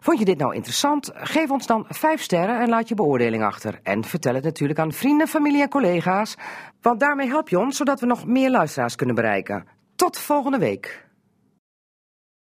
Vond 0.00 0.18
je 0.18 0.24
dit 0.24 0.38
nou 0.38 0.54
interessant? 0.54 1.10
Geef 1.14 1.50
ons 1.50 1.66
dan 1.66 1.84
5 1.88 2.22
sterren 2.22 2.60
en 2.60 2.68
laat 2.68 2.88
je 2.88 2.94
beoordeling 2.94 3.42
achter. 3.42 3.80
En 3.82 4.04
vertel 4.04 4.34
het 4.34 4.44
natuurlijk 4.44 4.78
aan 4.78 4.92
vrienden, 4.92 5.28
familie 5.28 5.62
en 5.62 5.68
collega's. 5.68 6.36
Want 6.80 7.00
daarmee 7.00 7.28
help 7.28 7.48
je 7.48 7.58
ons 7.58 7.76
zodat 7.76 8.00
we 8.00 8.06
nog 8.06 8.26
meer 8.26 8.50
luisteraars 8.50 8.94
kunnen 8.94 9.14
bereiken. 9.14 9.66
Tot 9.96 10.18
volgende 10.18 10.58
week. 10.58 11.07